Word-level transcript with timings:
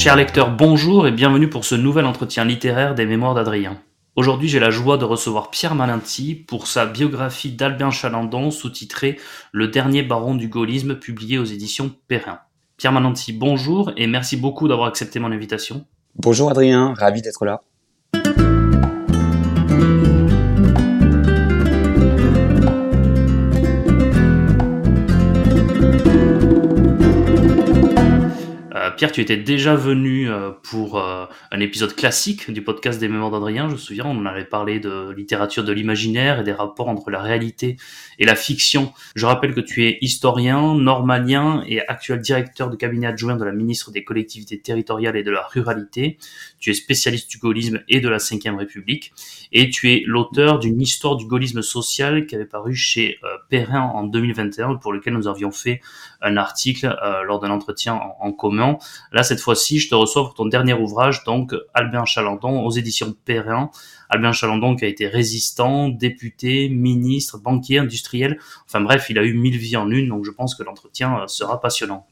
Chers 0.00 0.16
lecteurs, 0.16 0.50
bonjour 0.50 1.06
et 1.06 1.12
bienvenue 1.12 1.50
pour 1.50 1.66
ce 1.66 1.74
nouvel 1.74 2.06
entretien 2.06 2.46
littéraire 2.46 2.94
des 2.94 3.04
Mémoires 3.04 3.34
d'Adrien. 3.34 3.82
Aujourd'hui, 4.16 4.48
j'ai 4.48 4.58
la 4.58 4.70
joie 4.70 4.96
de 4.96 5.04
recevoir 5.04 5.50
Pierre 5.50 5.74
Malinti 5.74 6.34
pour 6.34 6.68
sa 6.68 6.86
biographie 6.86 7.52
d'Albin 7.52 7.90
Chalandon 7.90 8.50
sous-titrée 8.50 9.18
Le 9.52 9.68
dernier 9.68 10.02
baron 10.02 10.34
du 10.34 10.48
gaullisme 10.48 10.94
publié 10.94 11.36
aux 11.36 11.44
éditions 11.44 11.90
Perrin. 12.08 12.38
Pierre 12.78 12.92
Malinti, 12.92 13.34
bonjour 13.34 13.92
et 13.98 14.06
merci 14.06 14.38
beaucoup 14.38 14.68
d'avoir 14.68 14.88
accepté 14.88 15.18
mon 15.18 15.32
invitation. 15.32 15.84
Bonjour 16.16 16.50
Adrien, 16.50 16.94
ravi 16.96 17.20
d'être 17.20 17.44
là. 17.44 17.60
Pierre, 28.96 29.12
tu 29.12 29.20
étais 29.20 29.36
déjà 29.36 29.74
venu 29.74 30.30
euh, 30.30 30.50
pour 30.62 30.98
euh, 30.98 31.26
un 31.50 31.60
épisode 31.60 31.94
classique 31.94 32.50
du 32.50 32.62
podcast 32.62 33.00
des 33.00 33.08
Mémoires 33.08 33.30
d'Adrien. 33.30 33.68
Je 33.68 33.72
me 33.72 33.78
souviens, 33.78 34.04
on 34.06 34.24
avait 34.26 34.44
parlé 34.44 34.80
de 34.80 35.10
littérature 35.10 35.64
de 35.64 35.72
l'imaginaire 35.72 36.40
et 36.40 36.44
des 36.44 36.52
rapports 36.52 36.88
entre 36.88 37.10
la 37.10 37.20
réalité 37.20 37.76
et 38.18 38.24
la 38.24 38.34
fiction. 38.34 38.92
Je 39.14 39.26
rappelle 39.26 39.54
que 39.54 39.60
tu 39.60 39.84
es 39.84 39.98
historien, 40.00 40.74
normalien 40.74 41.62
et 41.66 41.86
actuel 41.86 42.20
directeur 42.20 42.70
de 42.70 42.76
cabinet 42.76 43.06
adjoint 43.06 43.36
de 43.36 43.44
la 43.44 43.52
ministre 43.52 43.90
des 43.90 44.04
collectivités 44.04 44.60
territoriales 44.60 45.16
et 45.16 45.22
de 45.22 45.30
la 45.30 45.42
ruralité. 45.42 46.18
Tu 46.60 46.70
es 46.70 46.74
spécialiste 46.74 47.30
du 47.30 47.38
gaullisme 47.38 47.80
et 47.88 48.00
de 48.00 48.08
la 48.08 48.18
Ve 48.18 48.56
République. 48.58 49.12
Et 49.52 49.70
tu 49.70 49.92
es 49.92 50.02
l'auteur 50.06 50.58
d'une 50.58 50.80
histoire 50.80 51.16
du 51.16 51.26
gaullisme 51.26 51.62
social 51.62 52.26
qui 52.26 52.36
avait 52.36 52.44
paru 52.44 52.74
chez 52.74 53.18
euh, 53.24 53.28
Perrin 53.48 53.80
en 53.80 54.04
2021, 54.04 54.76
pour 54.76 54.92
lequel 54.92 55.14
nous 55.14 55.26
avions 55.26 55.50
fait 55.50 55.80
un 56.22 56.36
article 56.36 56.94
lors 57.26 57.40
d'un 57.40 57.50
entretien 57.50 57.94
en, 57.94 58.16
en 58.20 58.32
commun. 58.32 58.76
Là, 59.10 59.22
cette 59.22 59.40
fois-ci, 59.40 59.78
je 59.78 59.88
te 59.88 59.94
reçois 59.94 60.22
pour 60.24 60.34
ton 60.34 60.46
dernier 60.46 60.74
ouvrage, 60.74 61.24
donc 61.24 61.54
Albin 61.72 62.04
Chalandon, 62.04 62.64
aux 62.64 62.70
éditions 62.70 63.14
Perrin. 63.24 63.70
Albin 64.10 64.32
Chalandon 64.32 64.76
qui 64.76 64.84
a 64.84 64.88
été 64.88 65.06
résistant, 65.06 65.88
député, 65.88 66.68
ministre, 66.68 67.38
banquier, 67.38 67.78
industriel. 67.78 68.38
Enfin 68.66 68.80
bref, 68.80 69.06
il 69.08 69.18
a 69.18 69.24
eu 69.24 69.34
mille 69.34 69.56
vies 69.56 69.76
en 69.76 69.90
une, 69.90 70.08
donc 70.08 70.24
je 70.24 70.32
pense 70.32 70.54
que 70.54 70.62
l'entretien 70.62 71.20
euh, 71.20 71.26
sera 71.28 71.60
passionnant. 71.60 72.06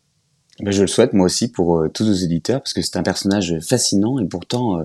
Ben, 0.60 0.72
je 0.72 0.80
le 0.80 0.88
souhaite 0.88 1.12
moi 1.12 1.26
aussi 1.26 1.52
pour 1.52 1.78
euh, 1.78 1.88
tous 1.88 2.04
nos 2.04 2.14
éditeurs, 2.14 2.60
parce 2.60 2.72
que 2.72 2.82
c'est 2.82 2.96
un 2.96 3.02
personnage 3.02 3.58
fascinant 3.60 4.18
et 4.18 4.26
pourtant 4.26 4.80
euh, 4.80 4.84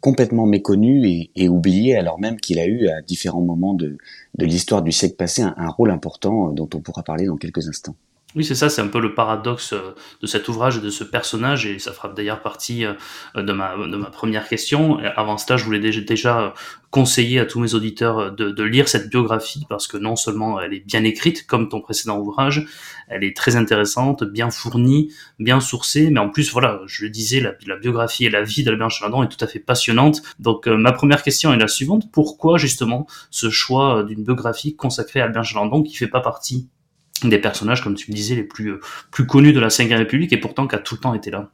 complètement 0.00 0.46
méconnu 0.46 1.28
et, 1.34 1.48
oublié, 1.48 1.96
alors 1.96 2.18
même 2.18 2.38
qu'il 2.38 2.58
a 2.58 2.66
eu 2.66 2.88
à 2.88 3.02
différents 3.02 3.42
moments 3.42 3.74
de, 3.74 3.98
l'histoire 4.38 4.82
du 4.82 4.92
siècle 4.92 5.16
passé 5.16 5.42
un 5.42 5.68
rôle 5.68 5.90
important 5.90 6.52
dont 6.52 6.68
on 6.74 6.80
pourra 6.80 7.02
parler 7.02 7.26
dans 7.26 7.36
quelques 7.36 7.68
instants. 7.68 7.96
Oui, 8.36 8.44
c'est 8.44 8.54
ça, 8.54 8.68
c'est 8.68 8.80
un 8.80 8.86
peu 8.86 9.00
le 9.00 9.12
paradoxe 9.12 9.72
euh, 9.72 9.92
de 10.22 10.26
cet 10.28 10.46
ouvrage 10.46 10.76
et 10.76 10.80
de 10.80 10.90
ce 10.90 11.02
personnage, 11.02 11.66
et 11.66 11.80
ça 11.80 11.92
fera 11.92 12.08
d'ailleurs 12.08 12.42
partie 12.42 12.84
euh, 12.84 12.94
de 13.34 13.52
ma, 13.52 13.74
première 14.12 14.48
question. 14.48 14.98
Avant 15.16 15.36
cela, 15.36 15.56
je 15.56 15.64
voulais 15.64 15.80
déjà 15.80 16.54
conseiller 16.92 17.40
à 17.40 17.44
tous 17.44 17.58
mes 17.58 17.74
auditeurs 17.74 18.30
de, 18.30 18.62
lire 18.62 18.88
cette 18.88 19.10
biographie, 19.10 19.66
parce 19.68 19.88
que 19.88 19.96
non 19.96 20.14
seulement 20.14 20.60
elle 20.60 20.74
est 20.74 20.86
bien 20.86 21.02
écrite, 21.02 21.44
comme 21.44 21.68
ton 21.68 21.80
précédent 21.80 22.18
ouvrage, 22.18 22.68
elle 23.08 23.24
est 23.24 23.36
très 23.36 23.56
intéressante, 23.56 24.22
bien 24.22 24.50
fournie, 24.50 25.12
bien 25.40 25.58
sourcée, 25.58 26.08
mais 26.10 26.20
en 26.20 26.28
plus, 26.28 26.52
voilà, 26.52 26.82
je 26.86 27.04
le 27.04 27.10
disais, 27.10 27.40
la, 27.40 27.76
biographie 27.76 28.26
et 28.26 28.30
la 28.30 28.42
vie 28.42 28.62
d'Albert 28.62 28.90
Chalandon 28.90 29.24
est 29.24 29.28
tout 29.28 29.44
à 29.44 29.48
fait 29.48 29.58
passionnante. 29.58 30.22
Donc 30.38 30.68
euh, 30.68 30.76
ma 30.76 30.92
première 30.92 31.24
question 31.24 31.52
est 31.52 31.58
la 31.58 31.68
suivante, 31.68 32.04
pourquoi 32.12 32.58
justement 32.58 33.08
ce 33.30 33.50
choix 33.50 34.04
d'une 34.04 34.22
biographie 34.22 34.76
consacrée 34.76 35.20
à 35.20 35.24
Albert 35.24 35.44
Chalandon 35.44 35.82
qui 35.82 35.96
fait 35.96 36.06
pas 36.06 36.20
partie 36.20 36.68
des 37.28 37.38
personnages, 37.38 37.82
comme 37.82 37.94
tu 37.94 38.10
me 38.10 38.16
disais, 38.16 38.34
les 38.34 38.44
plus, 38.44 38.72
euh, 38.72 38.80
plus 39.10 39.26
connus 39.26 39.52
de 39.52 39.60
la 39.60 39.68
Ve 39.68 39.92
République 39.92 40.32
et 40.32 40.38
pourtant 40.38 40.66
qui 40.66 40.74
a 40.74 40.78
tout 40.78 40.94
le 40.94 41.00
temps 41.00 41.14
été 41.14 41.30
là. 41.30 41.50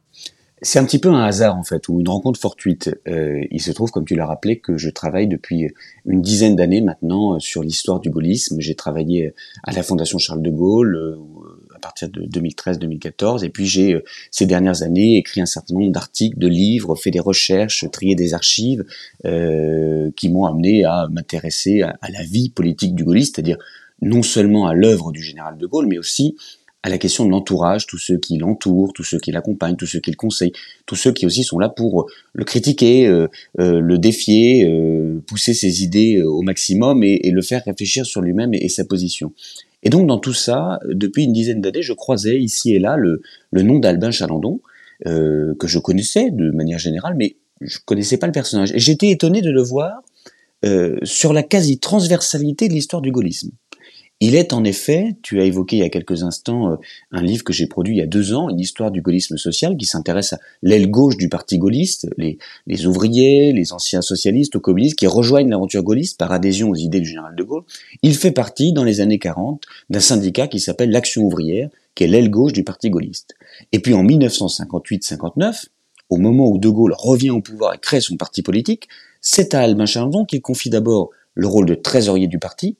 C'est 0.63 0.79
un 0.79 0.85
petit 0.85 0.97
peu 0.97 1.09
un 1.09 1.23
hasard 1.23 1.55
en 1.55 1.63
fait, 1.63 1.87
ou 1.87 1.99
une 1.99 2.09
rencontre 2.09 2.39
fortuite. 2.39 2.89
Euh, 3.07 3.43
il 3.51 3.61
se 3.61 3.71
trouve, 3.71 3.91
comme 3.91 4.05
tu 4.05 4.15
l'as 4.15 4.25
rappelé, 4.25 4.57
que 4.57 4.75
je 4.75 4.89
travaille 4.89 5.27
depuis 5.27 5.67
une 6.05 6.19
dizaine 6.19 6.55
d'années 6.55 6.81
maintenant 6.81 7.35
euh, 7.35 7.39
sur 7.39 7.61
l'histoire 7.61 7.99
du 7.99 8.09
gaullisme. 8.09 8.59
J'ai 8.59 8.73
travaillé 8.73 9.35
à 9.63 9.71
la 9.71 9.83
Fondation 9.83 10.17
Charles 10.17 10.41
de 10.41 10.49
Gaulle 10.49 11.19
à 11.75 11.79
partir 11.79 12.09
de 12.09 12.21
2013-2014, 12.21 13.45
et 13.45 13.49
puis 13.49 13.67
j'ai 13.67 14.01
ces 14.31 14.47
dernières 14.47 14.81
années 14.81 15.17
écrit 15.17 15.41
un 15.41 15.45
certain 15.45 15.75
nombre 15.75 15.91
d'articles, 15.91 16.39
de 16.39 16.47
livres, 16.47 16.95
fait 16.95 17.11
des 17.11 17.19
recherches, 17.19 17.85
trié 17.91 18.15
des 18.15 18.33
archives 18.33 18.83
qui 19.23 20.29
m'ont 20.29 20.45
amené 20.45 20.85
à 20.85 21.07
m'intéresser 21.11 21.83
à, 21.83 21.99
à, 22.01 22.09
la 22.09 22.23
vie 22.23 22.49
politique 22.49 22.95
du 22.95 23.03
gaullisme, 23.03 23.33
c'est-à-dire 23.35 23.59
non 24.01 24.23
seulement 24.23 24.67
à 24.67 24.73
l'œuvre 24.73 25.11
du 25.11 25.21
général 25.21 25.57
de 25.57 25.65
Gaulle, 25.65 25.87
mais 25.87 25.97
aussi 25.97 26.35
à 26.83 26.89
la 26.89 26.97
question 26.97 27.25
de 27.25 27.31
l'entourage, 27.31 27.85
tous 27.85 27.97
ceux 27.97 28.17
qui 28.17 28.37
l'entourent, 28.37 28.93
tous 28.93 29.03
ceux 29.03 29.19
qui 29.19 29.31
l'accompagnent, 29.31 29.75
tous 29.75 29.87
ceux 29.87 29.99
qui 29.99 30.11
le 30.11 30.15
conseillent, 30.15 30.53
tous 30.85 30.95
ceux 30.95 31.11
qui 31.11 31.25
aussi 31.25 31.43
sont 31.43 31.59
là 31.59 31.69
pour 31.69 32.09
le 32.33 32.45
critiquer, 32.45 33.07
euh, 33.07 33.27
euh, 33.59 33.79
le 33.81 33.97
défier, 33.97 34.65
euh, 34.65 35.21
pousser 35.27 35.53
ses 35.53 35.83
idées 35.83 36.21
au 36.21 36.41
maximum 36.43 37.03
et, 37.03 37.29
le 37.29 37.41
faire 37.41 37.63
réfléchir 37.65 38.05
sur 38.05 38.21
lui-même 38.21 38.53
et, 38.53 38.69
sa 38.69 38.85
position. 38.85 39.33
Et 39.83 39.89
donc 39.89 40.07
dans 40.07 40.17
tout 40.17 40.33
ça, 40.33 40.79
depuis 40.87 41.25
une 41.25 41.33
dizaine 41.33 41.61
d'années, 41.61 41.81
je 41.81 41.93
croisais 41.93 42.39
ici 42.39 42.73
et 42.73 42.79
là 42.79 42.95
le, 42.95 43.21
le 43.51 43.61
nom 43.63 43.79
d'Albin 43.79 44.11
Chalandon, 44.11 44.61
que 45.03 45.67
je 45.67 45.77
connaissais 45.77 46.31
de 46.31 46.49
manière 46.51 46.79
générale, 46.79 47.15
mais 47.15 47.35
je 47.61 47.77
connaissais 47.85 48.17
pas 48.17 48.25
le 48.25 48.31
personnage. 48.31 48.71
Et 48.71 48.79
j'étais 48.79 49.09
étonné 49.09 49.41
de 49.41 49.51
le 49.51 49.61
voir 49.61 50.01
sur 51.03 51.33
la 51.33 51.43
quasi-transversalité 51.43 52.67
de 52.67 52.73
l'histoire 52.73 53.01
du 53.01 53.11
gaullisme. 53.11 53.51
Il 54.19 54.33
est 54.33 54.51
en 54.51 54.63
effet, 54.63 55.15
tu 55.21 55.39
as 55.39 55.45
évoqué 55.45 55.77
il 55.77 55.79
y 55.79 55.85
a 55.85 55.89
quelques 55.89 56.23
instants 56.23 56.71
euh, 56.71 56.75
un 57.11 57.21
livre 57.21 57.43
que 57.43 57.53
j'ai 57.53 57.67
produit 57.67 57.95
il 57.95 57.99
y 57.99 58.01
a 58.01 58.07
deux 58.07 58.33
ans, 58.33 58.49
une 58.49 58.59
histoire 58.59 58.89
du 58.89 59.01
gaullisme 59.01 59.37
social 59.37 59.77
qui 59.77 59.85
s'intéresse 59.85 60.33
à 60.33 60.39
l'aile 60.63 60.89
gauche 60.89 61.17
du 61.17 61.29
parti 61.29 61.59
gaulliste, 61.59 62.07
les, 62.17 62.85
ouvriers, 62.87 63.53
les 63.53 63.73
anciens 63.73 64.01
socialistes 64.01 64.55
ou 64.55 64.59
communistes 64.59 64.97
qui 64.97 65.05
rejoignent 65.05 65.49
l'aventure 65.49 65.83
gaulliste 65.83 66.17
par 66.17 66.31
adhésion 66.31 66.69
aux 66.69 66.75
idées 66.75 66.99
du 66.99 67.07
général 67.07 67.35
de 67.35 67.43
Gaulle. 67.43 67.63
Il 68.01 68.15
fait 68.15 68.31
partie, 68.31 68.73
dans 68.73 68.83
les 68.83 69.01
années 69.01 69.19
40, 69.19 69.65
d'un 69.91 69.99
syndicat 69.99 70.47
qui 70.47 70.59
s'appelle 70.59 70.89
l'Action 70.89 71.21
ouvrière, 71.21 71.69
qui 71.93 72.03
est 72.03 72.07
l'aile 72.07 72.31
gauche 72.31 72.53
du 72.53 72.63
parti 72.63 72.89
gaulliste. 72.89 73.35
Et 73.71 73.79
puis 73.79 73.93
en 73.93 74.03
1958-59, 74.03 75.65
au 76.09 76.17
moment 76.17 76.49
où 76.49 76.57
de 76.57 76.69
Gaulle 76.69 76.95
revient 76.97 77.31
au 77.31 77.41
pouvoir 77.41 77.75
et 77.75 77.77
crée 77.77 78.01
son 78.01 78.17
parti 78.17 78.41
politique, 78.41 78.87
c'est 79.21 79.53
à 79.53 79.61
Albin 79.61 79.85
Chalandon 79.85 80.25
qu'il 80.25 80.41
confie 80.41 80.69
d'abord 80.69 81.11
le 81.33 81.47
rôle 81.47 81.67
de 81.67 81.75
trésorier 81.75 82.27
du 82.27 82.39
parti, 82.39 82.77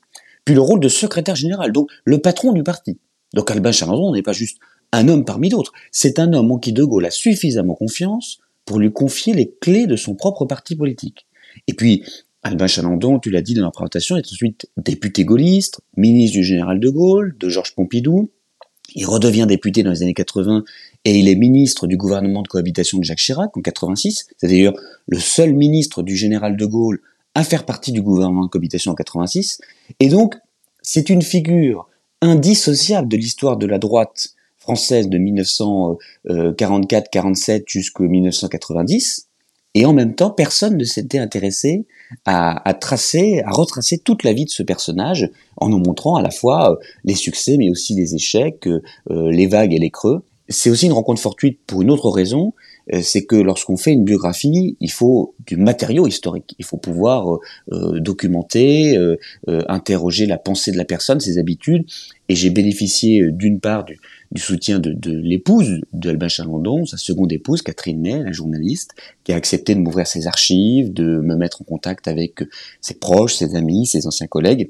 puis 0.48 0.56
le 0.56 0.62
rôle 0.62 0.80
de 0.80 0.88
secrétaire 0.88 1.36
général, 1.36 1.74
donc 1.74 1.90
le 2.06 2.20
patron 2.20 2.54
du 2.54 2.64
parti. 2.64 2.98
Donc 3.34 3.52
Albin 3.52 3.74
Chalandon 3.74 4.14
n'est 4.14 4.22
pas 4.22 4.32
juste 4.32 4.60
un 4.94 5.10
homme 5.10 5.26
parmi 5.26 5.50
d'autres, 5.50 5.74
c'est 5.92 6.20
un 6.20 6.32
homme 6.32 6.54
en 6.54 6.58
qui 6.58 6.72
De 6.72 6.86
Gaulle 6.86 7.06
a 7.06 7.12
suffisamment 7.12 7.76
confiance 7.76 8.38
pour 8.64 8.80
lui 8.80 8.94
confier 8.94 9.34
les 9.34 9.52
clés 9.60 9.88
de 9.88 9.98
son 9.98 10.16
propre 10.16 10.46
parti 10.46 10.78
politique. 10.78 11.28
Et 11.68 11.74
puis, 11.74 12.02
Albin 12.44 12.66
Chalandon, 12.66 13.20
tu 13.20 13.30
l'as 13.30 13.42
dit 13.42 13.56
dans 13.56 13.66
la 13.66 13.72
présentation, 13.72 14.16
est 14.16 14.26
ensuite 14.26 14.70
député 14.78 15.26
gaulliste, 15.26 15.82
ministre 15.98 16.38
du 16.38 16.46
général 16.46 16.80
de 16.80 16.90
Gaulle, 16.90 17.36
de 17.38 17.50
Georges 17.50 17.76
Pompidou. 17.76 18.32
Il 18.96 19.06
redevient 19.06 19.48
député 19.50 19.84
dans 19.84 19.92
les 19.92 20.02
années 20.02 20.14
80 20.14 20.64
et 21.04 21.20
il 21.20 21.28
est 21.28 21.36
ministre 21.36 21.88
du 21.88 21.98
gouvernement 21.98 22.42
de 22.42 22.48
cohabitation 22.48 23.00
de 23.00 23.04
Jacques 23.04 23.20
Chirac 23.20 23.58
en 23.58 23.60
86. 23.60 24.28
C'est 24.38 24.48
d'ailleurs 24.48 24.76
le 25.08 25.20
seul 25.20 25.54
ministre 25.54 26.04
du 26.04 26.16
général 26.16 26.56
de 26.56 26.66
Gaulle 26.66 27.02
à 27.38 27.44
faire 27.44 27.66
partie 27.66 27.92
du 27.92 28.02
gouvernement 28.02 28.46
de 28.46 28.50
cohabitation 28.50 28.94
en 28.94 28.96
86. 28.96 29.60
Et 30.00 30.10
donc, 30.10 30.34
c'est 30.82 31.12
une 31.12 31.22
figure 31.22 31.88
indissociable 32.22 33.08
de 33.08 33.16
l'histoire 33.16 33.58
de 33.58 33.68
la 33.68 33.78
droite 33.78 34.30
française 34.58 35.08
de 35.08 35.20
1944-47 35.20 37.66
jusqu'en 37.68 38.06
1990. 38.06 39.28
Et 39.76 39.86
en 39.86 39.94
même 39.94 40.16
temps, 40.16 40.32
personne 40.32 40.78
ne 40.78 40.84
s'était 40.84 41.20
intéressé 41.20 41.86
à, 42.26 42.74
tracer, 42.74 43.44
à 43.46 43.52
retracer 43.52 44.00
toute 44.00 44.24
la 44.24 44.34
vie 44.34 44.46
de 44.46 44.50
ce 44.50 44.64
personnage 44.64 45.30
en 45.58 45.70
nous 45.70 45.78
montrant 45.78 46.16
à 46.16 46.24
la 46.24 46.32
fois 46.32 46.72
euh, 46.72 46.78
les 47.04 47.14
succès 47.14 47.58
mais 47.58 47.70
aussi 47.70 47.94
les 47.94 48.16
échecs, 48.16 48.66
euh, 48.66 48.82
les 49.30 49.46
vagues 49.46 49.76
et 49.76 49.80
les 49.80 49.92
creux. 49.92 50.24
C'est 50.50 50.72
aussi 50.72 50.88
une 50.88 50.94
rencontre 50.94 51.22
fortuite 51.22 51.60
pour 51.68 51.84
une 51.84 51.92
autre 51.92 52.10
raison, 52.10 52.48
euh, 52.48 52.52
c'est 53.02 53.26
que 53.26 53.36
lorsqu'on 53.36 53.78
fait 53.78 53.92
une 53.92 54.04
biographie, 54.04 54.78
il 54.80 54.92
faut 54.92 55.36
du 55.46 55.58
matériau 55.58 56.08
historique. 56.08 56.56
Il 56.58 56.66
faut 56.66 56.78
pouvoir 56.78 57.34
euh, 57.34 57.40
euh, 57.72 58.00
documenter, 58.00 58.98
interroger 59.68 60.26
la 60.26 60.38
pensée 60.38 60.72
de 60.72 60.78
la 60.78 60.86
personne, 60.86 61.20
ses 61.20 61.38
habitudes. 61.38 61.86
Et 62.30 62.36
j'ai 62.36 62.50
bénéficié 62.50 63.32
d'une 63.32 63.60
part 63.60 63.86
du, 63.86 64.00
soutien 64.36 64.80
de, 64.80 64.92
de 64.92 65.18
l'épouse 65.18 65.82
d'Albin 65.94 66.28
Chalandon, 66.28 66.86
sa 66.86 66.98
seconde 66.98 67.32
épouse, 67.32 67.62
Catherine 67.62 68.02
Ney, 68.02 68.24
la 68.24 68.32
journaliste, 68.32 68.92
qui 69.24 69.32
a 69.32 69.36
accepté 69.36 69.76
de 69.76 69.80
m'ouvrir 69.80 70.08
ses 70.08 70.28
archives, 70.28 70.94
de 70.94 71.20
me 71.20 71.36
mettre 71.36 71.62
en 71.62 71.66
contact 71.66 72.08
avec 72.08 72.44
ses 72.82 72.96
proches, 72.96 73.36
ses 73.36 73.56
amis, 73.56 73.86
ses 73.86 74.08
anciens 74.08 74.28
collègues. 74.28 74.70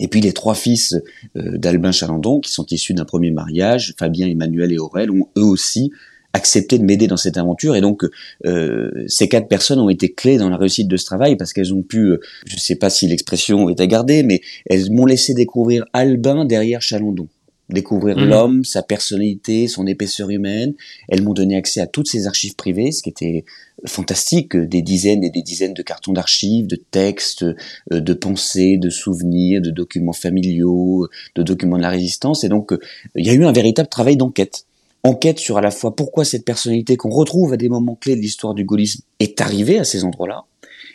Et 0.00 0.08
puis 0.08 0.20
les 0.20 0.32
trois 0.32 0.54
fils 0.54 0.96
d'Albin 1.34 1.92
Chalandon, 1.92 2.40
qui 2.40 2.52
sont 2.52 2.66
issus 2.66 2.94
d'un 2.94 3.04
premier 3.04 3.30
mariage, 3.30 3.94
Fabien, 3.98 4.28
Emmanuel 4.28 4.72
et 4.72 4.78
Aurel, 4.78 5.10
ont 5.10 5.28
eux 5.36 5.44
aussi 5.44 5.90
accepté 6.32 6.78
de 6.78 6.84
m'aider 6.84 7.06
dans 7.06 7.16
cette 7.16 7.36
aventure 7.36 7.74
et 7.74 7.80
donc 7.80 8.04
euh, 8.46 8.90
ces 9.08 9.28
quatre 9.28 9.48
personnes 9.48 9.80
ont 9.80 9.88
été 9.88 10.12
clés 10.12 10.36
dans 10.36 10.50
la 10.50 10.56
réussite 10.56 10.86
de 10.88 10.96
ce 10.96 11.04
travail 11.04 11.36
parce 11.36 11.52
qu'elles 11.52 11.72
ont 11.72 11.82
pu, 11.82 12.10
euh, 12.10 12.20
je 12.46 12.54
ne 12.54 12.60
sais 12.60 12.76
pas 12.76 12.90
si 12.90 13.06
l'expression 13.08 13.68
est 13.68 13.80
à 13.80 13.86
garder, 13.86 14.22
mais 14.22 14.40
elles 14.66 14.90
m'ont 14.90 15.06
laissé 15.06 15.34
découvrir 15.34 15.84
Albin 15.92 16.44
derrière 16.44 16.82
Chalandon. 16.82 17.28
découvrir 17.70 18.16
Mhm. 18.16 18.28
l'homme, 18.30 18.64
sa 18.64 18.82
personnalité, 18.82 19.68
son 19.68 19.86
épaisseur 19.86 20.30
humaine. 20.30 20.72
Elles 21.08 21.22
m'ont 21.22 21.34
donné 21.34 21.54
accès 21.54 21.82
à 21.82 21.86
toutes 21.86 22.08
ses 22.08 22.26
archives 22.26 22.56
privées, 22.56 22.92
ce 22.92 23.02
qui 23.02 23.10
était 23.10 23.44
fantastique, 23.86 24.56
des 24.56 24.80
dizaines 24.80 25.22
et 25.22 25.28
des 25.28 25.42
dizaines 25.42 25.74
de 25.74 25.82
cartons 25.82 26.14
d'archives, 26.14 26.66
de 26.66 26.76
textes, 26.90 27.44
euh, 27.92 28.00
de 28.00 28.14
pensées, 28.14 28.78
de 28.78 28.88
souvenirs, 28.88 29.60
de 29.60 29.70
documents 29.70 30.14
familiaux, 30.14 31.08
de 31.34 31.42
documents 31.42 31.76
de 31.76 31.82
la 31.82 31.90
résistance. 31.90 32.42
Et 32.42 32.48
donc, 32.48 32.72
euh, 32.72 32.78
il 33.14 33.26
y 33.26 33.30
a 33.30 33.34
eu 33.34 33.44
un 33.44 33.52
véritable 33.52 33.90
travail 33.90 34.16
d'enquête. 34.16 34.64
Enquête 35.04 35.38
sur 35.38 35.58
à 35.58 35.60
la 35.60 35.70
fois 35.70 35.94
pourquoi 35.94 36.24
cette 36.24 36.44
personnalité 36.44 36.96
qu'on 36.96 37.10
retrouve 37.10 37.52
à 37.52 37.56
des 37.56 37.68
moments 37.68 37.94
clés 37.94 38.16
de 38.16 38.20
l'histoire 38.20 38.54
du 38.54 38.64
gaullisme 38.64 39.02
est 39.20 39.40
arrivée 39.40 39.78
à 39.78 39.84
ces 39.84 40.04
endroits-là, 40.04 40.44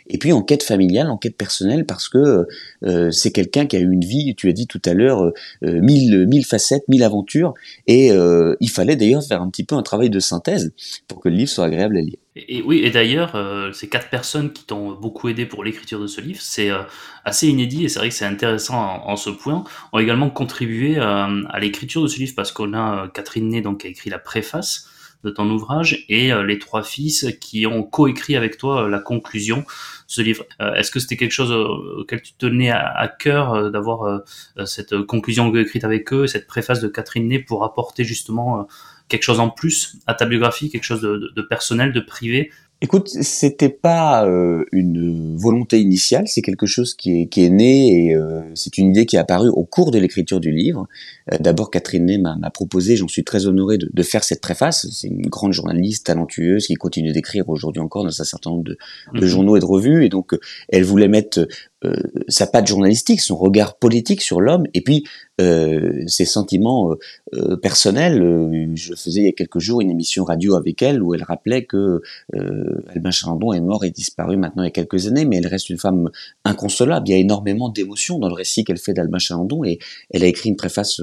et 0.08 0.18
puis 0.18 0.32
enquête 0.32 0.62
familiale, 0.62 1.10
enquête 1.10 1.36
personnelle, 1.36 1.86
parce 1.86 2.08
que 2.08 2.46
euh, 2.84 3.10
c'est 3.10 3.30
quelqu'un 3.30 3.66
qui 3.66 3.76
a 3.76 3.80
eu 3.80 3.90
une 3.90 4.04
vie, 4.04 4.34
tu 4.36 4.48
as 4.48 4.52
dit 4.52 4.66
tout 4.66 4.82
à 4.84 4.92
l'heure, 4.92 5.24
euh, 5.24 5.32
euh, 5.64 5.80
mille, 5.80 6.26
mille 6.26 6.44
facettes, 6.44 6.86
mille 6.88 7.02
aventures, 7.02 7.54
et 7.86 8.08
il 8.08 8.70
fallait 8.70 8.96
d'ailleurs 8.96 9.24
faire 9.24 9.42
un 9.42 9.48
petit 9.48 9.64
peu 9.64 9.74
un 9.74 9.82
travail 9.82 10.10
de 10.10 10.20
synthèse 10.20 10.72
pour 11.08 11.20
que 11.20 11.28
le 11.28 11.36
livre 11.36 11.50
soit 11.50 11.64
agréable 11.64 11.96
à 11.96 12.00
lire. 12.02 12.18
Et, 12.36 12.62
oui, 12.62 12.80
et 12.80 12.90
d'ailleurs, 12.90 13.36
euh, 13.36 13.70
ces 13.72 13.88
quatre 13.88 14.10
personnes 14.10 14.52
qui 14.52 14.64
t'ont 14.64 14.92
beaucoup 14.92 15.28
aidé 15.28 15.46
pour 15.46 15.62
l'écriture 15.62 16.00
de 16.00 16.08
ce 16.08 16.20
livre, 16.20 16.40
c'est 16.42 16.68
euh, 16.68 16.82
assez 17.24 17.46
inédit 17.46 17.84
et 17.84 17.88
c'est 17.88 18.00
vrai 18.00 18.08
que 18.08 18.14
c'est 18.14 18.24
intéressant 18.24 18.76
en, 18.76 19.16
ce 19.16 19.30
point, 19.30 19.62
ont 19.92 19.98
également 20.00 20.30
contribué 20.30 20.98
euh, 20.98 21.44
à 21.48 21.60
l'écriture 21.60 22.02
de 22.02 22.08
ce 22.08 22.18
livre 22.18 22.32
parce 22.34 22.50
qu'on 22.50 22.72
a 22.72 23.04
euh, 23.04 23.08
Catherine 23.08 23.48
Ney 23.48 23.60
donc 23.60 23.82
qui 23.82 23.86
a 23.86 23.90
écrit 23.90 24.10
la 24.10 24.18
préface 24.18 24.88
de 25.22 25.30
ton 25.30 25.48
ouvrage 25.48 26.04
et 26.08 26.32
euh, 26.32 26.42
les 26.42 26.58
trois 26.58 26.82
fils 26.82 27.28
qui 27.40 27.68
ont 27.68 27.84
coécrit 27.84 28.34
avec 28.34 28.58
toi 28.58 28.88
la 28.88 28.98
conclusion 28.98 29.58
de 29.58 29.64
ce 30.08 30.20
livre. 30.20 30.44
Est-ce 30.60 30.90
que 30.90 30.98
c'était 30.98 31.16
quelque 31.16 31.32
chose 31.32 31.52
auquel 31.52 32.20
tu 32.20 32.34
tenais 32.34 32.70
à, 32.70 33.08
cœur 33.08 33.70
d'avoir 33.70 34.20
cette 34.66 35.00
conclusion 35.02 35.54
écrite 35.56 35.84
avec 35.84 36.12
eux, 36.12 36.26
cette 36.26 36.46
préface 36.46 36.80
de 36.80 36.88
Catherine 36.88 37.26
Ney 37.26 37.38
pour 37.38 37.64
apporter 37.64 38.04
justement 38.04 38.68
quelque 39.08 39.22
chose 39.22 39.40
en 39.40 39.50
plus 39.50 39.96
à 40.06 40.14
ta 40.14 40.26
biographie, 40.26 40.70
quelque 40.70 40.84
chose 40.84 41.02
de, 41.02 41.42
personnel, 41.42 41.92
de 41.92 42.00
privé? 42.00 42.50
Écoute, 42.80 43.08
c'était 43.08 43.70
pas 43.70 44.26
euh, 44.26 44.64
une 44.72 45.36
volonté 45.36 45.80
initiale, 45.80 46.24
c'est 46.26 46.42
quelque 46.42 46.66
chose 46.66 46.94
qui 46.94 47.22
est, 47.22 47.26
qui 47.26 47.44
est 47.44 47.48
né 47.48 48.08
et 48.08 48.14
euh, 48.14 48.42
c'est 48.54 48.76
une 48.76 48.90
idée 48.90 49.06
qui 49.06 49.16
est 49.16 49.18
apparue 49.18 49.48
au 49.48 49.64
cours 49.64 49.90
de 49.90 49.98
l'écriture 49.98 50.40
du 50.40 50.50
livre. 50.50 50.86
Euh, 51.32 51.36
D'abord, 51.40 51.70
Catherine 51.70 52.06
Ney 52.06 52.18
m'a 52.18 52.50
proposé, 52.50 52.96
j'en 52.96 53.08
suis 53.08 53.24
très 53.24 53.46
honoré 53.46 53.78
de, 53.78 53.88
de 53.92 54.02
faire 54.02 54.24
cette 54.24 54.40
préface. 54.40 54.86
C'est 54.90 55.08
une 55.08 55.26
grande 55.26 55.52
journaliste 55.52 56.06
talentueuse 56.06 56.66
qui 56.66 56.74
continue 56.74 57.12
d'écrire 57.12 57.48
aujourd'hui 57.48 57.80
encore 57.80 58.04
dans 58.04 58.20
un 58.20 58.24
certain 58.24 58.50
nombre 58.50 58.64
de, 58.64 58.78
de 59.14 59.20
mmh. 59.20 59.26
journaux 59.26 59.56
et 59.56 59.60
de 59.60 59.64
revues. 59.64 60.04
Et 60.04 60.08
donc, 60.08 60.36
elle 60.68 60.84
voulait 60.84 61.08
mettre 61.08 61.46
euh, 61.84 61.94
sa 62.28 62.46
patte 62.46 62.66
journalistique, 62.66 63.20
son 63.20 63.36
regard 63.36 63.76
politique 63.76 64.22
sur 64.22 64.40
l'homme, 64.40 64.64
et 64.74 64.80
puis 64.80 65.04
euh, 65.40 66.02
ses 66.06 66.24
sentiments 66.24 66.94
euh, 67.34 67.56
personnels. 67.56 68.70
je 68.74 68.94
faisais 68.94 69.20
il 69.20 69.24
y 69.24 69.28
a 69.28 69.32
quelques 69.32 69.58
jours 69.58 69.80
une 69.80 69.90
émission 69.90 70.24
radio 70.24 70.54
avec 70.54 70.80
elle 70.82 71.02
où 71.02 71.14
elle 71.14 71.22
rappelait 71.22 71.64
que 71.64 72.00
Albin 72.32 73.10
Chalandon 73.10 73.52
est 73.52 73.60
mort 73.60 73.84
et 73.84 73.90
disparu 73.90 74.36
maintenant 74.36 74.62
il 74.62 74.66
y 74.66 74.68
a 74.68 74.72
quelques 74.72 75.06
années, 75.08 75.24
mais 75.24 75.36
elle 75.36 75.46
reste 75.46 75.70
une 75.70 75.78
femme 75.78 76.10
inconsolable. 76.44 77.08
Il 77.08 77.12
y 77.12 77.14
a 77.14 77.18
énormément 77.18 77.68
d'émotions 77.68 78.18
dans 78.18 78.28
le 78.28 78.34
récit 78.34 78.64
qu'elle 78.64 78.78
fait 78.78 78.94
d'Albin 78.94 79.18
Chalandon, 79.18 79.64
et 79.64 79.78
elle 80.10 80.24
a 80.24 80.26
écrit 80.26 80.48
une 80.48 80.56
préface 80.56 81.02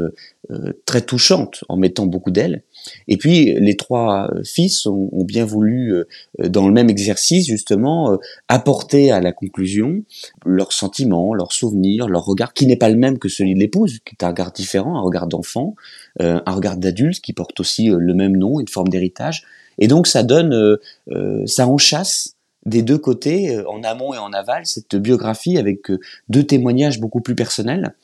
très 0.86 1.02
touchante 1.02 1.64
en 1.70 1.78
mettant 1.78 2.06
beaucoup 2.06 2.32
d'elle. 2.32 2.64
Et 3.08 3.18
puis 3.18 3.54
les 3.60 3.78
trois 3.78 4.30
fils 4.44 4.86
ont, 4.86 5.10
ont, 5.12 5.24
bien 5.24 5.46
voulu, 5.46 5.94
dans 6.40 6.68
le 6.68 6.74
même 6.74 6.90
exercice 6.90 7.48
justement, 7.48 8.18
apporter 8.48 9.12
à 9.12 9.22
la 9.22 9.32
conclusion 9.32 10.04
leurs 10.46 10.74
sentiments, 10.74 11.34
leurs 11.34 11.54
souvenirs, 11.54 12.08
leur 12.08 12.26
regard, 12.26 12.54
qui 12.54 12.66
n'est 12.66 12.76
pas 12.76 12.90
le 12.90 12.98
même 12.98 13.20
que 13.20 13.30
celui 13.30 13.54
de 13.54 13.60
l'épouse, 13.60 14.00
qui 14.06 14.16
est 14.20 14.24
un 14.24 14.30
regard 14.30 14.52
différent, 14.52 14.98
un 14.98 15.02
regard 15.02 15.28
d'enfant, 15.28 15.76
euh, 16.22 16.40
un 16.46 16.52
regard 16.52 16.78
d'adulte 16.78 17.22
qui 17.22 17.34
porte 17.34 17.60
aussi 17.60 17.90
euh, 17.90 17.98
le 18.00 18.14
même 18.14 18.36
nom, 18.36 18.60
une 18.60 18.68
forme 18.68 18.90
d'héritage. 18.90 19.44
Et 19.78 19.88
donc 19.88 20.08
ça 20.08 20.24
donne, 20.24 20.54
euh, 20.54 21.46
ça 21.46 21.68
enchasse 21.68 22.36
des 22.66 22.84
deux 22.84 22.98
côtés, 22.98 23.60
en 23.66 23.84
amont 23.84 24.14
et 24.14 24.18
en 24.18 24.34
aval, 24.34 24.66
cette 24.66 24.96
biographie 24.96 25.58
avec 25.58 25.92
deux 26.30 26.44
témoignages 26.44 27.00
beaucoup 27.00 27.22
plus 27.22 27.36
personnels 27.36 27.96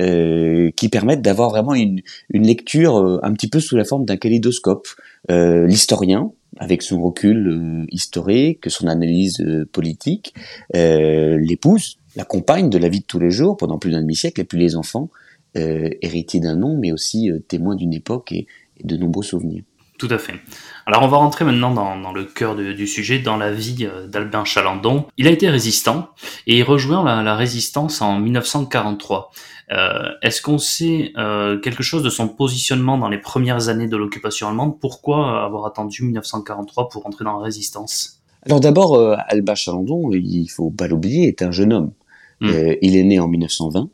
euh, 0.00 0.70
qui 0.74 0.88
permettent 0.88 1.22
d'avoir 1.22 1.50
vraiment 1.50 1.74
une, 1.74 2.00
une 2.30 2.46
lecture 2.46 2.96
euh, 2.96 3.20
un 3.22 3.32
petit 3.32 3.48
peu 3.48 3.60
sous 3.60 3.76
la 3.76 3.84
forme 3.84 4.04
d'un 4.04 4.16
kaléidoscope. 4.16 4.88
Euh, 5.30 5.66
L'historien, 5.66 6.32
avec 6.58 6.82
son 6.82 7.00
recul 7.00 7.86
historique, 7.90 8.70
son 8.70 8.86
analyse 8.86 9.44
politique, 9.72 10.34
l'épouse, 10.72 11.98
la 12.16 12.24
compagne 12.24 12.70
de 12.70 12.78
la 12.78 12.88
vie 12.88 13.00
de 13.00 13.04
tous 13.04 13.18
les 13.18 13.30
jours 13.30 13.56
pendant 13.56 13.78
plus 13.78 13.90
d'un 13.90 14.00
demi-siècle, 14.00 14.40
et 14.40 14.44
puis 14.44 14.58
les 14.58 14.76
enfants, 14.76 15.10
héritiers 15.56 16.38
d'un 16.38 16.54
nom, 16.54 16.76
mais 16.78 16.92
aussi 16.92 17.28
témoins 17.48 17.74
d'une 17.74 17.92
époque 17.92 18.30
et 18.30 18.46
de 18.84 18.96
nombreux 18.96 19.24
souvenirs. 19.24 19.64
Tout 19.98 20.08
à 20.10 20.18
fait. 20.18 20.34
Alors 20.86 21.02
on 21.02 21.08
va 21.08 21.18
rentrer 21.18 21.44
maintenant 21.44 21.72
dans, 21.72 21.98
dans 21.98 22.12
le 22.12 22.24
cœur 22.24 22.56
de, 22.56 22.72
du 22.72 22.86
sujet, 22.86 23.20
dans 23.20 23.36
la 23.36 23.52
vie 23.52 23.88
d'Albin 24.08 24.44
Chalandon. 24.44 25.06
Il 25.16 25.28
a 25.28 25.30
été 25.30 25.48
résistant 25.48 26.08
et 26.46 26.58
il 26.58 26.62
rejoint 26.64 27.04
la, 27.04 27.22
la 27.22 27.36
résistance 27.36 28.02
en 28.02 28.18
1943. 28.18 29.30
Euh, 29.72 30.10
Est-ce 30.22 30.42
qu'on 30.42 30.58
sait 30.58 31.12
euh, 31.16 31.58
quelque 31.58 31.82
chose 31.82 32.02
de 32.02 32.10
son 32.10 32.28
positionnement 32.28 32.98
dans 32.98 33.08
les 33.08 33.18
premières 33.18 33.68
années 33.68 33.86
de 33.86 33.96
l'occupation 33.96 34.48
allemande? 34.48 34.78
Pourquoi 34.80 35.44
avoir 35.44 35.64
attendu 35.66 36.02
1943 36.02 36.88
pour 36.88 37.06
entrer 37.06 37.24
dans 37.24 37.38
la 37.38 37.44
résistance? 37.44 38.20
Alors 38.42 38.60
d'abord, 38.60 38.96
euh, 38.96 39.16
Albin 39.28 39.54
Chalandon, 39.54 40.10
il 40.12 40.48
faut 40.48 40.70
pas 40.70 40.86
l'oublier, 40.86 41.28
est 41.28 41.42
un 41.42 41.50
jeune 41.50 41.72
homme. 41.72 41.92
Mmh. 42.40 42.50
il 42.82 42.96
est 42.96 43.04
né 43.04 43.20
en 43.20 43.28
1920. 43.28 43.88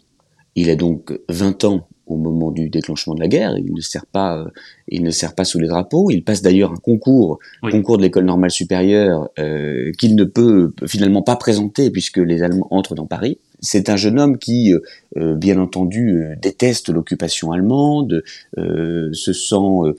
Il 0.56 0.70
a 0.70 0.74
donc 0.74 1.12
20 1.28 1.64
ans 1.64 1.86
au 2.10 2.16
moment 2.16 2.50
du 2.50 2.68
déclenchement 2.68 3.14
de 3.14 3.20
la 3.20 3.28
guerre. 3.28 3.56
Il 3.56 3.72
ne 3.72 3.80
sert 3.80 4.06
pas, 4.06 4.38
euh, 4.38 4.48
il 4.88 5.02
ne 5.02 5.10
sert 5.10 5.34
pas 5.34 5.44
sous 5.44 5.58
les 5.58 5.68
drapeaux. 5.68 6.10
Il 6.10 6.24
passe 6.24 6.42
d'ailleurs 6.42 6.72
un 6.72 6.76
concours, 6.76 7.38
oui. 7.62 7.70
concours 7.70 7.98
de 7.98 8.02
l'école 8.02 8.24
normale 8.24 8.50
supérieure, 8.50 9.28
euh, 9.38 9.92
qu'il 9.98 10.16
ne 10.16 10.24
peut 10.24 10.72
finalement 10.86 11.22
pas 11.22 11.36
présenter 11.36 11.90
puisque 11.90 12.18
les 12.18 12.42
Allemands 12.42 12.68
entrent 12.70 12.94
dans 12.94 13.06
Paris. 13.06 13.38
C'est 13.60 13.90
un 13.90 13.96
jeune 13.96 14.18
homme 14.18 14.38
qui, 14.38 14.72
euh, 15.16 15.34
bien 15.34 15.58
entendu, 15.58 16.24
déteste 16.40 16.88
l'occupation 16.88 17.52
allemande, 17.52 18.22
se 18.56 19.32
sent 19.32 19.94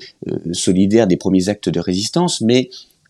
solidaire 0.52 1.08
des 1.08 1.18
premiers 1.18 1.50
actes 1.50 1.70
de 1.70 1.80
résistance, 1.80 2.42
mais 2.42 2.70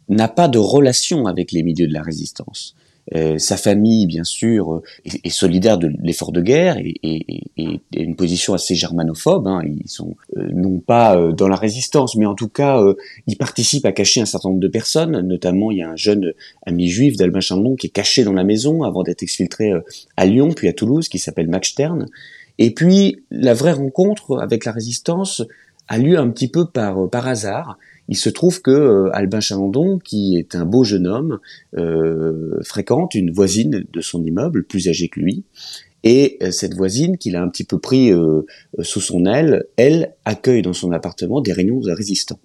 n'a 0.09 0.27
pas 0.27 0.47
de 0.47 0.57
relation 0.57 1.25
avec 1.25 1.51
les 1.51 1.63
milieux 1.63 1.87
de 1.87 1.93
la 1.93 2.01
résistance. 2.01 2.75
Euh, 3.15 3.37
sa 3.37 3.57
famille, 3.57 4.05
bien 4.05 4.23
sûr, 4.23 4.75
euh, 4.75 4.81
est, 5.05 5.29
solidaire 5.29 5.77
de 5.77 5.91
l'effort 6.01 6.31
de 6.31 6.41
guerre 6.41 6.77
et, 6.77 6.93
et, 7.03 7.43
et, 7.57 7.81
et, 7.93 8.01
une 8.01 8.15
position 8.15 8.53
assez 8.53 8.75
germanophobe. 8.75 9.47
Hein. 9.47 9.61
Ils 9.65 9.89
sont 9.89 10.15
euh, 10.37 10.49
non 10.53 10.79
pas 10.79 11.17
euh, 11.17 11.31
dans 11.31 11.47
la 11.47 11.55
résistance, 11.55 12.15
mais 12.15 12.25
en 12.25 12.35
tout 12.35 12.47
cas, 12.47 12.79
euh, 12.79 12.95
ils 13.27 13.37
participent 13.37 13.85
à 13.85 13.91
cacher 13.91 14.21
un 14.21 14.25
certain 14.25 14.49
nombre 14.49 14.61
de 14.61 14.67
personnes. 14.67 15.19
Notamment, 15.21 15.71
il 15.71 15.79
y 15.79 15.81
a 15.81 15.89
un 15.89 15.95
jeune 15.95 16.33
ami 16.65 16.87
juif 16.87 17.17
d'Albin 17.17 17.39
Chandon 17.39 17.75
qui 17.75 17.87
est 17.87 17.91
caché 17.91 18.23
dans 18.23 18.33
la 18.33 18.43
maison 18.43 18.83
avant 18.83 19.03
d'être 19.03 19.23
exfiltré 19.23 19.71
à 20.15 20.25
Lyon, 20.25 20.51
puis 20.55 20.67
à 20.67 20.73
Toulouse, 20.73 21.09
qui 21.09 21.19
s'appelle 21.19 21.47
Max 21.47 21.69
Stern. 21.69 22.07
Et 22.59 22.71
puis, 22.73 23.23
la 23.31 23.53
vraie 23.53 23.73
rencontre 23.73 24.39
avec 24.39 24.65
la 24.65 24.71
résistance 24.71 25.41
a 25.87 25.97
lieu 25.97 26.17
un 26.17 26.29
petit 26.29 26.47
peu 26.47 26.65
par, 26.65 27.09
par 27.09 27.27
hasard. 27.27 27.77
Il 28.11 28.17
se 28.17 28.29
trouve 28.29 28.61
que 28.61 28.71
euh, 28.71 29.09
Albin 29.13 29.39
Chalandon, 29.39 29.97
qui 29.97 30.35
est 30.35 30.53
un 30.55 30.65
beau 30.65 30.83
jeune 30.83 31.07
homme, 31.07 31.39
euh, 31.77 32.59
fréquente 32.61 33.15
une 33.15 33.31
voisine 33.31 33.85
de 33.89 34.01
son 34.01 34.21
immeuble, 34.25 34.65
plus 34.65 34.89
âgée 34.89 35.07
que 35.07 35.21
lui, 35.21 35.45
et 36.03 36.37
euh, 36.43 36.51
cette 36.51 36.73
voisine, 36.73 37.17
qu'il 37.17 37.37
a 37.37 37.41
un 37.41 37.47
petit 37.47 37.63
peu 37.63 37.79
pris 37.79 38.11
sous 38.81 38.99
son 38.99 39.25
aile, 39.25 39.65
elle 39.77 40.13
accueille 40.25 40.61
dans 40.61 40.73
son 40.73 40.91
appartement 40.91 41.39
des 41.39 41.53
réunions 41.53 41.79
de 41.79 41.91
résistants. 41.91 42.39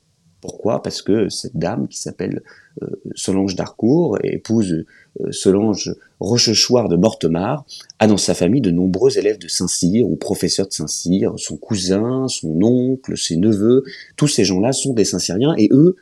Pourquoi? 0.47 0.81
Parce 0.81 1.03
que 1.03 1.29
cette 1.29 1.57
dame, 1.57 1.89
qui 1.89 1.99
s'appelle 1.99 2.43
euh, 2.81 2.87
Solange 3.17 3.57
d'Harcourt, 3.57 4.17
épouse 4.23 4.85
euh, 5.21 5.33
Solange 5.33 5.93
Rochechouart 6.21 6.89
de 6.89 6.95
Mortemart, 6.95 7.65
a 7.99 8.07
dans 8.07 8.17
sa 8.17 8.33
famille 8.33 8.61
de 8.61 8.71
nombreux 8.71 9.19
élèves 9.19 9.39
de 9.39 9.49
Saint-Cyr 9.49 10.09
ou 10.09 10.15
professeurs 10.15 10.69
de 10.69 10.73
Saint-Cyr, 10.73 11.33
son 11.37 11.57
cousin, 11.57 12.29
son 12.29 12.63
oncle, 12.63 13.19
ses 13.19 13.37
neveux, 13.37 13.83
tous 14.17 14.29
ces 14.29 14.45
gens-là 14.45 14.73
sont 14.73 14.95
des 14.95 15.05
Saint-Cyriens 15.05 15.57
et 15.59 15.69
eux 15.73 15.97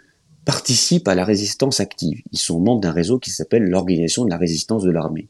participent 0.45 1.09
à 1.09 1.15
la 1.15 1.25
résistance 1.25 1.81
active. 1.81 2.21
Ils 2.31 2.39
sont 2.39 2.61
membres 2.61 2.83
d'un 2.83 2.93
réseau 2.93 3.19
qui 3.19 3.31
s'appelle 3.31 3.63
l'Organisation 3.63 4.27
de 4.27 4.31
la 4.31 4.37
résistance 4.37 4.83
de 4.83 4.91
l'armée. 4.91 5.27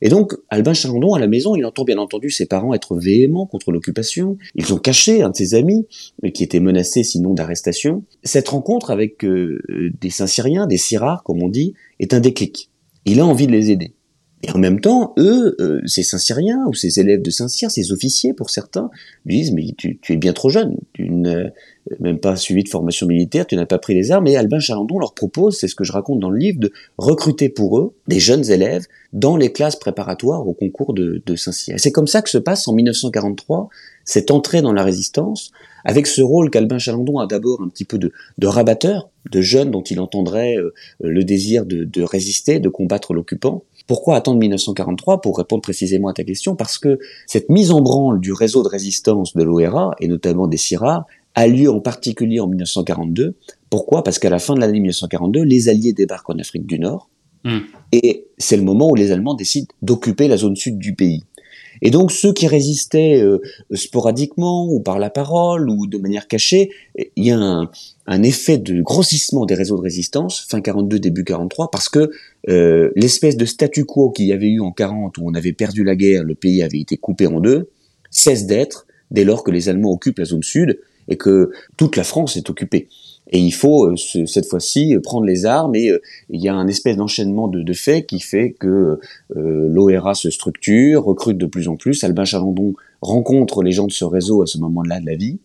Et 0.00 0.08
donc, 0.08 0.34
Albin 0.48 0.74
Chalandon, 0.74 1.14
à 1.14 1.18
la 1.18 1.26
maison, 1.26 1.56
il 1.56 1.64
entend 1.64 1.84
bien 1.84 1.98
entendu 1.98 2.30
ses 2.30 2.46
parents 2.46 2.74
être 2.74 2.96
véhéments 2.96 3.46
contre 3.46 3.72
l'occupation. 3.72 4.36
Ils 4.54 4.72
ont 4.72 4.78
caché 4.78 5.22
un 5.22 5.30
de 5.30 5.36
ses 5.36 5.54
amis, 5.54 5.86
qui 6.34 6.44
était 6.44 6.60
menacé 6.60 7.02
sinon 7.02 7.34
d'arrestation. 7.34 8.04
Cette 8.22 8.48
rencontre 8.48 8.90
avec 8.90 9.24
euh, 9.24 9.58
des 10.00 10.10
Saint-Cyriens, 10.10 10.66
des 10.66 10.76
Syrards, 10.76 11.22
comme 11.24 11.42
on 11.42 11.48
dit, 11.48 11.74
est 11.98 12.14
un 12.14 12.20
déclic. 12.20 12.70
Il 13.04 13.20
a 13.20 13.26
envie 13.26 13.46
de 13.46 13.52
les 13.52 13.70
aider. 13.70 13.94
Et 14.42 14.50
en 14.52 14.58
même 14.58 14.80
temps, 14.80 15.14
eux, 15.18 15.56
euh, 15.60 15.80
ces 15.86 16.04
Saint-Cyriens, 16.04 16.64
ou 16.68 16.74
ces 16.74 17.00
élèves 17.00 17.22
de 17.22 17.30
Saint-Cyr, 17.30 17.70
ces 17.70 17.90
officiers 17.90 18.34
pour 18.34 18.50
certains, 18.50 18.88
lui 19.24 19.38
disent, 19.38 19.52
mais 19.52 19.74
tu, 19.76 19.98
tu, 20.00 20.12
es 20.12 20.16
bien 20.16 20.32
trop 20.32 20.48
jeune, 20.48 20.76
tu 20.92 21.10
ne, 21.10 21.48
même 22.00 22.18
pas 22.18 22.36
suivi 22.36 22.64
de 22.64 22.68
formation 22.68 23.06
militaire, 23.06 23.46
tu 23.46 23.56
n'as 23.56 23.66
pas 23.66 23.78
pris 23.78 23.94
les 23.94 24.10
armes, 24.10 24.26
et 24.26 24.36
Albin 24.36 24.58
Chalandon 24.58 24.98
leur 24.98 25.14
propose, 25.14 25.58
c'est 25.58 25.68
ce 25.68 25.74
que 25.74 25.84
je 25.84 25.92
raconte 25.92 26.20
dans 26.20 26.30
le 26.30 26.38
livre, 26.38 26.60
de 26.60 26.72
recruter 26.96 27.48
pour 27.48 27.78
eux 27.78 27.94
des 28.06 28.20
jeunes 28.20 28.50
élèves 28.50 28.86
dans 29.12 29.36
les 29.36 29.52
classes 29.52 29.76
préparatoires 29.76 30.46
au 30.46 30.52
concours 30.52 30.94
de, 30.94 31.22
Saint-Cyr. 31.36 31.76
c'est 31.78 31.92
comme 31.92 32.06
ça 32.06 32.22
que 32.22 32.30
se 32.30 32.38
passe 32.38 32.68
en 32.68 32.72
1943 32.74 33.68
cette 34.08 34.30
entrée 34.30 34.62
dans 34.62 34.72
la 34.72 34.84
résistance, 34.84 35.50
avec 35.84 36.06
ce 36.06 36.22
rôle 36.22 36.48
qu'Albin 36.48 36.78
Chalandon 36.78 37.18
a 37.18 37.26
d'abord 37.26 37.60
un 37.60 37.68
petit 37.68 37.84
peu 37.84 37.98
de, 37.98 38.10
rabatteur, 38.42 39.10
de 39.30 39.42
jeune 39.42 39.70
dont 39.70 39.82
il 39.82 40.00
entendrait 40.00 40.56
euh, 40.56 40.72
le 41.00 41.24
désir 41.24 41.66
de, 41.66 42.02
résister, 42.02 42.58
de 42.58 42.70
combattre 42.70 43.12
l'occupant. 43.12 43.64
Pourquoi 43.86 44.16
attendre 44.16 44.38
1943 44.38 45.20
Pour 45.20 45.36
répondre 45.36 45.60
précisément 45.60 46.08
à 46.08 46.14
ta 46.14 46.24
question, 46.24 46.56
parce 46.56 46.78
que 46.78 46.98
cette 47.26 47.50
mise 47.50 47.70
en 47.70 47.82
branle 47.82 48.18
du 48.18 48.32
réseau 48.32 48.62
de 48.62 48.68
résistance 48.68 49.36
de 49.36 49.42
l'ORA, 49.42 49.90
et 50.00 50.08
notamment 50.08 50.46
des 50.46 50.56
CIRA, 50.56 51.06
a 51.38 51.46
lieu 51.46 51.70
en 51.70 51.80
particulier 51.80 52.40
en 52.40 52.48
1942. 52.48 53.36
Pourquoi? 53.70 54.02
Parce 54.02 54.18
qu'à 54.18 54.28
la 54.28 54.40
fin 54.40 54.54
de 54.54 54.60
l'année 54.60 54.80
1942, 54.80 55.42
les 55.42 55.68
Alliés 55.68 55.92
débarquent 55.92 56.30
en 56.30 56.38
Afrique 56.38 56.66
du 56.66 56.80
Nord, 56.80 57.10
hmm. 57.44 57.58
et 57.92 58.26
c'est 58.38 58.56
le 58.56 58.64
moment 58.64 58.90
où 58.90 58.96
les 58.96 59.12
Allemands 59.12 59.34
décident 59.34 59.68
d'occuper 59.80 60.26
la 60.26 60.36
zone 60.36 60.56
sud 60.56 60.78
du 60.78 60.96
pays. 60.96 61.22
Et 61.80 61.92
donc 61.92 62.10
ceux 62.10 62.32
qui 62.32 62.48
résistaient 62.48 63.22
euh, 63.22 63.38
sporadiquement 63.72 64.66
ou 64.68 64.80
par 64.80 64.98
la 64.98 65.10
parole 65.10 65.70
ou 65.70 65.86
de 65.86 65.96
manière 65.96 66.26
cachée, 66.26 66.70
il 66.96 67.24
y 67.24 67.30
a 67.30 67.38
un, 67.38 67.70
un, 68.08 68.22
effet 68.24 68.58
de 68.58 68.82
grossissement 68.82 69.46
des 69.46 69.54
réseaux 69.54 69.76
de 69.76 69.82
résistance 69.82 70.44
fin 70.50 70.60
42 70.60 70.98
début 70.98 71.22
43 71.22 71.70
parce 71.70 71.88
que 71.88 72.10
euh, 72.48 72.90
l'espèce 72.96 73.36
de 73.36 73.44
statu 73.44 73.84
quo 73.84 74.10
qu'il 74.10 74.26
y 74.26 74.32
avait 74.32 74.48
eu 74.48 74.60
en 74.60 74.72
40 74.72 75.18
où 75.18 75.22
on 75.24 75.34
avait 75.34 75.52
perdu 75.52 75.84
la 75.84 75.94
guerre, 75.94 76.24
le 76.24 76.34
pays 76.34 76.64
avait 76.64 76.80
été 76.80 76.96
coupé 76.96 77.28
en 77.28 77.38
deux, 77.38 77.70
cesse 78.10 78.46
d'être 78.46 78.88
dès 79.12 79.22
lors 79.22 79.44
que 79.44 79.52
les 79.52 79.68
Allemands 79.68 79.92
occupent 79.92 80.18
la 80.18 80.24
zone 80.24 80.42
sud 80.42 80.80
et 81.08 81.16
que 81.16 81.50
toute 81.76 81.96
la 81.96 82.04
France 82.04 82.36
est 82.36 82.50
occupée. 82.50 82.88
Et 83.30 83.38
il 83.38 83.52
faut 83.52 83.86
euh, 83.86 83.96
cette 83.96 84.46
fois-ci 84.46 84.94
euh, 84.94 85.00
prendre 85.00 85.26
les 85.26 85.44
armes 85.44 85.74
et 85.74 85.90
euh, 85.90 86.00
il 86.30 86.40
y 86.40 86.48
a 86.48 86.54
un 86.54 86.66
espèce 86.66 86.96
d'enchaînement 86.96 87.48
de, 87.48 87.72
faits 87.74 88.06
qui 88.06 88.20
fait 88.20 88.52
que 88.58 88.98
l'ORA 89.34 90.14
se 90.14 90.30
structure, 90.30 91.04
recrute 91.04 91.36
de 91.36 91.46
plus 91.46 91.68
en 91.68 91.76
plus. 91.76 92.02
Albin 92.02 92.24
Chalandon 92.24 92.74
rencontre 93.02 93.62
les 93.62 93.72
gens 93.72 93.86
de 93.86 93.92
ce 93.92 94.04
réseau 94.04 94.42
à 94.42 94.46
ce 94.46 94.58
moment-là 94.58 95.00
de 95.00 95.06
la 95.06 95.14
vie. 95.14 95.38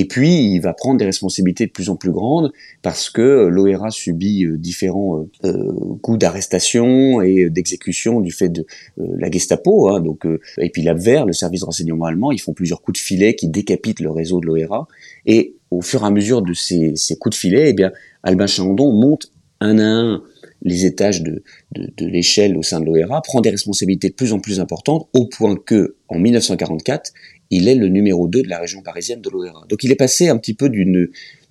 Et 0.00 0.06
puis, 0.06 0.52
il 0.52 0.60
va 0.60 0.74
prendre 0.74 0.96
des 0.96 1.04
responsabilités 1.04 1.66
de 1.66 1.72
plus 1.72 1.90
en 1.90 1.96
plus 1.96 2.12
grandes 2.12 2.52
parce 2.82 3.10
que 3.10 3.48
l'ORA 3.48 3.90
subit 3.90 4.46
différents 4.56 5.26
euh, 5.44 5.96
coups 6.02 6.20
d'arrestation 6.20 7.20
et 7.20 7.50
d'exécution 7.50 8.20
du 8.20 8.30
fait 8.30 8.48
de 8.48 8.64
la 8.96 9.28
Gestapo. 9.28 9.88
Hein, 9.88 10.00
donc, 10.00 10.24
et 10.58 10.70
puis 10.70 10.82
l'Abwehr, 10.82 11.26
le 11.26 11.32
service 11.32 11.62
de 11.62 11.66
renseignement 11.66 12.04
allemand, 12.04 12.30
ils 12.30 12.40
font 12.40 12.52
plusieurs 12.52 12.80
coups 12.80 13.00
de 13.00 13.04
filet 13.04 13.34
qui 13.34 13.48
décapitent 13.48 13.98
le 13.98 14.12
réseau 14.12 14.40
de 14.40 14.46
l'ORA. 14.46 14.86
Et 15.26 15.56
au 15.72 15.82
fur 15.82 16.04
et 16.04 16.06
à 16.06 16.10
mesure 16.10 16.42
de 16.42 16.54
ces, 16.54 16.94
coups 17.18 17.36
de 17.36 17.40
filet, 17.40 17.70
eh 17.70 17.72
bien, 17.72 17.90
Albin 18.22 18.46
Chalandon 18.46 18.92
monte 18.92 19.32
un 19.60 19.80
à 19.80 19.84
un 19.84 20.22
les 20.62 20.86
étages 20.86 21.22
de, 21.22 21.42
de, 21.76 22.06
l'échelle 22.06 22.56
au 22.56 22.62
sein 22.62 22.80
de 22.80 22.84
l'ORA, 22.84 23.22
prend 23.22 23.40
des 23.40 23.50
responsabilités 23.50 24.08
de 24.08 24.14
plus 24.14 24.32
en 24.32 24.40
plus 24.40 24.58
importantes, 24.60 25.08
au 25.12 25.26
point 25.26 25.56
que, 25.56 25.96
en 26.08 26.18
1944, 26.18 27.12
il 27.50 27.68
est 27.68 27.74
le 27.74 27.88
numéro 27.88 28.28
2 28.28 28.42
de 28.42 28.48
la 28.48 28.58
région 28.58 28.82
parisienne 28.82 29.20
de 29.20 29.30
l'ORA. 29.30 29.64
Donc 29.68 29.82
il 29.84 29.90
est 29.90 29.96
passé 29.96 30.28
un 30.28 30.38
petit 30.38 30.54
peu 30.54 30.68
d'une 30.68 31.10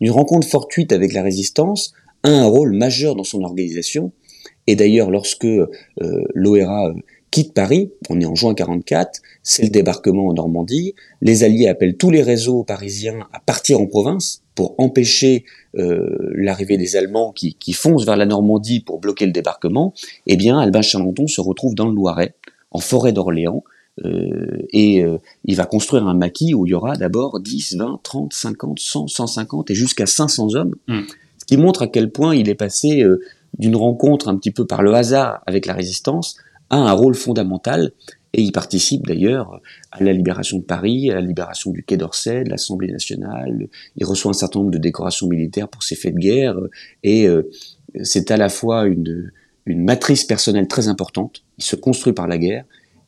rencontre 0.10 0.48
fortuite 0.48 0.92
avec 0.92 1.13
la 1.13 1.22
résistance 1.22 1.94
à 2.24 2.30
un 2.30 2.46
rôle 2.46 2.74
majeur 2.74 3.16
dans 3.16 3.24
son 3.24 3.44
organisation. 3.44 4.12
Et 4.68 4.75
d'ailleurs, 4.75 5.10
lorsque 5.10 5.46
euh, 5.46 5.68
l'ORA 6.34 6.94
quitte 7.32 7.54
Paris, 7.54 7.92
on 8.10 8.20
est 8.20 8.25
en 8.25 8.36
juin 8.36 8.54
44, 8.54 9.22
c'est 9.44 9.63
le 9.63 9.70
débarquement 9.70 10.27
en 10.27 10.34
Normandie, 10.34 10.96
les 11.22 11.44
Alliés 11.44 11.68
appellent 11.68 11.98
tous 11.98 12.10
les 12.10 12.22
réseaux 12.22 12.63
parisiens 12.63 13.27
à 13.34 13.39
partir 13.39 13.80
en 13.80 13.86
province 13.86 14.44
pour 14.56 14.75
empêcher 14.80 15.46
euh, 15.77 16.10
l'arrivée 16.36 16.77
des 16.77 16.96
Allemands 16.96 17.32
qui, 17.32 17.56
foncent 17.74 18.06
vers 18.06 18.18
la 18.18 18.25
Normandie 18.25 18.80
pour 18.80 19.00
bloquer 19.00 19.25
le 19.25 19.32
débarquement, 19.32 19.94
eh 20.25 20.36
bien 20.36 20.58
Albin 20.58 20.82
Chalandon 20.82 21.27
se 21.27 21.42
retrouve 21.42 21.75
dans 21.75 21.88
le 21.88 21.94
Loiret, 21.94 22.34
en 22.72 22.80
forêt 22.80 23.12
d'Orléans, 23.13 23.63
euh, 23.63 23.76
et 24.04 25.04
euh, 25.04 25.18
il 25.46 25.56
va 25.56 25.66
construire 25.66 26.08
un 26.08 26.13
maquis 26.13 26.54
où 26.54 26.66
il 26.66 26.70
y 26.70 26.74
aura 26.74 26.96
d'abord 26.96 27.39
10, 27.39 27.77
20, 27.77 28.00
30, 28.04 28.34
50, 28.34 28.80
100, 28.80 29.08
150 29.08 29.72
et 29.72 29.75
jusqu'à 29.75 30.06
500 30.06 30.56
hommes, 30.56 30.75
hmm. 30.88 31.01
ce 31.39 31.46
qui 31.46 31.58
montre 31.58 31.82
à 31.84 31.88
quel 31.88 32.12
point 32.12 32.36
il 32.36 32.50
est 32.50 32.56
passé 32.56 33.04
d'une 33.58 33.75
rencontre 33.75 34.27
un 34.27 34.38
petit 34.38 34.51
peu 34.51 34.66
par 34.66 34.82
le 34.82 34.94
hasard 34.94 35.42
avec 35.48 35.66
la 35.66 35.74
résistance 35.74 36.38
a 36.70 36.77
un 36.77 36.92
rôle 36.92 37.16
fondamental 37.16 37.92
et 38.34 38.42
il 38.42 38.51
participe 38.51 39.08
d'ailleurs 39.08 39.62
à 39.92 40.04
la 40.04 40.13
libération 40.13 40.60
de 40.60 40.63
Paris, 40.63 41.10
à 41.10 41.16
la 41.16 41.22
libération 41.22 41.72
du 41.72 41.84
Quai 41.84 41.98
d'Orsay, 41.98 42.44
de 42.44 42.50
l'Assemblée 42.50 42.92
nationale. 42.92 43.68
Il 43.96 44.06
reçoit 44.06 44.32
un 44.32 44.34
certain 44.34 44.60
nombre 44.60 44.72
de 44.72 44.77
décorations 44.77 45.27
militaires 45.27 45.70
pour 45.70 45.84
ses 45.84 45.96
faits 45.96 46.13
de 46.13 46.20
guerre 46.20 46.56
et 47.04 47.27
euh, 47.27 47.50
c'est 48.04 48.30
à 48.32 48.38
la 48.38 48.50
fois 48.50 48.86
une, 48.86 49.32
une 49.66 49.84
matrice 49.84 50.24
personnelle 50.24 50.68
très 50.68 50.88
importante. 50.88 51.44
Il 51.58 51.63
se 51.63 51.75
construit 51.75 52.13
par 52.13 52.27
la 52.27 52.38
guerre 52.38 52.66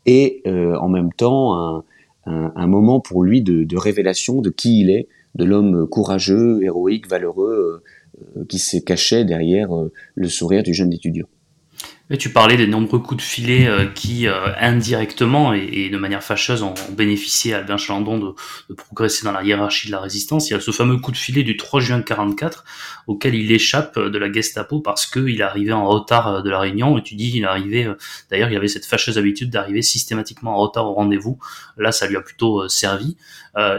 et 0.09 0.41
euh, 0.47 0.75
en 0.77 0.89
même 0.89 1.13
temps 1.13 1.83
un, 2.25 2.67
moment 2.67 2.99
pour 2.99 3.23
lui 3.23 3.43
de, 3.43 3.77
révélation 3.77 4.41
de 4.41 4.49
qui 4.49 4.81
il 4.81 4.89
est, 4.89 5.07
de 5.35 5.45
l'homme 5.45 5.87
courageux, 5.87 6.63
héroïque, 6.63 7.07
valeureux 7.07 7.83
euh, 8.37 8.45
qui 8.45 8.57
s'est 8.57 8.81
caché 8.81 9.23
derrière 9.23 9.69
le 10.15 10.27
sourire 10.27 10.63
du 10.63 10.73
jeune 10.73 10.91
étudiant 10.91 11.27
tu 12.17 12.29
parlais 12.31 12.57
des 12.57 12.65
nombreux 12.65 12.99
coups 12.99 13.17
de 13.17 13.21
filet 13.21 13.67
euh, 13.67 13.85
qui, 13.85 14.27
euh, 14.27 14.53
indirectement 14.59 15.53
et, 15.53 15.89
de 15.89 15.97
manière 15.97 16.23
fâcheuse, 16.23 16.63
ont, 16.63 16.73
bénéficié 16.91 17.53
à 17.53 17.59
Albin 17.59 17.77
Chalandon 17.77 18.17
de, 18.17 18.33
de, 18.69 18.73
progresser 18.73 19.25
dans 19.25 19.31
la 19.31 19.43
hiérarchie 19.43 19.87
de 19.87 19.91
la 19.91 19.99
résistance. 19.99 20.49
Il 20.49 20.53
y 20.53 20.55
a 20.55 20.59
ce 20.59 20.71
fameux 20.71 20.97
coup 20.97 21.11
de 21.11 21.17
filet 21.17 21.43
du 21.43 21.55
3 21.55 21.79
juin 21.79 22.01
44 22.01 22.63
auquel 23.09 23.35
il 23.35 23.51
échappe 23.51 23.99
de 23.99 24.17
la 24.17 24.31
Gestapo 24.31 24.79
parce 24.79 25.05
qu'il 25.05 25.41
arrivait 25.41 25.73
en 25.73 25.87
retard 25.87 26.27
euh, 26.27 26.41
de 26.41 26.49
la 26.49 26.59
réunion. 26.59 26.97
Et 26.97 27.03
tu 27.03 27.15
dis 27.15 27.31
il 27.35 27.45
arrivait, 27.45 27.87
d'ailleurs, 28.29 28.49
il 28.49 28.57
avait 28.57 28.67
cette 28.67 28.85
fâcheuse 28.85 29.17
habitude 29.17 29.49
d'arriver 29.49 29.81
systématiquement 29.81 30.55
en 30.55 30.57
retard 30.57 30.85
au 30.85 30.93
rendez-vous. 30.93 31.39
Là, 31.77 31.91
ça 31.91 32.07
lui 32.07 32.15
a 32.15 32.21
plutôt 32.21 32.67
servi. 32.67 33.17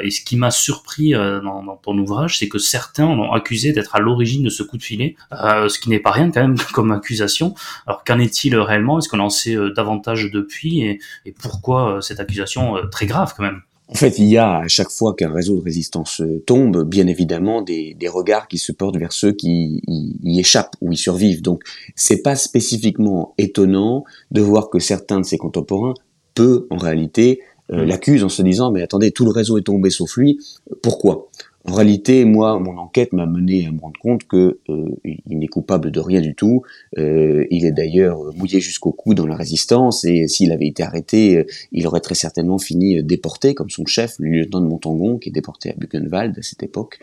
et 0.02 0.10
ce 0.10 0.20
qui 0.22 0.36
m'a 0.36 0.50
surpris 0.50 1.12
dans, 1.12 1.78
ton 1.82 1.96
ouvrage, 1.98 2.38
c'est 2.38 2.48
que 2.48 2.58
certains 2.58 3.14
l'ont 3.14 3.32
accusé 3.32 3.72
d'être 3.72 3.96
à 3.96 4.00
l'origine 4.00 4.42
de 4.42 4.50
ce 4.50 4.62
coup 4.62 4.76
de 4.76 4.82
filet, 4.82 5.16
ce 5.32 5.78
qui 5.78 5.88
n'est 5.88 6.00
pas 6.00 6.10
rien 6.10 6.30
quand 6.30 6.40
même 6.40 6.56
comme 6.72 6.92
accusation. 6.92 7.54
Alors 7.86 8.04
qu'en 8.04 8.18
est-il 8.18 8.56
réellement? 8.56 8.98
Est-ce 8.98 9.08
qu'on 9.08 9.20
en 9.20 9.30
sait 9.30 9.56
euh, 9.56 9.70
davantage 9.70 10.30
depuis? 10.30 10.82
Et, 10.82 11.00
pourquoi 11.40 11.96
euh, 11.96 12.00
cette 12.00 12.20
accusation 12.20 12.76
euh, 12.76 12.86
très 12.86 13.06
grave 13.06 13.34
quand 13.36 13.42
même? 13.42 13.62
En 13.90 13.94
fait, 13.94 14.20
il 14.20 14.26
y 14.26 14.38
a 14.38 14.58
à 14.58 14.68
chaque 14.68 14.90
fois 14.90 15.14
qu'un 15.14 15.32
réseau 15.32 15.56
de 15.56 15.62
résistance 15.62 16.22
tombe, 16.46 16.84
bien 16.84 17.08
évidemment, 17.08 17.60
des, 17.60 17.96
regards 18.06 18.46
qui 18.46 18.58
se 18.58 18.70
portent 18.70 18.96
vers 18.96 19.12
ceux 19.12 19.32
qui 19.32 19.82
y, 19.88 20.38
échappent 20.38 20.76
ou 20.80 20.92
y 20.92 20.96
survivent. 20.96 21.42
Donc, 21.42 21.64
c'est 21.96 22.22
pas 22.22 22.36
spécifiquement 22.36 23.34
étonnant 23.36 24.04
de 24.30 24.40
voir 24.40 24.70
que 24.70 24.78
certains 24.78 25.18
de 25.18 25.24
ses 25.24 25.38
contemporains, 25.38 25.94
peu 26.34 26.68
en 26.70 26.76
réalité, 26.76 27.40
mmh. 27.72 27.82
l'accusent 27.82 28.22
en 28.22 28.28
se 28.28 28.42
disant 28.42 28.70
mais 28.70 28.82
attendez, 28.82 29.10
tout 29.10 29.24
le 29.24 29.32
réseau 29.32 29.58
est 29.58 29.62
tombé 29.62 29.90
sauf 29.90 30.16
lui. 30.16 30.38
Pourquoi? 30.82 31.29
En 31.66 31.74
réalité, 31.74 32.24
moi, 32.24 32.58
mon 32.58 32.78
enquête 32.78 33.12
m'a 33.12 33.26
mené 33.26 33.66
à 33.66 33.70
me 33.70 33.78
rendre 33.80 34.00
compte 34.00 34.24
que 34.24 34.58
euh, 34.70 34.88
il 35.04 35.38
n'est 35.38 35.46
coupable 35.46 35.90
de 35.90 36.00
rien 36.00 36.22
du 36.22 36.34
tout. 36.34 36.62
Euh, 36.96 37.44
il 37.50 37.66
est 37.66 37.72
d'ailleurs 37.72 38.34
mouillé 38.34 38.60
jusqu'au 38.60 38.92
cou 38.92 39.12
dans 39.12 39.26
la 39.26 39.36
résistance 39.36 40.04
et 40.06 40.26
s'il 40.26 40.52
avait 40.52 40.68
été 40.68 40.82
arrêté, 40.82 41.36
euh, 41.36 41.44
il 41.72 41.86
aurait 41.86 42.00
très 42.00 42.14
certainement 42.14 42.58
fini 42.58 43.02
déporté, 43.02 43.54
comme 43.54 43.68
son 43.68 43.84
chef, 43.84 44.14
le 44.18 44.30
lieutenant 44.30 44.62
de 44.62 44.66
Montangon, 44.68 45.18
qui 45.18 45.28
est 45.28 45.32
déporté 45.32 45.70
à 45.70 45.74
Buchenwald 45.76 46.38
à 46.38 46.42
cette 46.42 46.62
époque. 46.62 46.98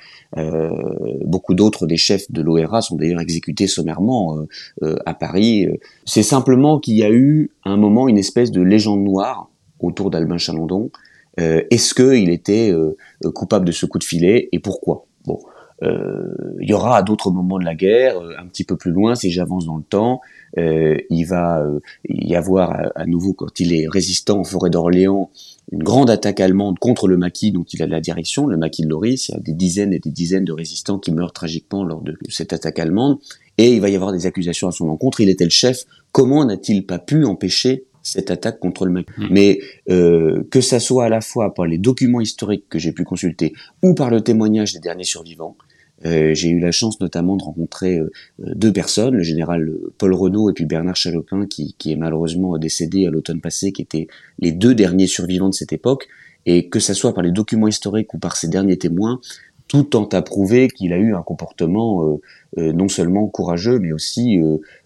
beaucoup 1.25 1.53
d'autres 1.53 1.85
des 1.85 1.97
chefs 1.97 2.31
de 2.31 2.41
l'ORA 2.41 2.81
sont 2.81 2.95
d'ailleurs 2.95 3.21
exécutés 3.21 3.67
sommairement 3.67 4.45
à 4.81 5.13
Paris. 5.13 5.67
C'est 6.05 6.23
simplement 6.23 6.79
qu'il 6.79 6.95
y 6.95 7.03
a 7.03 7.11
eu 7.11 7.51
à 7.63 7.69
un 7.69 7.77
moment 7.77 8.07
une 8.07 8.17
espèce 8.17 8.51
de 8.51 8.61
légende 8.61 9.03
noire 9.03 9.49
autour 9.79 10.09
d'Albin 10.09 10.37
Chalandon 10.37 10.89
euh, 10.93 11.06
est-ce 11.37 11.93
qu'il 11.93 12.29
était 12.29 12.71
euh, 12.71 12.95
coupable 13.33 13.65
de 13.65 13.71
ce 13.71 13.85
coup 13.85 13.99
de 13.99 14.03
filet 14.03 14.49
et 14.51 14.59
pourquoi? 14.59 15.05
Bon, 15.25 15.39
euh, 15.83 16.33
il 16.59 16.69
y 16.69 16.73
aura 16.73 16.97
à 16.97 17.03
d'autres 17.03 17.29
moments 17.29 17.59
de 17.59 17.65
la 17.65 17.75
guerre, 17.75 18.19
un 18.39 18.47
petit 18.47 18.63
peu 18.63 18.77
plus 18.77 18.91
loin, 18.91 19.13
si 19.15 19.29
j'avance 19.29 19.65
dans 19.65 19.77
le 19.77 19.83
temps, 19.83 20.21
il 20.55 21.25
va 21.25 21.63
y 22.09 22.35
avoir 22.35 22.91
à, 22.95 23.05
nouveau, 23.05 23.33
quand 23.33 23.59
il 23.59 23.73
est 23.73 23.87
résistant 23.87 24.39
en 24.39 24.43
forêt 24.43 24.71
d'Orléans, 24.71 25.29
une 25.71 25.83
grande 25.83 26.09
attaque 26.09 26.39
allemande 26.39 26.79
contre 26.79 27.07
le 27.07 27.17
maquis 27.17 27.51
dont 27.51 27.65
il 27.65 27.83
a 27.83 27.87
la 27.87 27.99
direction, 27.99 28.47
le 28.47 28.57
maquis 28.57 28.83
de 28.83 28.89
Loris. 28.89 29.29
Il 29.29 29.33
y 29.33 29.37
a 29.37 29.41
des 29.41 29.53
dizaines 29.53 29.93
et 29.93 29.99
des 29.99 30.11
dizaines 30.11 30.45
de 30.45 30.53
résistants 30.53 30.97
qui 30.97 31.11
meurent 31.11 31.33
tragiquement 31.33 31.83
lors 31.83 32.01
de 32.01 32.17
cette 32.29 32.53
attaque 32.53 32.79
allemande. 32.79 33.19
Et 33.57 33.73
il 33.73 33.81
va 33.81 33.89
y 33.89 33.95
avoir 33.95 34.13
des 34.13 34.25
accusations 34.25 34.67
à 34.67 34.71
son 34.71 34.87
encontre. 34.87 35.19
Il 35.19 35.29
était 35.29 35.43
le 35.43 35.49
chef. 35.49 35.85
Comment 36.11 36.45
n'a-t-il 36.45 36.85
pas 36.85 36.99
pu 36.99 37.25
empêcher 37.25 37.85
cette 38.07 38.31
attaque 38.31 38.59
contre 38.59 38.85
le 38.85 38.91
mec. 38.91 39.07
Hmm. 39.17 39.27
Mais 39.29 39.59
euh, 39.89 40.43
que 40.49 40.61
ça 40.61 40.79
soit 40.79 41.05
à 41.05 41.09
la 41.09 41.21
fois 41.21 41.53
par 41.53 41.65
les 41.65 41.77
documents 41.77 42.21
historiques 42.21 42.65
que 42.69 42.79
j'ai 42.79 42.91
pu 42.91 43.03
consulter 43.03 43.53
ou 43.83 43.93
par 43.93 44.09
le 44.09 44.21
témoignage 44.21 44.73
des 44.73 44.79
derniers 44.79 45.03
survivants, 45.03 45.57
euh, 46.05 46.33
j'ai 46.33 46.49
eu 46.49 46.59
la 46.59 46.71
chance 46.71 47.01
notamment 47.01 47.35
de 47.35 47.43
rencontrer 47.43 47.97
euh, 47.97 48.09
deux 48.37 48.71
personnes, 48.71 49.15
le 49.15 49.23
général 49.23 49.71
Paul 49.97 50.13
Renaud 50.13 50.49
et 50.49 50.53
puis 50.53 50.65
Bernard 50.65 50.95
Chalopin, 50.95 51.47
qui, 51.47 51.75
qui 51.77 51.91
est 51.91 51.95
malheureusement 51.95 52.57
décédé 52.57 53.07
à 53.07 53.09
l'automne 53.09 53.41
passé, 53.41 53.71
qui 53.71 53.81
étaient 53.81 54.07
les 54.39 54.51
deux 54.51 54.75
derniers 54.75 55.07
survivants 55.07 55.49
de 55.49 55.55
cette 55.55 55.73
époque. 55.73 56.07
Et 56.49 56.69
que 56.69 56.79
ça 56.79 56.93
soit 56.93 57.13
par 57.13 57.23
les 57.23 57.31
documents 57.31 57.67
historiques 57.67 58.13
ou 58.13 58.19
par 58.19 58.37
ces 58.37 58.47
derniers 58.47 58.77
témoins, 58.77 59.19
tout 59.67 59.83
tend 59.83 60.05
à 60.05 60.21
prouver 60.21 60.67
qu'il 60.67 60.93
a 60.93 60.97
eu 60.97 61.15
un 61.15 61.21
comportement 61.21 62.19
non 62.55 62.87
seulement 62.87 63.27
courageux, 63.27 63.79
mais 63.79 63.91
aussi 63.91 64.39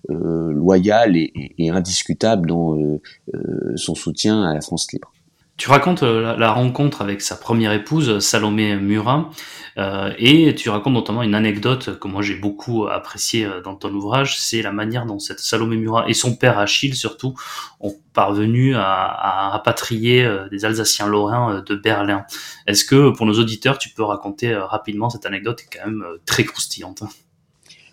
loyal 0.10 1.16
et, 1.16 1.70
indiscutable 1.70 2.50
dans 2.50 2.78
son 3.76 3.96
soutien 3.96 4.44
à 4.44 4.54
la 4.54 4.62
France 4.62 4.92
libre. 4.92 5.12
Tu 5.62 5.70
racontes 5.70 6.02
euh, 6.02 6.36
la, 6.38 6.52
rencontre 6.52 7.04
avec 7.04 7.22
sa 7.22 7.36
première 7.36 7.72
épouse, 7.72 8.18
Salomé 8.18 8.78
Murat, 8.78 9.30
euh, 9.30 9.61
et 9.78 10.56
tu 10.56 10.70
racontes 10.70 10.94
notamment 10.94 11.24
une 11.24 11.36
anecdote 11.36 12.00
que 12.00 12.08
moi 12.08 12.22
j'ai 12.22 12.36
beaucoup 12.36 12.88
appréciée 12.88 13.46
euh, 13.46 13.62
dans 13.62 13.76
ton 13.76 13.94
ouvrage, 13.94 14.40
c'est 14.40 14.62
la 14.62 14.72
manière 14.72 15.06
dont 15.06 15.20
cette 15.20 15.40
Salomé 15.40 15.78
Murat 15.78 16.10
et 16.10 16.14
son 16.14 16.36
père 16.36 16.60
Achille 16.60 16.96
surtout 16.96 17.34
ont 17.80 17.96
parvenu 18.14 18.76
à, 18.76 18.84
à 18.84 19.50
rapatrier 19.50 20.30
des 20.52 20.66
Alsaciens 20.66 21.08
lorrains 21.08 21.64
de 21.66 21.76
Berlin. 21.76 22.26
Est-ce 22.68 22.86
que 22.86 23.10
pour 23.12 23.26
nos 23.26 23.40
auditeurs 23.40 23.78
tu 23.78 23.90
peux 23.90 24.04
raconter 24.04 24.54
rapidement 24.56 25.10
cette 25.10 25.26
anecdote? 25.26 25.62
Qui 25.62 25.78
est 25.78 25.82
quand 25.82 25.88
même 25.88 26.06
très 26.26 26.44
croustillante 26.44 27.04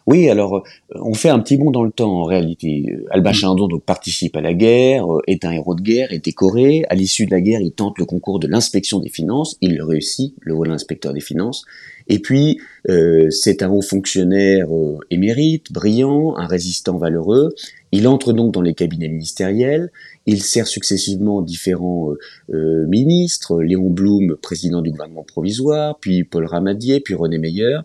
oui, 0.08 0.30
alors 0.30 0.56
euh, 0.56 0.62
on 0.94 1.12
fait 1.12 1.28
un 1.28 1.38
petit 1.38 1.58
bond 1.58 1.70
dans 1.70 1.84
le 1.84 1.90
temps 1.90 2.10
en 2.10 2.24
réalité. 2.24 2.96
Alba 3.10 3.34
Chindon 3.34 3.66
mm. 3.66 3.70
donc 3.70 3.84
participe 3.84 4.36
à 4.36 4.40
la 4.40 4.54
guerre, 4.54 5.04
euh, 5.12 5.20
est 5.26 5.44
un 5.44 5.52
héros 5.52 5.74
de 5.74 5.82
guerre, 5.82 6.14
est 6.14 6.24
décoré. 6.24 6.84
À 6.88 6.94
l'issue 6.94 7.26
de 7.26 7.30
la 7.30 7.42
guerre, 7.42 7.60
il 7.60 7.72
tente 7.72 7.98
le 7.98 8.06
concours 8.06 8.38
de 8.38 8.48
l'inspection 8.48 9.00
des 9.00 9.10
finances, 9.10 9.58
il 9.60 9.76
le 9.76 9.84
réussit, 9.84 10.34
le 10.40 10.54
rôle 10.54 10.68
d'inspecteur 10.68 11.12
des 11.12 11.20
finances. 11.20 11.66
Et 12.08 12.20
puis 12.20 12.58
euh, 12.88 13.28
c'est 13.28 13.62
un 13.62 13.68
haut 13.68 13.82
fonctionnaire 13.82 14.68
émérite, 15.10 15.70
brillant, 15.72 16.38
un 16.38 16.46
résistant 16.46 16.96
valeureux. 16.96 17.50
Il 17.92 18.08
entre 18.08 18.32
donc 18.32 18.54
dans 18.54 18.62
les 18.62 18.72
cabinets 18.72 19.08
ministériels. 19.08 19.90
Il 20.24 20.42
sert 20.42 20.66
successivement 20.66 21.42
différents 21.42 22.12
ministres, 22.48 23.62
Léon 23.62 23.88
Blum, 23.90 24.36
président 24.40 24.82
du 24.82 24.90
gouvernement 24.90 25.24
provisoire, 25.24 25.98
puis 25.98 26.24
Paul 26.24 26.46
Ramadier, 26.46 27.00
puis 27.00 27.14
René 27.14 27.38
Meyer. 27.38 27.78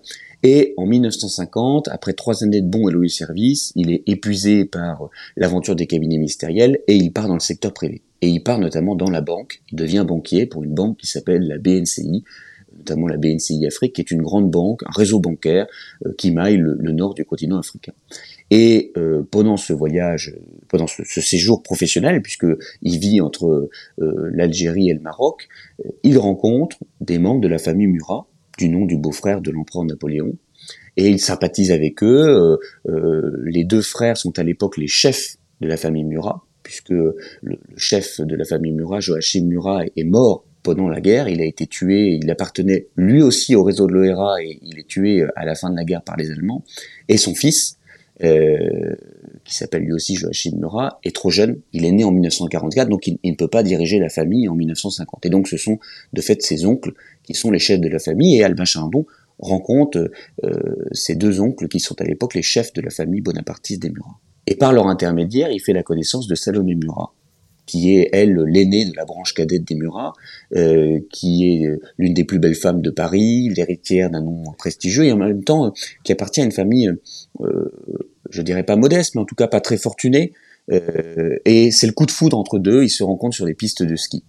Et 0.44 0.74
en 0.76 0.86
1950, 0.86 1.88
après 1.88 2.12
trois 2.12 2.44
années 2.44 2.62
de 2.62 2.68
bons 2.68 2.90
et 2.90 2.92
loyaux 2.92 3.08
services, 3.08 3.72
il 3.76 3.92
est 3.92 4.04
épuisé 4.08 4.66
par 4.66 5.10
l'aventure 5.38 5.76
des 5.76 5.88
cabinets 5.88 6.18
ministériels 6.18 6.80
et 6.88 6.96
il 6.96 7.14
part 7.14 7.30
dans 7.30 7.34
le 7.34 7.40
secteur 7.40 7.74
privé. 7.74 8.02
Et 8.22 8.28
il 8.28 8.44
part 8.44 8.60
notamment 8.60 8.96
dans 8.96 9.10
la 9.10 9.22
banque. 9.22 9.62
Il 9.72 9.78
devient 9.78 10.04
banquier 10.06 10.46
pour 10.46 10.64
une 10.64 10.74
banque 10.74 10.98
qui 10.98 11.08
s'appelle 11.08 11.48
la 11.48 11.58
BNCI, 11.58 12.26
notamment 12.78 13.08
la 13.08 13.18
BNCI 13.18 13.66
Afrique, 13.66 13.94
qui 13.94 14.02
est 14.02 14.12
une 14.12 14.22
grande 14.22 14.52
banque, 14.52 14.84
un 14.84 14.92
réseau 14.92 15.20
bancaire 15.20 15.68
euh, 16.06 16.14
qui 16.18 16.32
maille 16.32 16.58
le, 16.58 16.92
nord 16.92 17.14
du 17.14 17.24
continent 17.24 17.60
africain. 17.60 17.94
Et 18.52 18.92
euh, 18.98 19.24
pendant 19.30 19.56
ce 19.56 19.72
voyage, 19.72 20.36
pendant 20.68 20.88
ce, 20.88 21.04
séjour 21.04 21.64
professionnel, 21.64 22.22
puisque 22.22 22.48
il 22.82 23.00
vit 23.00 23.22
entre 23.22 23.70
euh, 24.02 24.30
l'Algérie 24.34 24.90
et 24.90 24.94
le 24.94 25.00
Maroc, 25.00 25.48
il 26.04 26.18
rencontre 26.18 26.78
des 27.00 27.18
membres 27.18 27.42
de 27.42 27.48
la 27.48 27.60
famille 27.60 27.88
Murat, 27.88 28.28
du 28.58 28.70
nom 28.70 28.86
du 28.86 28.98
beau-frère 28.98 29.42
de 29.42 29.52
l'empereur 29.52 29.86
Napoléon. 29.86 30.38
Et 30.96 31.10
il 31.10 31.20
sympathise 31.20 31.72
avec 31.72 32.04
eux. 32.04 32.28
Euh, 32.28 32.58
euh, 32.90 33.32
les 33.46 33.64
deux 33.64 33.82
frères 33.82 34.18
sont 34.18 34.38
à 34.38 34.44
l'époque 34.44 34.78
les 34.78 34.88
chefs 34.88 35.38
de 35.62 35.68
la 35.68 35.78
famille 35.78 36.04
Murat, 36.04 36.46
puisque 36.62 36.90
le, 36.90 37.16
chef 37.78 38.22
de 38.22 38.36
la 38.36 38.46
famille 38.46 38.74
Murat, 38.74 39.00
Joachim 39.00 39.46
Murat, 39.46 39.86
est 39.96 40.04
mort 40.04 40.46
pendant 40.62 40.88
la 40.88 41.02
guerre. 41.02 41.28
Il 41.28 41.42
a 41.42 41.46
été 41.46 41.68
tué, 41.68 42.20
il 42.22 42.30
appartenait 42.30 42.88
lui 42.96 43.22
aussi 43.22 43.56
au 43.56 43.64
réseau 43.64 43.88
de 43.88 43.94
l'OERA 43.94 44.42
et 44.42 44.60
il 44.62 44.80
est 44.80 44.88
tué 44.88 45.26
à 45.36 45.46
la 45.46 45.56
fin 45.56 45.70
de 45.70 45.76
la 45.76 45.84
guerre 45.84 46.04
par 46.04 46.16
les 46.16 46.32
Allemands. 46.32 46.64
Et 47.10 47.18
son 47.18 47.36
fils, 47.36 47.78
euh, 48.22 48.96
qui 49.44 49.56
s'appelle 49.56 49.84
lui 49.84 49.94
aussi 49.94 50.16
Joachim 50.16 50.56
Murat, 50.58 51.00
est 51.04 51.16
trop 51.16 51.30
jeune. 51.30 51.60
Il 51.74 51.86
est 51.86 51.92
né 51.92 52.04
en 52.04 52.12
1944, 52.12 52.88
donc 52.88 53.08
il, 53.08 53.18
ne 53.24 53.36
peut 53.36 53.48
pas 53.48 53.64
diriger 53.64 54.00
la 54.00 54.10
famille 54.10 54.48
en 54.48 54.56
1950. 54.56 55.26
Et 55.26 55.30
donc 55.30 55.48
ce 55.48 55.58
sont 55.58 55.80
de 56.14 56.22
fait 56.22 56.42
ses 56.42 56.66
oncles 56.66 56.94
qui 57.24 57.34
sont 57.34 57.52
les 57.52 57.60
chefs 57.60 57.82
de 57.82 57.90
la 57.90 58.00
famille, 58.00 58.38
et 58.38 58.44
Albin 58.44 58.66
Chardon 58.66 59.06
rencontre 59.40 60.12
euh, 60.44 60.52
ses 60.92 61.16
deux 61.16 61.40
oncles 61.40 61.68
qui 61.68 61.80
sont 61.80 62.00
à 62.02 62.04
l'époque 62.04 62.36
les 62.36 62.42
chefs 62.42 62.72
de 62.74 62.82
la 62.82 62.92
famille 62.92 63.22
bonapartiste 63.22 63.82
des 63.82 63.90
Murat. 63.90 64.20
Et 64.46 64.56
par 64.56 64.74
leur 64.74 64.88
intermédiaire, 64.88 65.52
il 65.52 65.60
fait 65.60 65.74
la 65.74 65.84
connaissance 65.84 66.28
de 66.28 66.36
Salomé 66.36 66.76
Murat, 66.76 67.14
qui 67.66 67.96
est, 67.96 68.10
elle, 68.12 68.36
l'aînée 68.46 68.86
de 68.86 68.96
la 68.96 69.06
branche 69.06 69.34
cadette 69.34 69.64
des 69.64 69.76
Murat, 69.76 70.14
euh, 70.56 71.00
qui 71.12 71.50
est 71.50 71.68
euh, 71.68 71.80
l'une 71.98 72.14
des 72.14 72.24
plus 72.24 72.40
belles 72.40 72.56
femmes 72.56 72.82
de 72.82 72.90
Paris, 72.90 73.50
l'héritière 73.50 74.10
d'un 74.10 74.22
nom 74.22 74.44
prestigieux, 74.58 75.06
et 75.06 75.12
en 75.12 75.18
même 75.18 75.44
temps 75.44 75.68
euh, 75.68 75.70
qui 76.04 76.12
appartient 76.12 76.42
à 76.42 76.46
une 76.46 76.52
famille, 76.52 76.92
euh, 77.42 77.72
je 78.30 78.42
dirais 78.42 78.64
pas 78.64 78.76
modeste, 78.76 79.16
mais 79.16 79.22
en 79.22 79.26
tout 79.26 79.36
cas 79.36 79.48
pas 79.48 79.62
très 79.62 79.78
fortunée, 79.78 80.34
et 81.46 81.72
c'est 81.72 81.88
le 81.88 81.92
coup 81.92 82.06
de 82.06 82.12
foudre 82.12 82.38
entre 82.38 82.58
deux, 82.58 82.84
ils 82.84 82.90
se 82.90 83.04
rencontrent 83.04 83.36
sur 83.36 83.46
les 83.46 83.54
pistes 83.54 83.84
de 83.84 83.98
ski. 83.98 84.24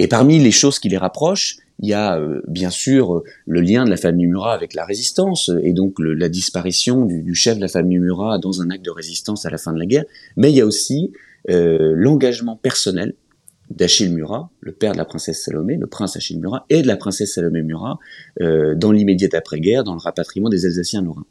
Et 0.00 0.08
parmi 0.08 0.40
les 0.40 0.50
choses 0.50 0.80
qui 0.80 0.88
les 0.88 0.96
rapprochent, 0.96 1.58
il 1.78 1.88
y 1.88 1.94
a 1.94 2.20
bien 2.48 2.70
sûr 2.70 3.22
le 3.46 3.60
lien 3.60 3.84
de 3.84 3.90
la 3.90 3.96
famille 3.96 4.26
Murat 4.26 4.52
avec 4.52 4.74
la 4.74 4.84
résistance 4.84 5.48
et 5.62 5.72
donc 5.72 5.94
la 6.00 6.28
disparition 6.28 7.06
du, 7.06 7.22
du, 7.22 7.36
chef 7.36 7.54
de 7.54 7.60
la 7.60 7.68
famille 7.68 8.00
Murat 8.00 8.38
dans 8.38 8.60
un 8.62 8.70
acte 8.70 8.84
de 8.84 8.90
résistance 8.90 9.46
à 9.46 9.50
la 9.50 9.58
fin 9.58 9.72
de 9.72 9.78
la 9.78 9.86
guerre, 9.86 10.04
mais 10.36 10.50
il 10.50 10.56
y 10.56 10.60
a 10.60 10.66
aussi 10.66 11.12
euh, 11.48 11.92
l'engagement 11.94 12.56
personnel 12.56 13.14
d'Achille 13.70 14.12
Murat, 14.12 14.50
le 14.60 14.72
père 14.72 14.92
de 14.92 14.98
la 14.98 15.04
princesse 15.04 15.44
Salomé, 15.44 15.76
le 15.76 15.86
prince 15.86 16.16
Achille 16.16 16.40
Murat, 16.40 16.66
et 16.68 16.82
de 16.82 16.86
la 16.86 16.96
princesse 16.96 17.34
Salomé 17.34 17.62
Murat, 17.62 17.98
euh, 18.40 18.74
dans 18.74 18.90
l'immédiate 18.90 19.34
après-guerre, 19.34 19.84
dans 19.84 19.94
le 19.94 20.00
rapatriement 20.00 20.48
des 20.48 20.66
Alsaciens 20.66 21.02
lorrains. 21.02 21.26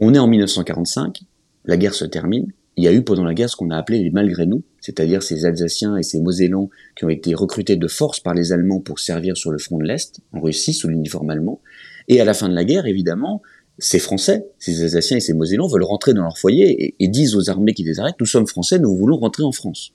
On 0.00 0.12
est 0.12 0.18
en 0.18 0.26
1945, 0.26 1.22
la 1.64 1.76
guerre 1.76 1.94
se 1.94 2.04
termine, 2.04 2.52
il 2.78 2.84
y 2.84 2.88
a 2.88 2.92
eu 2.92 3.02
pendant 3.02 3.24
la 3.24 3.34
guerre 3.34 3.50
ce 3.50 3.56
qu'on 3.56 3.70
a 3.70 3.76
appelé 3.76 3.98
les 4.00 4.10
malgré 4.10 4.46
nous, 4.46 4.62
c'est-à-dire 4.80 5.20
ces 5.20 5.44
Alsaciens 5.44 5.96
et 5.96 6.04
ces 6.04 6.20
Mosellans 6.20 6.70
qui 6.96 7.04
ont 7.04 7.08
été 7.08 7.34
recrutés 7.34 7.74
de 7.74 7.88
force 7.88 8.20
par 8.20 8.34
les 8.34 8.52
Allemands 8.52 8.78
pour 8.78 9.00
servir 9.00 9.36
sur 9.36 9.50
le 9.50 9.58
front 9.58 9.78
de 9.78 9.84
l'Est, 9.84 10.20
en 10.32 10.40
Russie, 10.40 10.72
sous 10.72 10.86
l'uniforme 10.86 11.30
allemand. 11.30 11.60
Et 12.06 12.20
à 12.20 12.24
la 12.24 12.34
fin 12.34 12.48
de 12.48 12.54
la 12.54 12.64
guerre, 12.64 12.86
évidemment, 12.86 13.42
ces 13.78 13.98
Français, 13.98 14.46
ces 14.58 14.82
Alsaciens 14.82 15.18
et 15.18 15.20
ces 15.20 15.34
Mosellans 15.34 15.68
veulent 15.68 15.84
rentrer 15.84 16.12
dans 16.12 16.22
leur 16.22 16.36
foyer 16.36 16.94
et, 16.98 17.08
disent 17.08 17.36
aux 17.36 17.48
armées 17.48 17.74
qui 17.74 17.84
les 17.84 18.00
arrêtent, 18.00 18.16
nous 18.18 18.26
sommes 18.26 18.46
Français, 18.46 18.78
nous 18.78 18.94
voulons 18.96 19.16
rentrer 19.16 19.44
en 19.44 19.52
France. 19.52 19.92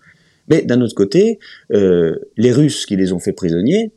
Mais 0.47 0.61
d'un 0.61 0.81
autre 0.81 0.95
côté, 0.95 1.39
euh, 1.73 2.15
les 2.37 2.51
Russes 2.51 2.85
qui 2.85 2.95
les 2.95 3.11
ont 3.11 3.19
fait 3.19 3.33
prisonniers 3.33 3.91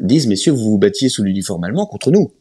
disent, 0.00 0.26
messieurs, 0.26 0.52
vous 0.52 0.70
vous 0.70 0.78
battiez 0.78 1.08
sous 1.08 1.22
l'uniforme 1.22 1.64
allemand 1.64 1.86
contre 1.86 2.10
nous. 2.10 2.32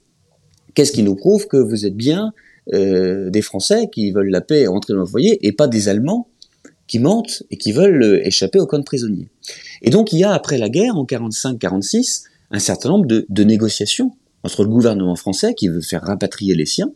Qu'est-ce 0.74 0.92
qui 0.92 1.04
nous 1.04 1.16
prouve 1.16 1.48
que 1.48 1.58
vous 1.58 1.86
êtes 1.86 1.96
bien 1.96 2.34
euh, 2.74 3.30
des 3.30 3.42
Français 3.42 3.90
qui 3.92 4.12
veulent 4.12 4.30
la 4.30 4.42
paix 4.42 4.62
et 4.62 4.68
rentrer 4.68 4.94
dans 4.94 5.00
leur 5.00 5.10
foyer 5.10 5.46
et 5.48 5.52
pas 5.52 5.68
des 5.68 5.90
Allemands 5.90 6.28
qui 6.88 7.00
mentent 7.00 7.44
et 7.50 7.58
qui 7.58 7.72
veulent 7.72 8.04
euh, 8.04 8.28
échapper 8.28 8.60
au 8.60 8.66
camp 8.66 8.80
de 8.80 8.84
prisonniers. 8.84 9.30
Et 9.82 9.90
donc 9.90 10.14
il 10.14 10.20
y 10.20 10.24
a, 10.24 10.34
après 10.34 10.58
la 10.58 10.70
guerre, 10.70 10.98
en 10.98 11.06
45-46, 11.06 12.24
un 12.52 12.60
certain 12.60 12.90
nombre 12.90 13.06
de, 13.06 13.26
de 13.30 13.44
négociations 13.44 14.12
entre 14.48 14.64
le 14.64 14.70
gouvernement 14.70 15.18
français 15.18 15.54
qui 15.54 15.68
veut 15.68 15.82
faire 15.82 16.04
rapatrier 16.04 16.56
les 16.56 16.66
siens 16.66 16.94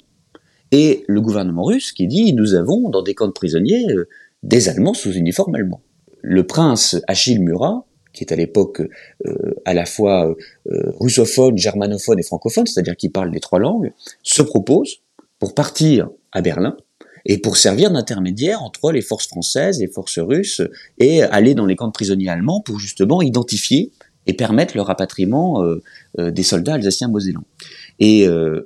et 0.71 1.03
le 1.09 1.19
gouvernement 1.19 1.65
russe 1.65 1.91
qui 1.91 2.07
dit 2.07 2.31
nous 2.31 2.53
avons 2.53 2.87
dans 2.87 3.01
des 3.01 3.13
camps 3.13 3.27
de 3.27 3.33
prisonniers 3.33 3.85
euh, 3.89 4.07
des 4.41 4.69
Allemands 4.69 4.93
sous 4.93 5.11
uniforme 5.11 5.55
allemand. 5.55 5.81
Le 6.21 6.47
prince 6.47 6.95
Achille 7.07 7.41
Murat, 7.41 7.85
qui 8.13 8.23
est 8.23 8.31
à 8.31 8.37
l'époque 8.37 8.81
euh, 9.25 9.53
à 9.65 9.73
la 9.73 9.85
fois 9.85 10.33
euh, 10.71 10.93
russophone, 10.97 11.57
germanophone 11.57 12.19
et 12.19 12.23
francophone, 12.23 12.67
c'est-à-dire 12.67 12.95
qui 12.95 13.09
parle 13.09 13.31
les 13.31 13.41
trois 13.41 13.59
langues, 13.59 13.91
se 14.23 14.41
propose 14.41 15.01
pour 15.37 15.53
partir 15.53 16.09
à 16.31 16.41
Berlin 16.41 16.77
et 17.25 17.37
pour 17.37 17.57
servir 17.57 17.91
d'intermédiaire 17.91 18.63
entre 18.63 18.93
les 18.93 19.01
forces 19.01 19.27
françaises 19.27 19.81
et 19.81 19.87
les 19.87 19.91
forces 19.91 20.19
russes 20.19 20.61
et 20.99 21.21
aller 21.21 21.53
dans 21.53 21.65
les 21.65 21.75
camps 21.75 21.87
de 21.87 21.91
prisonniers 21.91 22.29
allemands 22.29 22.61
pour 22.61 22.79
justement 22.79 23.21
identifier 23.21 23.91
et 24.31 24.33
permettre 24.33 24.75
le 24.75 24.81
rapatriement 24.81 25.61
euh, 25.61 25.81
euh, 26.17 26.31
des 26.31 26.43
soldats 26.43 26.75
alsaciens 26.75 27.09
mosellans. 27.09 27.43
Et 27.99 28.25
euh, 28.27 28.61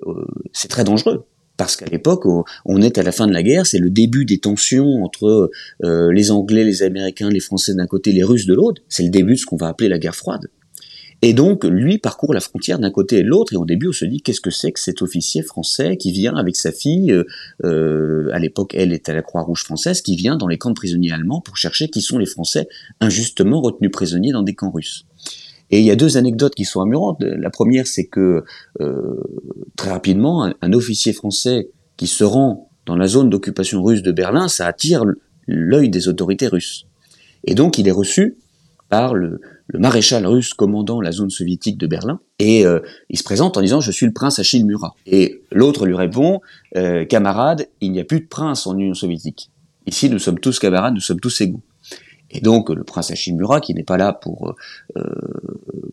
c'est 0.54 0.68
très 0.68 0.84
dangereux 0.84 1.26
parce 1.58 1.76
qu'à 1.76 1.88
l'époque, 1.88 2.26
on 2.66 2.82
est 2.82 2.98
à 2.98 3.04
la 3.04 3.12
fin 3.12 3.28
de 3.28 3.34
la 3.34 3.42
guerre, 3.42 3.66
c'est 3.66 3.80
le 3.80 3.90
début 3.90 4.26
des 4.26 4.40
tensions 4.40 5.06
entre 5.06 5.50
les 5.82 6.30
Anglais, 6.30 6.66
les 6.66 6.84
Américains, 6.84 7.30
les 7.30 7.40
Français 7.40 7.74
d'un 7.74 7.88
côté, 7.88 8.12
les 8.12 8.26
Russes 8.26 8.46
de 8.46 8.54
l'autre. 8.54 8.82
C'est 8.90 9.04
le 9.04 9.10
début 9.10 9.36
de 9.36 9.40
ce 9.40 9.46
qu'on 9.46 9.56
va 9.56 9.70
appeler 9.70 9.88
la 9.88 9.98
guerre 9.98 10.16
froide. 10.16 10.50
Et 11.22 11.32
donc, 11.32 11.64
lui 11.64 11.98
parcourt 11.98 12.34
la 12.34 12.42
frontière 12.42 12.78
d'un 12.78 12.92
côté 12.92 13.20
et 13.20 13.24
de 13.24 13.30
l'autre, 13.30 13.54
et 13.54 13.56
au 13.56 13.64
début, 13.64 13.88
on 13.88 13.94
se 13.94 14.04
dit, 14.04 14.22
qu'est-ce 14.22 14.42
que 14.42 14.50
c'est 14.50 14.74
que 14.74 14.82
cet 14.82 15.02
officier 15.02 15.44
français 15.44 15.96
qui 15.96 16.12
vient 16.12 16.36
avec 16.36 16.58
sa 16.58 16.74
fille, 16.74 17.16
à 17.64 18.40
l'époque, 18.40 18.76
elle 18.76 18.92
est 18.92 19.08
à 19.08 19.14
la 19.14 19.22
Croix-Rouge 19.22 19.64
française, 19.64 20.02
qui 20.02 20.18
vient 20.18 20.36
dans 20.36 20.50
les 20.50 20.58
camps 20.58 20.72
de 20.72 20.76
prisonniers 20.76 21.14
allemands 21.14 21.40
pour 21.40 21.56
chercher 21.56 21.88
qui 21.88 22.02
sont 22.02 22.18
les 22.18 22.26
Français 22.26 22.68
injustement 23.00 23.62
retenus 23.62 23.92
prisonniers 23.92 24.34
dans 24.34 24.44
des 24.44 24.56
camps 24.56 24.72
russes. 24.72 25.06
Et 25.72 25.80
il 25.80 25.86
y 25.86 25.92
a 25.92 25.96
deux 25.96 26.18
anecdotes 26.18 26.56
qui 26.56 26.66
sont 26.66 26.82
amusantes. 26.82 27.18
La 27.22 27.50
première, 27.50 27.88
c'est 27.88 28.06
que 28.06 28.44
euh, 28.82 29.24
très 29.76 29.92
rapidement, 29.92 30.52
un, 30.62 30.74
officier 30.74 31.14
français 31.14 31.70
qui 31.98 32.08
se 32.08 32.24
rend 32.24 32.70
dans 32.86 32.96
la 32.96 33.08
zone 33.08 33.30
d'occupation 33.30 33.84
russe 33.84 34.04
de 34.04 34.12
Berlin, 34.12 34.48
ça 34.48 34.68
attire 34.68 35.04
l'œil 35.48 35.90
des 35.90 36.08
autorités 36.08 36.48
russes. 36.48 36.86
Et 37.46 37.56
donc, 37.56 37.78
il 37.78 37.88
est 37.88 37.92
reçu 37.92 38.38
par 38.90 39.16
le, 39.16 39.42
maréchal 39.74 40.28
russe 40.28 40.54
commandant 40.54 41.02
la 41.02 41.12
zone 41.12 41.32
soviétique 41.32 41.80
de 41.80 41.88
Berlin, 41.88 42.20
et 42.38 42.68
euh, 42.68 42.82
il 43.10 43.18
se 43.18 43.24
présente 43.24 43.58
en 43.58 43.62
disant 43.62 43.82
je 43.82 43.92
suis 43.92 44.06
le 44.06 44.14
prince 44.14 44.38
Achille 44.38 44.64
Murat. 44.64 44.94
Et 45.08 45.42
l'autre 45.52 45.88
lui 45.88 45.96
répond 45.96 46.40
euh, 46.78 47.04
camarade, 47.04 47.68
il 47.82 47.92
n'y 47.92 48.00
a 48.00 48.04
plus 48.04 48.20
de 48.20 48.28
prince 48.28 48.68
en 48.68 48.78
Union 48.78 48.94
soviétique. 48.94 49.50
Ici, 49.88 50.10
nous 50.10 50.20
sommes 50.20 50.40
tous 50.40 50.60
camarades, 50.60 50.94
nous 50.94 51.02
sommes 51.02 51.20
tous 51.20 51.42
égaux. 51.42 51.62
Et 52.36 52.42
donc 52.42 52.70
le 52.70 52.84
prince 52.84 53.12
Achille 53.12 53.36
Murat, 53.36 53.62
qui 53.62 53.74
n'est 53.74 53.84
pas 53.84 53.98
là 53.98 54.14
pour 54.14 54.56
euh, 54.98 55.02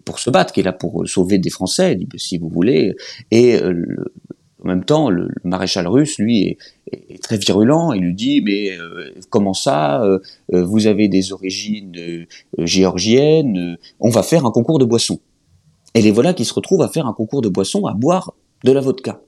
pour 0.05 0.18
se 0.18 0.31
battre, 0.31 0.52
qui 0.52 0.61
est 0.61 0.64
là 0.64 0.72
pour 0.72 1.09
sauver 1.09 1.38
des 1.38 1.50
Français, 1.50 1.98
si 2.16 2.38
vous 2.38 2.48
voulez. 2.48 2.94
Et 3.31 3.61
en 4.64 4.68
même 4.68 4.85
temps, 4.85 5.11
le, 5.11 5.28
maréchal 5.44 5.87
russe, 5.87 6.18
lui, 6.18 6.59
est, 6.90 7.22
très 7.22 7.37
virulent. 7.37 7.92
Il 7.92 8.02
lui 8.02 8.14
dit, 8.14 8.40
mais 8.42 8.70
comment 9.31 9.55
ça 9.55 10.05
Vous 10.52 10.87
avez 10.87 11.09
des 11.09 11.33
origines 11.33 12.26
géorgiennes. 12.59 13.76
On 14.00 14.11
va 14.11 14.22
faire 14.22 14.44
un 14.44 14.50
concours 14.50 14.78
de 14.78 14.85
boissons. 14.85 15.20
Et 15.94 16.02
les 16.02 16.11
voilà 16.11 16.35
qui 16.35 16.44
se 16.44 16.55
retrouvent 16.55 16.83
à 16.83 16.88
faire 16.88 17.07
un 17.07 17.12
concours 17.12 17.42
de 17.42 17.48
boissons, 17.48 17.87
à 17.87 17.94
boire 17.94 18.35
de 18.64 18.72
la 18.72 18.81
vodka. 18.81 19.20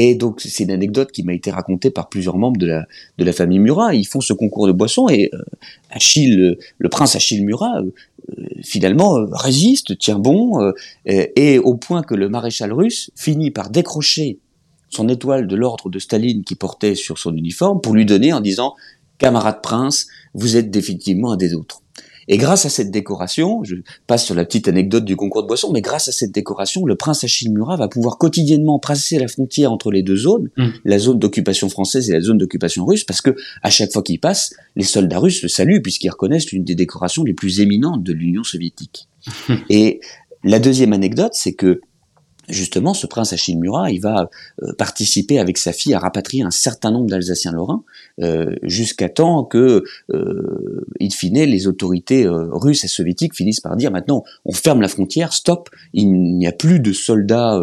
Et 0.00 0.14
donc 0.14 0.40
c'est 0.40 0.62
une 0.62 0.70
anecdote 0.70 1.10
qui 1.10 1.24
m'a 1.24 1.34
été 1.34 1.50
racontée 1.50 1.90
par 1.90 2.08
plusieurs 2.08 2.36
membres 2.36 2.56
de 2.56 2.84
la, 3.18 3.32
famille 3.32 3.58
Murat. 3.58 3.96
Ils 3.96 4.06
font 4.06 4.20
ce 4.20 4.32
concours 4.32 4.68
de 4.68 4.72
boissons 4.72 5.08
et 5.08 5.28
euh, 5.34 5.42
Achille, 5.90 6.56
le 6.78 6.88
prince 6.88 7.16
Achille 7.16 7.44
Murat, 7.44 7.80
euh, 7.80 8.44
finalement 8.62 9.18
euh, 9.18 9.26
résiste, 9.32 9.98
tient 9.98 10.20
bon, 10.20 10.72
et, 11.04 11.58
au 11.58 11.74
point 11.74 12.04
que 12.04 12.14
le 12.14 12.28
maréchal 12.28 12.72
russe 12.72 13.10
finit 13.16 13.50
par 13.50 13.70
décrocher 13.70 14.38
son 14.88 15.08
étoile 15.08 15.48
de 15.48 15.56
l'ordre 15.56 15.90
de 15.90 15.98
Staline 15.98 16.44
qui 16.44 16.54
portait 16.54 16.94
sur 16.94 17.18
son 17.18 17.36
uniforme 17.36 17.80
pour 17.80 17.92
lui 17.92 18.06
donner 18.06 18.32
en 18.32 18.40
disant 18.40 18.76
camarade 19.18 19.62
prince, 19.62 20.06
vous 20.32 20.56
êtes 20.56 20.70
définitivement 20.70 21.32
un 21.32 21.36
des 21.36 21.54
autres. 21.54 21.82
Et 22.28 22.36
grâce 22.36 22.66
à 22.66 22.68
cette 22.68 22.90
décoration, 22.90 23.64
je 23.64 23.76
passe 24.06 24.26
sur 24.26 24.34
la 24.34 24.44
petite 24.44 24.68
anecdote 24.68 25.04
du 25.04 25.16
concours 25.16 25.42
de 25.42 25.48
boissons, 25.48 25.72
mais 25.72 25.80
grâce 25.80 26.08
à 26.08 26.12
cette 26.12 26.30
décoration, 26.32 26.84
le 26.84 26.94
prince 26.94 27.24
Achille 27.24 27.50
Murat 27.50 27.76
va 27.76 27.88
pouvoir 27.88 28.18
quotidiennement 28.18 28.78
passer 28.78 29.18
la 29.18 29.28
frontière 29.28 29.72
entre 29.72 29.90
les 29.90 30.02
deux 30.02 30.16
zones, 30.16 30.50
mm. 30.56 30.68
la 30.84 30.98
zone 30.98 31.18
d'occupation 31.18 31.70
française 31.70 32.10
et 32.10 32.12
la 32.12 32.20
zone 32.20 32.38
d'occupation 32.38 32.84
russe, 32.84 33.04
parce 33.04 33.22
que 33.22 33.34
à 33.62 33.70
chaque 33.70 33.92
fois 33.92 34.02
qu'il 34.02 34.20
passe, 34.20 34.54
les 34.76 34.84
soldats 34.84 35.18
russes 35.18 35.42
le 35.42 35.48
saluent 35.48 35.80
puisqu'ils 35.80 36.10
reconnaissent 36.10 36.52
l'une 36.52 36.64
des 36.64 36.74
décorations 36.74 37.24
les 37.24 37.34
plus 37.34 37.60
éminentes 37.60 38.02
de 38.02 38.12
l'Union 38.12 38.44
soviétique. 38.44 39.08
et 39.70 40.00
la 40.44 40.58
deuxième 40.58 40.92
anecdote, 40.92 41.32
c'est 41.32 41.54
que 41.54 41.80
justement, 42.48 42.94
ce 42.94 43.06
prince 43.06 43.32
Achille 43.32 43.58
Murat, 43.58 43.90
il 43.90 44.00
va 44.00 44.30
euh, 44.62 44.72
participer 44.76 45.38
avec 45.38 45.58
sa 45.58 45.72
fille 45.72 45.94
à 45.94 45.98
rapatrier 45.98 46.42
un 46.42 46.50
certain 46.50 46.90
nombre 46.90 47.08
d'Alsaciens 47.08 47.52
lorrains, 47.52 47.82
euh, 48.20 48.56
jusqu'à 48.62 49.08
temps 49.08 49.44
que, 49.44 49.84
euh, 50.12 50.86
in 51.00 51.10
fine, 51.10 51.44
les 51.44 51.66
autorités 51.68 52.26
euh, 52.26 52.48
russes 52.50 52.82
et 52.82 52.88
soviétiques 52.88 53.34
finissent 53.34 53.60
par 53.60 53.76
dire 53.76 53.92
maintenant, 53.92 54.24
on 54.44 54.52
ferme 54.52 54.80
la 54.80 54.88
frontière, 54.88 55.32
stop, 55.32 55.68
il 55.92 56.10
n'y 56.36 56.46
a 56.46 56.52
plus 56.52 56.80
de 56.80 56.92
soldats 56.92 57.60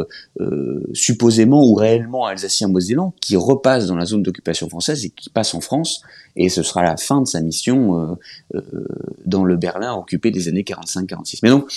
supposément 0.94 1.64
ou 1.66 1.76
réellement 1.76 2.26
alsaciens 2.26 2.68
mosellans 2.68 3.14
qui 3.22 3.36
repassent 3.36 3.88
dans 3.88 3.96
la 3.96 4.06
zone 4.06 4.24
d'occupation 4.24 4.70
française 4.70 5.06
et 5.06 5.10
qui 5.10 5.30
passent 5.30 5.54
en 5.54 5.62
France, 5.62 6.02
et 6.36 6.50
ce 6.50 6.64
sera 6.64 6.84
la 6.84 6.98
fin 6.98 7.22
de 7.22 7.28
sa 7.28 7.42
mission 7.42 8.18
dans 9.26 9.44
le 9.44 9.58
Berlin 9.58 9.94
occupé 9.94 10.32
des 10.32 10.48
années 10.48 10.64
45-46. 10.64 11.40
Mais 11.44 11.50
donc, 11.50 11.70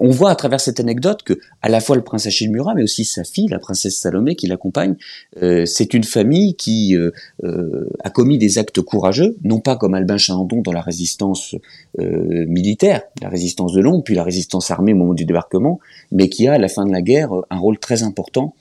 on 0.00 0.10
voit 0.10 0.30
à 0.30 0.34
travers 0.34 0.60
cette 0.60 0.80
anecdote 0.80 1.22
que 1.22 1.38
à 1.62 1.68
la 1.68 1.80
fois 1.80 1.96
le 1.96 2.02
prince 2.02 2.26
Achille 2.26 2.50
Murat, 2.50 2.74
mais 2.74 2.82
aussi 2.82 3.04
sa 3.04 3.24
fille, 3.24 3.48
la 3.48 3.58
princesse 3.58 3.98
Salomé, 3.98 4.34
qui 4.34 4.46
l'accompagne, 4.46 4.96
euh, 5.42 5.66
c'est 5.66 5.94
une 5.94 6.04
famille 6.04 6.56
qui 6.56 6.96
euh, 6.96 7.10
euh, 7.44 7.88
a 8.02 8.10
commis 8.10 8.38
des 8.38 8.58
actes 8.58 8.80
courageux, 8.80 9.36
non 9.44 9.60
pas 9.60 9.76
comme 9.76 9.94
Albin 9.94 10.16
Chalandon 10.16 10.62
dans 10.62 10.72
la 10.72 10.80
résistance 10.80 11.54
militaire, 11.96 13.02
la 13.22 13.28
résistance 13.28 13.72
de 13.72 13.80
Londres, 13.80 14.02
puis 14.04 14.14
la 14.14 14.24
résistance 14.24 14.70
armée 14.70 14.92
au 14.92 14.96
moment 14.96 15.14
du 15.14 15.24
débarquement, 15.24 15.78
mais 16.10 16.28
qui 16.28 16.48
a 16.48 16.54
à 16.54 16.58
la 16.58 16.68
fin 16.68 16.84
de 16.84 16.92
la 16.92 17.02
guerre 17.02 17.30
un 17.50 17.58
rôle 17.58 17.78
très 17.78 18.02
important 18.02 18.54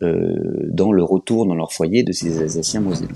dans 0.00 0.92
le 0.92 1.02
retour 1.02 1.44
dans 1.46 1.54
leur 1.54 1.72
foyer 1.72 2.02
de 2.02 2.12
ces 2.12 2.38
Alsaciens 2.38 2.80
mosellans. 2.80 3.08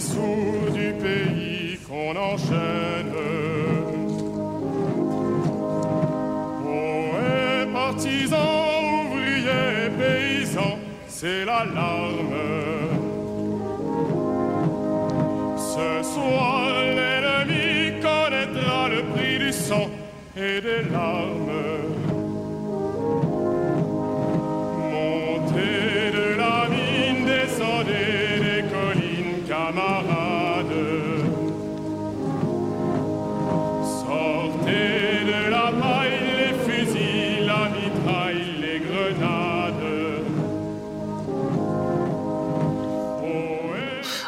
Sourds 0.00 0.72
du 0.72 0.92
pays 0.94 1.78
qu'on 1.86 2.16
enchaîne. 2.16 3.12
Poètes, 6.62 7.72
partisans, 7.72 8.38
ouvriers, 9.04 9.90
paysans, 9.98 10.78
c'est 11.08 11.44
l'alarme. 11.44 12.34
Ce 15.56 16.02
soir, 16.14 16.70
l'ennemi 16.96 18.00
connaîtra 18.00 18.88
le 18.88 19.02
prix 19.12 19.38
du 19.38 19.52
sang 19.52 19.90
et 20.36 20.60
des 20.60 20.82
larmes. 20.90 21.39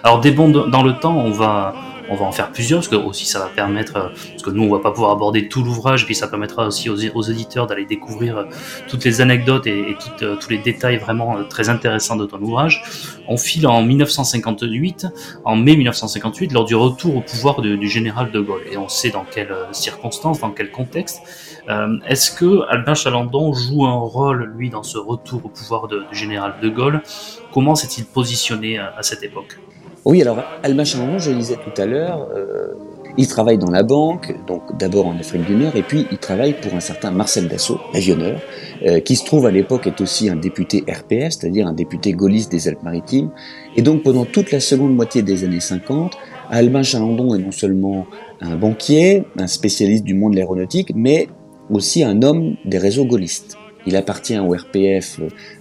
Alors 0.03 0.21
des 0.21 0.33
bons 0.33 0.49
dans 0.49 0.83
le 0.83 0.99
temps, 0.99 1.17
on 1.17 1.31
va 1.31 1.75
on 2.13 2.15
va 2.15 2.27
en 2.27 2.33
faire 2.33 2.53
plusieurs 2.53 2.81
parce 2.81 2.89
que 2.89 2.97
aussi 2.97 3.27
ça 3.27 3.39
va 3.39 3.47
permettre 3.47 3.97
euh, 3.97 4.09
parce 4.31 4.43
que 4.43 4.51
nous 4.51 4.65
on 4.65 4.71
va 4.71 4.81
pas 4.81 4.91
pouvoir 4.91 5.13
aborder 5.13 5.49
tout 5.49 5.63
l'ouvrage 5.65 6.05
puis 6.05 6.15
ça 6.15 6.29
permettra 6.29 6.67
aussi 6.67 6.91
aux, 6.91 6.97
aux 7.15 7.23
éditeurs 7.23 7.67
d'aller 7.67 7.87
découvrir 7.87 8.39
euh, 8.39 8.45
toutes 8.89 9.05
les 9.05 9.21
anecdotes 9.21 9.67
et, 9.67 9.97
euh, 10.23 10.37
tous 10.37 10.51
les 10.51 10.59
détails 10.59 10.99
vraiment 10.99 11.43
très 11.49 11.69
intéressants 11.69 12.17
de 12.17 12.27
ton 12.27 12.41
ouvrage. 12.41 12.83
On 13.29 13.37
file 13.37 13.67
en 13.67 13.83
1958, 13.83 15.07
en 15.45 15.57
mai 15.57 15.77
1958, 15.77 16.53
lors 16.53 16.65
du 16.65 16.75
retour 16.75 17.17
au 17.17 17.21
pouvoir 17.21 17.61
du 17.63 17.89
général 17.89 18.31
de 18.31 18.41
Gaulle 18.41 18.63
et 18.71 18.77
on 18.77 18.89
sait 18.89 19.11
dans 19.11 19.25
quelles 19.25 19.55
circonstances, 19.73 20.41
dans 20.41 20.51
quel 20.51 20.71
contexte. 20.71 21.23
Est-ce 22.07 22.33
que 22.33 22.69
Albin 22.69 22.95
Chalandon 22.95 23.53
joue 23.53 23.87
un 23.87 23.99
rôle 23.99 24.53
lui 24.57 24.71
dans 24.71 24.83
ce 24.83 24.99
retour 24.99 25.47
au 25.47 25.49
pouvoir 25.49 25.89
du 25.89 25.97
général 26.11 26.55
de 26.61 26.69
Gaulle? 26.69 27.03
Comment 27.53 27.75
s'est-il 27.75 28.05
positionné 28.05 28.79
à 28.79 29.03
cette 29.03 29.23
époque? 29.23 29.59
Oui, 30.05 30.21
alors 30.21 30.43
Alma 30.63 30.85
Chalandon, 30.85 31.19
je 31.19 31.31
disais 31.31 31.57
tout 31.57 31.81
à 31.81 31.87
l'heure, 31.87 32.29
euh, 32.35 32.75
il 33.17 33.29
travaille 33.29 33.59
dans 33.59 33.71
la 33.71 33.83
banque, 33.83 34.35
donc 34.47 34.77
d'abord 34.79 35.07
en 35.07 35.17
Afrique 35.17 35.45
du 35.45 35.55
Nord, 35.55 35.77
et 35.77 35.83
puis 35.83 36.07
il 36.11 36.19
travaille 36.19 36.55
pour 36.55 36.75
un 36.75 36.81
certain 36.81 37.11
Marcel 37.11 37.47
Dassault, 37.47 37.79
avionneur, 37.95 38.41
euh, 38.87 39.01
qui 39.01 39.17
se 39.17 39.25
trouve 39.25 39.47
à 39.47 39.51
l'époque 39.51 39.87
est 39.87 40.01
aussi 40.01 40.29
un 40.29 40.37
député 40.37 40.83
RPS, 40.89 41.39
c'est-à-dire 41.39 41.67
un 41.67 41.73
député 41.73 42.13
gaulliste 42.13 42.51
des 42.51 42.69
Alpes-Maritimes. 42.69 43.31
Et 43.77 43.83
donc 43.83 44.03
pendant 44.03 44.25
toute 44.25 44.51
la 44.51 44.61
seconde 44.61 44.95
moitié 44.95 45.23
des 45.23 45.45
années 45.45 45.61
50, 45.61 46.17
Albin 46.51 46.83
Chalandon 46.83 47.35
est 47.35 47.39
non 47.39 47.53
seulement 47.53 48.07
un 48.41 48.57
banquier, 48.57 49.25
un 49.39 49.47
spécialiste 49.47 50.05
du 50.05 50.15
monde 50.15 50.33
de 50.33 50.37
l'aéronautique, 50.37 50.93
mais 50.95 51.29
aussi 51.71 52.03
un 52.03 52.23
homme 52.23 52.57
des 52.65 52.79
réseaux 52.79 53.05
gaullistes. 53.05 53.57
Il 53.87 53.97
appartient 53.97 54.39
au 54.39 54.51
RPF 54.51 55.21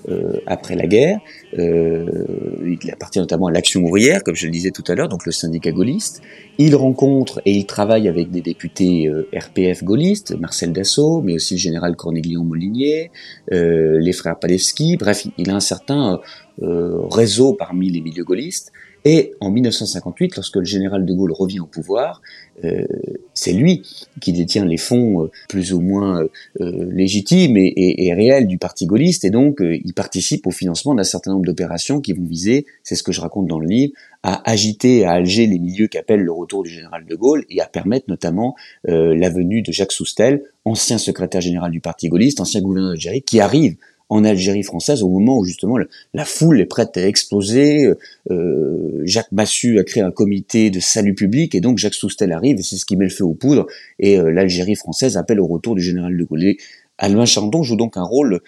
euh, 0.10 0.34
après 0.46 0.76
la 0.76 0.88
guerre. 0.88 1.20
Euh, 1.58 2.26
il 2.64 2.92
appartient 2.92 3.20
notamment 3.20 3.48
à 3.48 3.52
l'Action 3.52 3.82
ouvrière, 3.82 4.24
comme 4.24 4.36
je 4.36 4.46
le 4.46 4.52
disais 4.52 4.72
tout 4.72 4.84
à 4.88 4.96
l'heure, 4.96 5.10
donc 5.10 5.26
le 5.26 5.32
syndicat 5.32 5.72
gaulliste. 5.72 6.22
Il 6.58 6.76
rencontre 6.76 7.42
et 7.46 7.52
il 7.52 7.66
travaille 7.66 8.08
avec 8.08 8.32
des 8.32 8.42
députés 8.42 9.08
euh, 9.08 9.28
RPF 9.36 9.84
gaullistes, 9.84 10.38
Marcel 10.40 10.72
Dassault, 10.74 11.22
mais 11.22 11.36
aussi 11.36 11.56
le 11.56 11.60
général 11.60 11.96
Cornéglion 11.96 12.44
Molinier, 12.44 13.12
euh, 13.52 14.00
les 14.00 14.14
frères 14.14 14.40
Palevski. 14.40 14.98
Bref, 14.98 15.28
il 15.38 15.50
a 15.50 15.56
un 15.56 15.60
certain 15.60 16.20
réseau 16.62 17.54
parmi 17.54 17.90
les 17.90 18.02
milieux 18.02 18.24
gaullistes. 18.24 18.72
Et 19.04 19.34
en 19.40 19.50
1958, 19.50 20.36
lorsque 20.36 20.58
le 20.58 20.66
général 20.66 21.06
de 21.06 21.14
Gaulle 21.14 21.32
revient 21.32 21.60
au 21.60 21.66
pouvoir, 21.66 22.22
euh, 22.64 22.86
c'est 23.34 23.54
lui 23.54 23.82
qui 24.20 24.34
détient 24.34 24.66
les 24.66 24.78
fonds 24.78 25.24
euh, 25.24 25.32
plus 25.50 25.74
ou 25.74 25.80
moins 25.80 26.24
euh, 26.60 26.86
légitimes 26.92 27.58
et, 27.58 28.14
réels 28.14 28.48
du 28.48 28.58
parti 28.58 28.86
gaulliste, 28.86 29.24
et 29.26 29.30
donc 29.30 29.62
il 29.62 29.94
participe 29.94 30.46
au 30.48 30.52
financement 30.52 30.94
d'un 30.94 31.04
certain 31.04 31.32
nombre 31.32 31.46
d'opérations 31.46 32.02
qui 32.02 32.14
vont 32.14 32.26
viser, 32.26 32.66
c'est 32.84 32.96
ce 32.96 33.04
que 33.04 33.12
je 33.12 33.22
raconte 33.22 33.48
dans 33.48 33.60
le 33.60 33.68
livre, 33.68 33.94
à 34.24 34.50
agiter 34.50 35.06
à 35.06 35.14
Alger 35.14 35.48
les 35.48 35.60
milieux 35.60 35.88
qu'appelle 35.88 36.20
le 36.20 36.32
retour 36.32 36.64
du 36.64 36.70
général 36.70 37.06
de 37.06 37.16
Gaulle 37.16 37.46
et 37.50 37.62
à 37.62 37.66
permettre 37.66 38.06
notamment 38.10 38.56
la 38.84 39.30
venue 39.30 39.62
de 39.62 39.72
Jacques 39.72 39.94
Soustel, 39.94 40.44
ancien 40.66 40.98
secrétaire 40.98 41.42
général 41.42 41.72
du 41.72 41.80
parti 41.80 42.10
gaulliste, 42.10 42.40
ancien 42.40 42.62
gouverneur 42.62 42.92
d'Algérie, 42.92 43.24
qui 43.24 43.40
arrive 43.40 43.78
en 44.12 44.24
Algérie 44.24 44.64
française 44.64 45.02
au 45.04 45.10
moment 45.10 45.40
où 45.40 45.46
justement 45.46 45.78
la 46.14 46.26
foule 46.26 46.62
est 46.62 46.66
prête 46.66 46.96
à 46.98 47.08
exploser. 47.08 47.92
Euh, 48.30 49.02
Jacques 49.04 49.32
Massu 49.32 49.80
a 49.80 49.84
créé 49.84 50.04
un 50.04 50.12
comité 50.12 50.70
de 50.70 50.80
salut 50.80 51.16
public 51.16 51.56
et 51.56 51.62
donc 51.62 51.78
Jacques 51.78 51.96
Soustel 51.96 52.32
arrive 52.32 52.60
et 52.60 52.64
c'est 52.64 52.78
ce 52.78 52.86
qui 52.86 52.98
met 52.98 53.06
le 53.06 53.12
feu 53.12 53.24
aux 53.24 53.34
poudres 53.34 53.68
et 54.00 54.20
euh, 54.20 54.30
l'Algérie 54.30 54.76
française 54.76 55.18
appelle 55.18 55.40
au 55.40 55.48
retour 55.48 55.76
du 55.76 55.82
général 55.82 56.18
de 56.18 56.24
Gaulle. 56.24 56.56
Albin 56.98 57.26
Chandon 57.26 57.64
joue 57.64 57.76
donc 57.76 57.98
un 57.98 58.04
rôle 58.04 58.42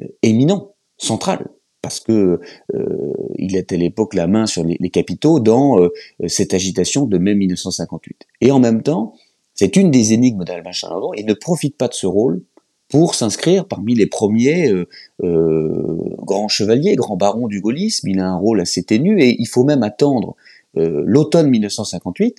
euh, 0.00 0.06
éminent, 0.22 0.74
central, 0.98 1.46
parce 1.82 2.00
que 2.00 2.40
euh, 2.74 3.12
il 3.36 3.56
était 3.56 3.76
à 3.76 3.78
l'époque 3.78 4.14
la 4.14 4.26
main 4.26 4.46
sur 4.46 4.64
les, 4.64 4.90
capitaux 4.90 5.40
dans 5.40 5.80
euh, 5.80 5.90
cette 6.26 6.54
agitation 6.54 7.06
de 7.06 7.18
mai 7.18 7.34
1958. 7.34 8.26
Et 8.40 8.50
en 8.50 8.60
même 8.60 8.82
temps, 8.82 9.14
c'est 9.54 9.76
une 9.76 9.90
des 9.90 10.12
énigmes 10.12 10.44
d'Albin 10.44 10.72
Chalandon. 10.72 11.12
Il 11.14 11.26
ne 11.26 11.34
profite 11.34 11.76
pas 11.76 11.88
de 11.88 11.94
ce 11.94 12.06
rôle 12.06 12.42
pour 12.88 13.14
s'inscrire 13.14 13.66
parmi 13.66 13.94
les 13.94 14.06
premiers 14.06 14.70
euh, 14.70 14.88
euh, 15.22 15.98
grands 16.22 16.48
chevaliers, 16.48 16.96
grands 16.96 17.16
barons 17.16 17.46
du 17.46 17.60
gaullisme. 17.60 18.08
Il 18.08 18.20
a 18.20 18.28
un 18.28 18.36
rôle 18.36 18.60
assez 18.60 18.82
ténu 18.82 19.20
et 19.22 19.36
il 19.38 19.46
faut 19.46 19.64
même 19.64 19.82
attendre 19.82 20.36
euh, 20.76 21.02
l'automne 21.06 21.48
1958, 21.48 22.36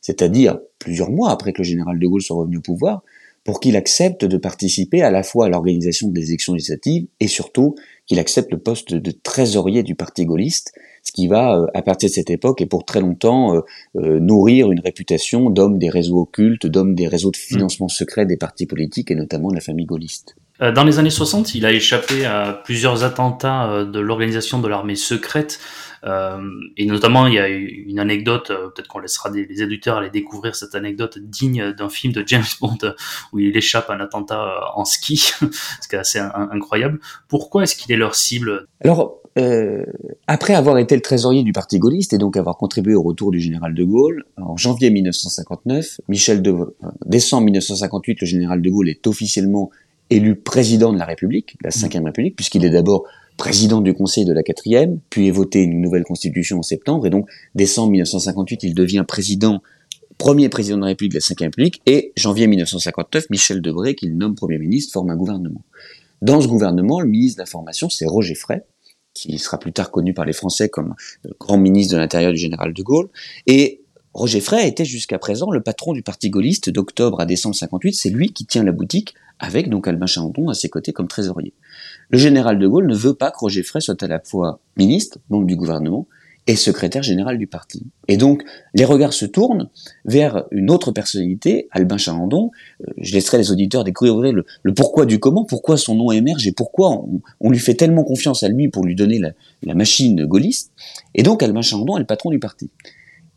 c'est-à-dire 0.00 0.58
plusieurs 0.78 1.10
mois 1.10 1.30
après 1.30 1.52
que 1.52 1.62
le 1.62 1.64
général 1.64 1.98
de 1.98 2.06
Gaulle 2.06 2.22
soit 2.22 2.36
revenu 2.36 2.58
au 2.58 2.62
pouvoir, 2.62 3.02
pour 3.44 3.60
qu'il 3.60 3.76
accepte 3.76 4.24
de 4.24 4.36
participer 4.36 5.02
à 5.02 5.10
la 5.10 5.22
fois 5.22 5.46
à 5.46 5.48
l'organisation 5.48 6.08
des 6.08 6.28
élections 6.28 6.54
législatives 6.54 7.06
et 7.20 7.28
surtout 7.28 7.76
qu'il 8.06 8.18
accepte 8.18 8.50
le 8.50 8.58
poste 8.58 8.94
de 8.94 9.10
trésorier 9.10 9.82
du 9.82 9.94
parti 9.94 10.24
gaulliste, 10.24 10.72
ce 11.04 11.12
qui 11.12 11.28
va, 11.28 11.56
euh, 11.56 11.66
à 11.74 11.82
partir 11.82 12.08
de 12.08 12.14
cette 12.14 12.30
époque 12.30 12.60
et 12.60 12.66
pour 12.66 12.84
très 12.84 13.00
longtemps, 13.00 13.54
euh, 13.54 13.60
euh, 13.96 14.18
nourrir 14.18 14.72
une 14.72 14.80
réputation 14.80 15.50
d'homme 15.50 15.78
des 15.78 15.90
réseaux 15.90 16.20
occultes, 16.20 16.66
d'homme 16.66 16.94
des 16.94 17.06
réseaux 17.06 17.30
de 17.30 17.36
financement 17.36 17.88
secret 17.88 18.26
des 18.26 18.36
partis 18.36 18.66
politiques 18.66 19.10
et 19.10 19.14
notamment 19.14 19.50
de 19.50 19.54
la 19.54 19.60
famille 19.60 19.86
gaulliste. 19.86 20.36
Dans 20.60 20.84
les 20.84 21.00
années 21.00 21.10
60, 21.10 21.56
il 21.56 21.66
a 21.66 21.72
échappé 21.72 22.24
à 22.24 22.52
plusieurs 22.64 23.02
attentats 23.02 23.84
de 23.84 23.98
l'organisation 23.98 24.60
de 24.60 24.68
l'armée 24.68 24.94
secrète 24.94 25.58
euh, 26.06 26.38
et 26.76 26.86
notamment, 26.86 27.26
il 27.26 27.34
y 27.34 27.38
a 27.38 27.48
une 27.48 27.98
anecdote, 27.98 28.50
euh, 28.50 28.68
peut-être 28.68 28.88
qu'on 28.88 28.98
laissera 28.98 29.30
des, 29.30 29.46
les 29.46 29.62
éditeurs 29.62 29.96
aller 29.98 30.10
découvrir 30.10 30.54
cette 30.54 30.74
anecdote 30.74 31.18
digne 31.18 31.72
d'un 31.72 31.88
film 31.88 32.12
de 32.12 32.22
James 32.26 32.44
Bond 32.60 32.78
où 33.32 33.38
il 33.38 33.56
échappe 33.56 33.88
à 33.90 33.94
un 33.94 34.00
attentat 34.00 34.42
euh, 34.42 34.60
en 34.74 34.84
ski, 34.84 35.16
ce 35.80 35.88
qui 35.88 35.96
est 35.96 35.98
assez 35.98 36.18
incroyable. 36.18 37.00
Pourquoi 37.28 37.62
est-ce 37.62 37.76
qu'il 37.76 37.92
est 37.92 37.96
leur 37.96 38.14
cible? 38.14 38.66
Alors, 38.82 39.20
euh, 39.36 39.84
après 40.28 40.54
avoir 40.54 40.78
été 40.78 40.94
le 40.94 41.02
trésorier 41.02 41.42
du 41.42 41.52
parti 41.52 41.78
gaulliste 41.78 42.12
et 42.12 42.18
donc 42.18 42.36
avoir 42.36 42.56
contribué 42.56 42.94
au 42.94 43.02
retour 43.02 43.32
du 43.32 43.40
général 43.40 43.74
de 43.74 43.82
Gaulle, 43.82 44.24
en 44.36 44.56
janvier 44.56 44.90
1959, 44.90 46.00
Michel 46.08 46.40
de, 46.40 46.54
décembre 47.04 47.44
1958, 47.46 48.20
le 48.20 48.26
général 48.26 48.62
de 48.62 48.70
Gaulle 48.70 48.88
est 48.88 49.06
officiellement 49.06 49.70
élu 50.10 50.36
président 50.36 50.92
de 50.92 50.98
la 50.98 51.04
République, 51.04 51.56
la 51.62 51.70
Ve 51.70 52.04
République, 52.04 52.36
puisqu'il 52.36 52.64
est 52.64 52.70
d'abord 52.70 53.04
président 53.36 53.80
du 53.80 53.94
Conseil 53.94 54.24
de 54.24 54.32
la 54.32 54.44
quatrième, 54.44 55.00
puis 55.10 55.26
est 55.26 55.32
voté 55.32 55.62
une 55.62 55.80
nouvelle 55.80 56.04
constitution 56.04 56.58
en 56.58 56.62
septembre, 56.62 57.06
et 57.06 57.10
donc 57.10 57.28
décembre 57.56 57.90
1958, 57.90 58.62
il 58.62 58.74
devient 58.74 59.04
président, 59.06 59.62
premier 60.16 60.48
président 60.48 60.76
de 60.76 60.82
la 60.82 60.88
République 60.88 61.12
de 61.12 61.16
la 61.16 61.22
Cinquième 61.22 61.48
République, 61.48 61.82
et 61.86 62.12
janvier 62.16 62.46
1959, 62.46 63.30
Michel 63.30 63.60
Debré, 63.60 63.96
qu'il 63.96 64.16
nomme 64.16 64.36
Premier 64.36 64.58
ministre, 64.58 64.92
forme 64.92 65.10
un 65.10 65.16
gouvernement. 65.16 65.62
Dans 66.22 66.40
ce 66.40 66.46
gouvernement, 66.46 67.00
le 67.00 67.08
ministre 67.08 67.38
de 67.38 67.42
l'Information, 67.42 67.90
c'est 67.90 68.06
Roger 68.06 68.36
Frey, 68.36 68.64
qui 69.14 69.38
sera 69.38 69.58
plus 69.58 69.72
tard 69.72 69.90
connu 69.90 70.12
par 70.12 70.24
les 70.24 70.32
Français 70.32 70.68
comme 70.68 70.94
grand 71.40 71.56
ministre 71.56 71.94
de 71.94 71.98
l'Intérieur 71.98 72.32
du 72.32 72.38
général 72.38 72.74
de 72.74 72.82
Gaulle, 72.82 73.08
et 73.46 73.80
Roger 74.12 74.40
Frey 74.40 74.68
était 74.68 74.84
jusqu'à 74.84 75.18
présent 75.18 75.50
le 75.50 75.60
patron 75.60 75.92
du 75.92 76.02
parti 76.02 76.30
gaulliste 76.30 76.70
d'octobre 76.70 77.20
à 77.20 77.26
décembre 77.26 77.56
58, 77.56 77.94
c'est 77.94 78.10
lui 78.10 78.32
qui 78.32 78.46
tient 78.46 78.62
la 78.62 78.72
boutique 78.72 79.14
avec 79.40 79.68
donc 79.68 79.88
Albin 79.88 80.06
Charenton 80.06 80.48
à 80.48 80.54
ses 80.54 80.68
côtés 80.68 80.92
comme 80.92 81.08
trésorier. 81.08 81.52
Le 82.10 82.18
général 82.18 82.58
de 82.58 82.66
Gaulle 82.68 82.86
ne 82.86 82.94
veut 82.94 83.14
pas 83.14 83.30
que 83.30 83.38
Roger 83.38 83.62
Frey 83.62 83.80
soit 83.80 84.00
à 84.02 84.06
la 84.06 84.20
fois 84.20 84.60
ministre, 84.76 85.18
membre 85.30 85.46
du 85.46 85.56
gouvernement, 85.56 86.06
et 86.46 86.56
secrétaire 86.56 87.02
général 87.02 87.38
du 87.38 87.46
parti. 87.46 87.86
Et 88.08 88.16
donc, 88.16 88.42
les 88.74 88.84
regards 88.84 89.14
se 89.14 89.24
tournent 89.24 89.70
vers 90.04 90.44
une 90.50 90.70
autre 90.70 90.92
personnalité, 90.92 91.68
Albin 91.70 91.96
Chalandon. 91.96 92.50
Euh, 92.82 92.92
je 92.98 93.14
laisserai 93.14 93.38
les 93.38 93.50
auditeurs 93.50 93.84
découvrir 93.84 94.32
le, 94.32 94.74
pourquoi 94.74 95.06
du 95.06 95.18
comment, 95.18 95.44
pourquoi 95.44 95.76
son 95.76 95.94
nom 95.94 96.10
émerge 96.12 96.46
et 96.46 96.52
pourquoi 96.52 97.02
on, 97.40 97.50
lui 97.50 97.58
fait 97.58 97.74
tellement 97.74 98.04
confiance 98.04 98.42
à 98.42 98.48
lui 98.48 98.68
pour 98.68 98.84
lui 98.84 98.94
donner 98.94 99.18
la, 99.18 99.30
la 99.62 99.74
machine 99.74 100.26
gaulliste. 100.26 100.72
Et 101.14 101.22
donc, 101.22 101.42
Albin 101.42 101.62
Chalandon 101.62 101.96
est 101.96 102.00
le 102.00 102.06
patron 102.06 102.30
du 102.30 102.38
parti. 102.38 102.70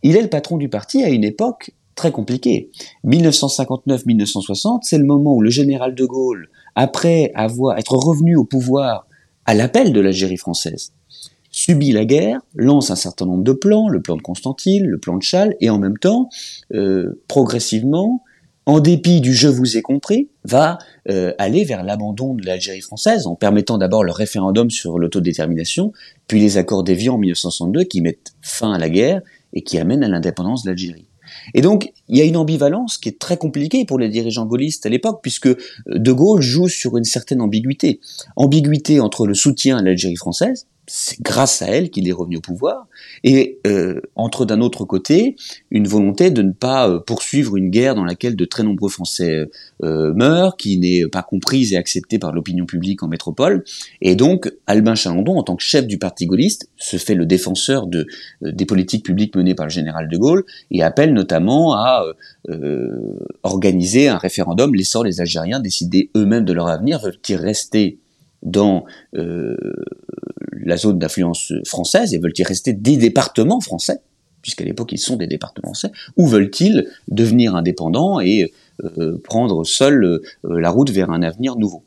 Il 0.04 0.16
est 0.16 0.22
le 0.22 0.30
patron 0.30 0.58
du 0.58 0.70
parti 0.70 1.04
à 1.04 1.10
une 1.10 1.24
époque 1.24 1.72
très 1.96 2.12
compliquée. 2.12 2.70
1959-1960, 3.06 4.80
c'est 4.84 4.98
le 4.98 5.06
moment 5.06 5.36
où 5.36 5.42
le 5.42 5.50
général 5.50 5.96
de 5.96 6.06
Gaulle 6.06 6.50
après 6.76 7.32
avoir 7.34 7.78
être 7.78 7.96
revenu 7.96 8.36
au 8.36 8.46
pouvoir 8.46 9.08
à 9.46 9.56
l'appel 9.56 9.94
de 9.94 10.00
l'Algérie 10.00 10.38
française, 10.38 10.94
subit 11.68 11.92
la 11.92 12.06
guerre, 12.06 12.40
lance 12.56 12.92
un 12.92 12.96
certain 12.96 13.26
nombre 13.26 13.44
de 13.44 13.52
plans, 13.52 13.90
le 13.90 14.02
plan 14.02 14.16
de 14.16 14.22
Constantine, 14.22 14.86
le 14.86 14.98
plan 15.00 15.18
de 15.18 15.24
Châles, 15.24 15.56
et 15.60 15.70
en 15.70 15.80
même 15.80 15.98
temps, 15.98 16.30
euh, 16.74 17.22
progressivement, 17.28 18.24
en 18.66 18.80
dépit 18.80 19.20
du 19.20 19.34
je 19.34 19.50
vous 19.50 19.76
ai 19.76 19.82
compris, 19.82 20.30
va 20.46 20.78
euh, 21.10 21.34
aller 21.38 21.66
vers 21.66 21.84
l'abandon 21.84 22.36
de 22.36 22.46
l'Algérie 22.46 22.80
française 22.80 23.28
en 23.28 23.36
permettant 23.36 23.78
d'abord 23.78 24.06
le 24.06 24.14
référendum 24.14 24.70
sur 24.70 24.98
l'autodétermination, 24.98 25.92
puis 26.28 26.40
les 26.40 26.58
accords 26.58 26.84
d'Évian 26.86 27.16
en 27.16 27.18
1962 27.18 27.84
qui 27.84 28.00
mettent 28.00 28.34
fin 28.42 28.72
à 28.72 28.78
la 28.78 28.90
guerre 28.90 29.22
et 29.52 29.62
qui 29.62 29.78
amènent 29.78 30.06
à 30.06 30.08
l'indépendance 30.08 30.64
de 30.64 30.70
l'Algérie. 30.70 31.08
Et 31.54 31.62
donc, 31.62 31.92
il 32.08 32.18
y 32.18 32.22
a 32.22 32.24
une 32.24 32.38
ambivalence 32.38 32.98
qui 32.98 33.10
est 33.10 33.20
très 33.20 33.36
compliquée 33.36 33.84
pour 33.84 34.00
les 34.00 34.08
dirigeants 34.08 34.46
gaullistes 34.46 34.86
à 34.86 34.90
l'époque, 34.90 35.20
puisque 35.22 35.50
De 35.88 36.12
Gaulle 36.14 36.42
joue 36.42 36.70
sur 36.70 36.96
une 36.96 37.04
certaine 37.04 37.42
ambiguïté. 37.42 38.00
Ambiguïté 38.38 39.02
entre 39.02 39.28
le 39.28 39.34
soutien 39.34 39.78
à 39.78 39.82
l'Algérie 39.82 40.16
française, 40.16 40.66
c'est 40.88 41.22
grâce 41.22 41.62
à 41.62 41.68
elle 41.68 41.90
qu'il 41.90 42.08
est 42.08 42.14
revenu 42.14 42.38
au 42.38 42.42
pouvoir, 42.42 42.88
et 43.26 43.60
euh, 43.68 44.00
entre 44.16 44.46
d'un 44.46 44.62
autre 44.62 44.86
côté 44.86 45.36
une 45.70 45.86
volonté 45.86 46.32
de 46.32 46.42
ne 46.42 46.54
pas 46.54 46.90
euh, 46.90 47.00
poursuivre 47.00 47.58
une 47.58 47.70
guerre 47.70 47.94
dans 47.94 48.06
laquelle 48.06 48.38
de 48.38 48.46
très 48.46 48.64
nombreux 48.64 48.90
Français 48.90 49.50
euh, 49.84 50.14
meurent, 50.14 50.56
qui 50.56 50.78
n'est 50.78 51.06
pas 51.08 51.24
comprise 51.24 51.74
et 51.74 51.78
acceptée 51.78 52.20
par 52.20 52.32
l'opinion 52.32 52.66
publique 52.66 53.04
en 53.04 53.10
métropole, 53.10 53.66
et 54.02 54.16
donc 54.16 54.50
Albin 54.66 54.96
Chalandon, 54.96 55.38
en 55.38 55.44
tant 55.44 55.58
que 55.58 55.64
chef 55.64 55.86
du 55.86 55.98
parti 55.98 56.26
gaulliste, 56.26 56.70
se 56.78 56.96
fait 56.96 57.16
le 57.16 57.26
défenseur 57.26 57.86
de, 57.86 58.08
des 58.42 58.66
politiques 58.66 59.04
publiques 59.04 59.36
menées 59.36 59.56
par 59.56 59.66
le 59.66 59.72
général 59.72 60.08
de 60.08 60.18
Gaulle, 60.18 60.46
et 60.72 60.84
appelle 60.84 61.14
notamment 61.14 61.74
à 61.74 62.06
organiser 63.44 64.08
un 64.08 64.18
référendum 64.18 64.74
laissant 64.74 65.04
les 65.04 65.20
Algériens 65.20 65.60
décider 65.60 66.10
eux-mêmes 66.16 66.46
de 66.46 66.54
leur 66.54 66.68
avenir, 66.68 67.00
veulent-ils 67.00 67.36
rester 67.36 68.00
dans 68.42 68.86
la 70.64 70.78
zone 70.78 71.00
d'influence 71.00 71.54
française 71.66 72.14
et 72.14 72.20
veulent-ils 72.20 72.46
rester 72.46 72.74
des 72.74 72.98
départements 72.98 73.60
français, 73.60 74.00
puisqu'à 74.42 74.64
l'époque 74.64 74.92
ils 74.92 75.00
sont 75.00 75.16
des 75.16 75.28
départements 75.28 75.74
français, 75.74 75.92
ou 76.16 76.28
veulent-ils 76.28 76.88
devenir 77.08 77.56
indépendants 77.56 78.20
et 78.20 78.52
euh, 78.84 79.18
prendre 79.24 79.64
seuls 79.64 80.04
euh, 80.04 80.22
la 80.44 80.70
route 80.70 80.90
vers 80.90 81.10
un 81.10 81.22
avenir 81.22 81.56
nouveau? 81.56 81.84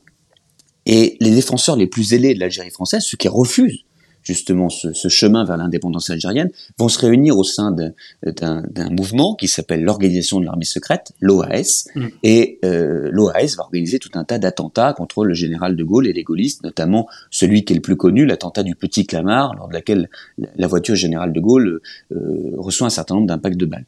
Et 0.87 1.17
les 1.21 1.31
défenseurs 1.31 1.77
les 1.77 1.87
plus 1.87 2.15
ailés 2.15 2.35
de 2.35 2.41
l'Algérie 2.41 2.71
française, 2.71 3.03
ceux 3.03 3.17
qui 3.17 3.29
refusent 3.29 3.85
justement 4.23 4.69
ce, 4.69 4.93
ce 4.93 5.09
chemin 5.09 5.45
vers 5.45 5.57
l'indépendance 5.57 6.11
algérienne, 6.11 6.51
vont 6.79 6.89
se 6.89 6.99
réunir 6.99 7.39
au 7.39 7.45
sein 7.45 7.73
d'un 7.73 8.91
mouvement 8.91 9.35
qui 9.35 9.49
s'appelle 9.49 9.83
l'Organisation 9.83 10.41
de 10.41 10.45
l'armée 10.45 10.65
secrète, 10.65 11.13
l'OAS, 11.21 11.89
mm. 11.95 12.07
et 12.23 12.59
euh, 12.65 13.09
l'OAS 13.13 13.57
va 13.57 13.65
organiser 13.65 13.99
tout 13.99 14.11
un 14.15 14.25
tas 14.25 14.39
d'attentats 14.39 14.93
contre 14.93 15.25
le 15.25 15.35
général 15.35 15.77
de 15.77 15.85
Gaulle 15.85 16.07
et 16.07 16.13
les 16.13 16.23
gaullistes, 16.23 16.63
notamment 16.63 17.09
celui 17.31 17.65
qui 17.65 17.73
est 17.73 17.77
le 17.77 17.83
plus 17.83 17.97
connu, 17.97 18.27
l'attentat 18.27 18.63
du 18.63 18.75
Petit 18.75 19.07
Clamart, 19.07 19.55
lors 19.55 19.69
de 19.69 19.75
laquelle 19.75 20.11
la 20.57 20.67
voiture 20.67 20.95
générale 20.95 21.33
de 21.33 21.41
Gaulle 21.41 21.81
euh, 22.13 22.55
reçoit 22.57 22.87
un 22.87 22.91
certain 22.91 23.15
nombre 23.15 23.27
d'impacts 23.27 23.57
de 23.57 23.67
balles. 23.67 23.87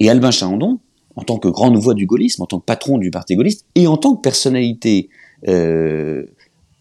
Et 0.00 0.10
Albin 0.10 0.30
Chalandon, 0.30 0.80
en 1.16 1.22
tant 1.22 1.38
que 1.38 1.48
grande 1.48 1.76
voix 1.76 1.94
du 1.94 2.06
gaullisme, 2.06 2.42
en 2.42 2.46
tant 2.46 2.58
que 2.58 2.64
patron 2.64 2.98
du 2.98 3.10
parti 3.10 3.36
gaulliste, 3.36 3.66
et 3.74 3.86
en 3.86 3.96
tant 3.96 4.16
que 4.16 4.20
personnalité 4.20 5.08
euh, 5.46 6.24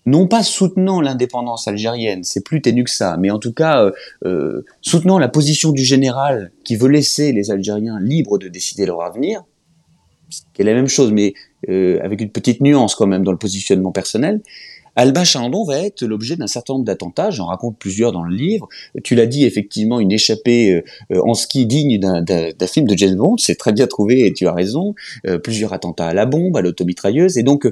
non 0.05 0.27
pas 0.27 0.43
soutenant 0.43 1.01
l'indépendance 1.01 1.67
algérienne, 1.67 2.23
c'est 2.23 2.43
plus 2.43 2.61
ténu 2.61 2.83
que 2.83 2.89
ça, 2.89 3.17
mais 3.17 3.29
en 3.29 3.39
tout 3.39 3.53
cas 3.53 3.83
euh, 3.83 3.91
euh, 4.25 4.65
soutenant 4.81 5.17
la 5.17 5.29
position 5.29 5.71
du 5.71 5.83
général 5.83 6.51
qui 6.63 6.75
veut 6.75 6.89
laisser 6.89 7.31
les 7.31 7.51
Algériens 7.51 7.99
libres 7.99 8.37
de 8.37 8.47
décider 8.47 8.85
leur 8.85 9.01
avenir, 9.01 9.43
qui 10.53 10.61
est 10.61 10.65
la 10.65 10.73
même 10.73 10.87
chose, 10.87 11.11
mais 11.11 11.33
euh, 11.69 11.99
avec 12.03 12.21
une 12.21 12.31
petite 12.31 12.61
nuance 12.61 12.95
quand 12.95 13.07
même 13.07 13.23
dans 13.23 13.31
le 13.31 13.37
positionnement 13.37 13.91
personnel, 13.91 14.41
Albin 14.95 15.23
Chalandon 15.23 15.63
va 15.63 15.79
être 15.79 16.03
l'objet 16.03 16.36
d'un 16.36 16.47
certain 16.47 16.73
nombre 16.73 16.86
d'attentats, 16.86 17.32
j'en 17.32 17.47
raconte 17.47 17.77
plusieurs 17.77 18.12
dans 18.12 18.23
le 18.23 18.36
livre. 18.36 18.67
Tu 19.03 19.15
l'as 19.15 19.25
dit, 19.25 19.45
effectivement, 19.45 19.99
une 19.99 20.12
échappée 20.12 20.84
euh, 21.12 21.21
en 21.23 21.34
ski 21.34 21.65
digne 21.65 21.99
d'un 21.99 22.67
film 22.67 22.88
de 22.88 22.97
James 22.97 23.15
Bond, 23.15 23.38
c'est 23.38 23.56
très 23.56 23.71
bien 23.71 23.88
trouvé 23.88 24.27
et 24.27 24.34
tu 24.34 24.47
as 24.47 24.53
raison. 24.53 24.93
Euh, 25.25 25.39
plusieurs 25.39 25.73
attentats 25.73 26.08
à 26.08 26.13
la 26.13 26.25
bombe, 26.25 26.56
à 26.58 26.62
l'automitrailleuse, 26.62 27.38
et 27.38 27.43
donc 27.43 27.67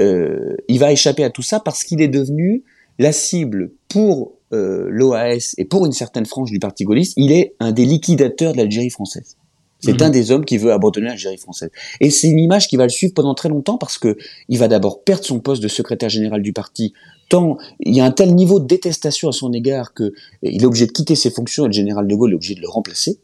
euh, 0.00 0.56
il 0.68 0.78
va 0.78 0.92
échapper 0.92 1.24
à 1.24 1.30
tout 1.30 1.42
ça 1.42 1.60
parce 1.60 1.84
qu'il 1.84 2.00
est 2.00 2.08
devenu 2.08 2.64
la 2.98 3.12
cible 3.12 3.72
pour 3.88 4.32
l'OAS 4.50 5.54
et 5.58 5.64
pour 5.64 5.84
une 5.84 5.90
certaine 5.90 6.26
frange 6.26 6.52
du 6.52 6.60
parti 6.60 6.84
gaulliste, 6.84 7.14
il 7.16 7.32
est 7.32 7.56
un 7.58 7.72
des 7.72 7.84
liquidateurs 7.84 8.52
de 8.52 8.58
l'Algérie 8.58 8.90
française. 8.90 9.36
C'est 9.84 10.02
un 10.02 10.06
mhm. 10.06 10.12
des 10.12 10.30
hommes 10.30 10.44
qui 10.44 10.58
veut 10.58 10.72
abandonner 10.72 11.08
l'Algérie 11.08 11.36
française. 11.36 11.70
Et 12.00 12.10
c'est 12.10 12.28
une 12.28 12.38
image 12.38 12.68
qui 12.68 12.76
va 12.76 12.84
le 12.84 12.90
suivre 12.90 13.14
pendant 13.14 13.34
très 13.34 13.48
longtemps 13.48 13.78
parce 13.78 13.98
que 13.98 14.16
il 14.48 14.58
va 14.58 14.68
d'abord 14.68 15.02
perdre 15.02 15.24
son 15.24 15.40
poste 15.40 15.62
de 15.62 15.68
secrétaire 15.68 16.08
général 16.08 16.42
du 16.42 16.52
parti. 16.52 16.92
Tant 17.28 17.58
il 17.80 17.94
y 17.94 18.00
a 18.00 18.04
un 18.04 18.10
tel 18.10 18.34
niveau 18.34 18.60
de 18.60 18.66
détestation 18.66 19.28
à 19.28 19.32
son 19.32 19.52
égard 19.52 19.94
que 19.94 20.12
il 20.42 20.62
est 20.62 20.66
obligé 20.66 20.86
de 20.86 20.92
quitter 20.92 21.14
ses 21.14 21.30
fonctions 21.30 21.64
et 21.64 21.68
le 21.68 21.72
général 21.72 22.06
de 22.06 22.14
Gaulle 22.14 22.32
est 22.32 22.36
obligé 22.36 22.54
de 22.54 22.60
le 22.60 22.68
remplacer. 22.68 23.18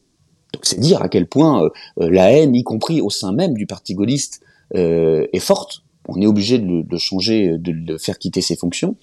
Donc 0.53 0.67
c'est 0.67 0.81
dire 0.81 1.03
à 1.03 1.09
quel 1.09 1.27
point 1.27 1.65
euh, 1.65 1.69
euh, 2.01 2.11
la 2.11 2.33
haine, 2.33 2.55
y 2.55 2.65
compris 2.65 3.01
au 3.01 3.11
sein 3.11 3.33
même 3.33 3.55
du 3.55 3.67
parti 3.67 3.95
gaulliste, 3.95 4.41
euh, 4.75 5.27
est 5.33 5.41
forte. 5.41 5.83
On 6.09 6.21
est 6.21 6.27
obligé 6.27 6.59
de 6.59 6.85
le, 6.91 6.99
changer, 6.99 7.57
de 7.59 7.71
le 7.71 7.99
faire 7.99 8.19
quitter 8.19 8.41
ses 8.41 8.57
fonctions. 8.57 8.97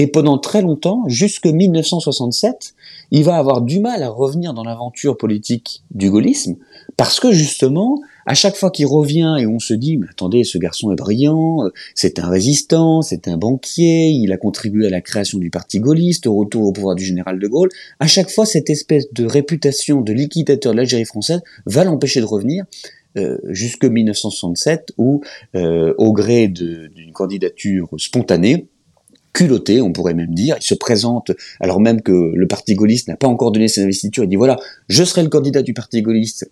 Et 0.00 0.06
pendant 0.06 0.38
très 0.38 0.62
longtemps, 0.62 1.04
jusque 1.08 1.44
1967, 1.44 2.74
il 3.10 3.22
va 3.22 3.36
avoir 3.36 3.60
du 3.60 3.80
mal 3.80 4.02
à 4.02 4.08
revenir 4.08 4.54
dans 4.54 4.64
l'aventure 4.64 5.18
politique 5.18 5.82
du 5.90 6.10
gaullisme, 6.10 6.56
parce 6.96 7.20
que 7.20 7.32
justement, 7.32 8.00
à 8.24 8.32
chaque 8.32 8.56
fois 8.56 8.70
qu'il 8.70 8.86
revient 8.86 9.36
et 9.38 9.46
on 9.46 9.58
se 9.58 9.74
dit, 9.74 9.98
mais 9.98 10.06
attendez, 10.08 10.42
ce 10.42 10.56
garçon 10.56 10.90
est 10.90 10.96
brillant, 10.96 11.68
c'est 11.94 12.18
un 12.18 12.30
résistant, 12.30 13.02
c'est 13.02 13.28
un 13.28 13.36
banquier, 13.36 14.08
il 14.08 14.32
a 14.32 14.38
contribué 14.38 14.86
à 14.86 14.90
la 14.90 15.02
création 15.02 15.36
du 15.36 15.50
parti 15.50 15.80
gaulliste, 15.80 16.26
au 16.26 16.34
retour 16.34 16.62
au 16.62 16.72
pouvoir 16.72 16.94
du 16.94 17.04
général 17.04 17.38
de 17.38 17.46
Gaulle, 17.46 17.68
à 17.98 18.06
chaque 18.06 18.30
fois 18.30 18.46
cette 18.46 18.70
espèce 18.70 19.12
de 19.12 19.26
réputation 19.26 20.00
de 20.00 20.14
liquidateur 20.14 20.72
de 20.72 20.78
l'Algérie 20.78 21.04
française 21.04 21.42
va 21.66 21.84
l'empêcher 21.84 22.20
de 22.20 22.24
revenir. 22.24 22.64
Euh, 23.18 23.36
jusque 23.48 23.84
1967 23.84 24.92
où, 24.96 25.20
euh, 25.56 25.92
au 25.98 26.12
gré 26.12 26.46
d'une 26.46 27.12
candidature 27.12 27.88
spontanée, 27.98 28.68
culotté, 29.32 29.80
on 29.80 29.92
pourrait 29.92 30.14
même 30.14 30.34
dire. 30.34 30.56
Il 30.60 30.64
se 30.64 30.74
présente, 30.74 31.32
alors 31.60 31.80
même 31.80 32.02
que 32.02 32.32
le 32.34 32.46
Parti 32.46 32.74
gaulliste 32.74 33.08
n'a 33.08 33.16
pas 33.16 33.28
encore 33.28 33.52
donné 33.52 33.68
ses 33.68 33.82
investitures, 33.82 34.24
il 34.24 34.28
dit 34.28 34.36
voilà, 34.36 34.56
je 34.88 35.04
serai 35.04 35.22
le 35.22 35.28
candidat 35.28 35.62
du 35.62 35.74
Parti 35.74 36.02
gaulliste. 36.02 36.50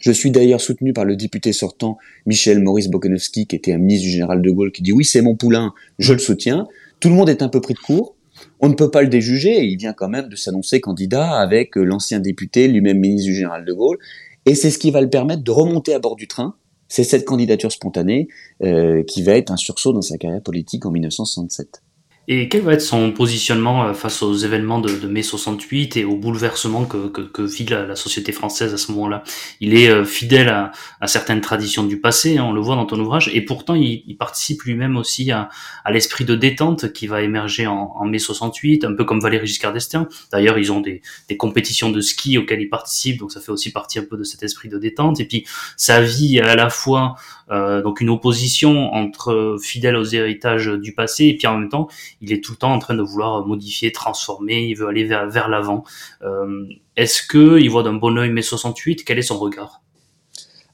Je 0.00 0.12
suis 0.12 0.30
d'ailleurs 0.30 0.62
soutenu 0.62 0.94
par 0.94 1.04
le 1.04 1.14
député 1.14 1.52
sortant 1.52 1.98
Michel 2.24 2.62
Maurice 2.62 2.88
Bokonowski, 2.88 3.46
qui 3.46 3.54
était 3.54 3.72
un 3.72 3.78
ministre 3.78 4.06
du 4.06 4.12
général 4.12 4.40
de 4.40 4.50
Gaulle, 4.50 4.72
qui 4.72 4.82
dit 4.82 4.92
oui, 4.92 5.04
c'est 5.04 5.20
mon 5.20 5.36
poulain, 5.36 5.74
je 5.98 6.14
le 6.14 6.18
soutiens. 6.18 6.66
Tout 7.00 7.10
le 7.10 7.14
monde 7.14 7.28
est 7.28 7.42
un 7.42 7.48
peu 7.48 7.60
pris 7.60 7.74
de 7.74 7.78
court. 7.78 8.16
On 8.60 8.70
ne 8.70 8.74
peut 8.74 8.90
pas 8.90 9.02
le 9.02 9.08
déjuger, 9.08 9.62
il 9.64 9.76
vient 9.76 9.92
quand 9.92 10.08
même 10.08 10.28
de 10.28 10.36
s'annoncer 10.36 10.80
candidat 10.80 11.38
avec 11.38 11.76
l'ancien 11.76 12.18
député, 12.20 12.68
lui-même 12.68 12.98
ministre 12.98 13.26
du 13.26 13.34
général 13.34 13.66
de 13.66 13.72
Gaulle, 13.74 13.98
et 14.46 14.54
c'est 14.54 14.70
ce 14.70 14.78
qui 14.78 14.90
va 14.90 15.02
le 15.02 15.10
permettre 15.10 15.42
de 15.42 15.50
remonter 15.50 15.92
à 15.92 15.98
bord 15.98 16.16
du 16.16 16.26
train. 16.26 16.54
C'est 16.88 17.04
cette 17.04 17.24
candidature 17.24 17.70
spontanée 17.70 18.28
euh, 18.62 19.02
qui 19.04 19.22
va 19.22 19.32
être 19.32 19.52
un 19.52 19.56
sursaut 19.56 19.92
dans 19.92 20.02
sa 20.02 20.16
carrière 20.16 20.42
politique 20.42 20.86
en 20.86 20.90
1967. 20.90 21.82
Et 22.28 22.48
quel 22.48 22.62
va 22.62 22.74
être 22.74 22.82
son 22.82 23.10
positionnement 23.12 23.84
euh, 23.84 23.92
face 23.92 24.22
aux 24.22 24.34
événements 24.34 24.78
de, 24.78 25.06
mai 25.06 25.22
68 25.22 25.96
et 25.96 26.04
aux 26.04 26.16
bouleversements 26.16 26.84
que, 26.84 27.42
vit 27.42 27.66
la, 27.66 27.96
société 27.96 28.30
française 28.32 28.72
à 28.74 28.76
ce 28.76 28.92
moment-là? 28.92 29.24
Il 29.60 29.74
est 29.74 29.88
euh, 29.88 30.04
fidèle 30.04 30.48
à, 30.48 31.06
certaines 31.06 31.40
traditions 31.40 31.84
du 31.84 32.00
passé, 32.00 32.38
hein, 32.38 32.44
on 32.44 32.52
le 32.52 32.60
voit 32.60 32.76
dans 32.76 32.86
ton 32.86 33.00
ouvrage, 33.00 33.30
et 33.34 33.40
pourtant 33.40 33.74
il, 33.74 34.16
participe 34.18 34.62
lui-même 34.62 34.96
aussi 34.96 35.32
à, 35.32 35.48
l'esprit 35.90 36.24
de 36.24 36.34
détente 36.34 36.92
qui 36.92 37.06
va 37.06 37.22
émerger 37.22 37.66
en, 37.66 38.04
mai 38.04 38.18
68, 38.18 38.84
un 38.84 38.94
peu 38.94 39.04
comme 39.04 39.20
Valéry 39.20 39.46
Giscard 39.46 39.72
d'Estaing. 39.72 40.06
D'ailleurs, 40.30 40.58
ils 40.58 40.70
ont 40.72 40.80
des, 40.80 41.00
des, 41.28 41.36
compétitions 41.36 41.90
de 41.90 42.00
ski 42.00 42.38
auxquelles 42.38 42.60
ils 42.60 42.68
participent, 42.68 43.18
donc 43.18 43.32
ça 43.32 43.40
fait 43.40 43.52
aussi 43.52 43.72
partie 43.72 43.98
un 43.98 44.04
peu 44.04 44.16
de 44.16 44.24
cet 44.24 44.42
esprit 44.42 44.68
de 44.68 44.78
détente. 44.78 45.20
Et 45.20 45.24
puis 45.24 45.46
sa 45.76 46.02
vie 46.02 46.38
à 46.38 46.54
la 46.54 46.70
fois 46.70 47.16
euh, 47.50 47.82
donc 47.82 48.00
une 48.00 48.10
opposition 48.10 48.92
entre 48.92 49.56
fidèle 49.60 49.96
aux 49.96 50.04
héritages 50.04 50.66
du 50.68 50.92
passé 50.92 51.26
et 51.26 51.36
puis 51.36 51.48
en 51.48 51.58
même 51.58 51.68
temps 51.68 51.88
il 52.20 52.32
est 52.32 52.42
tout 52.42 52.52
le 52.52 52.58
temps 52.58 52.72
en 52.72 52.78
train 52.78 52.94
de 52.94 53.02
vouloir 53.02 53.46
modifier, 53.46 53.92
transformer, 53.92 54.62
il 54.62 54.74
veut 54.74 54.88
aller 54.88 55.04
vers, 55.04 55.28
vers 55.28 55.48
l'avant. 55.48 55.84
Euh, 56.22 56.66
Est-ce 56.96 57.22
que 57.22 57.58
il 57.58 57.70
voit 57.70 57.82
d'un 57.82 57.94
bon 57.94 58.16
oeil 58.18 58.30
mai 58.30 58.42
68 58.42 59.04
Quel 59.04 59.18
est 59.18 59.22
son 59.22 59.38
regard? 59.38 59.82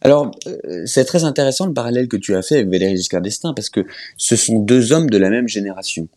Alors, 0.00 0.30
euh, 0.46 0.82
c'est 0.86 1.04
très 1.04 1.24
intéressant 1.24 1.66
le 1.66 1.72
parallèle 1.72 2.08
que 2.08 2.16
tu 2.16 2.34
as 2.34 2.42
fait 2.42 2.56
avec 2.56 2.68
Valéry 2.68 2.96
Giscard 2.96 3.22
d'Estaing, 3.22 3.54
parce 3.54 3.70
que 3.70 3.86
ce 4.16 4.36
sont 4.36 4.58
deux 4.58 4.92
hommes 4.92 5.08
de 5.08 5.18
la 5.18 5.30
même 5.30 5.48
génération. 5.48 6.08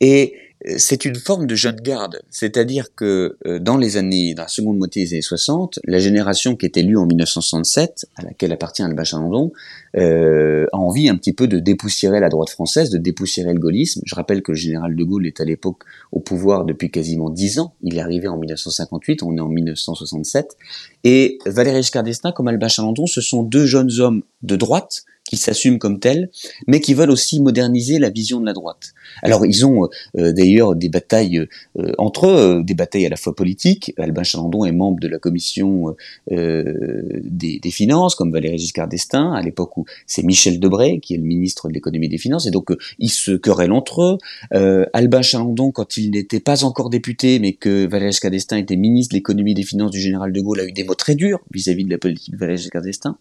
Et 0.00 0.34
c'est 0.76 1.04
une 1.04 1.16
forme 1.16 1.46
de 1.46 1.54
jeune 1.54 1.76
garde, 1.76 2.22
c'est-à-dire 2.30 2.94
que 2.94 3.36
euh, 3.46 3.58
dans 3.58 3.76
les 3.76 3.96
années, 3.96 4.34
dans 4.34 4.42
la 4.42 4.48
seconde 4.48 4.78
moitié 4.78 5.04
des 5.04 5.14
années 5.14 5.22
60, 5.22 5.80
la 5.84 5.98
génération 5.98 6.56
qui 6.56 6.66
est 6.66 6.76
élue 6.76 6.96
en 6.96 7.06
1967, 7.06 8.06
à 8.16 8.22
laquelle 8.22 8.52
appartient 8.52 8.82
Albin 8.82 9.04
Chalandon, 9.04 9.52
euh, 9.96 10.66
a 10.72 10.76
envie 10.76 11.08
un 11.08 11.16
petit 11.16 11.32
peu 11.32 11.48
de 11.48 11.58
dépoussiérer 11.58 12.20
la 12.20 12.28
droite 12.28 12.50
française, 12.50 12.90
de 12.90 12.98
dépoussiérer 12.98 13.52
le 13.52 13.58
gaullisme. 13.58 14.02
Je 14.04 14.14
rappelle 14.14 14.42
que 14.42 14.52
le 14.52 14.56
général 14.56 14.94
de 14.94 15.04
Gaulle 15.04 15.26
est 15.26 15.40
à 15.40 15.44
l'époque 15.44 15.82
au 16.12 16.20
pouvoir 16.20 16.64
depuis 16.64 16.90
quasiment 16.90 17.30
dix 17.30 17.58
ans. 17.58 17.74
Il 17.82 17.96
est 17.96 18.00
arrivé 18.00 18.28
en 18.28 18.38
1958, 18.38 19.22
on 19.22 19.36
est 19.36 19.40
en 19.40 19.48
1967. 19.48 20.56
Et 21.04 21.38
Valéry 21.46 21.82
Giscard 21.82 22.04
d'Estaing 22.04 22.32
comme 22.32 22.48
Albin 22.48 22.68
Chalandon, 22.68 23.06
ce 23.06 23.20
sont 23.20 23.42
deux 23.42 23.66
jeunes 23.66 23.90
hommes 23.98 24.22
de 24.42 24.56
droite 24.56 25.04
qui 25.32 25.38
s'assument 25.38 25.78
comme 25.78 25.98
tels, 25.98 26.28
mais 26.66 26.80
qui 26.80 26.92
veulent 26.92 27.10
aussi 27.10 27.40
moderniser 27.40 27.98
la 27.98 28.10
vision 28.10 28.38
de 28.38 28.44
la 28.44 28.52
droite. 28.52 28.92
Alors 29.22 29.46
ils 29.46 29.64
ont 29.64 29.88
euh, 30.18 30.30
d'ailleurs 30.30 30.76
des 30.76 30.90
batailles 30.90 31.38
euh, 31.78 31.92
entre 31.96 32.26
eux, 32.26 32.58
euh, 32.58 32.62
des 32.62 32.74
batailles 32.74 33.06
à 33.06 33.08
la 33.08 33.16
fois 33.16 33.34
politiques. 33.34 33.94
Albin 33.96 34.24
Chalandon 34.24 34.66
est 34.66 34.72
membre 34.72 35.00
de 35.00 35.08
la 35.08 35.18
commission 35.18 35.96
des, 36.28 37.60
finances, 37.70 38.14
comme 38.14 38.30
Valéry 38.30 38.58
Giscard 38.58 38.88
d'Estaing, 38.88 39.32
à 39.32 39.40
l'époque 39.40 39.74
où 39.78 39.86
c'est 40.06 40.22
Michel 40.22 40.60
Debré 40.60 41.00
qui 41.00 41.14
est 41.14 41.16
le 41.16 41.22
ministre 41.22 41.68
de 41.68 41.72
l'économie 41.72 42.06
et 42.06 42.10
des 42.10 42.18
finances, 42.18 42.46
et 42.46 42.50
donc 42.50 42.68
ils 42.98 43.10
se 43.10 43.32
querellent 43.32 43.72
entre 43.72 44.02
eux. 44.02 44.86
Albin 44.92 45.22
Chalandon, 45.22 45.70
quand 45.70 45.96
il 45.96 46.10
n'était 46.10 46.40
pas 46.40 46.64
encore 46.64 46.90
député, 46.90 47.38
mais 47.38 47.54
que 47.54 47.86
Valéry 47.86 48.12
Giscard 48.12 48.32
d'Estaing 48.32 48.58
était 48.58 48.76
ministre 48.76 49.14
de 49.14 49.18
l'économie 49.18 49.52
et 49.52 49.54
des 49.54 49.62
finances 49.62 49.92
du 49.92 50.00
général 50.00 50.32
de 50.32 50.40
Gaulle, 50.42 50.60
a 50.60 50.64
eu 50.64 50.72
des 50.72 50.84
mots 50.84 50.94
très 50.94 51.14
durs 51.14 51.40
vis-à-vis 51.50 51.84
de 51.84 51.90
la 51.90 51.98
politique 51.98 52.34
de 52.34 52.38
Valéry 52.38 52.58
Giscard 52.58 52.82
d'Estaing. 52.82 53.16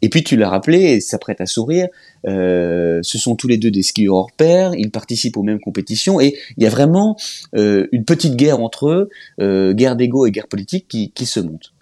Et 0.00 0.08
puis 0.08 0.24
tu 0.24 0.36
l'as 0.36 0.48
rappelé, 0.48 0.78
et 0.78 1.00
ça 1.00 1.18
prête 1.18 1.42
à 1.42 1.46
sourire, 1.50 1.88
euh, 2.26 3.00
ce 3.02 3.18
sont 3.18 3.36
tous 3.36 3.48
les 3.48 3.58
deux 3.58 3.70
des 3.70 3.82
skieurs 3.82 4.14
hors 4.14 4.32
pair, 4.32 4.74
ils 4.74 4.90
participent 4.90 5.36
aux 5.36 5.42
mêmes 5.42 5.60
compétitions 5.60 6.20
et 6.20 6.36
il 6.56 6.64
y 6.64 6.66
a 6.66 6.70
vraiment 6.70 7.16
euh, 7.54 7.86
une 7.92 8.04
petite 8.04 8.36
guerre 8.36 8.60
entre 8.60 8.88
eux, 8.88 9.08
euh, 9.40 9.72
guerre 9.72 9.96
d'ego 9.96 10.26
et 10.26 10.30
guerre 10.30 10.48
politique 10.48 10.86
qui, 10.88 11.26
se 11.26 11.40
monte. 11.40 11.72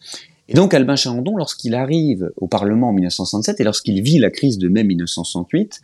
Et 0.48 0.54
donc 0.54 0.74
Albin 0.74 0.96
Chalandon, 0.96 1.36
lorsqu'il 1.36 1.74
arrive 1.74 2.30
au 2.36 2.48
Parlement 2.48 2.88
en 2.88 2.92
1967 2.92 3.60
et 3.60 3.64
lorsqu'il 3.64 4.02
vit 4.02 4.18
la 4.18 4.30
crise 4.30 4.58
de 4.58 4.68
mai 4.68 4.84
1968, 4.84 5.80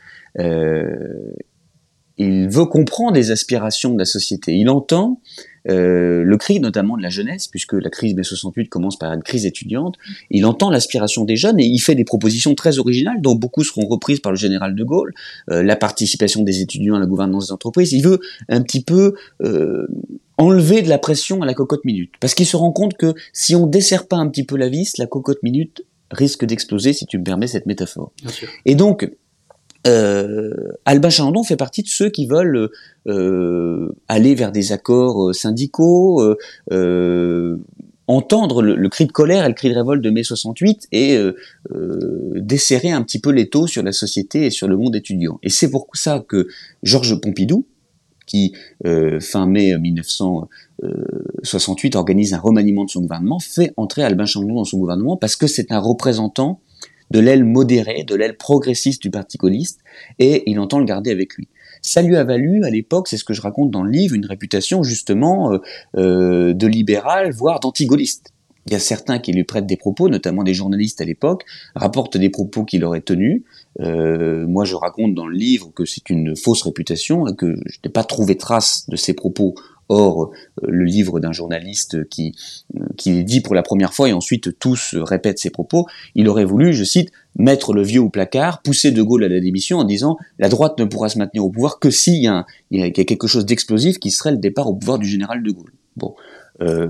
il 2.17 2.49
veut 2.49 2.67
comprendre 2.67 3.15
les 3.15 3.31
aspirations 3.31 3.93
de 3.93 3.99
la 3.99 4.05
société. 4.05 4.55
Il 4.55 4.69
entend 4.69 5.21
euh, 5.69 6.23
le 6.23 6.37
cri 6.37 6.61
notamment 6.61 6.97
de 6.97 7.03
la 7.03 7.09
jeunesse, 7.09 7.47
puisque 7.49 7.75
la 7.75 7.91
crise 7.91 8.15
mai 8.15 8.23
68 8.23 8.69
commence 8.69 8.99
par 8.99 9.13
une 9.13 9.23
crise 9.23 9.47
étudiante, 9.47 9.97
il 10.31 10.45
entend 10.47 10.71
l'aspiration 10.71 11.25
des 11.25 11.37
jeunes 11.37 11.59
et 11.61 11.65
il 11.65 11.79
fait 11.79 11.95
des 11.95 12.05
propositions 12.05 12.55
très 12.55 12.79
originales, 12.79 13.21
dont 13.21 13.35
beaucoup 13.35 13.65
seront 13.65 13.87
reprises 13.87 14.21
par 14.21 14.33
le 14.33 14.37
général 14.37 14.75
de 14.75 14.85
Gaulle, 14.85 15.13
euh, 15.51 15.63
la 15.63 15.77
participation 15.77 16.43
des 16.43 16.61
étudiants 16.61 16.97
à 16.97 17.01
la 17.01 17.07
gouvernance 17.07 17.47
des 17.47 17.53
entreprises. 17.53 17.93
Il 17.93 18.03
veut 18.03 18.21
un 18.49 18.63
petit 18.63 18.83
peu 18.83 19.15
euh, 19.43 19.87
enlever 20.39 20.83
de 20.83 20.89
la 20.89 20.99
pression 20.99 21.43
à 21.43 21.47
la 21.47 21.55
cocotte 21.55 21.85
minute, 21.85 22.13
parce 22.21 22.35
qu'il 22.35 22.47
se 22.47 22.57
rend 22.57 22.73
compte 22.73 22.95
que 22.95 23.15
si 23.33 23.55
on 23.55 23.67
dessert 23.67 24.07
pas 24.07 24.17
un 24.17 24.29
petit 24.29 24.45
peu 24.45 24.57
la 24.57 24.69
vis, 24.69 24.99
la 24.99 25.07
cocotte 25.07 25.43
minute 25.43 25.85
risque 26.11 26.45
d'exploser, 26.45 26.93
si 26.93 27.07
tu 27.07 27.19
me 27.19 27.25
permets 27.25 27.47
cette 27.47 27.67
métaphore. 27.67 28.13
Et 28.67 28.75
donc, 28.75 29.11
euh, 29.87 30.51
Albin 30.85 31.11
Chalandon 31.11 31.45
fait 31.45 31.57
partie 31.57 31.83
de 31.83 31.89
ceux 31.89 32.09
qui 32.09 32.27
veulent 32.27 32.71
euh, 33.07 33.95
aller 34.09 34.35
vers 34.35 34.51
des 34.51 34.73
accords 34.73 35.29
euh, 35.29 35.35
syndicaux, 35.35 36.23
euh, 36.73 37.57
entendre 38.07 38.63
le, 38.63 38.89
cri 38.89 39.05
de 39.07 39.13
colère 39.13 39.45
et 39.45 39.49
le 39.49 39.55
cri 39.55 39.69
de 39.69 39.75
révolte 39.75 40.03
de 40.03 40.11
mai 40.11 40.23
68 40.23 40.89
et 40.93 41.19
desserrer 42.35 42.91
un 42.91 43.03
petit 43.03 43.19
peu 43.19 43.31
les 43.31 43.49
taux 43.49 43.67
sur 43.67 43.83
la 43.83 43.93
société 43.93 44.45
et 44.45 44.51
sur 44.51 44.69
le 44.69 44.77
monde 44.77 44.95
étudiant. 44.95 45.39
Et 45.43 45.49
c'est 45.49 45.71
pour 45.71 45.87
ça 45.95 46.23
que 46.27 46.49
Georges 46.83 47.19
Pompidou, 47.19 47.65
qui 48.27 48.53
fin 49.21 49.47
mai 49.47 49.79
1968 49.79 51.97
organise 51.97 52.35
un 52.35 52.41
remaniement 52.41 52.85
de 52.85 52.91
son 52.91 53.01
gouvernement, 53.01 53.39
fait 53.39 53.73
entrer 53.79 54.03
Albin 54.03 54.27
Chalandon 54.27 54.57
dans 54.57 54.65
son 54.65 54.77
gouvernement 54.77 55.17
parce 55.17 55.37
que 55.37 55.47
c'est 55.47 55.73
un 55.73 55.79
représentant 55.79 56.61
de 57.11 57.21
l'aile 57.21 57.45
modérée, 57.45 58.05
de 58.05 58.15
l'aile 58.15 58.37
progressiste 58.37 59.03
du 59.03 59.11
Parti 59.11 59.39
gaulliste, 59.39 59.81
et 60.19 60.49
il 60.51 60.59
entend 60.59 60.79
le 60.79 60.85
garder 60.85 61.11
avec 61.11 61.35
lui. 61.35 61.49
Ça 61.83 62.01
lui 62.01 62.17
a 62.17 62.25
valu, 62.25 62.65
à 62.65 62.71
l'époque, 62.71 63.09
c'est 63.09 63.19
ce 63.19 63.25
que 63.25 63.35
je 63.35 63.43
raconte 63.43 63.71
dans 63.71 63.83
le 63.83 63.91
livre, 63.91 64.15
une 64.15 64.25
réputation 64.25 64.83
justement 64.83 65.53
euh, 65.53 65.59
euh, 65.97 66.55
de 66.55 66.67
libéral, 66.67 67.31
voire 67.31 67.61
d'anti-gaulliste. 67.61 68.33
Il 68.67 68.73
y 68.73 68.77
a 68.77 68.79
certains 68.79 69.19
qui 69.19 69.33
lui 69.33 69.45
prêtent 69.45 69.67
des 69.67 69.77
propos, 69.77 70.09
notamment 70.09 70.43
des 70.43 70.55
journalistes 70.55 71.03
à 71.03 71.05
l'époque, 71.05 71.45
rapportent 71.75 72.17
des 72.17 72.31
propos 72.31 72.65
qu'il 72.65 72.85
aurait 72.85 73.03
tenus. 73.03 73.43
Euh, 73.81 74.47
moi, 74.47 74.65
je 74.65 74.75
raconte 74.75 75.15
dans 75.15 75.27
le 75.27 75.37
livre 75.37 75.71
que 75.75 75.85
c'est 75.85 76.09
une 76.09 76.35
fausse 76.35 76.63
réputation, 76.63 77.25
que 77.35 77.57
je 77.67 77.79
n'ai 77.85 77.91
pas 77.91 78.05
trouvé 78.05 78.39
trace 78.39 78.89
de 78.89 78.97
ces 78.97 79.13
propos 79.13 79.55
Or, 79.89 80.33
euh, 80.63 80.67
le 80.69 80.85
livre 80.85 81.21
d'un 81.21 81.33
journaliste 81.33 82.09
qui, 82.09 82.35
euh, 82.77 82.85
qui 82.97 83.23
dit 83.25 83.41
pour 83.41 83.55
la 83.55 83.63
première 83.63 83.93
fois 83.93 84.09
et 84.09 84.13
ensuite 84.13 84.59
tous 84.59 84.95
répètent 84.95 85.39
ses 85.39 85.51
propos, 85.51 85.87
il 86.15 86.29
aurait 86.29 86.45
voulu, 86.45 86.73
je 86.73 86.85
cite, 86.85 87.11
mettre 87.37 87.75
le 87.75 87.83
vieux 87.83 88.01
au 88.01 88.09
placard, 88.09 88.63
pousser 88.63 88.93
De 88.93 89.03
Gaulle 89.03 89.25
à 89.25 89.29
la 89.29 89.41
démission 89.41 89.79
en 89.79 89.85
disant 89.85 90.17
la 90.39 90.49
droite 90.49 90.79
ne 90.79 90.85
pourra 90.85 91.09
se 91.09 91.19
maintenir 91.19 91.45
au 91.45 91.51
pouvoir 91.51 91.79
que 91.81 91.91
s'il 91.91 92.23
y, 92.23 92.29
a, 92.29 92.47
y 92.71 92.83
a 92.83 92.91
quelque 92.91 93.27
chose 93.27 93.45
d'explosif 93.45 93.99
qui 93.99 94.11
serait 94.11 94.31
le 94.31 94.39
départ 94.39 94.69
au 94.69 94.75
pouvoir 94.75 94.99
du 94.99 95.07
général 95.07 95.43
De 95.43 95.51
Gaulle. 95.51 95.73
Bon, 95.97 96.15
euh, 96.63 96.89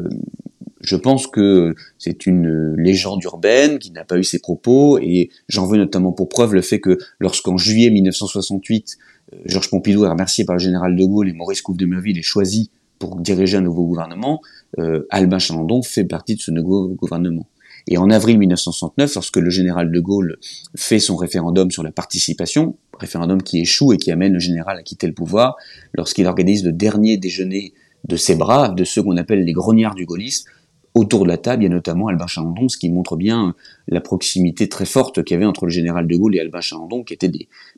je 0.82 0.96
pense 0.96 1.26
que 1.26 1.74
c'est 1.98 2.26
une 2.26 2.74
légende 2.76 3.22
urbaine 3.24 3.78
qui 3.78 3.90
n'a 3.90 4.04
pas 4.04 4.18
eu 4.18 4.24
ses 4.24 4.38
propos 4.38 4.98
et 4.98 5.30
j'en 5.48 5.66
veux 5.66 5.78
notamment 5.78 6.12
pour 6.12 6.28
preuve 6.28 6.54
le 6.54 6.62
fait 6.62 6.78
que 6.78 6.98
lorsqu'en 7.18 7.56
juillet 7.56 7.90
1968, 7.90 8.98
Georges 9.46 9.70
Pompidou 9.70 10.04
est 10.04 10.08
remercié 10.08 10.44
par 10.44 10.56
le 10.56 10.60
général 10.60 10.94
de 10.94 11.04
Gaulle 11.04 11.28
et 11.28 11.32
Maurice 11.32 11.62
Couve 11.62 11.78
de 11.78 11.86
Merville 11.86 12.18
est 12.18 12.22
choisi 12.22 12.70
pour 12.98 13.16
diriger 13.20 13.56
un 13.56 13.62
nouveau 13.62 13.84
gouvernement, 13.84 14.40
euh, 14.78 15.06
Albin 15.10 15.38
Chalandon 15.38 15.82
fait 15.82 16.04
partie 16.04 16.34
de 16.34 16.40
ce 16.40 16.50
nouveau 16.50 16.88
gouvernement. 16.88 17.46
Et 17.86 17.98
en 17.98 18.08
avril 18.08 18.38
1969, 18.38 19.14
lorsque 19.14 19.36
le 19.36 19.50
général 19.50 19.92
de 19.92 20.00
Gaulle 20.00 20.38
fait 20.74 20.98
son 20.98 21.16
référendum 21.16 21.70
sur 21.70 21.82
la 21.82 21.92
participation, 21.92 22.76
référendum 22.98 23.42
qui 23.42 23.60
échoue 23.60 23.92
et 23.92 23.98
qui 23.98 24.10
amène 24.10 24.32
le 24.32 24.38
général 24.38 24.78
à 24.78 24.82
quitter 24.82 25.06
le 25.06 25.12
pouvoir, 25.12 25.56
lorsqu'il 25.92 26.26
organise 26.26 26.64
le 26.64 26.72
dernier 26.72 27.18
déjeuner 27.18 27.74
de 28.08 28.16
ses 28.16 28.36
braves, 28.36 28.74
de 28.74 28.84
ceux 28.84 29.02
qu'on 29.02 29.16
appelle 29.16 29.44
les 29.44 29.52
grognards 29.52 29.94
du 29.94 30.06
gaullisme, 30.06 30.48
autour 30.94 31.24
de 31.24 31.28
la 31.28 31.36
table, 31.36 31.62
il 31.62 31.66
y 31.66 31.68
a 31.68 31.74
notamment 31.74 32.08
Albin 32.08 32.26
Chalandon, 32.26 32.68
ce 32.68 32.78
qui 32.78 32.88
montre 32.88 33.16
bien 33.16 33.54
la 33.88 34.00
proximité 34.00 34.68
très 34.68 34.86
forte 34.86 35.24
qu'il 35.24 35.34
y 35.34 35.36
avait 35.36 35.44
entre 35.44 35.66
le 35.66 35.72
général 35.72 36.06
de 36.06 36.16
Gaulle 36.16 36.36
et 36.36 36.40
Albin 36.40 36.60
Chalandon, 36.60 37.02
qui 37.02 37.14
étaient 37.14 37.30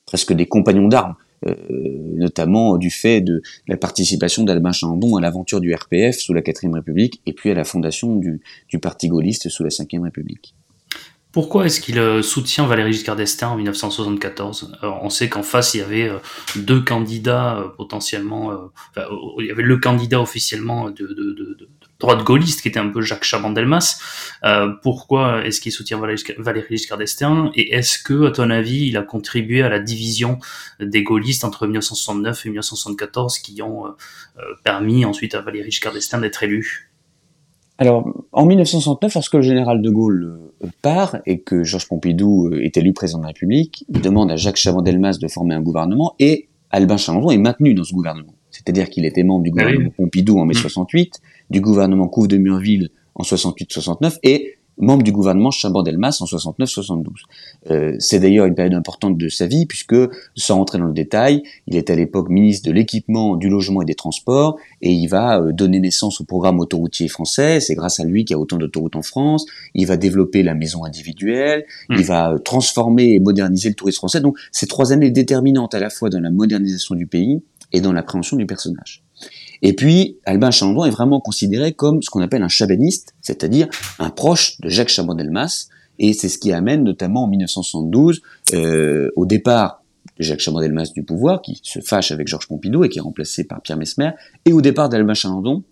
presque 0.05 0.33
des 0.35 0.47
compagnons 0.47 0.89
d'armes. 0.89 1.15
Euh, 1.45 1.55
notamment 2.15 2.79
du 2.79 2.91
fait 2.91 3.21
de 3.21 3.43
la 3.69 3.77
participation 3.77 4.43
d'Albin 4.45 4.73
Chandon 4.73 5.17
à 5.17 5.21
l'aventure 5.21 5.61
du 5.61 5.75
RPF 5.75 6.19
sous 6.19 6.33
la 6.33 6.41
4ème 6.41 6.75
République 6.75 7.21
et 7.27 7.35
puis 7.35 7.51
à 7.51 7.55
la 7.55 7.65
fondation 7.65 8.17
du, 8.17 8.41
Parti 8.81 9.09
gaulliste 9.09 9.49
sous 9.49 9.63
la 9.63 9.69
5ème 9.69 10.05
République. 10.05 10.55
Pourquoi 11.33 11.67
est-ce 11.67 11.81
qu'il 11.83 11.99
euh, 11.99 12.23
soutient 12.23 12.67
Valéry 12.67 12.93
Giscard 12.93 13.17
d'Estaing 13.17 13.51
en 13.51 13.57
1974 13.57 14.79
On 14.83 15.11
sait 15.11 15.29
qu'en 15.29 15.43
face, 15.43 15.75
il 15.75 15.79
y 15.79 15.81
avait 15.83 16.09
euh, 16.09 16.19
deux 16.57 16.81
candidats 16.81 17.63
potentiellement... 17.77 18.71
il 19.39 19.47
y 19.47 19.51
avait 19.51 19.63
le 19.63 19.77
candidat 19.77 20.21
officiellement 20.21 20.91
de, 20.91 21.69
droite 22.01 22.25
gaulliste 22.25 22.63
qui 22.63 22.69
était 22.69 22.79
un 22.79 22.89
peu 22.89 23.01
Jacques 23.01 23.25
Chaban-Delmas. 23.25 24.01
Euh, 24.45 24.69
pourquoi 24.83 25.45
est-ce 25.45 25.61
qu'il 25.61 25.73
soutient 25.73 25.99
Valéry 25.99 26.77
Giscard 26.77 26.99
d'Estaing 26.99 27.51
et 27.55 27.75
est-ce 27.75 27.99
que, 27.99 28.27
à 28.27 28.31
ton 28.31 28.51
avis, 28.51 28.87
il 28.87 28.97
a 28.97 29.03
contribué 29.03 29.63
à 29.63 29.69
la 29.69 29.79
division 29.79 30.39
des 30.81 31.03
gaullistes 31.03 31.45
entre 31.45 31.67
1969 31.67 32.47
et 32.47 32.49
1974 32.51 33.39
qui 33.39 33.63
ont 33.63 33.87
euh, 33.87 33.91
euh, 34.39 34.43
permis 34.65 35.05
ensuite 35.05 35.35
à 35.35 35.41
Valéry 35.41 35.71
Giscard 35.71 35.93
d'Estaing 35.93 36.21
d'être 36.21 36.43
élu? 36.43 36.91
Alors, 37.79 38.27
en 38.33 38.47
1969, 38.47 39.15
lorsque 39.15 39.35
le 39.35 39.43
général 39.43 39.83
de 39.83 39.91
Gaulle 39.91 40.39
part 40.81 41.19
et 41.27 41.41
que 41.41 41.63
Georges 41.63 41.89
Pompidou 41.89 42.51
est 42.55 42.75
élu 42.79 42.95
président 42.95 43.19
de 43.19 43.25
la 43.25 43.29
République, 43.29 43.85
il 43.93 44.01
demande 44.01 44.31
à 44.31 44.37
Jacques 44.37 44.57
Chaban-Delmas 44.57 45.19
de 45.21 45.29
former 45.29 45.55
un 45.55 45.61
gouvernement 45.61 46.15
et 46.19 46.49
Albin 46.71 46.97
Chalandon 46.97 47.31
est 47.31 47.39
maintenu 47.39 47.75
dans 47.75 47.85
ce 47.85 47.93
gouvernement. 47.93 48.35
C'est-à-dire 48.51 48.89
qu'il 48.89 49.05
était 49.05 49.23
membre 49.23 49.45
du 49.45 49.51
ah 49.51 49.63
gouvernement 49.63 49.91
Pompidou 49.91 50.39
en 50.39 50.47
mai 50.47 50.55
68, 50.55 51.21
mmh. 51.21 51.36
Du 51.51 51.61
gouvernement 51.61 52.09
Couve 52.09 52.29
de 52.29 52.37
Murville 52.37 52.91
en 53.15 53.23
68-69 53.23 54.19
et 54.23 54.57
membre 54.79 55.03
du 55.03 55.13
gouvernement 55.13 55.51
Chaban-Delmas 55.51 56.19
en 56.21 56.27
69-72. 56.27 57.05
Euh, 57.71 57.97
c'est 57.99 58.21
d'ailleurs 58.21 58.47
une 58.47 58.55
période 58.55 58.75
importante 58.75 59.17
de 59.17 59.29
sa 59.29 59.47
vie 59.47 59.67
puisque, 59.67 59.97
sans 60.35 60.57
rentrer 60.57 60.79
dans 60.79 60.87
le 60.87 60.93
détail, 60.93 61.43
il 61.67 61.77
est 61.77 61.91
à 61.91 61.95
l'époque 61.95 62.29
ministre 62.29 62.69
de 62.69 62.75
l'équipement, 62.75 63.37
du 63.37 63.49
logement 63.49 63.83
et 63.83 63.85
des 63.85 63.95
transports 63.95 64.59
et 64.83 64.93
il 64.93 65.07
va 65.09 65.41
euh, 65.41 65.53
donner 65.53 65.81
naissance 65.81 66.21
au 66.21 66.25
programme 66.25 66.61
autoroutier 66.61 67.09
français. 67.09 67.61
C'est 67.61 67.75
grâce 67.75 68.01
à 68.01 68.05
lui 68.05 68.25
qu'il 68.25 68.35
y 68.35 68.37
a 68.37 68.39
autant 68.39 68.59
d'autoroutes 68.59 68.97
en 68.97 69.03
France. 69.03 69.47
Il 69.75 69.87
va 69.87 69.97
développer 69.97 70.43
la 70.43 70.55
maison 70.55 70.85
individuelle. 70.85 71.65
Il 71.91 71.99
mmh. 71.99 72.03
va 72.03 72.33
euh, 72.33 72.39
transformer 72.39 73.15
et 73.15 73.21
moderniser 73.21 73.71
le 73.71 73.75
tourisme 73.75 73.99
français. 73.99 74.21
Donc, 74.21 74.37
ces 74.53 74.67
trois 74.67 74.93
années 74.93 75.11
déterminantes 75.11 75.75
à 75.75 75.81
la 75.81 75.91
fois 75.91 76.11
dans 76.11 76.21
la 76.21 76.31
modernisation 76.31 76.95
du 76.95 77.07
pays 77.07 77.43
et 77.73 77.81
dans 77.81 77.93
l'appréhension 77.93 78.37
du 78.37 78.47
personnage. 78.47 79.06
Et 79.63 79.75
puis, 79.75 80.19
Albin 80.25 80.51
Chandon 80.51 80.85
est 80.85 80.91
vraiment 80.91 81.21
considéré 81.21 81.73
comme 81.73 82.03
ce 82.03 82.11
qu'on 82.11 82.21
appelle 82.21 82.43
un 82.43 82.49
chabaniste, 82.49 83.15
c'est-à-dire 83.21 83.69
un 83.99 84.11
proche 84.11 84.61
de 84.61 84.69
Jacques 84.69 84.89
Chaban-Delmas, 84.89 85.69
et 85.99 86.13
c'est 86.13 86.29
ce 86.29 86.39
qui 86.39 86.53
amène 86.53 86.85
notamment 86.85 87.25
en 87.25 87.29
1972 87.29 88.21
euh, 88.55 89.11
au 89.17 89.27
départ 89.27 89.83
de 90.19 90.23
Jacques 90.23 90.41
Chaban-Delmas 90.41 90.93
du 90.95 91.03
pouvoir, 91.03 91.43
qui 91.43 91.61
se 91.63 91.81
fâche 91.81 92.13
avec 92.13 92.29
Georges 92.29 92.49
Pompidou 92.49 92.85
et 92.85 92.89
qui 92.89 92.99
est 92.99 93.03
remplacé 93.03 93.45
par 93.45 93.63
Pierre 93.63 93.79
Mesmer, 93.79 94.11
et 94.45 94.53
au 94.53 94.61
départ 94.61 94.89
d'Albin 94.89 95.15
Chalandon, 95.15 95.63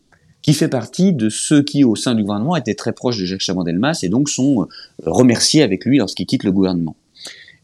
qui 0.43 0.53
fait 0.53 0.69
partie 0.69 1.13
de 1.13 1.31
ceux 1.31 1.63
qui, 1.63 1.85
au 1.85 1.97
sein 1.97 2.15
du 2.15 2.23
gouvernement, 2.23 2.57
étaient 2.57 2.75
très 2.75 2.93
proches 2.93 3.19
de 3.19 3.25
Jacques 3.25 3.41
Chaban-Delmas 3.41 4.01
et 4.03 4.09
donc 4.09 4.29
sont 4.29 4.63
euh, 4.63 4.67
remerciés 5.07 5.63
avec 5.63 5.85
lui 5.85 5.99
lorsqu'il 5.99 6.27
quitte 6.27 6.45
le 6.45 6.53
gouvernement. 6.53 6.97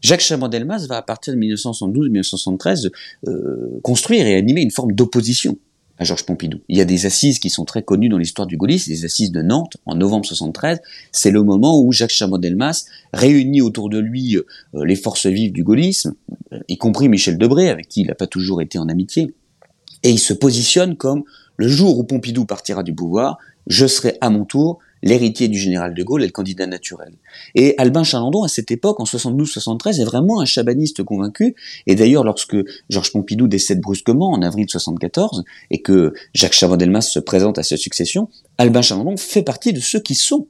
Jacques 0.01 0.21
Chaban-Delmas 0.21 0.87
va, 0.87 0.97
à 0.97 1.01
partir 1.03 1.35
de 1.35 1.39
1972-1973, 1.39 2.89
euh, 3.27 3.79
construire 3.83 4.25
et 4.25 4.35
animer 4.35 4.61
une 4.61 4.71
forme 4.71 4.93
d'opposition 4.93 5.57
à 6.01 6.03
Georges 6.03 6.25
Pompidou. 6.25 6.61
Il 6.67 6.79
y 6.79 6.81
a 6.81 6.85
des 6.85 7.05
assises 7.05 7.37
qui 7.37 7.51
sont 7.51 7.63
très 7.63 7.83
connues 7.83 8.09
dans 8.09 8.17
l'histoire 8.17 8.47
du 8.47 8.57
gaullisme, 8.57 8.89
les 8.89 9.05
assises 9.05 9.31
de 9.31 9.43
Nantes 9.43 9.77
en 9.85 9.93
novembre 9.93 10.25
73. 10.25 10.79
C'est 11.11 11.29
le 11.29 11.43
moment 11.43 11.79
où 11.79 11.91
Jacques 11.91 12.09
Chaban-Delmas 12.09 12.85
réunit 13.13 13.61
autour 13.61 13.87
de 13.87 13.99
lui 13.99 14.35
euh, 14.35 14.43
les 14.83 14.95
forces 14.95 15.27
vives 15.27 15.51
du 15.51 15.63
gaullisme, 15.63 16.15
y 16.67 16.77
compris 16.77 17.07
Michel 17.07 17.37
Debré, 17.37 17.69
avec 17.69 17.87
qui 17.87 18.01
il 18.01 18.07
n'a 18.07 18.15
pas 18.15 18.25
toujours 18.25 18.63
été 18.63 18.79
en 18.79 18.89
amitié, 18.89 19.35
et 20.01 20.09
il 20.09 20.17
se 20.17 20.33
positionne 20.33 20.97
comme 20.97 21.23
le 21.57 21.67
jour 21.67 21.99
où 21.99 22.03
Pompidou 22.03 22.45
partira 22.45 22.81
du 22.81 22.95
pouvoir, 22.95 23.37
je 23.67 23.85
serai 23.85 24.17
à 24.21 24.31
mon 24.31 24.43
tour 24.43 24.79
l'héritier 25.03 25.47
du 25.47 25.57
général 25.57 25.93
de 25.93 26.03
Gaulle 26.03 26.23
et 26.23 26.27
le 26.27 26.31
candidat 26.31 26.67
naturel. 26.67 27.13
Et 27.55 27.75
Albin 27.77 28.03
Chalandon, 28.03 28.43
à 28.43 28.47
cette 28.47 28.71
époque, 28.71 28.99
en 28.99 29.03
72-73, 29.03 30.01
est 30.01 30.03
vraiment 30.03 30.41
un 30.41 30.45
chabaniste 30.45 31.03
convaincu. 31.03 31.55
Et 31.87 31.95
d'ailleurs, 31.95 32.23
lorsque 32.23 32.57
Georges 32.89 33.11
Pompidou 33.11 33.47
décède 33.47 33.81
brusquement 33.81 34.31
en 34.31 34.41
avril 34.41 34.67
74 34.69 35.43
et 35.69 35.81
que 35.81 36.13
Jacques 36.33 36.53
Chaban-Delmas 36.53 37.01
se 37.01 37.19
présente 37.19 37.57
à 37.57 37.63
sa 37.63 37.77
succession, 37.77 38.29
Albin 38.57 38.81
Chalandon 38.81 39.17
fait 39.17 39.43
partie 39.43 39.73
de 39.73 39.79
ceux 39.79 39.99
qui 39.99 40.15
sont 40.15 40.47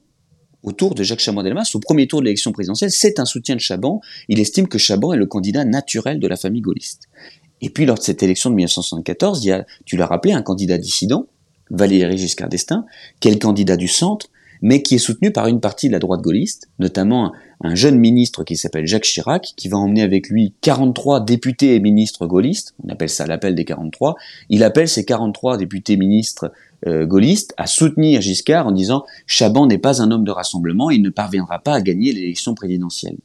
autour 0.64 0.96
de 0.96 1.04
Jacques 1.04 1.20
Chaban-Delmas 1.20 1.72
au 1.74 1.80
premier 1.80 2.08
tour 2.08 2.20
de 2.20 2.26
l'élection 2.26 2.52
présidentielle. 2.52 2.92
C'est 2.92 3.20
un 3.20 3.26
soutien 3.26 3.56
de 3.56 3.62
Chaban. 3.62 4.02
Il 4.28 4.40
estime 4.40 4.68
que 4.68 4.78
Chaban 4.78 5.14
est 5.14 5.18
le 5.18 5.26
candidat 5.26 5.66
naturel 5.66 6.20
de 6.20 6.28
la 6.28 6.36
famille 6.36 6.62
gaulliste. 6.62 7.08
Et 7.62 7.70
puis, 7.70 7.86
lors 7.86 7.98
de 7.98 8.04
cette 8.04 8.24
élection 8.24 8.50
de 8.50 8.56
1974, 8.56 9.44
il 9.44 9.48
y 9.48 9.52
a, 9.52 9.66
tu 9.86 9.96
l'as 9.96 10.08
rappelé, 10.08 10.34
un 10.34 10.42
candidat 10.42 10.78
dissident, 10.78 11.28
Valéry 11.70 12.18
Giscard 12.18 12.50
d'Estaing, 12.50 12.86
qui 13.20 13.30
est 13.30 13.40
candidat 13.40 13.78
du 13.78 13.88
centre, 13.88 14.28
mais 14.62 14.82
qui 14.82 14.96
est 14.96 15.00
soutenu 15.00 15.32
par 15.32 15.48
une 15.48 15.60
partie 15.60 15.88
de 15.88 15.94
la 15.94 16.00
droite 16.00 16.22
gaulliste, 16.22 16.70
notamment 16.80 17.34
un, 17.62 17.76
jeune 17.76 17.98
ministre 17.98 18.44
qui 18.44 18.58
s'appelle 18.58 18.86
Jacques 18.86 19.04
Chirac, 19.04 19.54
qui 19.56 19.70
va 19.70 19.78
emmener 19.78 20.02
avec 20.02 20.30
lui 20.30 20.54
43 20.62 21.22
députés 21.22 21.76
et 21.76 21.80
ministres 21.80 22.28
gaullistes, 22.28 22.76
on 22.84 22.90
appelle 22.90 23.10
ça 23.10 23.26
l'appel 23.26 23.56
des 23.56 23.66
43, 23.66 24.16
il 24.50 24.64
appelle 24.64 24.88
ces 24.88 25.06
43 25.06 25.58
députés 25.58 25.98
ministres 25.98 26.52
euh, 26.88 27.06
gaullistes 27.06 27.54
à 27.58 27.68
soutenir 27.68 28.22
Giscard 28.22 28.68
en 28.68 28.72
disant 28.72 29.04
Chaban 29.26 29.68
n'est 29.68 29.78
pas 29.78 30.02
un 30.02 30.12
homme 30.12 30.24
de 30.24 30.32
rassemblement, 30.32 30.90
il 30.90 31.02
ne 31.02 31.10
parviendra 31.10 31.60
pas 31.60 31.74
à 31.74 31.82
gagner 31.82 32.12
l'élection 32.12 32.56
présidentielle. 32.56 33.18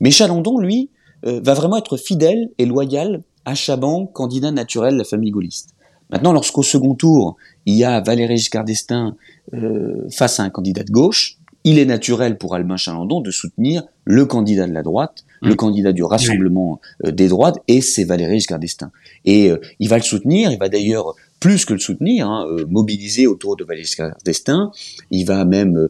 Mais 0.00 0.10
Chalandon, 0.10 0.58
lui, 0.58 0.90
euh, 1.26 1.40
va 1.42 1.54
vraiment 1.54 1.76
être 1.76 1.96
fidèle 1.96 2.50
et 2.58 2.66
loyal 2.66 3.22
à 3.44 3.54
Chaban, 3.54 4.06
candidat 4.06 4.50
naturel 4.50 4.94
de 4.94 4.98
la 4.98 5.04
famille 5.04 5.30
gaulliste. 5.30 5.74
Maintenant, 6.10 6.32
lorsqu'au 6.32 6.62
second 6.62 6.94
tour, 6.94 7.36
il 7.66 7.74
y 7.74 7.84
a 7.84 8.00
Valéry 8.00 8.36
Giscard 8.36 8.64
d'Estaing 8.64 9.16
euh, 9.54 10.08
face 10.10 10.40
à 10.40 10.42
un 10.42 10.50
candidat 10.50 10.84
de 10.84 10.90
gauche, 10.90 11.36
il 11.64 11.78
est 11.78 11.84
naturel 11.84 12.38
pour 12.38 12.54
Albin 12.54 12.76
Chalandon 12.76 13.20
de 13.20 13.30
soutenir 13.30 13.82
le 14.04 14.24
candidat 14.24 14.66
de 14.66 14.72
la 14.72 14.82
droite, 14.82 15.24
le 15.42 15.52
mmh. 15.52 15.56
candidat 15.56 15.92
du 15.92 16.02
Rassemblement 16.02 16.80
euh, 17.04 17.10
des 17.10 17.28
droites, 17.28 17.58
et 17.68 17.80
c'est 17.80 18.04
Valéry 18.04 18.36
Giscard 18.36 18.58
d'Estaing. 18.58 18.90
Et 19.24 19.50
euh, 19.50 19.60
il 19.80 19.88
va 19.88 19.96
le 19.96 20.02
soutenir, 20.02 20.50
il 20.50 20.58
va 20.58 20.68
d'ailleurs 20.68 21.14
plus 21.40 21.64
que 21.64 21.74
le 21.74 21.78
soutenir, 21.78 22.28
hein, 22.28 22.46
mobiliser 22.68 23.26
autour 23.26 23.56
de 23.56 23.64
Valéry 23.64 23.84
Giscard 23.84 24.16
d'Estaing. 24.24 24.72
Il 25.10 25.24
va 25.24 25.44
même 25.44 25.88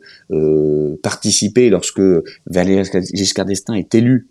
participer 1.02 1.70
lorsque 1.70 2.02
Valéry 2.46 2.86
Giscard 3.14 3.46
d'Estaing 3.46 3.74
est 3.74 3.94
élu 3.94 4.28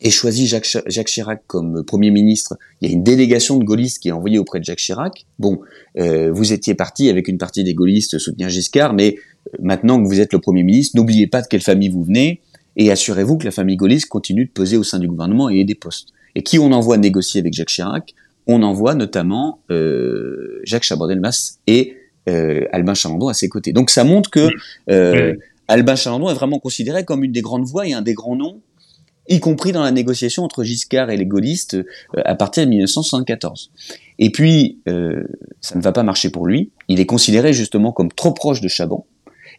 et 0.00 0.10
choisit 0.10 0.46
Jacques, 0.46 0.78
Jacques, 0.86 1.08
Chirac 1.08 1.42
comme 1.46 1.84
Premier 1.84 2.10
ministre, 2.10 2.56
il 2.80 2.88
y 2.88 2.90
a 2.90 2.94
une 2.94 3.02
délégation 3.02 3.58
de 3.58 3.64
gaullistes 3.64 4.00
qui 4.00 4.08
est 4.08 4.12
envoyée 4.12 4.38
auprès 4.38 4.60
de 4.60 4.64
Jacques 4.64 4.78
Chirac. 4.78 5.26
Bon, 5.38 5.60
euh, 5.98 6.30
vous 6.32 6.52
étiez 6.52 6.74
parti 6.74 7.08
avec 7.08 7.28
une 7.28 7.38
partie 7.38 7.64
des 7.64 7.74
gaullistes 7.74 8.18
soutenir 8.18 8.48
Giscard, 8.48 8.92
mais 8.92 9.16
euh, 9.16 9.56
maintenant 9.62 10.02
que 10.02 10.06
vous 10.06 10.20
êtes 10.20 10.32
le 10.32 10.40
Premier 10.40 10.62
ministre, 10.62 10.96
n'oubliez 10.96 11.26
pas 11.26 11.42
de 11.42 11.46
quelle 11.46 11.62
famille 11.62 11.88
vous 11.88 12.04
venez, 12.04 12.40
et 12.76 12.90
assurez-vous 12.90 13.38
que 13.38 13.44
la 13.44 13.50
famille 13.50 13.76
gaulliste 13.76 14.08
continue 14.08 14.46
de 14.46 14.50
peser 14.50 14.76
au 14.76 14.82
sein 14.82 14.98
du 14.98 15.06
gouvernement 15.06 15.48
et 15.48 15.64
des 15.64 15.74
postes. 15.74 16.08
Et 16.34 16.42
qui 16.42 16.58
on 16.58 16.72
envoie 16.72 16.96
négocier 16.96 17.40
avec 17.40 17.54
Jacques 17.54 17.68
Chirac? 17.68 18.14
On 18.46 18.62
envoie 18.62 18.94
notamment 18.94 19.60
euh, 19.70 20.60
Jacques 20.64 20.82
Chaban-Delmas 20.82 21.58
et 21.66 21.96
euh, 22.28 22.64
Albin 22.72 22.94
Chalandon 22.94 23.28
à 23.28 23.34
ses 23.34 23.48
côtés. 23.48 23.72
Donc 23.72 23.90
ça 23.90 24.04
montre 24.04 24.30
que 24.30 24.48
euh, 24.90 25.34
Albin 25.68 25.94
Chalandon 25.94 26.28
est 26.28 26.34
vraiment 26.34 26.58
considéré 26.58 27.04
comme 27.04 27.24
une 27.24 27.32
des 27.32 27.40
grandes 27.40 27.64
voix 27.64 27.86
et 27.86 27.92
un 27.92 28.02
des 28.02 28.14
grands 28.14 28.36
noms 28.36 28.60
y 29.28 29.40
compris 29.40 29.72
dans 29.72 29.82
la 29.82 29.92
négociation 29.92 30.44
entre 30.44 30.64
Giscard 30.64 31.10
et 31.10 31.16
les 31.16 31.26
gaullistes 31.26 31.74
euh, 31.74 31.84
à 32.24 32.34
partir 32.34 32.64
de 32.64 32.70
1974. 32.70 33.70
Et 34.18 34.30
puis, 34.30 34.78
euh, 34.88 35.24
ça 35.60 35.76
ne 35.76 35.82
va 35.82 35.92
pas 35.92 36.02
marcher 36.02 36.30
pour 36.30 36.46
lui. 36.46 36.70
Il 36.88 37.00
est 37.00 37.06
considéré 37.06 37.52
justement 37.52 37.92
comme 37.92 38.12
trop 38.12 38.32
proche 38.32 38.60
de 38.60 38.68
Chaban. 38.68 39.06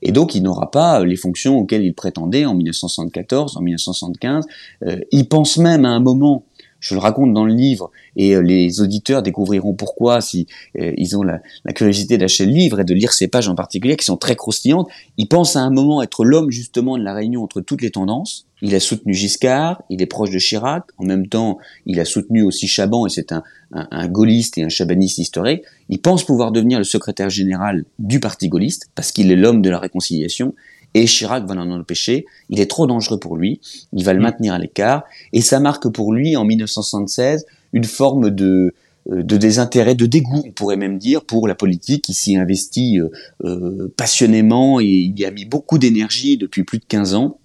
Et 0.01 0.11
donc, 0.11 0.36
il 0.36 0.43
n'aura 0.43 0.72
pas 0.72 1.03
les 1.03 1.16
fonctions 1.16 1.57
auxquelles 1.57 1.86
il 1.86 1.93
prétendait 1.93 2.45
en 2.45 2.53
1974, 2.53 3.57
en 3.57 3.61
1975. 3.61 4.45
Euh, 4.84 4.99
il 5.11 5.28
pense 5.28 5.57
même 5.57 5.86
à 5.86 5.89
un 5.89 5.99
moment 5.99 6.45
je 6.86 6.93
le 6.93 6.99
raconte 6.99 7.34
dans 7.34 7.45
le 7.45 7.53
livre 7.53 7.91
et 8.16 8.36
euh, 8.36 8.41
les 8.41 8.80
auditeurs 8.82 9.24
découvriront 9.24 9.74
pourquoi 9.74 10.22
si 10.22 10.47
euh, 10.80 10.93
ils 10.97 11.18
ont 11.18 11.24
la, 11.24 11.39
curiosité 11.74 12.18
d'acheter 12.18 12.45
le 12.45 12.51
livre 12.51 12.80
et 12.80 12.84
de 12.84 12.93
lire 12.93 13.11
ces 13.13 13.28
pages 13.28 13.47
en 13.47 13.55
particulier 13.55 13.95
qui 13.97 14.05
sont 14.05 14.18
très 14.18 14.36
croustillantes. 14.36 14.88
Il 15.18 15.28
pense 15.28 15.55
à 15.55 15.61
un 15.61 15.72
moment 15.72 16.03
être 16.03 16.24
l'homme 16.24 16.51
justement 16.51 16.97
de 16.97 17.03
la 17.03 17.13
réunion 17.13 17.43
entre 17.43 17.61
toutes 17.61 17.82
les 17.82 17.91
tendances. 17.91 18.47
Il 18.66 18.74
a 18.74 18.80
soutenu 18.80 19.13
Giscard, 19.13 19.84
il 19.91 20.01
est 20.01 20.07
proche 20.07 20.32
de 20.32 20.39
Chirac, 20.39 20.86
en 20.97 21.05
même 21.05 21.28
temps 21.28 21.59
il 21.86 21.99
a 21.99 22.05
soutenu 22.05 22.41
aussi 22.41 22.68
Chaban 22.68 23.05
et 23.05 23.09
c'est 23.11 23.32
un, 23.32 23.43
un, 23.72 24.07
gaulliste 24.07 24.57
et 24.57 24.63
un 24.63 24.70
chabaniste 24.70 25.20
historique. 25.20 25.61
Il 25.89 26.01
pense 26.01 26.24
pouvoir 26.24 26.51
devenir 26.51 26.80
le 26.80 26.84
secrétaire 26.84 27.30
général 27.30 27.86
du 27.99 28.20
parti 28.20 28.49
gaulliste 28.49 28.89
parce 28.95 29.11
qu'il 29.11 29.32
est 29.32 29.36
l'homme 29.36 29.61
de 29.61 29.70
la 29.70 29.78
réconciliation 29.78 30.55
et 30.95 31.05
Chirac 31.05 31.45
va 31.45 31.53
l'en 31.53 31.70
empêcher. 31.70 32.26
Il 32.49 32.59
est 32.59 32.70
trop 32.70 32.88
dangereux 32.88 33.20
pour 33.20 33.36
lui. 33.36 33.59
Il 33.93 34.03
va 34.03 34.13
le 34.13 34.20
mm. 34.20 34.24
maintenir 34.24 34.53
à 34.53 34.57
l'écart. 34.57 35.03
Et 35.34 35.41
ça 35.41 35.59
marque 35.59 35.88
pour 35.89 36.13
lui, 36.13 36.36
en 36.36 36.45
1976, 36.45 37.45
une 37.74 37.84
forme 37.84 38.32
de, 38.32 38.74
euh, 39.11 39.22
de 39.22 39.38
désintérêt, 39.38 39.93
de 39.93 40.05
dégoût, 40.05 40.43
on 40.47 40.51
pourrait 40.51 40.78
même 40.78 40.97
dire, 40.97 41.24
pour 41.24 41.47
la 41.47 41.53
politique. 41.53 42.07
Il 42.07 42.13
s'y 42.13 42.38
investit 42.38 42.99
euh, 42.99 43.09
euh, 43.43 43.93
passionnément 43.97 44.80
et 44.80 44.86
il 44.86 45.20
y 45.20 45.26
a 45.26 45.32
mis 45.32 45.45
beaucoup 45.45 45.78
d'énergie 45.78 46.38
depuis 46.38 46.63
plus 46.63 46.80
de 46.80 46.86
15 46.88 47.13
ans. 47.13 47.38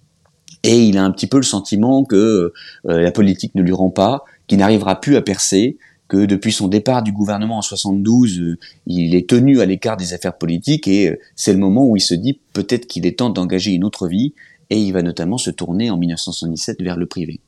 Et 0.63 0.83
il 0.83 0.97
a 0.97 1.03
un 1.03 1.11
petit 1.11 1.27
peu 1.27 1.37
le 1.37 1.43
sentiment 1.43 2.03
que 2.03 2.53
la 2.83 3.11
politique 3.11 3.55
ne 3.55 3.63
lui 3.63 3.73
rend 3.73 3.89
pas, 3.89 4.23
qu'il 4.47 4.59
n'arrivera 4.59 5.01
plus 5.01 5.15
à 5.15 5.21
percer, 5.21 5.77
que 6.07 6.25
depuis 6.25 6.51
son 6.51 6.67
départ 6.67 7.03
du 7.03 7.13
gouvernement 7.13 7.57
en 7.57 7.61
72, 7.61 8.57
il 8.85 9.15
est 9.15 9.29
tenu 9.29 9.61
à 9.61 9.65
l'écart 9.65 9.95
des 9.95 10.13
affaires 10.13 10.37
politiques 10.37 10.87
et 10.87 11.17
c'est 11.37 11.53
le 11.53 11.59
moment 11.59 11.87
où 11.87 11.95
il 11.95 12.01
se 12.01 12.13
dit 12.13 12.39
peut-être 12.51 12.85
qu'il 12.85 13.05
est 13.05 13.17
temps 13.17 13.29
d'engager 13.29 13.71
une 13.71 13.85
autre 13.85 14.09
vie 14.09 14.33
et 14.69 14.77
il 14.77 14.91
va 14.91 15.03
notamment 15.03 15.37
se 15.37 15.51
tourner 15.51 15.89
en 15.89 15.97
1977 15.97 16.81
vers 16.81 16.97
le 16.97 17.05
privé. 17.05 17.39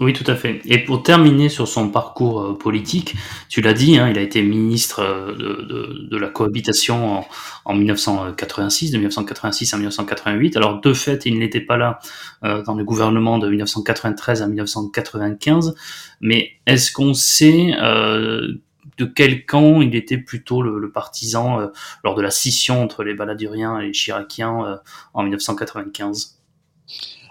Oui, 0.00 0.12
tout 0.12 0.30
à 0.30 0.34
fait. 0.36 0.60
Et 0.66 0.78
pour 0.84 1.02
terminer 1.02 1.48
sur 1.48 1.66
son 1.66 1.88
parcours 1.88 2.42
euh, 2.42 2.58
politique, 2.58 3.14
tu 3.48 3.62
l'as 3.62 3.72
dit, 3.72 3.96
hein, 3.96 4.10
il 4.10 4.18
a 4.18 4.20
été 4.20 4.42
ministre 4.42 5.00
euh, 5.00 6.06
de, 6.10 6.16
la 6.18 6.28
cohabitation 6.28 7.20
en, 7.20 7.28
en, 7.64 7.74
1986, 7.74 8.90
de 8.90 8.98
1986 8.98 9.72
à 9.72 9.78
1988. 9.78 10.58
Alors, 10.58 10.82
de 10.82 10.92
fait, 10.92 11.24
il 11.24 11.38
n'était 11.38 11.62
pas 11.62 11.78
là 11.78 12.00
euh, 12.44 12.62
dans 12.62 12.74
le 12.74 12.84
gouvernement 12.84 13.38
de 13.38 13.48
1993 13.48 14.42
à 14.42 14.46
1995. 14.46 15.74
Mais 16.20 16.50
est-ce 16.66 16.92
qu'on 16.92 17.14
sait 17.14 17.72
de 17.72 19.04
quel 19.06 19.46
camp 19.46 19.80
il 19.80 19.94
était 19.96 20.18
plutôt 20.18 20.60
le, 20.60 20.78
le 20.78 20.92
partisan 20.92 21.70
lors 22.04 22.14
de 22.14 22.20
la 22.20 22.30
scission 22.30 22.82
entre 22.82 23.04
les 23.04 23.14
baladuriens 23.14 23.80
et 23.80 23.86
les 23.86 23.92
chiraciens 23.92 24.80
en 25.14 25.22
1995 25.22 26.38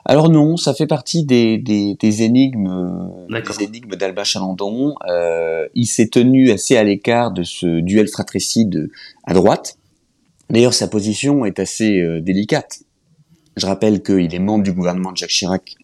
alors 0.05 0.29
non, 0.29 0.57
ça 0.57 0.73
fait 0.73 0.87
partie 0.87 1.23
des, 1.25 1.57
des, 1.57 1.95
des 1.99 2.23
énigmes, 2.23 3.09
des 3.29 3.63
énigmes 3.63 3.95
d'Alba 3.95 4.23
Chalandon. 4.23 4.95
Euh, 5.07 5.67
il 5.75 5.85
s'est 5.85 6.07
tenu 6.07 6.51
assez 6.51 6.75
à 6.75 6.83
l'écart 6.83 7.31
de 7.31 7.43
ce 7.43 7.79
duel 7.81 8.07
fratricide 8.07 8.89
à 9.23 9.33
droite. 9.33 9.77
D'ailleurs, 10.49 10.73
sa 10.73 10.87
position 10.87 11.45
est 11.45 11.59
assez 11.59 12.01
euh, 12.01 12.19
délicate. 12.19 12.79
Je 13.57 13.65
rappelle 13.65 14.01
qu'il 14.01 14.33
est 14.33 14.39
membre 14.39 14.63
du 14.63 14.73
gouvernement 14.73 15.11
de 15.11 15.17
Jacques 15.17 15.29
Chirac 15.29 15.75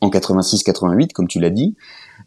en 0.00 0.08
86-88, 0.08 1.12
comme 1.12 1.26
tu 1.26 1.40
l'as 1.40 1.50
dit. 1.50 1.74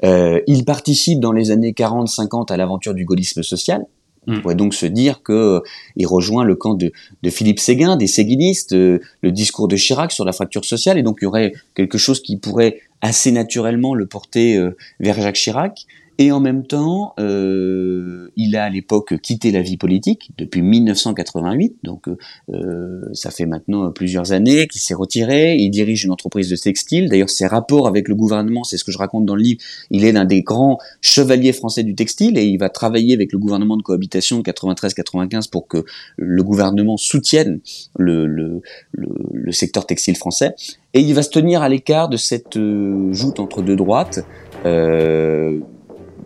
Euh, 0.03 0.41
il 0.47 0.65
participe 0.65 1.19
dans 1.19 1.31
les 1.31 1.51
années 1.51 1.71
40-50 1.71 2.51
à 2.51 2.57
l'aventure 2.57 2.93
du 2.93 3.05
gaullisme 3.05 3.41
social. 3.43 3.85
On 4.27 4.33
mm. 4.33 4.41
pourrait 4.41 4.55
donc 4.55 4.73
se 4.73 4.85
dire 4.85 5.23
que 5.23 5.33
euh, 5.33 5.59
il 5.95 6.05
rejoint 6.05 6.43
le 6.43 6.55
camp 6.55 6.75
de, 6.75 6.91
de 7.23 7.29
Philippe 7.29 7.59
Séguin, 7.59 7.95
des 7.95 8.07
séguinistes, 8.07 8.73
euh, 8.73 8.99
le 9.21 9.31
discours 9.31 9.67
de 9.67 9.75
Chirac 9.75 10.11
sur 10.11 10.25
la 10.25 10.31
fracture 10.31 10.65
sociale, 10.65 10.97
et 10.97 11.03
donc 11.03 11.19
il 11.21 11.25
y 11.25 11.27
aurait 11.27 11.53
quelque 11.73 11.97
chose 11.97 12.21
qui 12.21 12.37
pourrait 12.37 12.81
assez 13.01 13.31
naturellement 13.31 13.95
le 13.95 14.05
porter 14.05 14.57
euh, 14.57 14.75
vers 14.99 15.19
Jacques 15.19 15.35
Chirac. 15.35 15.85
Et 16.21 16.31
en 16.31 16.39
même 16.39 16.67
temps, 16.67 17.15
euh, 17.19 18.29
il 18.35 18.55
a 18.55 18.65
à 18.65 18.69
l'époque 18.69 19.19
quitté 19.21 19.49
la 19.49 19.63
vie 19.63 19.77
politique 19.77 20.29
depuis 20.37 20.61
1988, 20.61 21.77
donc 21.81 22.07
euh, 22.53 23.01
ça 23.11 23.31
fait 23.31 23.47
maintenant 23.47 23.91
plusieurs 23.91 24.31
années 24.31 24.67
qu'il 24.67 24.81
s'est 24.81 24.93
retiré. 24.93 25.55
Il 25.55 25.71
dirige 25.71 26.05
une 26.05 26.11
entreprise 26.11 26.47
de 26.47 26.55
textile. 26.55 27.09
D'ailleurs, 27.09 27.31
ses 27.31 27.47
rapports 27.47 27.87
avec 27.87 28.07
le 28.07 28.13
gouvernement, 28.13 28.63
c'est 28.63 28.77
ce 28.77 28.83
que 28.83 28.91
je 28.91 28.99
raconte 28.99 29.25
dans 29.25 29.35
le 29.35 29.41
livre. 29.41 29.61
Il 29.89 30.05
est 30.05 30.11
l'un 30.11 30.25
des 30.25 30.43
grands 30.43 30.77
chevaliers 31.01 31.53
français 31.53 31.81
du 31.81 31.95
textile 31.95 32.37
et 32.37 32.45
il 32.45 32.57
va 32.57 32.69
travailler 32.69 33.15
avec 33.15 33.31
le 33.31 33.39
gouvernement 33.39 33.75
de 33.75 33.81
cohabitation 33.81 34.37
de 34.37 34.43
93-95 34.43 35.49
pour 35.49 35.67
que 35.67 35.85
le 36.17 36.43
gouvernement 36.43 36.97
soutienne 36.97 37.61
le, 37.97 38.61
secteur 39.49 39.87
textile 39.87 40.15
français. 40.15 40.53
Et 40.93 40.99
il 40.99 41.15
va 41.15 41.23
se 41.23 41.31
tenir 41.31 41.63
à 41.63 41.69
l'écart 41.69 42.09
de 42.09 42.17
cette 42.17 42.57
euh, 42.57 43.11
joute 43.11 43.39
entre 43.39 43.63
deux 43.63 43.75
droites. 43.75 44.19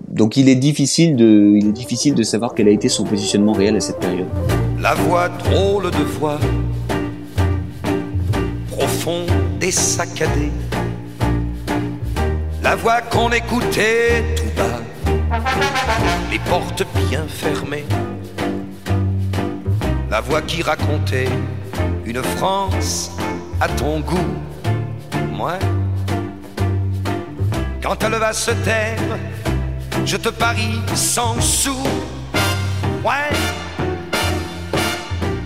Donc 0.07 0.37
il 0.37 0.49
est 0.49 0.55
difficile 0.55 1.15
de, 1.15 1.57
il 1.57 1.67
est 1.67 1.71
difficile 1.71 2.15
de 2.15 2.23
savoir 2.23 2.53
quel 2.55 2.67
a 2.67 2.71
été 2.71 2.89
son 2.89 3.03
positionnement 3.03 3.53
réel 3.53 3.75
à 3.75 3.79
cette 3.79 3.99
période. 3.99 4.27
La 4.79 4.93
voix 4.93 5.29
drôle 5.29 5.91
de 5.91 6.03
voix, 6.03 6.39
profonde 8.71 9.29
et 9.61 9.71
saccadée. 9.71 10.51
La 12.61 12.75
voix 12.75 13.01
qu'on 13.01 13.29
écoutait 13.29 14.23
tout 14.35 14.51
bas, 14.55 14.81
les 16.31 16.39
portes 16.39 16.83
bien 17.09 17.25
fermées. 17.27 17.85
La 20.09 20.21
voix 20.21 20.41
qui 20.41 20.61
racontait 20.61 21.29
une 22.05 22.23
France 22.23 23.11
à 23.59 23.67
ton 23.67 23.99
goût, 23.99 24.33
moi. 25.33 25.53
Quand 27.81 28.03
elle 28.03 28.13
va 28.13 28.33
se 28.33 28.51
taire, 28.51 29.17
je 30.05 30.17
te 30.17 30.29
parie 30.29 30.79
sans 30.93 31.39
sous. 31.41 31.83
Ouais, 33.03 33.29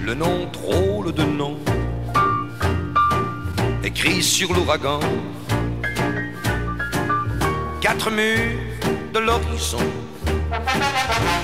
le 0.03 0.13
nom 0.13 0.47
drôle 0.51 1.13
de 1.13 1.23
nom, 1.23 1.57
écrit 3.83 4.21
sur 4.21 4.53
l'ouragan. 4.53 4.99
Quatre 7.81 8.11
murs 8.11 8.59
de 9.13 9.19
l'horizon, 9.19 9.85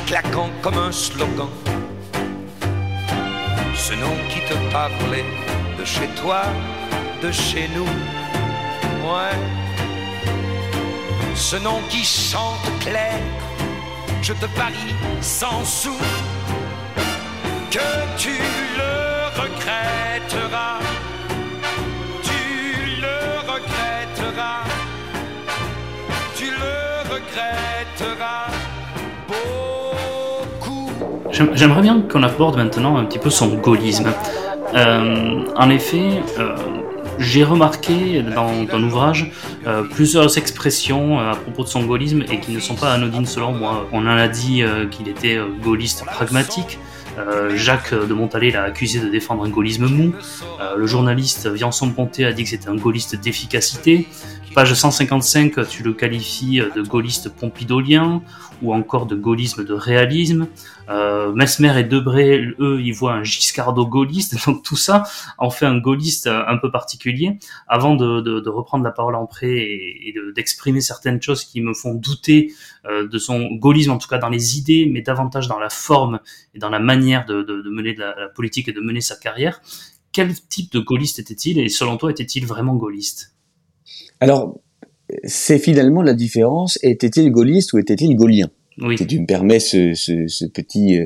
claquant 0.05 0.49
comme 0.61 0.77
un 0.77 0.91
slogan. 0.91 1.49
Ce 3.75 3.93
nom 3.93 4.15
qui 4.29 4.39
te 4.41 4.55
parlait 4.71 5.25
de 5.79 5.85
chez 5.85 6.07
toi, 6.21 6.43
de 7.21 7.31
chez 7.31 7.69
nous. 7.75 7.89
Ouais 9.03 9.64
ce 11.35 11.57
nom 11.57 11.79
qui 11.89 12.03
chante 12.03 12.71
clair, 12.79 13.19
je 14.21 14.33
te 14.33 14.45
parie 14.55 14.95
sans 15.21 15.63
sou 15.63 15.93
que 17.69 18.17
tu 18.17 18.31
le 18.77 19.41
regretteras, 19.41 20.79
tu 22.23 23.01
le 23.01 23.17
regretteras, 23.51 24.63
tu 26.35 26.45
le 26.45 27.13
regretteras 27.13 28.47
beaucoup. 29.27 30.89
J'aimerais 31.31 31.81
bien 31.81 32.01
qu'on 32.01 32.23
aborde 32.23 32.55
maintenant 32.55 32.97
un 32.97 33.05
petit 33.05 33.19
peu 33.19 33.29
son 33.29 33.55
gaullisme. 33.55 34.11
Euh, 34.73 35.45
en 35.55 35.69
effet, 35.69 36.21
euh, 36.39 36.55
j'ai 37.19 37.43
remarqué 37.43 38.21
dans 38.21 38.65
ton 38.65 38.83
ouvrage 38.83 39.31
euh, 39.67 39.83
plusieurs 39.83 40.37
expressions 40.37 41.19
euh, 41.19 41.31
à 41.31 41.35
propos 41.35 41.63
de 41.63 41.67
son 41.69 41.85
gaullisme 41.85 42.23
et 42.31 42.39
qui 42.39 42.51
ne 42.51 42.59
sont 42.59 42.75
pas 42.75 42.93
anodines 42.93 43.25
selon 43.25 43.53
moi. 43.53 43.87
On 43.91 44.05
en 44.05 44.17
a 44.17 44.27
dit 44.27 44.63
euh, 44.63 44.87
qu'il 44.87 45.07
était 45.07 45.39
gaulliste 45.63 46.05
pragmatique. 46.05 46.79
Jacques 47.55 47.93
de 47.93 48.13
Montalet 48.13 48.51
l'a 48.51 48.63
accusé 48.63 48.99
de 48.99 49.07
défendre 49.07 49.45
un 49.45 49.49
gaullisme 49.49 49.87
mou. 49.87 50.13
le 50.75 50.85
journaliste 50.85 51.47
Viançon 51.47 51.89
Ponté 51.91 52.25
a 52.25 52.33
dit 52.33 52.43
que 52.43 52.49
c'était 52.49 52.67
un 52.67 52.75
gaulliste 52.75 53.15
d'efficacité. 53.15 54.05
Page 54.55 54.73
155, 54.73 55.67
tu 55.67 55.83
le 55.83 55.91
qualifies 55.91 56.61
de 56.73 56.81
gaulliste 56.81 57.27
pompidolien 57.27 58.21
ou 58.61 58.73
encore 58.73 59.05
de 59.05 59.17
gaullisme 59.17 59.65
de 59.65 59.73
réalisme. 59.73 60.47
Euh, 60.87 61.33
Mesmer 61.33 61.77
et 61.77 61.83
Debré, 61.83 62.41
eux, 62.59 62.79
ils 62.81 62.93
voient 62.93 63.15
un 63.15 63.23
giscardo-gaulliste. 63.23 64.37
Donc 64.45 64.63
tout 64.63 64.77
ça 64.77 65.03
en 65.37 65.49
fait 65.49 65.65
un 65.65 65.77
gaulliste 65.77 66.27
un 66.27 66.55
peu 66.55 66.71
particulier. 66.71 67.37
Avant 67.67 67.95
de, 67.95 68.49
reprendre 68.49 68.85
la 68.85 68.91
parole 68.91 69.15
en 69.15 69.25
prêt 69.25 69.57
et, 69.57 70.15
d'exprimer 70.33 70.79
certaines 70.79 71.21
choses 71.21 71.43
qui 71.43 71.59
me 71.59 71.73
font 71.73 71.93
douter 71.93 72.53
euh, 72.85 73.09
de 73.09 73.17
son 73.17 73.49
gaullisme, 73.55 73.91
en 73.91 73.97
tout 73.97 74.07
cas 74.07 74.19
dans 74.19 74.29
les 74.29 74.57
idées, 74.57 74.89
mais 74.89 75.01
davantage 75.01 75.49
dans 75.49 75.59
la 75.59 75.69
forme 75.69 76.21
et 76.53 76.59
dans 76.59 76.69
la 76.69 76.79
manière 76.79 77.25
de, 77.25 77.43
mener 77.69 77.93
la, 77.93 78.29
politique 78.33 78.69
et 78.69 78.73
de 78.73 78.79
mener 78.79 79.01
sa 79.01 79.17
carrière. 79.17 79.59
Quel 80.13 80.33
type 80.47 80.71
de 80.71 80.79
gaulliste 80.79 81.19
était-il 81.19 81.59
et 81.59 81.67
selon 81.67 81.97
toi 81.97 82.09
était-il 82.09 82.45
vraiment 82.45 82.75
gaulliste? 82.75 83.34
Alors, 84.25 84.59
c'est 85.23 85.59
finalement 85.59 86.01
la 86.01 86.13
différence. 86.13 86.79
Était-il 86.81 87.31
gaulliste 87.31 87.73
ou 87.73 87.77
était-il 87.77 88.15
gaulien? 88.15 88.49
Oui. 88.79 88.97
Si 88.97 89.07
tu 89.07 89.19
me 89.19 89.25
permets 89.25 89.59
ce, 89.59 89.93
ce, 89.93 90.27
ce 90.27 90.45
petit, 90.45 90.99
euh, 90.99 91.05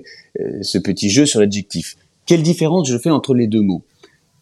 ce 0.61 0.78
petit 0.78 1.09
jeu 1.09 1.26
sur 1.26 1.39
l'adjectif. 1.39 1.97
Quelle 2.26 2.41
différence 2.41 2.89
je 2.89 2.97
fais 2.97 3.11
entre 3.11 3.34
les 3.34 3.47
deux 3.47 3.61
mots? 3.61 3.84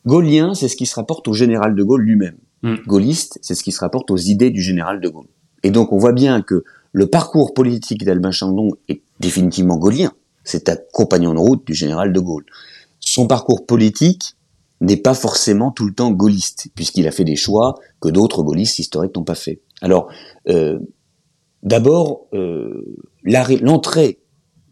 Gaulien, 0.05 0.53
c'est 0.53 0.69
ce 0.69 0.77
qui 0.77 0.85
se 0.85 0.95
rapporte 0.95 1.27
au 1.27 1.33
général 1.33 1.75
de 1.75 1.83
Gaulle 1.83 2.03
lui-même. 2.03 2.37
Mm. 2.63 2.75
Gaulliste, 2.87 3.39
c'est 3.41 3.55
ce 3.55 3.63
qui 3.63 3.71
se 3.71 3.79
rapporte 3.79 4.09
aux 4.11 4.17
idées 4.17 4.49
du 4.49 4.61
général 4.61 5.01
de 5.01 5.09
Gaulle. 5.09 5.27
Et 5.63 5.71
donc 5.71 5.91
on 5.91 5.97
voit 5.97 6.13
bien 6.13 6.41
que 6.41 6.63
le 6.93 7.07
parcours 7.07 7.53
politique 7.53 8.05
d'Albin 8.05 8.31
Chandon 8.31 8.71
est 8.87 9.01
définitivement 9.19 9.77
gaulien. 9.77 10.13
C'est 10.43 10.69
un 10.69 10.77
compagnon 10.93 11.33
de 11.33 11.39
route 11.39 11.67
du 11.67 11.73
général 11.73 12.13
de 12.13 12.19
Gaulle. 12.19 12.45
Son 13.01 13.27
parcours 13.27 13.65
politique 13.65 14.36
n'est 14.81 14.97
pas 14.97 15.13
forcément 15.13 15.71
tout 15.71 15.85
le 15.85 15.93
temps 15.93 16.11
gaulliste, 16.11 16.69
puisqu'il 16.75 17.07
a 17.07 17.11
fait 17.11 17.23
des 17.23 17.35
choix 17.35 17.75
que 17.99 18.09
d'autres 18.09 18.43
gaullistes 18.43 18.79
historiques 18.79 19.15
n'ont 19.15 19.23
pas 19.23 19.35
fait. 19.35 19.61
Alors, 19.81 20.09
euh, 20.49 20.79
d'abord, 21.63 22.27
euh, 22.33 22.95
l'entrée 23.23 24.19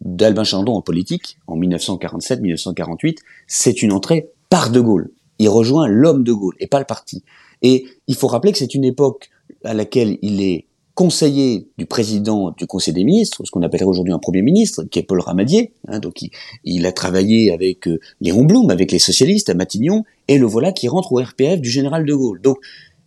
d'Albin 0.00 0.44
Chandon 0.44 0.74
en 0.74 0.82
politique, 0.82 1.38
en 1.46 1.58
1947-1948, 1.58 3.18
c'est 3.46 3.82
une 3.82 3.92
entrée 3.92 4.30
par 4.48 4.70
De 4.70 4.80
Gaulle. 4.80 5.10
Il 5.38 5.48
rejoint 5.48 5.88
l'homme 5.88 6.22
de 6.22 6.32
Gaulle 6.32 6.54
et 6.60 6.66
pas 6.66 6.78
le 6.78 6.84
parti. 6.84 7.24
Et 7.62 7.86
il 8.06 8.14
faut 8.14 8.28
rappeler 8.28 8.52
que 8.52 8.58
c'est 8.58 8.74
une 8.74 8.84
époque 8.84 9.30
à 9.64 9.74
laquelle 9.74 10.18
il 10.22 10.40
est 10.40 10.65
conseiller 10.96 11.68
du 11.76 11.84
président 11.84 12.54
du 12.56 12.66
Conseil 12.66 12.94
des 12.94 13.04
ministres, 13.04 13.42
ce 13.44 13.50
qu'on 13.50 13.60
appellerait 13.60 13.84
aujourd'hui 13.84 14.14
un 14.14 14.18
Premier 14.18 14.40
ministre, 14.40 14.82
qui 14.84 14.98
est 14.98 15.02
Paul 15.02 15.20
Ramadier. 15.20 15.74
Hein, 15.88 16.00
donc 16.00 16.24
il, 16.64 16.86
a 16.86 16.90
travaillé 16.90 17.52
avec 17.52 17.86
euh, 17.86 18.00
Léon 18.22 18.44
Blum, 18.44 18.70
avec 18.70 18.90
les 18.90 18.98
socialistes 18.98 19.50
à 19.50 19.54
Matignon, 19.54 20.04
et 20.26 20.38
le 20.38 20.46
voilà 20.46 20.72
qui 20.72 20.88
rentre 20.88 21.12
au 21.12 21.20
RPF 21.22 21.60
du 21.60 21.68
général 21.68 22.06
de 22.06 22.14
Gaulle. 22.14 22.40
Donc 22.40 22.56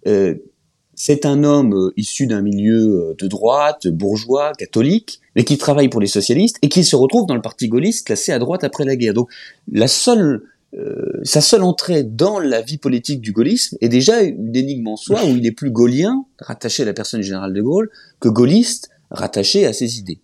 euh, 0.06 0.36
c'est 0.94 1.26
un 1.26 1.44
homme 1.44 1.74
euh, 1.74 1.94
issu 1.98 2.28
d'un 2.28 2.44
milieu 2.44 3.16
de 3.18 3.28
droite, 3.28 3.88
bourgeois, 3.88 4.52
catholique, 4.56 5.20
mais 5.36 5.44
qui 5.44 5.58
travaille 5.58 5.90
pour 5.90 6.00
les 6.00 6.08
socialistes 6.08 6.60
et 6.62 6.70
qui 6.70 6.84
se 6.84 6.96
retrouve 6.96 7.26
dans 7.26 7.36
le 7.36 7.42
parti 7.42 7.70
gaulliste 7.70 8.06
classé 8.06 8.32
à 8.32 8.38
droite 8.38 8.64
après 8.64 8.86
la 8.86 8.96
guerre. 8.96 9.16
Donc 9.16 9.32
la 9.72 9.88
seule 9.88 10.44
euh, 10.76 11.20
sa 11.24 11.42
seule 11.42 11.64
entrée 11.64 12.04
dans 12.04 12.40
la 12.40 12.62
vie 12.62 12.78
politique 12.78 13.22
du 13.22 13.32
gaullisme 13.32 13.76
est 13.82 13.90
déjà 13.90 14.22
une 14.22 14.56
énigme 14.56 14.88
en 14.88 14.98
soi 14.98 15.26
où 15.26 15.30
il 15.30 15.46
est 15.46 15.52
plus 15.52 15.72
gaullien, 15.72 16.26
rattaché 16.40 16.84
à 16.84 16.86
la 16.86 16.94
personne 16.94 17.22
du 17.22 17.26
général 17.26 17.54
de 17.54 17.62
Gaulle, 17.62 17.90
que 18.20 18.30
gaulliste, 18.30 18.90
rattaché 19.10 19.66
à 19.66 19.74
ses 19.74 19.98
idées. 19.98 20.22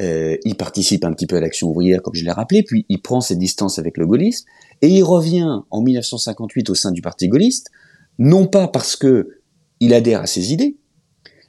Euh, 0.00 0.36
il 0.44 0.56
participe 0.56 1.04
un 1.04 1.12
petit 1.12 1.26
peu 1.26 1.36
à 1.36 1.40
l'action 1.40 1.68
ouvrière, 1.68 2.00
comme 2.00 2.14
je 2.14 2.24
l'ai 2.24 2.30
rappelé, 2.30 2.62
puis 2.62 2.86
il 2.88 3.02
prend 3.02 3.20
ses 3.20 3.36
distances 3.36 3.78
avec 3.78 3.98
le 3.98 4.06
gaullisme, 4.06 4.46
et 4.80 4.88
il 4.88 5.02
revient 5.02 5.60
en 5.70 5.82
1958 5.82 6.70
au 6.70 6.74
sein 6.74 6.92
du 6.92 7.02
parti 7.02 7.28
gaulliste, 7.28 7.70
non 8.18 8.46
pas 8.46 8.68
parce 8.68 8.96
que 8.96 9.40
il 9.80 9.92
adhère 9.94 10.20
à 10.20 10.26
ses 10.26 10.52
idées, 10.52 10.76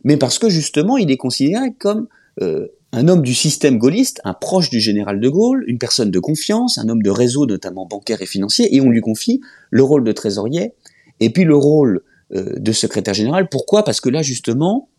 mais 0.03 0.17
parce 0.17 0.39
que 0.39 0.49
justement 0.49 0.97
il 0.97 1.11
est 1.11 1.17
considéré 1.17 1.73
comme 1.73 2.07
euh, 2.41 2.67
un 2.93 3.07
homme 3.07 3.23
du 3.23 3.33
système 3.33 3.79
gaulliste, 3.79 4.21
un 4.23 4.35
proche 4.35 4.69
du 4.69 4.79
général 4.79 5.19
de 5.19 5.27
Gaulle, 5.27 5.63
une 5.67 5.79
personne 5.79 6.11
de 6.11 6.19
confiance, 6.19 6.77
un 6.77 6.87
homme 6.87 7.01
de 7.01 7.09
réseau 7.09 7.47
notamment 7.47 7.87
bancaire 7.87 8.21
et 8.21 8.27
financier, 8.27 8.73
et 8.73 8.81
on 8.81 8.89
lui 8.89 9.01
confie 9.01 9.41
le 9.71 9.83
rôle 9.83 10.03
de 10.03 10.11
trésorier 10.11 10.73
et 11.19 11.31
puis 11.31 11.43
le 11.43 11.55
rôle 11.55 12.03
euh, 12.35 12.53
de 12.57 12.71
secrétaire 12.71 13.15
général. 13.15 13.49
Pourquoi? 13.49 13.83
Parce 13.83 13.99
que 13.99 14.09
là 14.09 14.21
justement, 14.21 14.89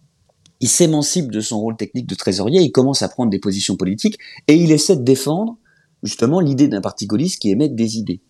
il 0.59 0.69
s'émancipe 0.69 1.31
de 1.31 1.41
son 1.41 1.61
rôle 1.61 1.77
technique 1.77 2.07
de 2.09 2.17
trésorier, 2.17 2.61
il 2.61 2.73
commence 2.73 3.03
à 3.03 3.09
prendre 3.09 3.31
des 3.31 3.39
positions 3.39 3.77
politiques 3.77 4.19
et 4.49 4.57
il 4.57 4.73
essaie 4.73 4.97
de 4.97 5.05
défendre 5.05 5.57
justement 6.03 6.41
l'idée 6.41 6.67
d'un 6.67 6.81
parti 6.81 7.07
gaulliste 7.07 7.41
qui 7.41 7.51
émet 7.51 7.69
des 7.69 7.97
idées. 7.97 8.21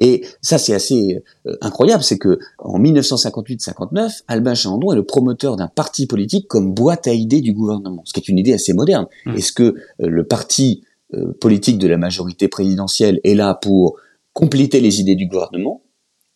Et 0.00 0.24
ça, 0.40 0.58
c'est 0.58 0.72
assez 0.72 1.22
euh, 1.46 1.56
incroyable, 1.60 2.02
c'est 2.02 2.18
que 2.18 2.38
en 2.58 2.80
1958-59, 2.80 4.22
Albin 4.28 4.54
Chalandon 4.54 4.92
est 4.92 4.96
le 4.96 5.04
promoteur 5.04 5.56
d'un 5.56 5.68
parti 5.68 6.06
politique 6.06 6.48
comme 6.48 6.72
boîte 6.72 7.06
à 7.06 7.12
idées 7.12 7.42
du 7.42 7.52
gouvernement, 7.52 8.02
ce 8.06 8.14
qui 8.14 8.20
est 8.20 8.28
une 8.28 8.38
idée 8.38 8.54
assez 8.54 8.72
moderne. 8.72 9.06
Mmh. 9.26 9.36
Est-ce 9.36 9.52
que 9.52 9.62
euh, 9.62 9.74
le 9.98 10.24
parti 10.24 10.82
euh, 11.14 11.36
politique 11.38 11.78
de 11.78 11.86
la 11.86 11.98
majorité 11.98 12.48
présidentielle 12.48 13.20
est 13.24 13.34
là 13.34 13.54
pour 13.54 13.96
compléter 14.32 14.80
les 14.80 15.00
idées 15.00 15.16
du 15.16 15.26
gouvernement 15.26 15.82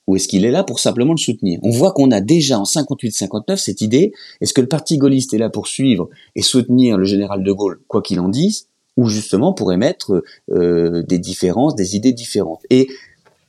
ou 0.06 0.16
est-ce 0.16 0.28
qu'il 0.28 0.44
est 0.44 0.50
là 0.50 0.64
pour 0.64 0.80
simplement 0.80 1.14
le 1.14 1.18
soutenir? 1.18 1.58
On 1.62 1.70
voit 1.70 1.92
qu'on 1.92 2.10
a 2.10 2.20
déjà 2.20 2.58
en 2.58 2.64
58-59 2.64 3.56
cette 3.56 3.80
idée, 3.80 4.12
est-ce 4.42 4.52
que 4.52 4.60
le 4.60 4.66
parti 4.66 4.98
gaulliste 4.98 5.32
est 5.32 5.38
là 5.38 5.48
pour 5.48 5.66
suivre 5.66 6.10
et 6.36 6.42
soutenir 6.42 6.98
le 6.98 7.06
général 7.06 7.42
de 7.42 7.52
Gaulle, 7.52 7.80
quoi 7.88 8.02
qu'il 8.02 8.20
en 8.20 8.28
dise, 8.28 8.68
ou 8.98 9.08
justement 9.08 9.54
pour 9.54 9.72
émettre 9.72 10.22
des 10.48 11.18
différences, 11.18 11.74
des 11.74 11.96
idées 11.96 12.12
différentes? 12.12 12.60
Et 12.68 12.88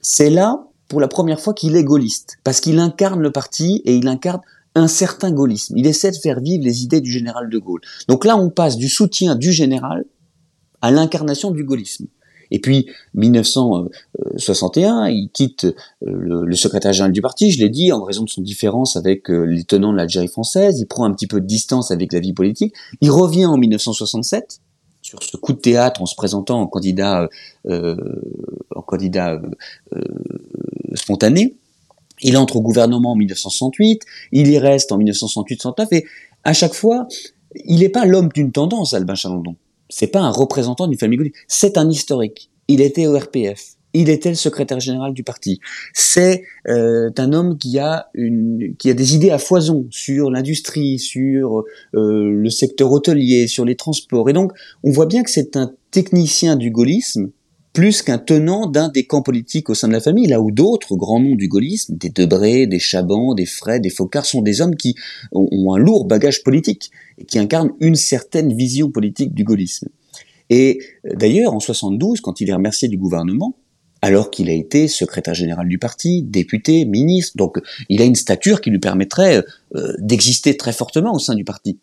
c'est 0.07 0.29
là, 0.29 0.67
pour 0.87 0.99
la 1.01 1.07
première 1.07 1.39
fois, 1.39 1.55
qu'il 1.55 1.75
est 1.75 1.83
gaulliste, 1.83 2.37
parce 2.43 2.61
qu'il 2.61 2.77
incarne 2.77 3.19
le 3.19 3.31
parti 3.31 3.81
et 3.85 3.95
il 3.95 4.07
incarne 4.07 4.41
un 4.75 4.87
certain 4.87 5.31
gaullisme. 5.31 5.75
Il 5.77 5.87
essaie 5.87 6.11
de 6.11 6.17
faire 6.17 6.39
vivre 6.41 6.63
les 6.63 6.83
idées 6.83 7.01
du 7.01 7.11
général 7.11 7.49
de 7.49 7.57
Gaulle. 7.57 7.81
Donc 8.07 8.23
là, 8.23 8.37
on 8.37 8.51
passe 8.51 8.77
du 8.77 8.87
soutien 8.87 9.35
du 9.35 9.51
général 9.51 10.05
à 10.81 10.91
l'incarnation 10.91 11.49
du 11.49 11.63
gaullisme. 11.63 12.05
Et 12.51 12.59
puis, 12.59 12.85
1961, 13.15 15.07
il 15.07 15.31
quitte 15.33 15.65
euh, 15.65 16.43
le, 16.45 16.55
secrétaire 16.55 16.93
général 16.93 17.11
du 17.11 17.21
parti, 17.21 17.49
je 17.49 17.59
l'ai 17.59 17.69
dit, 17.69 17.91
en 17.91 18.03
raison 18.03 18.25
de 18.25 18.29
son 18.29 18.43
différence 18.43 18.97
avec 18.97 19.31
euh, 19.31 19.45
les 19.45 19.63
tenants 19.63 19.91
de 19.91 19.97
l'Algérie 19.97 20.27
française, 20.27 20.79
il 20.79 20.85
prend 20.85 21.05
un 21.05 21.13
petit 21.13 21.25
peu 21.25 21.41
de 21.41 21.47
distance 21.47 21.89
avec 21.89 22.13
la 22.13 22.19
vie 22.19 22.33
politique, 22.33 22.75
il 23.01 23.09
revient 23.09 23.47
en 23.47 23.57
1967, 23.57 24.59
sur 25.05 25.21
ce 25.21 25.37
coup 25.37 25.53
de 25.53 25.59
théâtre 25.59 26.01
en 26.01 26.07
se 26.07 26.15
présentant 26.15 26.59
en 26.59 26.65
candidat, 26.65 27.29
euh, 27.67 27.95
en 28.75 28.81
candidat 28.81 29.39
euh, 29.95 30.01
spontané. 30.95 31.53
Il 32.21 32.35
entre 32.37 32.55
au 32.55 32.61
gouvernement 32.61 33.11
en 33.11 33.15
1968, 33.15 34.01
il 34.31 34.47
y 34.47 34.57
reste 34.57 34.91
en 34.91 34.97
1968-69 34.97 35.87
et 35.91 36.05
à 36.43 36.53
chaque 36.53 36.73
fois, 36.73 37.07
il 37.65 37.81
n'est 37.81 37.89
pas 37.89 38.05
l'homme 38.05 38.29
d'une 38.33 38.51
tendance, 38.51 38.95
Albin 38.95 39.13
Chalandon. 39.13 39.55
C'est 39.89 40.07
pas 40.07 40.21
un 40.21 40.31
représentant 40.31 40.87
d'une 40.87 40.97
famille 40.97 41.31
c'est 41.47 41.77
un 41.77 41.87
historique. 41.87 42.49
Il 42.67 42.81
était 42.81 43.05
au 43.05 43.15
RPF 43.15 43.74
il 43.95 44.09
était 44.09 44.29
le 44.29 44.35
secrétaire 44.35 44.79
général 44.79 45.13
du 45.13 45.23
parti. 45.23 45.59
C'est 45.93 46.43
euh, 46.67 47.09
un 47.17 47.33
homme 47.33 47.57
qui 47.57 47.79
a 47.79 48.09
une, 48.13 48.75
qui 48.77 48.89
a 48.89 48.93
des 48.93 49.15
idées 49.15 49.31
à 49.31 49.37
foison 49.37 49.87
sur 49.89 50.29
l'industrie, 50.29 50.99
sur 50.99 51.63
euh, 51.95 52.29
le 52.31 52.49
secteur 52.49 52.91
hôtelier, 52.91 53.47
sur 53.47 53.65
les 53.65 53.75
transports. 53.75 54.29
Et 54.29 54.33
donc, 54.33 54.51
on 54.83 54.91
voit 54.91 55.05
bien 55.05 55.23
que 55.23 55.29
c'est 55.29 55.55
un 55.55 55.71
technicien 55.91 56.55
du 56.55 56.71
gaullisme 56.71 57.29
plus 57.75 58.01
qu'un 58.01 58.17
tenant 58.17 58.67
d'un 58.67 58.87
des 58.87 59.05
camps 59.05 59.21
politiques 59.21 59.69
au 59.69 59.75
sein 59.75 59.89
de 59.89 59.93
la 59.93 59.99
famille, 59.99 60.27
là 60.27 60.39
où 60.39 60.49
d'autres 60.49 60.95
grands 60.95 61.19
noms 61.19 61.35
du 61.35 61.49
gaullisme, 61.49 61.97
des 61.97 62.09
Debré, 62.09 62.67
des 62.67 62.79
Chaban, 62.79 63.33
des 63.33 63.45
Fred, 63.45 63.81
des 63.81 63.89
Focard, 63.89 64.25
sont 64.25 64.41
des 64.41 64.61
hommes 64.61 64.77
qui 64.77 64.95
ont, 65.33 65.73
un 65.73 65.77
lourd 65.77 66.05
bagage 66.05 66.41
politique 66.43 66.89
et 67.17 67.25
qui 67.25 67.37
incarnent 67.37 67.71
une 67.81 67.95
certaine 67.95 68.53
vision 68.55 68.89
politique 68.91 69.33
du 69.33 69.43
gaullisme. 69.43 69.89
Et 70.49 70.79
euh, 71.05 71.15
d'ailleurs, 71.15 71.53
en 71.53 71.59
72, 71.59 72.21
quand 72.21 72.39
il 72.39 72.49
est 72.49 72.53
remercié 72.53 72.87
du 72.87 72.97
gouvernement, 72.97 73.57
alors 74.05 74.29
qu'il 74.29 74.51
a 74.51 74.53
été 74.53 74.87
secrétaire 74.87 75.33
général 75.33 75.67
du 75.67 75.79
parti, 75.79 76.21
député, 76.21 76.85
ministre, 76.85 77.37
donc 77.37 77.57
il 77.89 78.03
a 78.03 78.05
une 78.05 78.13
stature 78.13 78.61
qui 78.61 78.69
lui 78.69 78.77
permettrait 78.77 79.43
euh, 79.73 79.93
d'exister 79.97 80.55
très 80.57 80.73
fortement 80.73 81.15
au 81.15 81.17
sein 81.17 81.33
du 81.33 81.43
parti. 81.43 81.79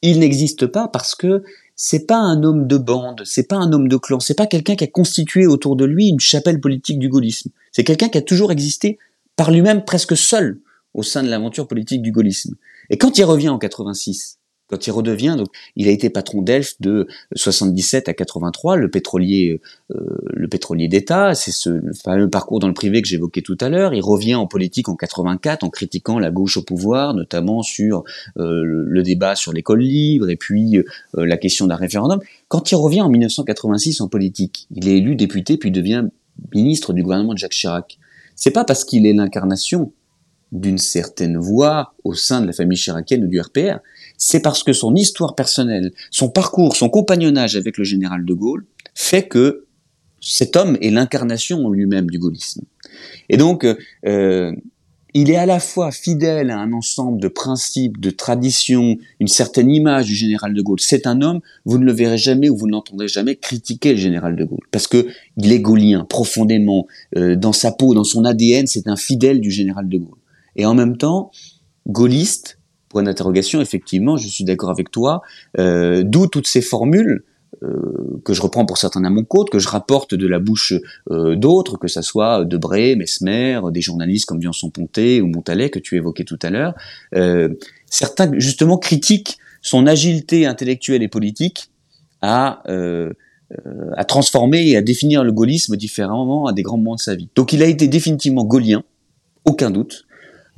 Il 0.00 0.20
n'existe 0.20 0.68
pas 0.68 0.86
parce 0.86 1.16
que 1.16 1.42
c'est 1.74 2.06
pas 2.06 2.18
un 2.18 2.44
homme 2.44 2.68
de 2.68 2.76
bande, 2.76 3.22
c'est 3.24 3.48
pas 3.48 3.56
un 3.56 3.72
homme 3.72 3.88
de 3.88 3.96
clan, 3.96 4.20
c'est 4.20 4.38
pas 4.38 4.46
quelqu'un 4.46 4.76
qui 4.76 4.84
a 4.84 4.86
constitué 4.86 5.48
autour 5.48 5.74
de 5.74 5.84
lui 5.84 6.06
une 6.06 6.20
chapelle 6.20 6.60
politique 6.60 7.00
du 7.00 7.08
gaullisme. 7.08 7.50
C'est 7.72 7.82
quelqu'un 7.82 8.08
qui 8.08 8.18
a 8.18 8.22
toujours 8.22 8.52
existé 8.52 9.00
par 9.34 9.50
lui-même 9.50 9.84
presque 9.84 10.16
seul 10.16 10.60
au 10.94 11.02
sein 11.02 11.24
de 11.24 11.28
l'aventure 11.28 11.66
politique 11.66 12.02
du 12.02 12.12
gaullisme. 12.12 12.54
Et 12.88 12.98
quand 12.98 13.18
il 13.18 13.24
revient 13.24 13.48
en 13.48 13.58
86, 13.58 14.38
quand 14.68 14.86
il 14.86 14.90
redevient, 14.90 15.34
donc 15.36 15.48
il 15.76 15.88
a 15.88 15.90
été 15.90 16.10
patron 16.10 16.42
d'Elf 16.42 16.74
de 16.80 17.06
77 17.36 18.08
à 18.08 18.14
83, 18.14 18.76
le 18.76 18.90
pétrolier, 18.90 19.60
euh, 19.90 19.96
le 20.32 20.48
pétrolier 20.48 20.88
d'État. 20.88 21.34
C'est 21.34 21.52
ce 21.52 21.80
fameux 22.02 22.30
parcours 22.30 22.60
dans 22.60 22.68
le 22.68 22.74
privé 22.74 23.02
que 23.02 23.08
j'évoquais 23.08 23.42
tout 23.42 23.58
à 23.60 23.68
l'heure. 23.68 23.94
Il 23.94 24.02
revient 24.02 24.34
en 24.34 24.46
politique 24.46 24.88
en 24.88 24.96
84 24.96 25.64
en 25.64 25.70
critiquant 25.70 26.18
la 26.18 26.30
gauche 26.30 26.56
au 26.56 26.62
pouvoir, 26.62 27.14
notamment 27.14 27.62
sur 27.62 28.04
euh, 28.38 28.62
le 28.64 29.02
débat 29.02 29.34
sur 29.34 29.52
l'école 29.52 29.80
libre 29.80 30.30
et 30.30 30.36
puis 30.36 30.78
euh, 30.78 30.84
la 31.14 31.36
question 31.36 31.66
d'un 31.66 31.76
référendum. 31.76 32.20
Quand 32.48 32.70
il 32.70 32.76
revient 32.76 33.02
en 33.02 33.10
1986 33.10 34.00
en 34.00 34.08
politique, 34.08 34.66
il 34.74 34.88
est 34.88 34.98
élu 34.98 35.14
député 35.14 35.58
puis 35.58 35.70
devient 35.70 36.04
ministre 36.54 36.92
du 36.92 37.02
gouvernement 37.02 37.34
de 37.34 37.38
Jacques 37.38 37.52
Chirac. 37.52 37.98
C'est 38.34 38.50
pas 38.50 38.64
parce 38.64 38.84
qu'il 38.84 39.06
est 39.06 39.12
l'incarnation 39.12 39.92
d'une 40.54 40.78
certaine 40.78 41.36
voix 41.36 41.94
au 42.04 42.14
sein 42.14 42.40
de 42.40 42.46
la 42.46 42.52
famille 42.52 42.78
chiracienne 42.78 43.24
ou 43.24 43.26
du 43.26 43.40
RPR, 43.40 43.80
c'est 44.16 44.40
parce 44.40 44.62
que 44.62 44.72
son 44.72 44.94
histoire 44.94 45.34
personnelle, 45.34 45.92
son 46.10 46.28
parcours, 46.28 46.76
son 46.76 46.88
compagnonnage 46.88 47.56
avec 47.56 47.78
le 47.78 47.84
général 47.84 48.24
de 48.24 48.34
Gaulle 48.34 48.64
fait 48.94 49.28
que 49.28 49.66
cet 50.20 50.56
homme 50.56 50.78
est 50.80 50.90
l'incarnation 50.90 51.68
lui-même 51.68 52.10
du 52.10 52.18
gaullisme. 52.18 52.62
Et 53.28 53.36
donc, 53.36 53.66
euh, 54.06 54.52
il 55.16 55.30
est 55.30 55.36
à 55.36 55.46
la 55.46 55.60
fois 55.60 55.92
fidèle 55.92 56.50
à 56.50 56.58
un 56.58 56.72
ensemble 56.72 57.20
de 57.20 57.28
principes, 57.28 58.00
de 58.00 58.10
traditions, 58.10 58.96
une 59.20 59.28
certaine 59.28 59.70
image 59.70 60.06
du 60.06 60.14
général 60.14 60.54
de 60.54 60.60
Gaulle. 60.60 60.80
C'est 60.80 61.06
un 61.06 61.22
homme, 61.22 61.40
vous 61.64 61.78
ne 61.78 61.84
le 61.84 61.92
verrez 61.92 62.18
jamais 62.18 62.48
ou 62.48 62.56
vous 62.56 62.66
ne 62.66 62.72
l'entendrez 62.72 63.06
jamais 63.06 63.36
critiquer 63.36 63.92
le 63.92 63.98
général 63.98 64.34
de 64.34 64.44
Gaulle, 64.44 64.66
parce 64.72 64.88
que 64.88 65.06
il 65.36 65.52
est 65.52 65.60
gaullien 65.60 66.04
profondément 66.04 66.86
euh, 67.16 67.36
dans 67.36 67.52
sa 67.52 67.70
peau, 67.70 67.94
dans 67.94 68.04
son 68.04 68.24
ADN, 68.24 68.66
c'est 68.66 68.88
un 68.88 68.96
fidèle 68.96 69.40
du 69.40 69.52
général 69.52 69.88
de 69.88 69.98
Gaulle. 69.98 70.18
Et 70.56 70.66
en 70.66 70.74
même 70.74 70.96
temps, 70.96 71.30
gaulliste, 71.86 72.58
point 72.94 73.02
d'interrogation, 73.02 73.60
effectivement, 73.60 74.16
je 74.16 74.28
suis 74.28 74.44
d'accord 74.44 74.70
avec 74.70 74.90
toi, 74.92 75.20
euh, 75.58 76.04
d'où 76.04 76.28
toutes 76.28 76.46
ces 76.46 76.62
formules 76.62 77.24
euh, 77.64 78.20
que 78.24 78.32
je 78.32 78.40
reprends 78.40 78.64
pour 78.66 78.78
certains 78.78 79.04
à 79.04 79.10
mon 79.10 79.24
côte, 79.24 79.50
que 79.50 79.58
je 79.58 79.68
rapporte 79.68 80.14
de 80.14 80.26
la 80.28 80.38
bouche 80.38 80.74
euh, 81.10 81.34
d'autres, 81.34 81.76
que 81.76 81.88
ça 81.88 82.02
soit 82.02 82.44
Debré, 82.44 82.94
Mesmer, 82.94 83.60
des 83.72 83.80
journalistes 83.80 84.26
comme 84.26 84.38
Viançon 84.38 84.70
Ponté 84.70 85.20
ou 85.20 85.26
Montalet 85.26 85.70
que 85.70 85.80
tu 85.80 85.96
évoquais 85.96 86.24
tout 86.24 86.38
à 86.42 86.50
l'heure. 86.50 86.74
certains 87.90 88.30
justement 88.38 88.78
critiquent 88.78 89.38
son 89.60 89.86
agilité 89.86 90.46
intellectuelle 90.46 91.02
et 91.02 91.08
politique 91.08 91.70
à 92.22 92.62
à 93.96 94.04
transformer 94.04 94.66
et 94.68 94.76
à 94.76 94.82
définir 94.82 95.22
le 95.22 95.30
gaullisme 95.30 95.76
différemment 95.76 96.46
à 96.46 96.52
des 96.52 96.62
grands 96.62 96.78
moments 96.78 96.96
de 96.96 97.00
sa 97.00 97.14
vie. 97.14 97.28
Donc 97.36 97.52
il 97.52 97.62
a 97.62 97.66
été 97.66 97.86
définitivement 97.86 98.44
gaullien, 98.44 98.82
aucun 99.44 99.70
doute, 99.70 100.06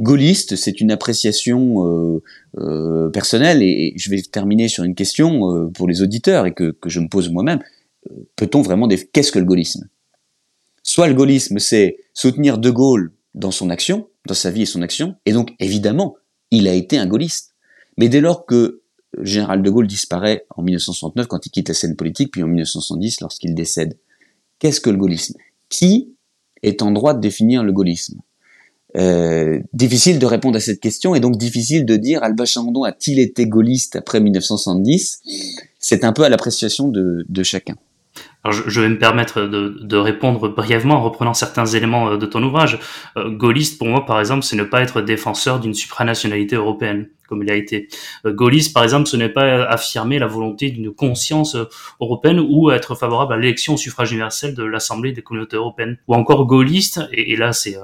gaulliste, 0.00 0.56
c'est 0.56 0.80
une 0.80 0.90
appréciation 0.90 1.86
euh, 1.86 2.22
euh, 2.58 3.08
personnelle 3.10 3.62
et, 3.62 3.94
je 3.96 4.10
vais 4.10 4.20
terminer 4.22 4.68
sur 4.68 4.84
une 4.84 4.94
question 4.94 5.54
euh, 5.54 5.68
pour 5.68 5.88
les 5.88 6.02
auditeurs 6.02 6.46
et 6.46 6.52
que, 6.52 6.76
je 6.86 7.00
me 7.00 7.08
pose 7.08 7.30
moi-même. 7.30 7.60
Peut-on 8.36 8.62
vraiment 8.62 8.88
qu'est-ce 8.88 9.32
que 9.32 9.38
le 9.38 9.44
gaullisme? 9.44 9.88
Soit 10.82 11.08
le 11.08 11.14
gaullisme, 11.14 11.58
c'est 11.58 11.98
soutenir 12.14 12.58
De 12.58 12.70
Gaulle 12.70 13.12
dans 13.34 13.50
son 13.50 13.70
action, 13.70 14.08
dans 14.26 14.34
sa 14.34 14.50
vie 14.50 14.62
et 14.62 14.66
son 14.66 14.82
action, 14.82 15.16
et 15.26 15.32
donc 15.32 15.52
évidemment, 15.58 16.16
il 16.52 16.68
a 16.68 16.74
été 16.74 16.98
un 16.98 17.06
gaulliste. 17.06 17.54
Mais 17.98 18.08
dès 18.08 18.20
lors 18.20 18.46
que 18.46 18.82
général 19.22 19.62
de 19.62 19.70
Gaulle 19.70 19.88
disparaît 19.88 20.46
en 20.50 20.62
1969 20.62 21.26
quand 21.26 21.44
il 21.46 21.50
quitte 21.50 21.68
la 21.68 21.74
scène 21.74 21.96
politique, 21.96 22.30
puis 22.30 22.42
en 22.42 22.46
1970 22.46 23.20
lorsqu'il 23.22 23.54
décède, 23.54 23.98
qu'est-ce 24.60 24.80
que 24.80 24.90
le 24.90 24.96
gaullisme? 24.96 25.36
Qui 25.68 26.14
est 26.62 26.82
en 26.82 26.92
droit 26.92 27.14
de 27.14 27.20
définir 27.20 27.64
le 27.64 27.72
gaullisme? 27.72 28.20
Euh, 28.96 29.60
difficile 29.72 30.18
de 30.18 30.26
répondre 30.26 30.56
à 30.56 30.60
cette 30.60 30.80
question 30.80 31.14
et 31.14 31.20
donc 31.20 31.36
difficile 31.36 31.84
de 31.84 31.96
dire 31.96 32.22
Albin 32.22 32.44
Chalandon 32.44 32.84
a-t-il 32.84 33.18
été 33.18 33.46
gaulliste 33.46 33.96
après 33.96 34.20
1970 34.20 35.22
C'est 35.78 36.04
un 36.04 36.12
peu 36.12 36.22
à 36.22 36.28
l'appréciation 36.28 36.88
de, 36.88 37.24
de 37.28 37.42
chacun. 37.42 37.76
Alors 38.44 38.56
je, 38.68 38.80
vais 38.80 38.88
me 38.88 38.98
permettre 38.98 39.42
de, 39.42 39.76
de, 39.80 39.96
répondre 39.96 40.48
brièvement 40.48 40.94
en 40.94 41.02
reprenant 41.02 41.34
certains 41.34 41.66
éléments 41.66 42.10
euh, 42.10 42.16
de 42.16 42.26
ton 42.26 42.42
ouvrage. 42.42 42.78
Euh, 43.16 43.28
gaulliste, 43.28 43.76
pour 43.76 43.88
moi, 43.88 44.06
par 44.06 44.20
exemple, 44.20 44.44
c'est 44.44 44.56
ne 44.56 44.64
pas 44.64 44.82
être 44.82 45.00
défenseur 45.00 45.58
d'une 45.58 45.74
supranationalité 45.74 46.54
européenne, 46.54 47.08
comme 47.28 47.42
il 47.42 47.50
a 47.50 47.56
été. 47.56 47.88
Euh, 48.24 48.32
gaulliste, 48.32 48.72
par 48.72 48.84
exemple, 48.84 49.08
ce 49.08 49.16
n'est 49.16 49.28
pas 49.28 49.64
affirmer 49.64 50.18
la 50.18 50.28
volonté 50.28 50.70
d'une 50.70 50.94
conscience 50.94 51.56
européenne 52.00 52.38
ou 52.38 52.70
être 52.70 52.94
favorable 52.94 53.32
à 53.32 53.36
l'élection 53.36 53.74
au 53.74 53.76
suffrage 53.76 54.12
universel 54.12 54.54
de 54.54 54.62
l'Assemblée 54.62 55.12
des 55.12 55.22
communautés 55.22 55.56
européennes. 55.56 55.98
Ou 56.06 56.14
encore 56.14 56.46
gaulliste, 56.46 57.00
et, 57.12 57.32
et 57.32 57.36
là 57.36 57.52
c'est 57.52 57.76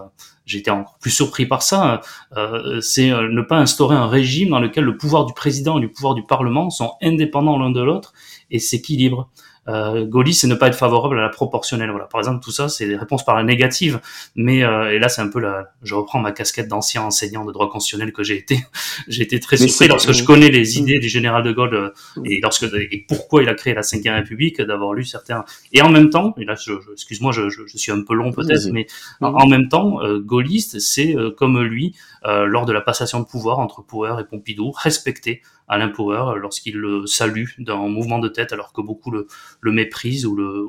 j'étais 0.47 0.71
encore 0.71 0.99
plus 1.01 1.11
surpris 1.11 1.47
par 1.47 1.63
ça, 1.63 2.01
euh, 2.37 2.81
c'est 2.81 3.11
ne 3.11 3.43
pas 3.43 3.59
instaurer 3.59 3.97
un 3.97 4.07
régime 4.07 4.51
dans 4.51 4.61
lequel 4.61 4.85
le 4.85 4.97
pouvoir 4.97 5.27
du 5.27 5.35
président 5.35 5.79
et 5.79 5.83
le 5.83 5.91
pouvoir 5.91 6.15
du 6.15 6.25
Parlement 6.25 6.71
sont 6.71 6.93
indépendants 7.03 7.59
l'un 7.59 7.71
de 7.71 7.83
l'autre 7.83 8.13
et 8.51 8.59
s'équilibrent 8.59 9.31
euh, 9.69 10.05
Gaulis, 10.07 10.35
c'est 10.35 10.49
ne 10.49 10.55
pas 10.55 10.69
être 10.69 10.75
favorable 10.75 11.19
à 11.19 11.23
la 11.23 11.29
proportionnelle. 11.29 11.91
Voilà. 11.91 12.07
Par 12.07 12.21
exemple, 12.21 12.43
tout 12.43 12.51
ça, 12.51 12.69
c'est 12.69 12.87
des 12.87 12.97
réponses 12.97 13.25
par 13.25 13.37
la 13.37 13.45
négative. 13.45 14.01
Mais 14.35 14.65
euh, 14.65 14.93
et 14.93 14.99
là, 14.99 15.09
c'est 15.09 15.23
un 15.23 15.29
peu 15.29 15.41
la. 15.41 15.73
Je 15.83 15.95
reprends 15.95 16.19
ma 16.19 16.33
casquette 16.33 16.69
d'ancien 16.69 17.03
enseignant 17.03 17.45
de 17.45 17.53
droit 17.53 17.71
constitutionnel 17.71 18.13
que 18.13 18.23
j'ai 18.23 18.37
été. 18.37 18.59
j'ai 19.09 19.23
été 19.23 19.39
très 19.41 19.57
surpris 19.57 19.89
lorsque 19.89 20.13
je 20.13 20.25
connais 20.25 20.51
les 20.51 20.79
idées 20.79 20.99
du 20.99 21.09
général 21.09 21.43
de 21.43 21.53
Gaulle 21.53 21.75
euh, 21.75 21.91
et 22.25 22.41
lorsque 22.41 22.65
et 22.65 23.05
pourquoi 23.07 23.43
il 23.43 23.49
a 23.49 23.55
créé 23.55 23.75
la 23.75 23.83
Cinquième 23.83 24.15
République, 24.15 24.61
d'avoir 24.61 24.95
lu 24.95 25.05
certains. 25.05 25.45
Et 25.73 25.83
en 25.83 25.89
même 25.89 26.11
temps, 26.11 26.35
et 26.39 26.45
là, 26.45 26.55
je, 26.55 26.73
excuse-moi, 26.93 27.33
je, 27.33 27.49
je, 27.49 27.77
suis 27.77 27.93
un 27.93 28.03
peu 28.03 28.15
long 28.15 28.33
peut-être, 28.33 28.69
mais 28.73 28.87
en, 29.21 29.47
même 29.47 29.69
temps, 29.69 30.03
euh, 30.03 30.19
gaulliste, 30.19 30.79
c'est 30.81 31.17
euh, 31.17 31.31
comme 31.31 31.61
lui 31.63 31.95
lors 32.25 32.67
de 32.67 32.73
la 32.73 32.81
passation 32.81 33.19
de 33.19 33.25
pouvoir 33.25 33.59
entre 33.59 33.83
Power 33.83 34.15
et 34.21 34.25
Pompidou, 34.25 34.71
respecter 34.71 35.43
Alain 35.73 35.89
Power 35.89 36.39
lorsqu'il 36.39 36.77
le 36.77 37.07
salue 37.07 37.47
d'un 37.59 37.77
mouvement 37.89 38.19
de 38.19 38.29
tête 38.29 38.53
alors 38.53 38.73
que 38.73 38.81
beaucoup 38.81 39.11
le, 39.11 39.27
le 39.61 39.73
méprisent 39.73 40.27
ou 40.27 40.37
le 40.37 40.69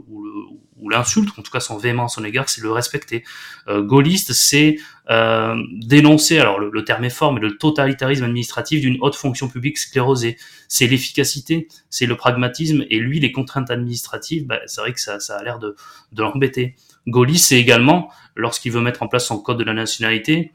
ou 0.83 0.89
l'insultent, 0.89 1.37
en 1.37 1.41
tout 1.41 1.51
cas 1.51 1.59
son 1.59 1.77
véhément 1.77 2.05
à 2.05 2.07
son 2.07 2.23
égard, 2.23 2.49
c'est 2.49 2.61
le 2.61 2.71
respecter. 2.71 3.23
Euh, 3.67 3.81
gaulliste, 3.81 4.33
c'est 4.33 4.77
euh, 5.09 5.55
dénoncer, 5.71 6.39
alors 6.39 6.59
le, 6.59 6.83
terme 6.83 7.05
est 7.05 7.09
fort, 7.09 7.33
mais 7.33 7.39
le 7.39 7.57
totalitarisme 7.57 8.23
administratif 8.23 8.81
d'une 8.81 8.97
haute 9.01 9.15
fonction 9.15 9.47
publique 9.47 9.77
sclérosée. 9.77 10.37
C'est 10.67 10.87
l'efficacité, 10.87 11.67
c'est 11.89 12.05
le 12.05 12.17
pragmatisme, 12.17 12.83
et 12.89 12.99
lui, 12.99 13.19
les 13.19 13.31
contraintes 13.31 13.71
administratives, 13.71 14.45
bah, 14.45 14.59
c'est 14.65 14.81
vrai 14.81 14.93
que 14.93 14.99
ça, 14.99 15.17
a 15.29 15.43
l'air 15.43 15.59
de 15.59 15.75
l'embêter. 16.17 16.75
Gaulliste, 17.07 17.47
c'est 17.47 17.59
également, 17.59 18.09
lorsqu'il 18.35 18.71
veut 18.71 18.81
mettre 18.81 19.03
en 19.03 19.07
place 19.07 19.25
son 19.25 19.39
code 19.39 19.57
de 19.57 19.63
la 19.63 19.73
nationalité, 19.73 20.51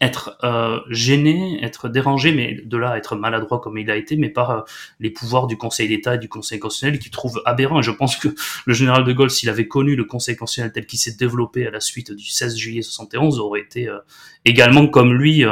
être 0.00 0.38
euh, 0.44 0.80
gêné, 0.90 1.62
être 1.62 1.88
dérangé, 1.88 2.32
mais 2.32 2.60
de 2.64 2.76
là 2.76 2.96
être 2.96 3.16
maladroit 3.16 3.60
comme 3.60 3.78
il 3.78 3.90
a 3.90 3.96
été, 3.96 4.16
mais 4.16 4.28
par 4.28 4.50
euh, 4.50 4.60
les 5.00 5.10
pouvoirs 5.10 5.46
du 5.46 5.56
Conseil 5.56 5.88
d'État 5.88 6.14
et 6.14 6.18
du 6.18 6.28
Conseil 6.28 6.58
constitutionnel 6.58 6.98
qui 6.98 7.10
trouve 7.10 7.40
aberrant. 7.44 7.82
Je 7.82 7.90
pense 7.90 8.16
que 8.16 8.28
le 8.66 8.74
général 8.74 9.04
de 9.04 9.12
Gaulle, 9.12 9.30
s'il 9.30 9.48
avait 9.48 9.68
connu 9.68 9.96
le 9.96 10.04
Conseil 10.04 10.36
constitutionnel 10.36 10.72
tel 10.72 10.86
qu'il 10.86 10.98
s'est 10.98 11.16
développé 11.16 11.66
à 11.66 11.70
la 11.70 11.80
suite 11.80 12.12
du 12.12 12.24
16 12.24 12.56
juillet 12.56 12.82
71, 12.82 13.38
aurait 13.38 13.60
été 13.60 13.88
euh, 13.88 13.98
également 14.44 14.86
comme 14.86 15.12
lui 15.12 15.44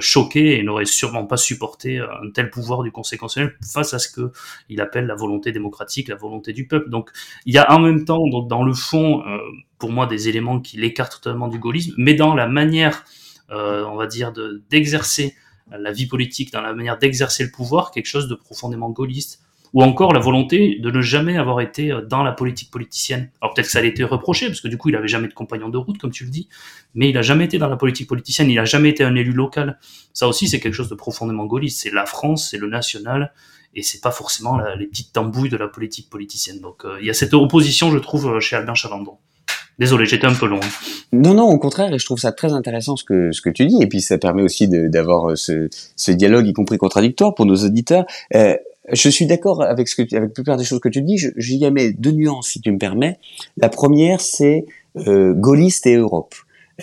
choqué 0.00 0.58
et 0.58 0.62
n'aurait 0.62 0.84
sûrement 0.84 1.26
pas 1.26 1.36
supporté 1.36 1.98
un 1.98 2.30
tel 2.32 2.50
pouvoir 2.50 2.82
du 2.82 2.90
Conseil 2.90 3.18
constitutionnel 3.18 3.56
face 3.62 3.92
à 3.94 3.98
ce 3.98 4.08
que 4.08 4.32
il 4.68 4.80
appelle 4.80 5.06
la 5.06 5.14
volonté 5.14 5.52
démocratique, 5.52 6.08
la 6.08 6.14
volonté 6.14 6.52
du 6.52 6.66
peuple. 6.66 6.88
Donc 6.88 7.10
il 7.44 7.54
y 7.54 7.58
a 7.58 7.70
en 7.72 7.78
même 7.78 8.04
temps, 8.04 8.22
dans 8.48 8.62
le 8.62 8.72
fond, 8.72 9.22
pour 9.78 9.92
moi, 9.92 10.06
des 10.06 10.28
éléments 10.28 10.60
qui 10.60 10.76
l'écartent 10.76 11.20
totalement 11.22 11.48
du 11.48 11.58
gaullisme, 11.58 11.94
mais 11.96 12.14
dans 12.14 12.34
la 12.34 12.46
manière 12.46 12.96
euh, 12.96 13.02
on 13.50 13.96
va 13.96 14.06
dire, 14.06 14.32
d'exercer 14.70 15.34
la 15.70 15.92
vie 15.92 16.06
politique, 16.06 16.52
dans 16.52 16.62
la 16.62 16.72
manière 16.72 16.98
d'exercer 16.98 17.44
le 17.44 17.50
pouvoir, 17.50 17.90
quelque 17.90 18.06
chose 18.06 18.28
de 18.28 18.34
profondément 18.34 18.90
gaulliste 18.90 19.40
ou 19.72 19.82
encore 19.82 20.12
la 20.12 20.20
volonté 20.20 20.78
de 20.80 20.90
ne 20.90 21.00
jamais 21.00 21.36
avoir 21.36 21.60
été 21.60 21.92
euh, 21.92 22.02
dans 22.02 22.22
la 22.22 22.32
politique 22.32 22.70
politicienne. 22.70 23.30
Alors 23.40 23.54
peut-être 23.54 23.66
que 23.66 23.72
ça 23.72 23.80
a 23.80 23.84
été 23.84 24.04
reproché, 24.04 24.46
parce 24.46 24.60
que 24.60 24.68
du 24.68 24.78
coup, 24.78 24.88
il 24.88 24.96
avait 24.96 25.08
jamais 25.08 25.28
de 25.28 25.34
compagnon 25.34 25.68
de 25.68 25.78
route, 25.78 25.98
comme 25.98 26.10
tu 26.10 26.24
le 26.24 26.30
dis, 26.30 26.48
mais 26.94 27.10
il 27.10 27.18
a 27.18 27.22
jamais 27.22 27.44
été 27.44 27.58
dans 27.58 27.68
la 27.68 27.76
politique 27.76 28.08
politicienne, 28.08 28.50
il 28.50 28.58
a 28.58 28.64
jamais 28.64 28.88
été 28.90 29.04
un 29.04 29.14
élu 29.14 29.32
local. 29.32 29.78
Ça 30.12 30.28
aussi, 30.28 30.48
c'est 30.48 30.60
quelque 30.60 30.74
chose 30.74 30.88
de 30.88 30.94
profondément 30.94 31.46
gaulliste. 31.46 31.80
C'est 31.80 31.92
la 31.92 32.06
France, 32.06 32.48
c'est 32.50 32.58
le 32.58 32.68
national, 32.68 33.32
et 33.74 33.82
c'est 33.82 34.00
pas 34.00 34.10
forcément 34.10 34.58
les 34.78 34.86
petites 34.86 35.12
tambouilles 35.12 35.50
de 35.50 35.56
la 35.56 35.68
politique 35.68 36.08
politicienne. 36.08 36.60
Donc 36.60 36.84
euh, 36.84 36.98
il 37.00 37.06
y 37.06 37.10
a 37.10 37.14
cette 37.14 37.34
opposition, 37.34 37.90
je 37.90 37.98
trouve, 37.98 38.40
chez 38.40 38.56
Albin 38.56 38.74
Chalandon. 38.74 39.18
Désolé, 39.78 40.06
j'étais 40.06 40.26
un 40.26 40.34
peu 40.34 40.46
long. 40.46 40.60
Non, 41.12 41.34
non, 41.34 41.44
au 41.44 41.58
contraire, 41.58 41.92
et 41.92 41.98
je 41.98 42.04
trouve 42.04 42.18
ça 42.18 42.32
très 42.32 42.52
intéressant 42.52 42.96
ce 42.96 43.04
que 43.04 43.30
ce 43.32 43.40
que 43.40 43.50
tu 43.50 43.66
dis, 43.66 43.80
et 43.80 43.86
puis 43.86 44.00
ça 44.00 44.18
permet 44.18 44.42
aussi 44.42 44.68
d'avoir 44.68 45.30
euh, 45.30 45.36
ce, 45.36 45.68
ce 45.94 46.10
dialogue, 46.10 46.46
y 46.46 46.52
compris 46.52 46.78
contradictoire, 46.78 47.34
pour 47.34 47.46
nos 47.46 47.56
auditeurs. 47.64 48.04
Euh, 48.34 48.56
je 48.92 49.08
suis 49.08 49.26
d'accord 49.26 49.62
avec 49.62 49.88
ce 49.88 49.96
que 49.96 50.02
avec 50.02 50.12
la 50.12 50.28
plupart 50.28 50.56
des 50.56 50.64
choses 50.64 50.80
que 50.80 50.88
tu 50.88 51.02
dis. 51.02 51.18
J'y 51.36 51.70
mets 51.70 51.92
deux 51.92 52.12
nuances, 52.12 52.48
si 52.48 52.60
tu 52.60 52.72
me 52.72 52.78
permets. 52.78 53.18
La 53.56 53.68
première, 53.68 54.20
c'est 54.20 54.64
euh, 54.96 55.34
gaulliste 55.34 55.86
et 55.86 55.94
Europe. 55.94 56.34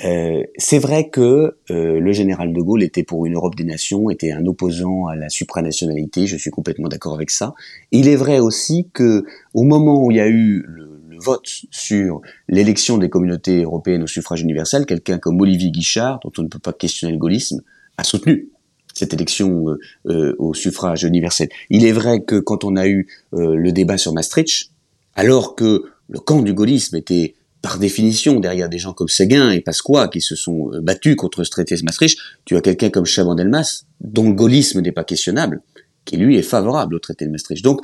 Euh, 0.03 0.43
c'est 0.57 0.79
vrai 0.79 1.09
que 1.09 1.57
euh, 1.71 1.99
le 1.99 2.11
général 2.11 2.51
de 2.51 2.61
Gaulle 2.61 2.83
était 2.83 3.03
pour 3.03 3.25
une 3.25 3.35
Europe 3.35 3.55
des 3.55 3.63
nations, 3.63 4.09
était 4.09 4.31
un 4.31 4.45
opposant 4.45 5.07
à 5.07 5.15
la 5.15 5.29
supranationalité. 5.29 6.27
Je 6.27 6.35
suis 6.35 6.51
complètement 6.51 6.89
d'accord 6.89 7.15
avec 7.15 7.31
ça. 7.31 7.53
Il 7.91 8.09
est 8.09 8.17
vrai 8.17 8.39
aussi 8.39 8.89
que 8.93 9.25
au 9.53 9.63
moment 9.63 10.03
où 10.03 10.11
il 10.11 10.17
y 10.17 10.21
a 10.21 10.27
eu 10.27 10.65
le, 10.67 10.94
vote 11.26 11.49
sur 11.71 12.21
l'élection 12.47 12.97
des 12.97 13.09
communautés 13.09 13.63
européennes 13.63 14.03
au 14.03 14.07
suffrage 14.07 14.41
universel, 14.41 14.86
quelqu'un 14.86 15.17
comme 15.17 15.41
Olivier 15.41 15.71
Guichard, 15.71 16.19
dont 16.23 16.32
on 16.38 16.43
ne 16.43 16.47
peut 16.47 16.59
pas 16.59 16.73
questionner 16.73 17.13
le 17.13 17.19
gaullisme, 17.19 17.61
a 17.97 18.03
soutenu 18.03 18.49
cette 18.93 19.13
élection 19.13 19.69
euh, 19.69 19.80
euh, 20.07 20.36
au 20.39 20.53
suffrage 20.53 21.03
universel. 21.03 21.49
Il 21.69 21.86
est 21.86 21.91
vrai 21.91 22.23
que 22.23 22.39
quand 22.39 22.63
on 22.63 22.76
a 22.76 22.88
eu 22.88 23.07
euh, 23.34 23.55
le 23.55 23.71
débat 23.71 23.97
sur 23.97 24.13
Maastricht, 24.13 24.71
alors 25.15 25.55
que 25.55 25.84
le 26.07 26.19
camp 26.19 26.41
du 26.41 26.53
gaullisme 26.53 26.95
était 26.95 27.36
par 27.61 27.80
définition 27.80 28.39
derrière 28.39 28.69
des 28.69 28.78
gens 28.78 28.93
comme 28.93 29.07
Séguin 29.07 29.51
et 29.51 29.59
Pasqua 29.59 30.07
qui 30.07 30.21
se 30.21 30.36
sont 30.36 30.69
battus 30.84 31.15
contre 31.15 31.43
ce 31.43 31.49
traité 31.49 31.76
de 31.76 31.84
Maastricht, 31.84 32.19
tu 32.45 32.55
as 32.55 32.61
quelqu'un 32.61 32.91
comme 32.91 33.05
Chaban-Delmas, 33.05 33.86
dont 34.01 34.30
le 34.30 34.36
gaullisme 34.36 34.82
n'est 34.82 34.91
pas 34.91 35.03
questionnable, 35.03 35.61
qui 36.05 36.17
lui 36.17 36.38
est 36.38 36.43
favorable 36.43 36.93
au 36.93 36.99
traité 36.99 37.26
de 37.26 37.32
Maastricht. 37.32 37.63
Donc 37.63 37.82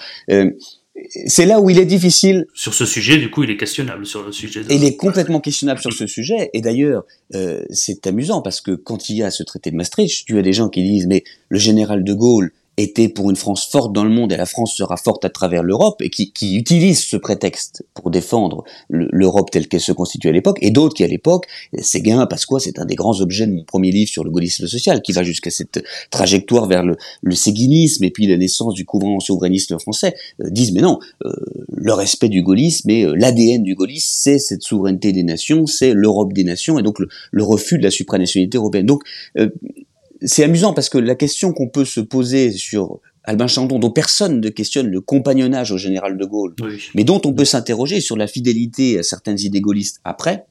c'est 1.26 1.46
là 1.46 1.60
où 1.60 1.70
il 1.70 1.80
est 1.80 1.86
difficile. 1.86 2.48
Sur 2.54 2.74
ce 2.74 2.86
sujet, 2.86 3.18
du 3.18 3.30
coup, 3.30 3.44
il 3.44 3.50
est 3.50 3.58
questionnable 3.58 4.06
sur 4.06 4.24
le 4.24 4.32
sujet. 4.32 4.62
Il 4.70 4.84
est 4.84 4.96
complètement 4.96 5.40
questionnable 5.40 5.80
sur 5.80 5.94
ce 5.94 6.08
sujet. 6.08 6.50
Et 6.54 6.62
d'ailleurs, 6.62 7.04
euh, 7.34 7.64
c'est 7.70 8.08
amusant 8.08 8.42
parce 8.42 8.62
que 8.62 8.72
quand 8.72 9.10
il 9.10 9.18
y 9.18 9.24
a 9.24 9.32
ce 9.32 9.44
traité 9.44 9.72
de 9.72 9.76
Maastricht, 9.76 10.26
tu 10.26 10.38
as 10.38 10.42
des 10.42 10.54
gens 10.54 10.70
qui 10.70 10.84
disent 10.84 11.08
mais 11.08 11.24
le 11.50 11.60
général 11.60 12.04
de 12.04 12.14
Gaulle 12.14 12.52
était 12.82 13.10
pour 13.10 13.30
une 13.30 13.36
France 13.36 13.68
forte 13.70 13.94
dans 13.94 14.04
le 14.04 14.10
monde 14.10 14.32
et 14.32 14.38
la 14.38 14.46
France 14.46 14.76
sera 14.76 14.98
forte 14.98 15.26
à 15.26 15.30
travers 15.30 15.64
l'Europe 15.64 16.02
et 16.02 16.10
qui, 16.10 16.32
qui 16.32 16.56
utilisent 16.56 17.06
ce 17.06 17.18
prétexte 17.18 17.86
pour 17.94 18.12
défendre 18.12 18.64
l'Europe 18.90 19.52
telle 19.52 19.68
qu'elle 19.68 19.82
se 19.82 19.92
constitue 19.92 20.30
à 20.30 20.32
l'époque 20.32 20.58
et 20.62 20.72
d'autres 20.72 20.96
qui 20.96 21.04
à 21.04 21.08
l'époque, 21.08 21.48
Séguin, 21.80 22.26
Pasqua, 22.26 22.60
c'est 22.60 22.80
un 22.80 22.86
des 22.86 22.96
grands 22.96 23.20
objets 23.22 23.48
de 23.48 23.54
mon 23.54 23.64
premier 23.64 23.92
livre 23.92 24.10
sur 24.10 24.24
le 24.24 24.32
gaullisme 24.32 24.68
social 24.68 25.02
qui 25.02 25.12
va 25.12 25.24
jusqu'à 25.24 25.52
cette 25.52 25.84
trajectoire 26.10 26.68
vers 26.68 26.84
le, 26.84 26.98
le 27.22 27.36
séguinisme 27.36 28.04
et 28.04 28.12
puis 28.12 28.28
la 28.28 28.38
naissance 28.38 28.74
du 28.74 28.86
courant 28.86 29.20
souverainiste 29.20 29.78
français, 29.80 30.16
euh, 30.42 30.50
disent 30.50 30.74
mais 30.74 30.82
non, 30.82 31.00
euh, 31.26 31.32
le 31.74 31.94
respect 31.94 32.30
du 32.30 32.44
gaullisme 32.44 32.90
et 32.90 33.04
euh, 33.04 33.14
l'ADN 33.16 33.64
du 33.64 33.76
gaullisme, 33.76 34.10
c'est 34.12 34.40
cette 34.40 34.64
souveraineté 34.64 35.12
des 35.12 35.24
nations, 35.24 35.66
c'est 35.66 35.94
l'Europe 35.94 36.34
des 36.34 36.44
nations 36.44 36.80
et 36.80 36.84
donc 36.84 37.00
le, 37.00 37.08
le, 37.32 37.44
refus 37.44 37.78
de 37.78 37.84
la 37.84 37.92
supranationalité 37.92 38.58
européenne. 38.58 38.86
Donc 38.86 39.04
c'est 40.24 40.44
amusant 40.44 40.74
parce 40.74 40.90
que 40.90 40.98
la 40.98 41.16
question 41.16 41.54
qu'on 41.54 41.68
peut 41.68 41.86
se 41.86 42.00
poser 42.00 42.52
sur 42.52 43.00
Albin 43.24 43.48
Chandon, 43.48 43.80
dont 43.80 43.92
personne 43.92 44.40
ne 44.40 44.50
questionne 44.50 44.88
le 44.88 45.02
compagnonnage 45.02 45.72
au 45.72 45.78
général 45.78 46.18
de 46.18 46.26
Gaulle, 46.26 46.56
mais 46.96 47.04
dont 47.04 47.22
on 47.26 47.34
peut 47.34 47.46
s'interroger 47.46 48.02
sur 48.02 48.18
la 48.18 48.28
fidélité 48.28 49.00
à 49.00 49.04
certaines 49.04 49.40
idées 49.40 49.62
gaullistes 49.62 50.00
après, 50.04 50.46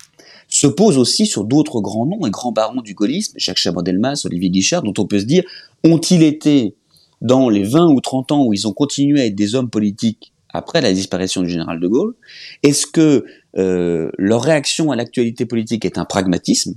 se 0.49 0.67
pose 0.67 0.99
aussi 0.99 1.27
sur 1.27 1.45
d'autres 1.45 1.81
grands 1.81 2.07
noms 2.07 2.27
et 2.27 2.31
grands 2.31 2.53
barons 2.53 2.81
du 2.81 2.95
gaullisme, 2.95 3.35
Jacques 3.37 3.59
Chaban-Delmas, 3.59 4.23
Olivier 4.25 4.51
Guichard, 4.51 4.83
dont 4.83 4.95
on 4.99 5.07
peut 5.07 5.21
se 5.21 5.25
dire, 5.25 5.45
ont-ils 5.85 6.23
été, 6.23 6.77
dans 7.21 7.49
les 7.49 7.65
20 7.65 7.89
ou 7.93 8.01
30 8.01 8.33
ans 8.33 8.45
où 8.45 8.53
ils 8.55 8.67
ont 8.67 8.73
continué 8.73 9.21
à 9.21 9.27
être 9.27 9.35
des 9.35 9.55
hommes 9.55 9.71
politiques 9.71 10.33
après 10.53 10.81
la 10.81 10.93
disparition 10.93 11.43
du 11.43 11.49
général 11.49 11.79
de 11.79 11.87
Gaulle, 11.87 12.15
est-ce 12.63 12.87
que 12.87 13.25
euh, 13.57 14.11
leur 14.19 14.43
réaction 14.43 14.91
à 14.91 14.97
l'actualité 14.97 15.45
politique 15.45 15.85
est 15.85 15.99
un 15.99 16.05
pragmatisme, 16.05 16.75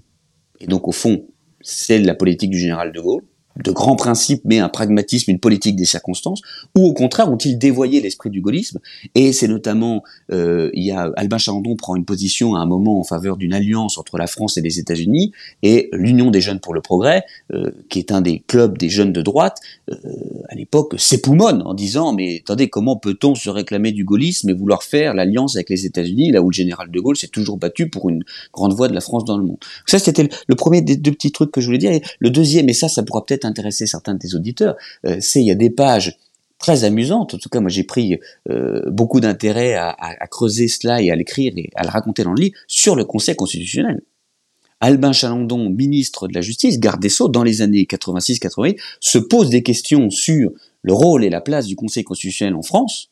et 0.60 0.68
donc 0.68 0.88
au 0.88 0.92
fond 0.92 1.26
c'est 1.64 1.98
la 2.00 2.14
politique 2.14 2.52
du 2.52 2.60
général 2.60 2.92
de 2.92 3.00
Gaulle, 3.00 3.24
de 3.62 3.72
grands 3.72 3.96
principes, 3.96 4.42
mais 4.46 4.60
un 4.60 4.70
pragmatisme, 4.70 5.32
une 5.32 5.40
politique 5.40 5.76
des 5.76 5.86
circonstances, 5.86 6.42
ou 6.76 6.88
au 6.88 6.94
contraire 6.94 7.32
ont-ils 7.32 7.58
dévoyé 7.58 8.02
l'esprit 8.02 8.30
du 8.30 8.42
gaullisme? 8.42 8.80
Et 9.16 9.32
c'est 9.32 9.48
notamment, 9.48 10.04
euh, 10.32 10.72
il 10.74 10.84
y 10.84 10.92
a 10.92 11.12
Albin 11.16 11.38
Chalandon 11.38 11.76
prend 11.76 11.96
une 11.96 12.06
position 12.06 12.56
à 12.56 12.60
un 12.60 12.66
moment 12.66 13.00
en 13.00 13.04
faveur 13.04 13.38
d'une 13.38 13.54
alliance 13.54 13.98
entre 13.98 14.18
la 14.18 14.28
France 14.28 14.58
et 14.58 14.62
les 14.62 14.80
États-Unis, 14.80 15.32
et 15.62 15.90
l'Union 15.94 16.32
des 16.32 16.42
jeunes 16.42 16.60
pour 16.60 16.74
le 16.74 16.82
progrès, 16.82 17.26
euh, 17.54 17.72
qui 17.90 18.00
est 18.00 18.12
un 18.12 18.22
des 18.22 18.44
clubs 18.48 18.78
des 18.78 18.90
jeunes 18.90 19.14
de 19.14 19.22
droite, 19.22 19.60
euh, 19.92 19.96
à 20.50 20.56
l'époque 20.56 20.96
s'époumonne 20.98 21.62
en 21.64 21.74
disant 21.74 22.14
mais 22.14 22.42
attendez 22.44 22.70
comment 22.70 22.96
peut-on 22.96 23.36
se 23.36 23.50
réclamer 23.50 23.92
du 23.92 24.04
gaullisme 24.04 24.50
et 24.50 24.54
vouloir 24.54 24.84
faire 24.84 25.14
l'alliance 25.14 25.56
avec 25.56 25.70
les 25.70 25.86
États-Unis 25.86 26.32
là 26.32 26.42
où 26.42 26.50
le 26.50 26.54
général 26.54 26.90
de 26.90 27.00
Gaulle 27.00 27.18
s'est 27.18 27.28
toujours 27.28 27.58
battu 27.58 27.90
pour 27.90 28.10
une 28.10 28.24
grande 28.52 28.74
voix 28.74 28.88
de 28.88 28.94
la 28.94 29.02
France 29.02 29.26
dans 29.26 29.38
le 29.38 29.44
monde? 29.44 29.58
Ça 29.86 30.00
c'était 30.00 30.28
le 30.48 30.56
premier 30.56 30.82
des 30.82 30.98
deux 30.98 31.12
petits 31.12 31.32
trucs 31.32 31.52
que 31.52 31.62
je 31.62 31.68
voulais 31.68 31.78
dire. 31.78 31.92
Et 31.92 32.02
le 32.20 32.30
deuxième 32.30 32.70
et 32.70 32.74
ça 32.74 32.88
ça 32.88 33.04
pourra 33.04 33.26
peut-être 33.26 33.43
intéresser 33.46 33.88
certains 33.88 34.14
de 34.14 34.20
tes 34.20 34.36
auditeurs, 34.36 34.76
euh, 35.06 35.18
c'est 35.20 35.42
il 35.42 35.48
y 35.48 35.52
a 35.52 35.56
des 35.56 35.70
pages 35.70 36.18
très 36.60 36.84
amusantes. 36.86 37.34
En 37.34 37.38
tout 37.38 37.50
cas, 37.50 37.60
moi, 37.60 37.70
j'ai 37.70 37.84
pris 37.84 38.20
euh, 38.50 38.82
beaucoup 38.90 39.20
d'intérêt 39.20 39.76
à, 39.76 39.96
creuser 40.32 40.68
cela 40.68 41.02
et 41.02 41.12
à 41.12 41.16
l'écrire 41.16 41.54
et 41.58 41.70
à 41.76 41.84
le 41.84 41.90
raconter 41.90 42.24
dans 42.24 42.34
le 42.34 42.42
livre 42.42 42.56
sur 42.68 42.96
le 42.96 43.06
Conseil 43.06 43.36
constitutionnel. 43.36 44.02
Albin 44.80 45.14
Chalandon, 45.14 45.70
ministre 45.70 46.28
de 46.28 46.34
la 46.34 46.42
Justice, 46.42 46.80
garde 46.80 47.02
des 47.02 47.10
Sceaux, 47.10 47.30
dans 47.30 47.44
les 47.44 47.62
années 47.62 47.84
86-88, 47.90 48.78
se 49.00 49.18
pose 49.18 49.50
des 49.50 49.64
questions 49.64 50.10
sur 50.10 50.52
le 50.82 50.94
rôle 50.94 51.24
et 51.24 51.30
la 51.30 51.42
place 51.42 51.68
du 51.68 51.76
Conseil 51.76 52.04
constitutionnel 52.04 52.56
en 52.56 52.62
France, 52.62 53.10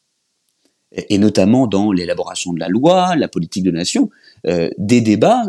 et 0.91 1.17
notamment 1.17 1.67
dans 1.67 1.93
l'élaboration 1.93 2.51
de 2.51 2.59
la 2.59 2.67
loi, 2.67 3.15
la 3.15 3.29
politique 3.29 3.63
de 3.63 3.71
nation, 3.71 4.09
euh, 4.47 4.69
des 4.77 5.01
débats 5.01 5.43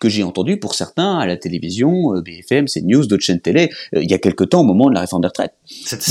que 0.00 0.08
j'ai 0.08 0.22
entendus 0.22 0.58
pour 0.58 0.74
certains 0.74 1.18
à 1.18 1.26
la 1.26 1.36
télévision, 1.36 2.14
euh, 2.14 2.22
BFM, 2.22 2.66
CNews, 2.66 3.06
d'autres 3.06 3.22
chaînes 3.22 3.40
télé, 3.40 3.70
euh, 3.94 4.02
il 4.02 4.10
y 4.10 4.14
a 4.14 4.18
quelque 4.18 4.44
temps 4.44 4.60
au 4.60 4.64
moment 4.64 4.88
de 4.88 4.94
la 4.94 5.00
réforme 5.00 5.22
des 5.22 5.28
retraites. 5.28 5.54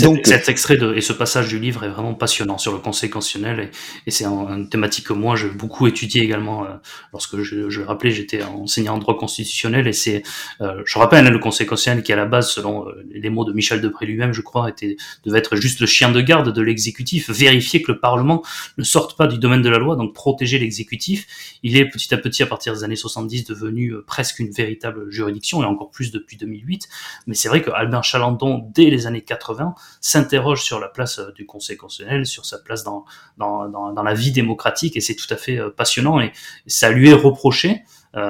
Donc, 0.02 0.26
cet 0.26 0.50
extrait 0.50 0.78
de, 0.78 0.94
et 0.94 1.02
ce 1.02 1.14
passage 1.14 1.48
du 1.48 1.60
livre 1.60 1.84
est 1.84 1.90
vraiment 1.90 2.14
passionnant 2.14 2.58
sur 2.58 2.74
le 2.74 2.80
Conseil 2.80 3.10
constitutionnel 3.10 3.60
et, 3.60 3.70
et 4.08 4.12
c'est 4.12 4.26
une 4.26 4.70
thématique 4.70 5.08
que 5.08 5.14
moi 5.14 5.36
j'ai 5.36 5.50
beaucoup 5.50 5.88
étudié 5.88 6.24
également 6.24 6.66
lorsque 7.12 7.38
je, 7.42 7.70
je 7.70 7.82
rappelais 7.82 8.12
j'étais 8.12 8.44
enseignant 8.44 8.96
en 8.96 8.98
droit 8.98 9.18
constitutionnel 9.18 9.88
et 9.88 9.94
c'est, 9.94 10.24
je 10.60 11.00
rappelle 11.00 11.26
hein, 11.26 11.30
le 11.30 11.40
Conseil 11.40 11.66
constitutionnel 11.66 12.04
qui 12.04 12.14
à 12.14 12.16
la 12.16 12.26
base 12.26 12.50
selon 12.52 12.86
les 13.12 13.30
mots 13.30 13.46
de 13.46 13.54
Michel 13.54 13.82
Debré 13.82 14.06
lui-même 14.06 14.34
je 14.34 14.42
crois 14.42 14.70
était 14.70 14.98
devait 15.26 15.40
être 15.40 15.56
juste 15.56 15.80
le 15.80 15.88
chien 15.88 16.12
de 16.12 16.22
garde 16.22 16.54
de 16.54 16.62
l'exécutif, 16.62 17.30
vérifier 17.30 17.82
que 17.82 17.92
le 17.92 18.00
Parlement 18.00 18.44
ne 18.78 18.84
sorte 18.84 19.18
pas 19.18 19.28
du 19.28 19.38
domaine 19.38 19.62
de 19.62 19.70
la 19.70 19.78
loi, 19.78 19.96
donc 19.96 20.14
protéger 20.14 20.60
l'exécutif. 20.60 21.28
Il 21.64 21.78
est 21.78 21.86
petit 21.86 22.14
à 22.14 22.18
petit 22.18 22.27
à 22.42 22.46
partir 22.46 22.74
des 22.74 22.84
années 22.84 22.96
70 22.96 23.46
devenu 23.46 23.92
euh, 23.92 24.04
presque 24.06 24.40
une 24.40 24.52
véritable 24.52 25.10
juridiction 25.10 25.64
et 25.64 25.66
encore 25.66 25.90
plus 25.90 26.12
depuis 26.12 26.38
2008. 26.38 26.88
Mais 27.28 27.34
c'est 27.34 27.50
vrai 27.50 27.62
que 27.62 27.70
Albin 27.72 28.02
Chalandon, 28.02 28.70
dès 28.74 28.90
les 28.90 29.08
années 29.08 29.22
80, 29.22 29.76
s'interroge 30.02 30.64
sur 30.64 30.80
la 30.80 30.90
place 30.90 31.20
euh, 31.20 31.32
du 31.34 31.46
Conseil 31.46 31.78
constitutionnel, 31.78 32.26
sur 32.26 32.46
sa 32.46 32.58
place 32.58 32.84
dans, 32.84 33.06
dans, 33.38 33.70
dans, 33.70 34.04
la 34.04 34.14
vie 34.14 34.32
démocratique 34.32 34.96
et 34.96 35.02
c'est 35.02 35.16
tout 35.16 35.32
à 35.32 35.38
fait 35.38 35.58
euh, 35.58 35.70
passionnant 35.70 36.20
et 36.20 36.32
ça 36.66 36.90
lui 36.90 37.10
est 37.10 37.14
reproché. 37.14 37.84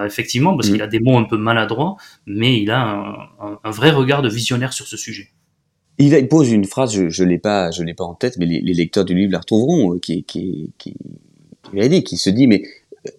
effectivement, 0.05 0.55
parce 0.55 0.67
qu'il 0.67 0.79
mm. 0.79 0.81
a 0.81 0.87
des 0.87 0.99
mots 0.99 1.17
un 1.17 1.23
peu 1.23 1.37
maladroits, 1.37 1.95
mais 2.25 2.61
il 2.61 2.71
a 2.71 2.81
un, 3.63 3.71
vrai 3.71 3.91
regard 3.91 4.21
de 4.21 4.27
visionnaire 4.27 4.73
sur 4.73 4.85
ce 4.85 4.97
sujet. 4.97 5.29
Il, 5.97 6.27
pose 6.27 6.51
une 6.51 6.65
phrase, 6.65 7.09
je 7.09 7.23
ne 7.23 7.29
l'ai 7.29 7.39
pas, 7.39 7.71
je 7.71 7.83
l'ai 7.83 7.93
pas 7.93 8.03
en 8.03 8.13
tête, 8.13 8.37
mais 8.37 8.45
les, 8.45 8.73
lecteurs 8.73 9.05
du 9.05 9.15
livre 9.15 9.31
la 9.31 9.39
retrouveront, 9.39 9.97
qui, 9.99 10.25
qui, 10.25 10.73
qui, 10.77 10.95
qui, 11.63 11.89
dit, 11.89 12.03
qui 12.03 12.17
se 12.17 12.29
dit, 12.29 12.47
mais 12.47 12.63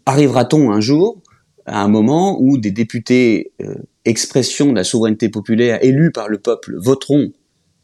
arrivera-t-on 0.07 0.70
un 0.70 0.80
jour 0.80 1.20
à 1.66 1.82
un 1.82 1.89
moment 1.89 2.39
où 2.41 2.59
des 2.59 2.70
députés 2.70 3.53
euh, 3.62 3.74
expression 4.05 4.70
de 4.70 4.76
la 4.76 4.84
souveraineté 4.84 5.28
populaire 5.28 5.78
élus 5.82 6.12
par 6.12 6.28
le 6.28 6.39
peuple 6.39 6.76
voteront 6.78 7.32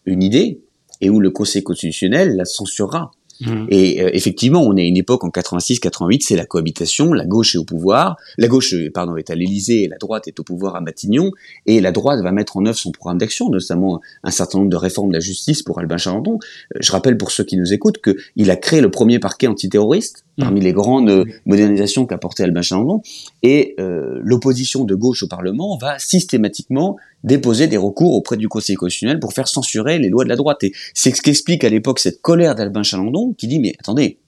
une 0.07 0.23
idée 0.23 0.63
et 1.01 1.11
où 1.11 1.21
le 1.21 1.31
Conseil 1.31 1.63
constitutionnel 1.63 2.37
la 2.37 2.45
censurera? 2.45 3.11
Mmh. 3.41 3.67
Et 3.69 4.03
euh, 4.03 4.11
effectivement, 4.13 4.63
on 4.63 4.77
est 4.77 4.83
à 4.83 4.85
une 4.85 4.97
époque 4.97 5.25
en 5.25 5.29
86-88, 5.29 6.21
c'est 6.23 6.37
la 6.37 6.47
cohabitation, 6.47 7.13
la 7.13 7.27
gauche 7.27 7.55
est 7.55 7.59
au 7.59 7.65
pouvoir, 7.65 8.17
la 8.39 8.47
gauche 8.47 8.75
euh, 8.75 8.91
pardon 8.93 9.17
est 9.17 9.31
à 9.31 9.35
l'Élysée 9.35 9.83
et 9.85 9.89
la 9.89 9.97
droite 9.97 10.29
est 10.29 10.39
au 10.39 10.45
pouvoir 10.45 10.77
à 10.77 10.81
Matignon, 10.81 11.31
et 11.67 11.81
la 11.81 11.91
droite 11.91 12.21
va 12.23 12.33
mettre 12.33 12.57
en 12.57 12.67
œuvre 12.67 12.79
son 12.79 12.93
programme 12.93 13.19
d'action, 13.19 13.51
notamment 13.51 14.01
un 14.23 14.31
certain 14.31 14.59
nombre 14.59 14.71
de 14.71 14.77
réformes 14.77 15.09
de 15.09 15.15
la 15.15 15.21
justice 15.21 15.63
pour 15.63 15.79
Albin 15.81 15.97
Chalandon. 15.97 16.39
Euh, 16.75 16.79
je 16.81 16.93
rappelle 16.93 17.17
pour 17.17 17.31
ceux 17.31 17.45
qui 17.45 17.57
nous 17.57 17.73
écoutent 17.73 18.01
qu'il 18.01 18.51
a 18.51 18.57
créé 18.57 18.81
le 18.81 18.91
premier 18.91 19.19
parquet 19.19 19.47
antiterroriste. 19.47 20.25
Parmi 20.39 20.61
les 20.61 20.73
grandes 20.73 21.25
modernisations 21.47 22.07
qu'a 22.07 22.19
porté 22.19 22.43
Albin 22.43 22.63
Chalandon, 22.63 23.03
et 23.43 23.77
l'opposition 23.79 24.85
de 24.85 24.95
gauche 24.95 25.23
au 25.23 25.29
Parlement 25.29 25.77
va 25.77 25.99
systématiquement 25.99 26.97
déposer 27.23 27.67
des 27.67 27.77
recours 27.77 28.15
auprès 28.15 28.37
du 28.37 28.49
Conseil 28.49 28.77
constitutionnel 28.77 29.19
pour 29.19 29.33
faire 29.33 29.49
censurer 29.49 29.99
les 29.99 30.09
lois 30.09 30.25
de 30.25 30.29
la 30.29 30.37
droite. 30.37 30.63
Et 30.65 30.73
c'est 30.93 31.15
ce 31.15 31.23
qu'explique 31.23 31.65
à 31.65 31.69
l'époque 31.69 31.99
cette 31.99 32.21
colère 32.21 32.55
d'Albin 32.55 32.83
Chalandon 32.83 33.33
qui 33.33 33.47
dit 33.47 33.59
mais 33.59 33.75
attendez, 33.79 34.19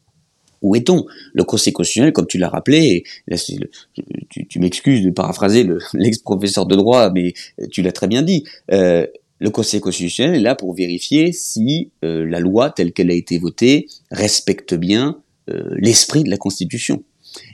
où 0.62 0.74
est-on? 0.74 1.06
Le 1.34 1.44
Conseil 1.44 1.72
constitutionnel, 1.72 2.12
comme 2.12 2.26
tu 2.26 2.38
l'as 2.38 2.48
rappelé, 2.48 3.04
tu, 3.30 4.58
m'excuses 4.58 5.04
de 5.04 5.10
paraphraser 5.10 5.68
l'ex-professeur 5.94 6.66
de 6.66 6.74
droit, 6.74 7.10
mais 7.10 7.34
tu 7.70 7.82
l'as 7.82 7.92
très 7.92 8.08
bien 8.08 8.22
dit, 8.22 8.44
euh, 8.72 9.06
le 9.38 9.50
Conseil 9.50 9.80
constitutionnel 9.80 10.36
est 10.36 10.40
là 10.40 10.54
pour 10.54 10.74
vérifier 10.74 11.32
si 11.32 11.90
euh, 12.04 12.26
la 12.26 12.40
loi 12.40 12.70
telle 12.70 12.92
qu'elle 12.92 13.10
a 13.10 13.14
été 13.14 13.38
votée 13.38 13.86
respecte 14.10 14.74
bien 14.74 15.08
euh, 15.08 15.20
l'esprit 15.48 16.24
de 16.24 16.30
la 16.30 16.36
Constitution. 16.36 17.02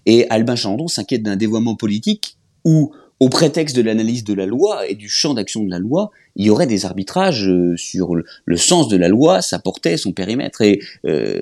Et 0.07 0.29
Albin 0.31 0.57
Chalandon 0.57 0.89
s'inquiète 0.89 1.23
d'un 1.23 1.37
dévoiement 1.37 1.75
politique 1.75 2.37
où 2.65 2.93
au 3.21 3.29
prétexte 3.29 3.77
de 3.77 3.83
l'analyse 3.83 4.25
de 4.25 4.35
la 4.35 4.47
loi 4.47 4.89
et 4.89 4.95
du 4.95 5.09
champ 5.09 5.35
d'action 5.35 5.63
de 5.63 5.71
la 5.71 5.79
loi, 5.79 6.11
il 6.37 6.47
y 6.47 6.51
aurait 6.51 6.67
des 6.67 6.87
arbitrages 6.87 7.49
euh, 7.49 7.77
sur 7.77 8.15
le, 8.15 8.57
sens 8.57 8.89
de 8.89 8.97
la 8.97 9.09
loi, 9.09 9.43
sa 9.43 9.59
portée, 9.59 9.97
son 9.97 10.13
périmètre. 10.13 10.63
Et 10.63 10.81
euh, 11.07 11.41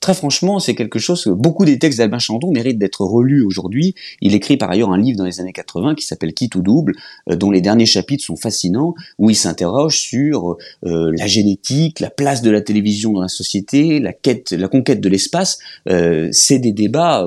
très 0.00 0.14
franchement, 0.14 0.58
c'est 0.60 0.74
quelque 0.74 0.98
chose 0.98 1.24
que 1.24 1.30
beaucoup 1.30 1.64
des 1.64 1.78
textes 1.78 1.98
d'Albin 1.98 2.18
Chandon 2.18 2.50
méritent 2.50 2.78
d'être 2.78 3.02
relus 3.02 3.42
aujourd'hui. 3.42 3.94
Il 4.20 4.34
écrit 4.34 4.56
par 4.56 4.70
ailleurs 4.70 4.90
un 4.90 4.98
livre 4.98 5.18
dans 5.18 5.24
les 5.24 5.40
années 5.40 5.52
80 5.52 5.94
qui 5.94 6.04
s'appelle 6.04 6.32
Qui 6.32 6.48
tout 6.48 6.62
double, 6.62 6.94
euh, 7.28 7.36
dont 7.36 7.50
les 7.50 7.60
derniers 7.60 7.86
chapitres 7.86 8.24
sont 8.24 8.36
fascinants, 8.36 8.94
où 9.18 9.30
il 9.30 9.36
s'interroge 9.36 9.98
sur 9.98 10.56
la 10.82 11.26
génétique, 11.26 12.00
la 12.00 12.10
place 12.10 12.42
de 12.42 12.50
la 12.50 12.60
télévision 12.60 13.12
dans 13.12 13.20
la 13.20 13.28
société, 13.28 14.00
la 14.00 14.12
quête, 14.12 14.52
la 14.52 14.68
conquête 14.68 15.00
de 15.00 15.08
l'espace. 15.08 15.58
c'est 16.32 16.58
des 16.58 16.72
débats, 16.72 17.26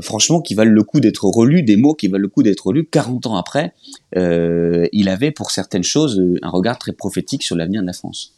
franchement, 0.00 0.40
qui 0.40 0.54
valent 0.54 0.72
le 0.72 0.82
coup 0.82 1.00
d'être 1.00 1.24
relus, 1.24 1.62
des 1.62 1.76
mots 1.76 1.94
qui 1.94 2.08
valent 2.08 2.22
le 2.22 2.28
coup 2.28 2.42
d'être 2.42 2.66
relus 2.66 2.86
40 2.86 3.26
ans 3.26 3.36
après. 3.36 3.72
Il 4.14 5.08
avait 5.08 5.30
pour 5.30 5.50
certaines 5.50 5.84
choses 5.84 6.18
euh, 6.18 6.38
un 6.42 6.50
regard 6.50 6.78
très 6.78 6.92
prophétique 6.92 7.42
sur 7.42 7.56
l'avenir 7.56 7.80
de 7.82 7.86
la 7.86 7.92
France. 7.92 8.34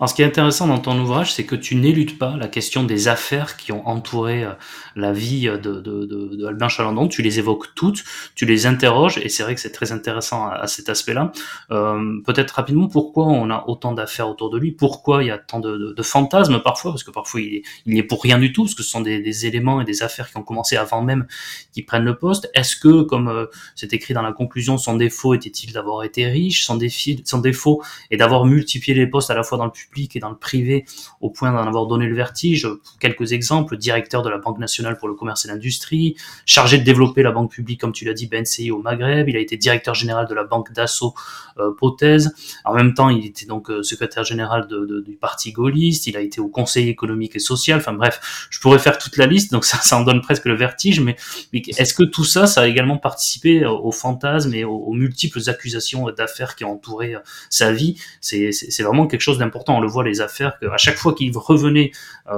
Alors, 0.00 0.08
ce 0.08 0.14
qui 0.14 0.22
est 0.22 0.26
intéressant 0.26 0.66
dans 0.66 0.78
ton 0.78 0.98
ouvrage, 0.98 1.32
c'est 1.32 1.44
que 1.44 1.54
tu 1.54 1.76
n'éludes 1.76 2.18
pas 2.18 2.36
la 2.36 2.48
question 2.48 2.82
des 2.82 3.06
affaires 3.06 3.56
qui 3.56 3.70
ont 3.70 3.86
entouré 3.86 4.44
euh, 4.44 4.52
la 4.96 5.12
vie 5.12 5.46
de, 5.46 5.56
de, 5.56 5.80
de, 5.80 6.36
de, 6.36 6.46
Albin 6.46 6.68
Chalandon. 6.68 7.06
Tu 7.06 7.22
les 7.22 7.38
évoques 7.38 7.74
toutes, 7.74 8.02
tu 8.34 8.44
les 8.44 8.66
interroges, 8.66 9.18
et 9.18 9.28
c'est 9.28 9.44
vrai 9.44 9.54
que 9.54 9.60
c'est 9.60 9.70
très 9.70 9.92
intéressant 9.92 10.48
à, 10.48 10.66
cet 10.66 10.88
aspect-là. 10.88 11.32
Euh, 11.70 12.20
Peut-être 12.26 12.52
rapidement, 12.52 12.88
pourquoi 12.88 13.26
on 13.26 13.50
a 13.50 13.64
autant 13.68 13.92
d'affaires 13.92 14.28
autour 14.28 14.50
de 14.50 14.58
lui? 14.58 14.72
Pourquoi 14.72 15.22
il 15.22 15.28
y 15.28 15.30
a 15.30 15.38
tant 15.38 15.60
de, 15.60 15.94
fantasmes 16.02 16.60
parfois? 16.60 16.90
Parce 16.90 17.04
que 17.04 17.10
parfois 17.10 17.40
il 17.40 17.54
est, 17.54 17.62
il 17.86 17.96
est 17.98 18.02
pour 18.02 18.22
rien 18.22 18.38
du 18.38 18.52
tout, 18.52 18.64
parce 18.64 18.74
que 18.74 18.82
ce 18.82 18.90
sont 18.90 19.00
des, 19.00 19.20
des, 19.20 19.46
éléments 19.46 19.80
et 19.80 19.84
des 19.84 20.02
affaires 20.02 20.30
qui 20.30 20.36
ont 20.36 20.42
commencé 20.42 20.76
avant 20.76 21.02
même 21.02 21.26
qu'il 21.72 21.84
prenne 21.84 22.04
le 22.04 22.16
poste. 22.16 22.50
Est-ce 22.54 22.76
que, 22.76 23.02
comme 23.02 23.28
euh, 23.28 23.46
c'est 23.74 23.92
écrit 23.92 24.14
dans 24.14 24.22
la 24.22 24.32
conclusion, 24.32 24.76
son 24.78 24.96
défaut 24.96 25.34
était-il 25.34 25.72
d'avoir 25.72 26.02
été 26.02 26.26
riche? 26.26 26.64
Son, 26.64 26.76
défi, 26.76 27.22
son 27.24 27.38
défaut 27.38 27.82
est 28.10 28.16
d'avoir 28.16 28.44
multiplié 28.44 28.96
les 28.96 29.06
postes 29.06 29.30
à 29.30 29.34
la 29.34 29.42
fois 29.42 29.58
dans 29.58 29.66
le 29.66 29.70
public 29.86 30.16
et 30.16 30.20
dans 30.20 30.30
le 30.30 30.36
privé 30.36 30.84
au 31.20 31.30
point 31.30 31.52
d'en 31.52 31.66
avoir 31.66 31.86
donné 31.86 32.06
le 32.06 32.14
vertige. 32.14 32.68
Quelques 33.00 33.32
exemples, 33.32 33.76
directeur 33.76 34.22
de 34.22 34.30
la 34.30 34.38
Banque 34.38 34.58
nationale 34.58 34.96
pour 34.96 35.08
le 35.08 35.14
commerce 35.14 35.44
et 35.44 35.48
l'industrie, 35.48 36.16
chargé 36.46 36.78
de 36.78 36.84
développer 36.84 37.22
la 37.22 37.32
banque 37.32 37.50
publique, 37.50 37.80
comme 37.80 37.92
tu 37.92 38.04
l'as 38.04 38.14
dit, 38.14 38.26
BNCI 38.26 38.70
au 38.70 38.80
Maghreb, 38.80 39.28
il 39.28 39.36
a 39.36 39.40
été 39.40 39.56
directeur 39.56 39.94
général 39.94 40.26
de 40.26 40.34
la 40.34 40.44
banque 40.44 40.72
d'assaut 40.72 41.14
euh, 41.58 41.72
Pothèse. 41.78 42.34
En 42.64 42.74
même 42.74 42.94
temps, 42.94 43.08
il 43.08 43.26
était 43.26 43.46
donc 43.46 43.70
euh, 43.70 43.82
secrétaire 43.82 44.24
général 44.24 44.66
de, 44.68 45.00
du 45.00 45.16
parti 45.16 45.52
gaulliste, 45.52 46.06
il 46.06 46.16
a 46.16 46.20
été 46.20 46.40
au 46.40 46.48
Conseil 46.48 46.88
économique 46.88 47.36
et 47.36 47.38
social, 47.38 47.78
enfin 47.78 47.92
bref, 47.92 48.48
je 48.50 48.58
pourrais 48.60 48.78
faire 48.78 48.98
toute 48.98 49.16
la 49.16 49.26
liste, 49.26 49.52
donc 49.52 49.64
ça, 49.64 49.78
ça 49.78 49.96
en 49.96 50.02
donne 50.02 50.20
presque 50.20 50.46
le 50.46 50.54
vertige, 50.54 51.00
mais, 51.00 51.16
est-ce 51.52 51.94
que 51.94 52.02
tout 52.02 52.24
ça, 52.24 52.46
ça 52.46 52.62
a 52.62 52.66
également 52.66 52.98
participé 52.98 53.64
aux 53.64 53.92
fantasmes 53.92 54.54
et 54.54 54.64
aux, 54.64 54.76
aux 54.76 54.92
multiples 54.92 55.40
accusations 55.46 56.10
d'affaires 56.10 56.56
qui 56.56 56.64
ont 56.64 56.72
entouré 56.72 57.14
euh, 57.14 57.20
sa 57.50 57.72
vie? 57.72 58.00
C'est 58.20 58.82
vraiment 58.82 59.06
quelque 59.06 59.20
chose 59.20 59.38
d'important 59.38 59.73
on 59.74 59.80
le 59.80 59.88
voit 59.88 60.04
les 60.04 60.20
affaires, 60.20 60.58
qu'à 60.58 60.76
chaque 60.76 60.96
fois 60.96 61.14
qu'il 61.14 61.36
revenait 61.36 61.92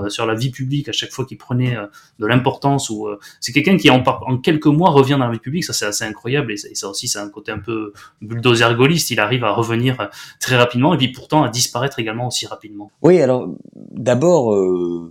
sur 0.09 0.27
la 0.27 0.35
vie 0.35 0.51
publique, 0.51 0.89
à 0.89 0.93
chaque 0.93 1.11
fois 1.11 1.25
qu'il 1.25 1.39
prenait 1.39 1.77
de 2.19 2.27
l'importance, 2.27 2.91
ou 2.91 3.09
c'est 3.41 3.53
quelqu'un 3.53 3.77
qui 3.77 3.91
en, 3.91 4.03
quelques 4.39 4.67
mois 4.67 4.91
revient 4.91 5.17
dans 5.19 5.27
la 5.27 5.33
vie 5.33 5.39
publique, 5.39 5.65
ça 5.65 5.73
c'est 5.73 5.87
assez 5.87 6.05
incroyable 6.05 6.53
et 6.53 6.57
ça, 6.57 6.89
aussi 6.89 7.09
c'est 7.09 7.19
un 7.19 7.29
côté 7.29 7.53
un 7.53 7.59
peu 7.59 7.93
bulldozer 8.21 8.75
gaulliste, 8.75 9.11
il 9.11 9.21
arrive 9.21 9.45
à 9.45 9.53
revenir 9.53 10.09
très 10.41 10.57
rapidement 10.57 10.95
et 10.95 10.99
puis 10.99 11.09
pourtant 11.09 11.45
à 11.45 11.49
disparaître 11.49 11.99
également 11.99 12.27
aussi 12.29 12.47
rapidement. 12.47 12.91
Oui, 13.03 13.21
alors 13.21 13.49
d'abord, 13.75 14.55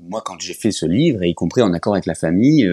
moi 0.09 0.21
quand 0.25 0.39
j'ai 0.39 0.53
fait 0.53 0.71
ce 0.71 0.85
livre, 0.85 1.23
y 1.23 1.33
compris 1.33 1.61
en 1.61 1.73
accord 1.73 1.93
avec 1.93 2.05
la 2.05 2.15
famille, 2.15 2.67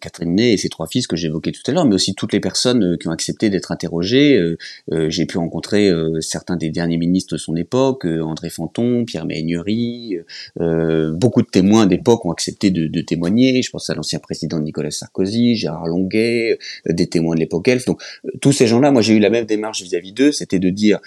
Catherine 0.00 0.34
Ney 0.34 0.52
et 0.52 0.56
ses 0.56 0.68
trois 0.68 0.86
fils 0.86 1.06
que 1.06 1.16
j'évoquais 1.16 1.52
tout 1.52 1.62
à 1.66 1.72
l'heure, 1.72 1.84
mais 1.84 1.94
aussi 1.94 2.14
toutes 2.14 2.32
les 2.32 2.40
personnes 2.40 2.84
euh, 2.84 2.96
qui 2.96 3.08
ont 3.08 3.12
accepté 3.12 3.50
d'être 3.50 3.72
interrogées. 3.72 4.38
Euh, 4.38 4.56
euh, 4.92 5.10
j'ai 5.10 5.26
pu 5.26 5.38
rencontrer 5.38 5.90
certains 6.20 6.56
des 6.56 6.70
derniers 6.70 6.96
ministres 6.96 7.34
de 7.34 7.38
son 7.38 7.56
époque, 7.56 8.04
André 8.04 8.50
Pierre 9.06 9.26
Méhaignerie, 9.26 10.18
beaucoup 10.56 11.42
de 11.42 11.46
témoins 11.46 11.86
d'époque 11.86 12.24
ont 12.24 12.32
accepté 12.32 12.70
de, 12.70 13.00
témoigner. 13.00 13.62
Je 13.62 13.70
pense 13.70 13.88
à 13.90 13.94
l'ancien 13.94 14.18
président 14.18 14.58
Nicolas 14.60 14.90
Sarkozy, 14.90 15.56
Gérard 15.56 15.86
Longuet, 15.86 16.58
des 16.88 17.06
témoins 17.06 17.34
de 17.34 17.40
l'époque 17.40 17.68
Elf. 17.68 17.84
Donc 17.84 18.02
tous 18.40 18.52
ces 18.52 18.66
gens-là, 18.66 18.90
moi 18.90 19.02
j'ai 19.02 19.14
eu 19.14 19.18
la 19.18 19.30
même 19.30 19.44
démarche 19.44 19.82
vis-à-vis 19.82 20.12
d'eux, 20.12 20.32
c'était 20.32 20.58
de 20.58 20.70
dire 20.70 21.00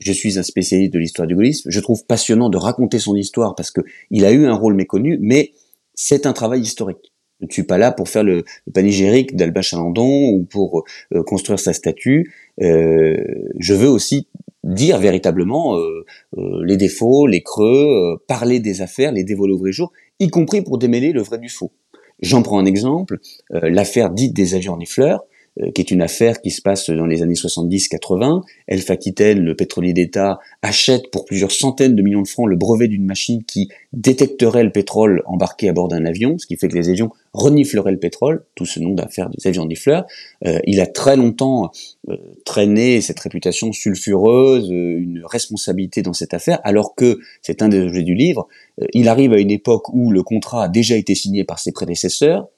je 0.00 0.12
suis 0.12 0.38
un 0.38 0.42
spécialiste 0.42 0.92
de 0.92 0.98
l'histoire 0.98 1.28
du 1.28 1.34
gaullisme, 1.34 1.70
je 1.70 1.80
trouve 1.80 2.04
passionnant 2.06 2.48
de 2.48 2.56
raconter 2.56 2.98
son 2.98 3.14
histoire 3.16 3.54
parce 3.54 3.70
que 3.70 3.80
il 4.10 4.24
a 4.24 4.32
eu 4.32 4.46
un 4.46 4.54
rôle 4.54 4.74
méconnu, 4.74 5.18
mais 5.20 5.52
c'est 5.94 6.26
un 6.26 6.32
travail 6.32 6.60
historique. 6.60 7.12
Je 7.40 7.46
ne 7.46 7.52
suis 7.52 7.64
pas 7.64 7.78
là 7.78 7.92
pour 7.92 8.08
faire 8.08 8.24
le, 8.24 8.44
le 8.66 8.72
panégyrique 8.72 9.36
d'Albin 9.36 9.60
Chalandon 9.60 10.30
ou 10.30 10.44
pour 10.44 10.84
euh, 11.14 11.22
construire 11.22 11.58
sa 11.58 11.72
statue. 11.72 12.32
Euh, 12.62 13.16
je 13.58 13.74
veux 13.74 13.88
aussi 13.88 14.26
dire 14.66 14.98
véritablement 14.98 15.78
euh, 15.78 16.04
euh 16.36 16.64
les 16.64 16.76
défauts, 16.76 17.26
les 17.26 17.42
creux, 17.42 18.14
euh, 18.14 18.16
parler 18.26 18.60
des 18.60 18.82
affaires, 18.82 19.12
les 19.12 19.24
dévoiler 19.24 19.54
au 19.54 19.58
vrai 19.58 19.72
jour, 19.72 19.92
y 20.20 20.28
compris 20.28 20.62
pour 20.62 20.78
démêler 20.78 21.12
le 21.12 21.22
vrai 21.22 21.38
du 21.38 21.48
faux. 21.48 21.72
J'en 22.20 22.42
prends 22.42 22.58
un 22.58 22.64
exemple, 22.64 23.18
l'affaire 23.50 24.08
dite 24.08 24.32
des 24.32 24.54
avions 24.54 24.72
renifleurs. 24.72 25.20
Euh, 25.20 25.35
qui 25.74 25.80
est 25.80 25.90
une 25.90 26.02
affaire 26.02 26.42
qui 26.42 26.50
se 26.50 26.60
passe 26.60 26.90
dans 26.90 27.06
les 27.06 27.22
années 27.22 27.34
70-80. 27.34 28.42
Elf 28.66 28.90
Aquitaine, 28.90 29.40
le 29.40 29.54
pétrolier 29.54 29.92
d'État, 29.92 30.38
achète 30.62 31.10
pour 31.10 31.24
plusieurs 31.24 31.50
centaines 31.50 31.96
de 31.96 32.02
millions 32.02 32.22
de 32.22 32.28
francs 32.28 32.48
le 32.48 32.56
brevet 32.56 32.88
d'une 32.88 33.06
machine 33.06 33.42
qui 33.44 33.68
détecterait 33.92 34.64
le 34.64 34.70
pétrole 34.70 35.22
embarqué 35.24 35.68
à 35.68 35.72
bord 35.72 35.88
d'un 35.88 36.04
avion, 36.04 36.36
ce 36.38 36.46
qui 36.46 36.56
fait 36.56 36.68
que 36.68 36.76
les 36.76 36.90
avions 36.90 37.10
renifleraient 37.32 37.92
le 37.92 37.98
pétrole, 37.98 38.44
tout 38.54 38.66
ce 38.66 38.80
nom 38.80 38.92
d'affaire 38.92 39.30
des 39.30 39.46
avions 39.46 39.62
renifleurs. 39.62 40.06
Euh, 40.44 40.58
il 40.64 40.80
a 40.80 40.86
très 40.86 41.16
longtemps 41.16 41.70
euh, 42.08 42.16
traîné 42.44 43.00
cette 43.00 43.20
réputation 43.20 43.72
sulfureuse, 43.72 44.70
euh, 44.70 44.98
une 44.98 45.22
responsabilité 45.24 46.02
dans 46.02 46.12
cette 46.12 46.34
affaire, 46.34 46.60
alors 46.64 46.94
que, 46.94 47.18
c'est 47.42 47.62
un 47.62 47.68
des 47.68 47.80
objets 47.80 48.02
du 48.02 48.14
livre, 48.14 48.48
il 48.92 49.08
arrive 49.08 49.32
à 49.32 49.38
une 49.38 49.50
époque 49.50 49.88
où 49.94 50.10
le 50.10 50.22
contrat 50.22 50.64
a 50.64 50.68
déjà 50.68 50.96
été 50.96 51.14
signé 51.14 51.44
par 51.44 51.58
ses 51.58 51.72
prédécesseurs, 51.72 52.48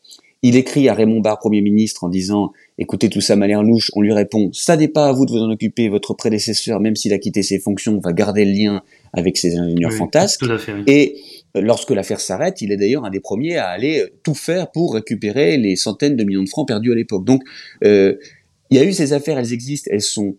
il 0.42 0.56
écrit 0.56 0.88
à 0.88 0.94
Raymond 0.94 1.20
Barre, 1.20 1.38
Premier 1.38 1.60
ministre, 1.60 2.04
en 2.04 2.08
disant 2.08 2.52
Écoutez, 2.78 3.08
tout 3.08 3.20
ça 3.20 3.34
m'a 3.34 3.48
l'air 3.48 3.62
louche. 3.62 3.90
On 3.94 4.02
lui 4.02 4.12
répond 4.12 4.50
Ça 4.52 4.76
n'est 4.76 4.88
pas 4.88 5.08
à 5.08 5.12
vous 5.12 5.26
de 5.26 5.32
vous 5.32 5.38
en 5.38 5.50
occuper. 5.50 5.88
Votre 5.88 6.14
prédécesseur, 6.14 6.78
même 6.78 6.94
s'il 6.94 7.12
a 7.12 7.18
quitté 7.18 7.42
ses 7.42 7.58
fonctions, 7.58 7.98
va 7.98 8.12
garder 8.12 8.44
le 8.44 8.52
lien 8.52 8.82
avec 9.12 9.36
ses 9.36 9.56
ingénieurs 9.56 9.92
fantasques. 9.92 10.44
Et 10.86 11.16
euh, 11.56 11.60
lorsque 11.60 11.90
l'affaire 11.90 12.20
s'arrête, 12.20 12.60
il 12.60 12.70
est 12.70 12.76
d'ailleurs 12.76 13.04
un 13.04 13.10
des 13.10 13.20
premiers 13.20 13.56
à 13.56 13.68
aller 13.68 14.00
euh, 14.00 14.08
tout 14.22 14.34
faire 14.34 14.70
pour 14.70 14.94
récupérer 14.94 15.56
les 15.56 15.74
centaines 15.74 16.14
de 16.14 16.22
millions 16.22 16.44
de 16.44 16.48
francs 16.48 16.68
perdus 16.68 16.92
à 16.92 16.94
l'époque. 16.94 17.24
Donc, 17.24 17.42
euh, 17.82 18.14
il 18.70 18.76
y 18.76 18.80
a 18.80 18.84
eu 18.84 18.92
ces 18.92 19.12
affaires, 19.12 19.38
elles 19.38 19.52
existent, 19.52 19.90
elles 19.92 20.02
sont 20.02 20.36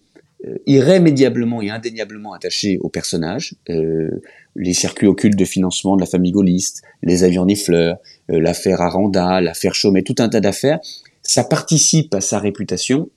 irrémédiablement 0.65 1.61
et 1.61 1.69
indéniablement 1.69 2.31
attachées 2.31 2.77
aux 2.79 2.87
personnages. 2.87 3.55
les 3.67 4.73
circuits 4.73 5.07
occultes 5.07 5.37
de 5.37 5.43
financement 5.43 5.97
de 5.97 6.01
la 6.01 6.07
famille 6.07 6.31
gaulliste, 6.31 6.81
les 7.03 7.25
avions 7.25 7.45
fleurs, 7.55 7.97
l'affaire 8.29 8.81
Aranda, 8.81 9.41
l'affaire 9.41 9.75
Chaumet, 9.75 10.03
tout 10.03 10.15
un 10.19 10.29
tas 10.29 10.39
d'affaires 10.39 10.79
ça 11.29 11.43
participe 11.43 12.15
à 12.15 12.21
sa 12.21 12.39
réputation. 12.39 13.09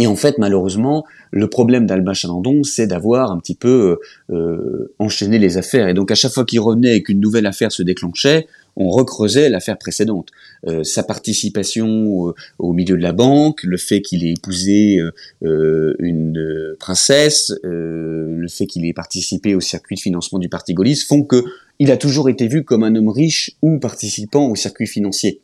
Et 0.00 0.08
en 0.08 0.16
fait, 0.16 0.38
malheureusement, 0.38 1.04
le 1.30 1.48
problème 1.48 1.86
d'Albin 1.86 2.12
Chalandon, 2.12 2.64
c'est 2.64 2.88
d'avoir 2.88 3.30
un 3.30 3.38
petit 3.38 3.54
peu 3.54 4.00
euh, 4.32 4.34
euh, 4.34 4.92
enchaîné 4.98 5.38
les 5.38 5.56
affaires. 5.56 5.86
Et 5.86 5.94
donc, 5.94 6.10
à 6.10 6.16
chaque 6.16 6.32
fois 6.32 6.44
qu'il 6.44 6.58
revenait 6.58 6.96
et 6.96 7.02
qu'une 7.04 7.20
nouvelle 7.20 7.46
affaire 7.46 7.70
se 7.70 7.84
déclenchait, 7.84 8.48
on 8.76 8.90
recreusait 8.90 9.48
l'affaire 9.48 9.78
précédente. 9.78 10.28
Euh, 10.66 10.82
sa 10.84 11.02
participation 11.02 12.34
au 12.58 12.72
milieu 12.72 12.96
de 12.96 13.02
la 13.02 13.12
banque, 13.12 13.62
le 13.62 13.76
fait 13.76 14.00
qu'il 14.00 14.24
ait 14.24 14.32
épousé 14.32 14.98
une 15.42 16.76
princesse, 16.78 17.52
le 17.62 18.46
fait 18.48 18.66
qu'il 18.66 18.84
ait 18.86 18.92
participé 18.92 19.54
au 19.54 19.60
circuit 19.60 19.96
de 19.96 20.00
financement 20.00 20.38
du 20.38 20.48
Parti 20.48 20.74
gaulliste 20.74 21.06
font 21.06 21.22
que 21.22 21.44
il 21.78 21.90
a 21.90 21.96
toujours 21.96 22.28
été 22.28 22.46
vu 22.46 22.64
comme 22.64 22.84
un 22.84 22.94
homme 22.94 23.08
riche 23.08 23.52
ou 23.62 23.78
participant 23.78 24.48
au 24.48 24.54
circuit 24.54 24.86
financier. 24.86 25.40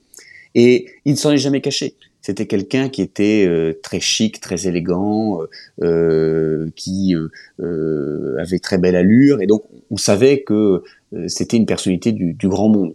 Et 0.55 0.87
il 1.05 1.13
ne 1.13 1.17
s'en 1.17 1.31
est 1.33 1.39
jamais 1.39 1.61
caché. 1.61 1.95
C'était 2.23 2.47
quelqu'un 2.47 2.91
qui 2.91 3.01
était 3.01 3.47
euh, 3.49 3.73
très 3.83 4.01
chic, 4.01 4.41
très 4.41 4.67
élégant, 4.67 5.41
euh, 5.41 5.47
euh 5.83 6.71
qui 6.77 7.15
euh, 7.15 8.37
avait 8.39 8.59
très 8.59 8.77
belle 8.79 8.97
allure, 8.97 9.41
et 9.41 9.47
donc 9.47 9.65
on 9.91 9.97
savait 9.97 10.43
que 10.43 10.83
c'était 11.27 11.57
une 11.57 11.67
personnalité 11.67 12.13
du, 12.13 12.35
du, 12.35 12.49
grand 12.49 12.69
monde. 12.69 12.95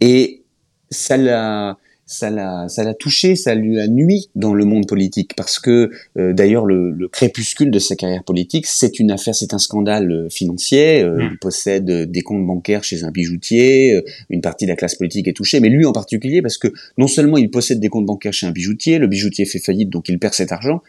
Et 0.00 0.42
ça 0.90 1.16
l'a 1.16 1.76
ça 2.08 2.30
l'a 2.30 2.68
ça 2.68 2.84
l'a 2.84 2.94
touché, 2.94 3.36
ça 3.36 3.54
lui 3.54 3.78
a 3.78 3.86
nuit 3.86 4.30
dans 4.34 4.54
le 4.54 4.64
monde 4.64 4.86
politique 4.86 5.34
parce 5.36 5.58
que 5.58 5.90
euh, 6.16 6.32
d'ailleurs 6.32 6.64
le, 6.64 6.90
le, 6.90 7.06
crépuscule 7.06 7.70
de 7.70 7.78
sa 7.78 7.96
carrière 7.96 8.24
politique, 8.24 8.66
c'est 8.66 8.98
une 8.98 9.10
affaire, 9.10 9.34
c'est 9.34 9.52
un 9.52 9.58
scandale 9.58 10.10
euh, 10.10 10.28
financier. 10.30 11.02
Euh, 11.02 11.18
hmm. 11.18 11.28
Il 11.32 11.38
possède 11.38 12.10
des 12.10 12.22
comptes 12.22 12.46
bancaires 12.46 12.82
chez 12.82 13.04
un 13.04 13.10
bijoutier, 13.10 14.02
une 14.30 14.40
partie 14.40 14.64
de 14.64 14.70
la 14.70 14.76
classe 14.76 14.94
politique 14.94 15.28
est 15.28 15.34
touchée, 15.34 15.60
mais 15.60 15.68
lui 15.68 15.84
en 15.84 15.92
particulier 15.92 16.40
parce 16.40 16.56
que 16.56 16.68
non 16.96 17.08
seulement 17.08 17.36
il 17.36 17.50
possède 17.50 17.78
des 17.78 17.88
comptes 17.88 18.06
bancaires 18.06 18.32
chez 18.32 18.46
un 18.46 18.52
bijoutier, 18.52 18.98
le 18.98 19.06
bijoutier 19.06 19.44
fait 19.44 19.58
faillite 19.58 19.90
donc 19.90 20.08
il 20.08 20.18
perd 20.18 20.32
cet 20.32 20.50
argent, 20.50 20.82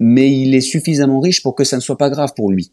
mais 0.00 0.32
il 0.32 0.56
est 0.56 0.60
suffisamment 0.60 1.20
riche 1.20 1.44
pour 1.44 1.54
que 1.54 1.62
ça 1.62 1.76
ne 1.76 1.80
soit 1.80 1.98
pas 1.98 2.10
grave 2.10 2.32
pour 2.34 2.50
lui. 2.50 2.72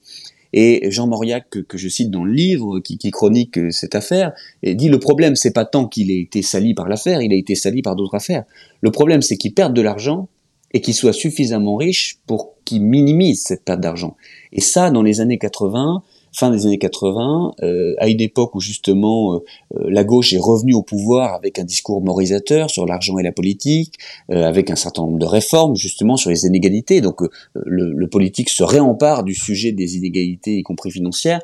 Et 0.53 0.89
Jean 0.91 1.07
Mauriac, 1.07 1.49
que, 1.49 1.77
je 1.77 1.87
cite 1.87 2.11
dans 2.11 2.23
le 2.23 2.31
livre, 2.31 2.79
qui, 2.79 2.97
chronique 3.11 3.57
euh, 3.57 3.71
cette 3.71 3.95
affaire, 3.95 4.33
dit 4.63 4.89
le 4.89 4.99
problème, 4.99 5.35
c'est 5.35 5.53
pas 5.53 5.65
tant 5.65 5.87
qu'il 5.87 6.11
ait 6.11 6.21
été 6.21 6.41
sali 6.41 6.73
par 6.73 6.87
l'affaire, 6.87 7.21
il 7.21 7.31
a 7.31 7.35
été 7.35 7.55
sali 7.55 7.81
par 7.81 7.95
d'autres 7.95 8.15
affaires. 8.15 8.43
Le 8.81 8.91
problème, 8.91 9.21
c'est 9.21 9.37
qu'il 9.37 9.53
perde 9.53 9.73
de 9.73 9.81
l'argent 9.81 10.29
et 10.73 10.81
qu'il 10.81 10.93
soit 10.93 11.13
suffisamment 11.13 11.75
riche 11.75 12.19
pour 12.27 12.55
qu'il 12.65 12.83
minimise 12.83 13.43
cette 13.43 13.63
perte 13.63 13.79
d'argent. 13.79 14.15
Et 14.51 14.61
ça, 14.61 14.91
dans 14.91 15.03
les 15.03 15.21
années 15.21 15.37
80, 15.37 16.03
fin 16.37 16.51
des 16.51 16.67
années 16.67 16.77
80, 16.77 17.55
euh, 17.63 17.95
à 17.97 18.07
une 18.07 18.21
époque 18.21 18.53
où 18.53 18.59
justement 18.59 19.33
euh, 19.33 19.37
euh, 19.75 19.85
la 19.89 20.03
gauche 20.03 20.33
est 20.33 20.37
revenue 20.37 20.75
au 20.75 20.83
pouvoir 20.83 21.33
avec 21.33 21.57
un 21.57 21.63
discours 21.63 21.99
moralisateur 21.99 22.69
sur 22.69 22.85
l'argent 22.85 23.17
et 23.17 23.23
la 23.23 23.31
politique, 23.31 23.95
avec 24.29 24.69
un 24.69 24.75
certain 24.75 25.01
nombre 25.01 25.17
de 25.17 25.25
réformes 25.25 25.75
justement 25.75 26.15
sur 26.15 26.29
les 26.29 26.45
inégalités. 26.45 27.01
Donc 27.01 27.21
le, 27.55 27.91
le, 27.91 28.07
politique 28.07 28.49
se 28.49 28.63
réempare 28.63 29.23
du 29.23 29.33
sujet 29.33 29.71
des 29.71 29.97
inégalités, 29.97 30.57
y 30.57 30.63
compris 30.63 30.91
financières. 30.91 31.41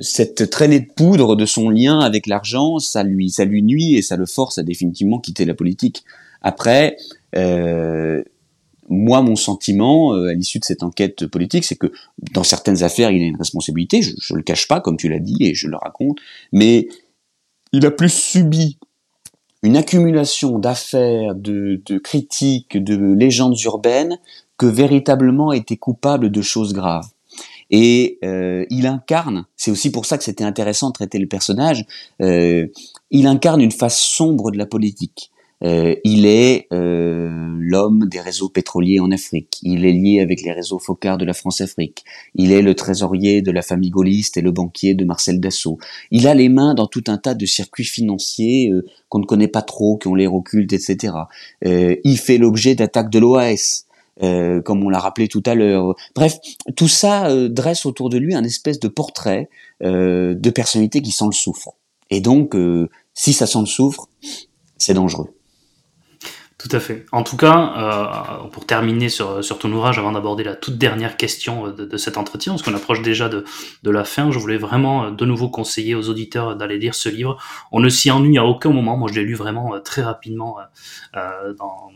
cette 0.00 0.50
traînée 0.50 0.80
de 0.80 0.90
poudre 0.96 1.36
de 1.36 1.46
son 1.46 1.70
lien 1.70 2.00
avec 2.00 2.26
l'argent, 2.26 2.78
ça 2.78 3.04
lui, 3.04 3.30
ça 3.30 3.44
lui 3.44 3.62
nuit 3.62 3.94
et 3.94 4.02
ça 4.02 4.16
le 4.16 4.26
force 4.26 4.58
à 4.58 4.62
définitivement 4.62 5.20
quitter 5.20 5.44
la 5.44 5.54
politique. 5.54 6.02
Après, 6.42 6.96
euh, 7.36 8.22
moi, 8.88 9.22
mon 9.22 9.36
sentiment 9.36 10.14
euh, 10.14 10.28
à 10.28 10.34
l'issue 10.34 10.58
de 10.58 10.64
cette 10.64 10.82
enquête 10.82 11.26
politique, 11.26 11.64
c'est 11.64 11.76
que 11.76 11.92
dans 12.32 12.44
certaines 12.44 12.82
affaires, 12.82 13.10
il 13.10 13.22
a 13.22 13.26
une 13.26 13.36
responsabilité. 13.36 14.02
Je, 14.02 14.32
ne 14.32 14.38
le 14.38 14.42
cache 14.42 14.68
pas, 14.68 14.80
comme 14.80 14.96
tu 14.96 15.08
l'as 15.08 15.18
dit, 15.18 15.36
et 15.40 15.54
je 15.54 15.68
le 15.68 15.76
raconte. 15.76 16.18
Mais 16.52 16.88
il 17.72 17.84
a 17.86 17.90
plus 17.90 18.12
subi 18.12 18.78
une 19.62 19.76
accumulation 19.76 20.58
d'affaires, 20.58 21.34
de, 21.34 21.80
critiques, 22.02 22.82
de 22.82 23.14
légendes 23.14 23.58
urbaines, 23.62 24.18
que 24.58 24.66
véritablement 24.66 25.52
été 25.52 25.76
coupable 25.76 26.30
de 26.30 26.42
choses 26.42 26.72
graves. 26.72 27.08
Et 27.70 28.18
euh, 28.24 28.64
il 28.70 28.86
incarne, 28.86 29.44
c'est 29.56 29.72
aussi 29.72 29.90
pour 29.90 30.06
ça 30.06 30.16
que 30.16 30.24
c'était 30.24 30.44
intéressant 30.44 30.88
de 30.88 30.92
traiter 30.92 31.18
le 31.18 31.26
personnage, 31.26 31.84
euh, 32.22 32.68
il 33.10 33.26
incarne 33.26 33.60
une 33.60 33.72
face 33.72 33.98
sombre 33.98 34.52
de 34.52 34.56
la 34.56 34.66
politique. 34.66 35.32
Euh, 35.64 35.94
il 36.04 36.26
est 36.26 36.66
euh, 36.72 37.56
l'homme 37.58 38.06
des 38.08 38.20
réseaux 38.20 38.48
pétroliers 38.48 39.00
en 39.00 39.10
Afrique. 39.10 39.58
Il 39.62 39.86
est 39.86 39.92
lié 39.92 40.20
avec 40.20 40.42
les 40.42 40.52
réseaux 40.52 40.78
Focard 40.78 41.18
de 41.18 41.24
la 41.24 41.32
France-Afrique. 41.32 42.04
Il 42.34 42.52
est 42.52 42.62
le 42.62 42.74
trésorier 42.74 43.40
de 43.42 43.50
la 43.50 43.62
famille 43.62 43.90
gaulliste 43.90 44.36
et 44.36 44.42
le 44.42 44.50
banquier 44.50 44.94
de 44.94 45.04
Marcel 45.04 45.40
Dassault. 45.40 45.78
Il 46.10 46.28
a 46.28 46.34
les 46.34 46.48
mains 46.48 46.74
dans 46.74 46.86
tout 46.86 47.04
un 47.08 47.16
tas 47.16 47.34
de 47.34 47.46
circuits 47.46 47.84
financiers 47.84 48.70
euh, 48.70 48.84
qu'on 49.08 49.18
ne 49.18 49.24
connaît 49.24 49.48
pas 49.48 49.62
trop, 49.62 49.96
qui 49.96 50.08
ont 50.08 50.14
l'air 50.14 50.34
occultes, 50.34 50.72
etc. 50.72 51.14
il 51.62 52.18
fait 52.18 52.38
l'objet 52.38 52.74
d'attaques 52.74 53.10
de 53.10 53.18
l'OAS. 53.18 53.84
comme 54.20 54.84
on 54.84 54.88
l'a 54.88 54.98
rappelé 54.98 55.28
tout 55.28 55.42
à 55.46 55.54
l'heure. 55.54 55.94
Bref, 56.14 56.38
tout 56.74 56.88
ça 56.88 57.48
dresse 57.48 57.86
autour 57.86 58.10
de 58.10 58.18
lui 58.18 58.34
un 58.34 58.44
espèce 58.44 58.80
de 58.80 58.88
portrait 58.88 59.48
de 59.80 60.50
personnalité 60.50 61.00
qui 61.02 61.12
sent 61.12 61.26
le 61.26 61.32
soufre. 61.32 61.74
Et 62.10 62.20
donc, 62.20 62.56
si 63.14 63.32
ça 63.32 63.46
sent 63.46 63.60
le 63.60 63.66
soufre, 63.66 64.08
c'est 64.78 64.94
dangereux. 64.94 65.35
Tout 66.68 66.74
à 66.74 66.80
fait. 66.80 67.06
En 67.12 67.22
tout 67.22 67.36
cas, 67.36 67.74
euh, 67.76 68.48
pour 68.48 68.66
terminer 68.66 69.08
sur, 69.08 69.40
ton 69.58 69.70
ouvrage, 69.70 69.98
avant 69.98 70.10
d'aborder 70.10 70.42
la 70.42 70.56
toute 70.56 70.78
dernière 70.78 71.16
question 71.16 71.68
de, 71.68 71.84
de 71.84 71.96
cet 71.96 72.16
entretien, 72.16 72.54
parce 72.54 72.62
qu'on 72.62 72.74
approche 72.74 73.02
déjà 73.02 73.28
de, 73.28 73.44
la 73.84 74.04
fin, 74.04 74.32
je 74.32 74.38
voulais 74.38 74.56
vraiment 74.56 75.12
de 75.12 75.24
nouveau 75.24 75.48
conseiller 75.48 75.94
aux 75.94 76.08
auditeurs 76.08 76.56
d'aller 76.56 76.78
lire 76.78 76.94
ce 76.94 77.08
livre. 77.08 77.36
On 77.70 77.78
ne 77.78 77.88
s'y 77.88 78.10
ennuie 78.10 78.36
à 78.38 78.44
aucun 78.44 78.70
moment. 78.70 78.96
Moi, 78.96 79.08
je 79.12 79.20
l'ai 79.20 79.24
lu 79.24 79.34
vraiment 79.34 79.78
très 79.80 80.02
rapidement 80.02 80.56
euh, 81.16 81.52
dans 81.54 81.90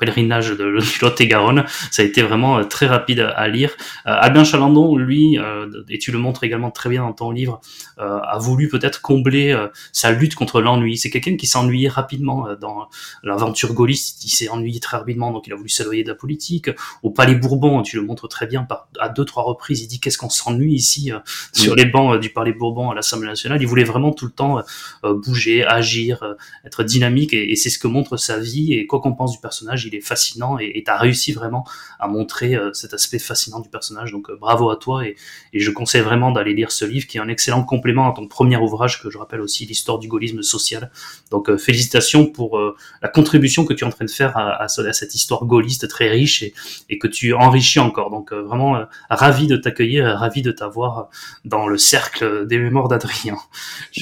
pèlerinage 0.00 0.50
de 0.50 0.64
Lot-et-Garonne. 1.02 1.64
Ça 1.90 2.02
a 2.02 2.04
été 2.04 2.22
vraiment 2.22 2.58
euh, 2.58 2.64
très 2.64 2.86
rapide 2.86 3.20
à 3.20 3.46
lire. 3.48 3.70
Euh, 4.06 4.14
Albin 4.18 4.44
Chalandon, 4.44 4.96
lui, 4.96 5.38
euh, 5.38 5.68
et 5.88 5.98
tu 5.98 6.10
le 6.10 6.18
montres 6.18 6.42
également 6.42 6.70
très 6.70 6.88
bien 6.88 7.02
dans 7.02 7.12
ton 7.12 7.30
livre, 7.30 7.60
a 7.98 8.38
voulu 8.38 8.68
peut-être 8.68 9.02
combler 9.02 9.54
sa 9.92 10.10
lutte 10.10 10.34
contre 10.34 10.62
l'ennui. 10.62 10.96
C'est 10.96 11.10
quelqu'un 11.10 11.36
qui 11.36 11.46
s'ennuyait 11.46 11.90
rapidement 11.90 12.46
dans 12.58 12.88
l'aventure 13.22 13.74
gaulliste. 13.74 14.24
Il 14.24 14.30
s'est 14.30 14.48
ennuyé 14.48 14.80
très 14.80 14.96
rapidement, 14.96 15.30
donc 15.32 15.46
il 15.46 15.52
a 15.52 15.56
voulu 15.56 15.68
s'éloigner 15.68 16.02
de 16.02 16.08
la 16.08 16.14
politique. 16.14 16.70
Au 17.02 17.10
Palais 17.10 17.34
Bourbon, 17.34 17.82
tu 17.82 17.96
le 17.96 18.02
montres 18.02 18.26
très 18.26 18.46
bien 18.46 18.66
à 18.98 19.10
deux, 19.10 19.26
trois 19.26 19.42
reprises. 19.42 19.82
Il 19.82 19.88
dit 19.88 20.00
qu'est-ce 20.00 20.16
qu'on 20.16 20.30
s'ennuie 20.30 20.72
ici 20.72 21.12
sur 21.52 21.74
les 21.74 21.84
bancs 21.84 22.18
du 22.18 22.30
Palais 22.30 22.54
Bourbon 22.54 22.90
à 22.90 22.94
l'Assemblée 22.94 23.28
nationale. 23.28 23.60
Il 23.60 23.66
voulait 23.66 23.84
vraiment 23.84 24.12
tout 24.12 24.24
le 24.24 24.32
temps 24.32 24.62
bouger, 25.04 25.66
agir, 25.66 26.24
être 26.64 26.82
dynamique, 26.82 27.34
et, 27.34 27.52
et 27.52 27.56
c'est 27.56 27.70
ce 27.70 27.78
que 27.78 27.88
montre 27.88 28.16
sa 28.16 28.38
vie. 28.38 28.72
Et 28.72 28.86
quoi 28.86 29.00
qu'on 29.00 29.12
pense 29.12 29.32
du 29.32 29.40
personnage, 29.40 29.84
il 29.90 29.96
est 29.96 30.00
fascinant 30.00 30.58
et 30.58 30.82
tu 30.84 30.90
as 30.90 30.96
réussi 30.96 31.32
vraiment 31.32 31.64
à 32.00 32.08
montrer 32.08 32.54
euh, 32.54 32.72
cet 32.72 32.94
aspect 32.94 33.18
fascinant 33.18 33.60
du 33.60 33.68
personnage. 33.68 34.12
Donc 34.12 34.30
euh, 34.30 34.36
bravo 34.40 34.70
à 34.70 34.76
toi 34.76 35.06
et, 35.06 35.16
je 35.52 35.70
conseille 35.70 36.00
vraiment 36.00 36.30
d'aller 36.30 36.54
lire 36.54 36.70
ce 36.70 36.84
livre 36.84 37.06
qui 37.06 37.18
est 37.18 37.20
un 37.20 37.28
excellent 37.28 37.64
complément 37.64 38.10
à 38.10 38.14
ton 38.14 38.26
premier 38.26 38.56
ouvrage 38.56 39.02
que 39.02 39.10
je 39.10 39.18
rappelle 39.18 39.40
aussi, 39.40 39.66
l'histoire 39.66 39.98
du 39.98 40.08
gaullisme 40.08 40.42
social. 40.42 40.90
Donc 41.30 41.50
euh, 41.50 41.58
félicitations 41.58 42.26
pour 42.26 42.58
la 43.02 43.08
contribution 43.08 43.64
que 43.64 43.74
tu 43.74 43.84
es 43.84 43.86
en 43.86 43.90
train 43.90 44.04
de 44.04 44.10
faire 44.10 44.36
à, 44.36 44.68
cette 44.68 45.14
histoire 45.14 45.44
gaulliste 45.44 45.88
très 45.88 46.08
riche 46.08 46.44
et, 46.88 46.98
que 46.98 47.08
tu 47.08 47.34
enrichis 47.34 47.78
encore. 47.78 48.10
Donc 48.10 48.32
vraiment 48.32 48.84
ravi 49.08 49.46
de 49.46 49.56
t'accueillir, 49.56 50.06
ravi 50.06 50.42
de 50.42 50.52
t'avoir 50.52 51.08
dans 51.44 51.66
le 51.66 51.78
cercle 51.78 52.46
des 52.46 52.58
mémoires 52.58 52.88
d'Adrien. 52.88 53.36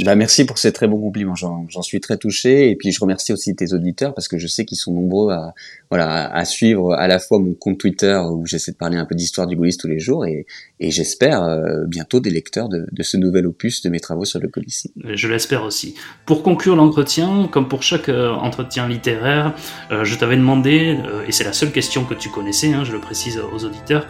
Bah, 0.04 0.14
merci 0.14 0.44
pour 0.44 0.58
ces 0.58 0.72
très 0.72 0.86
bons 0.86 1.00
compliments, 1.00 1.34
j'en 1.34 1.82
suis 1.82 2.00
très 2.00 2.18
touché 2.18 2.70
et 2.70 2.76
puis 2.76 2.92
je 2.92 3.00
remercie 3.00 3.32
aussi 3.32 3.54
tes 3.56 3.72
auditeurs 3.72 4.14
parce 4.14 4.28
que 4.28 4.38
je 4.38 4.46
sais 4.46 4.64
qu'ils 4.64 4.78
sont 4.78 4.92
nombreux 4.92 5.32
à, 5.32 5.54
voilà, 5.90 6.30
à 6.32 6.44
suivre 6.44 6.92
à 6.92 7.06
la 7.08 7.18
fois 7.18 7.38
mon 7.38 7.54
compte 7.54 7.78
Twitter 7.78 8.20
où 8.30 8.46
j'essaie 8.46 8.72
de 8.72 8.76
parler 8.76 8.98
un 8.98 9.06
peu 9.06 9.14
d'histoire 9.14 9.46
du 9.46 9.56
gaullisme 9.56 9.80
tous 9.80 9.88
les 9.88 9.98
jours 9.98 10.26
et, 10.26 10.46
j'espère 10.80 11.42
euh, 11.42 11.84
bientôt 11.86 12.20
des 12.20 12.30
lecteurs 12.30 12.68
de, 12.68 12.86
de, 12.92 13.02
ce 13.02 13.16
nouvel 13.16 13.46
opus 13.46 13.82
de 13.82 13.88
mes 13.88 13.98
travaux 13.98 14.24
sur 14.24 14.38
le 14.38 14.48
gaullisme. 14.48 14.90
Je 15.04 15.26
l'espère 15.26 15.64
aussi. 15.64 15.94
Pour 16.24 16.42
conclure 16.42 16.76
l'entretien, 16.76 17.48
comme 17.50 17.68
pour 17.68 17.82
chaque 17.82 18.08
euh, 18.08 18.30
entretien 18.30 18.86
littéraire, 18.86 19.54
euh, 19.90 20.04
je 20.04 20.14
t'avais 20.16 20.36
demandé, 20.36 20.98
et 21.26 21.32
c'est 21.32 21.44
la 21.44 21.52
seule 21.52 21.72
question 21.72 22.04
que 22.04 22.14
tu 22.14 22.28
connaissais, 22.28 22.72
hein, 22.72 22.84
je 22.84 22.92
le 22.92 23.00
précise 23.00 23.40
aux 23.52 23.64
auditeurs, 23.64 24.06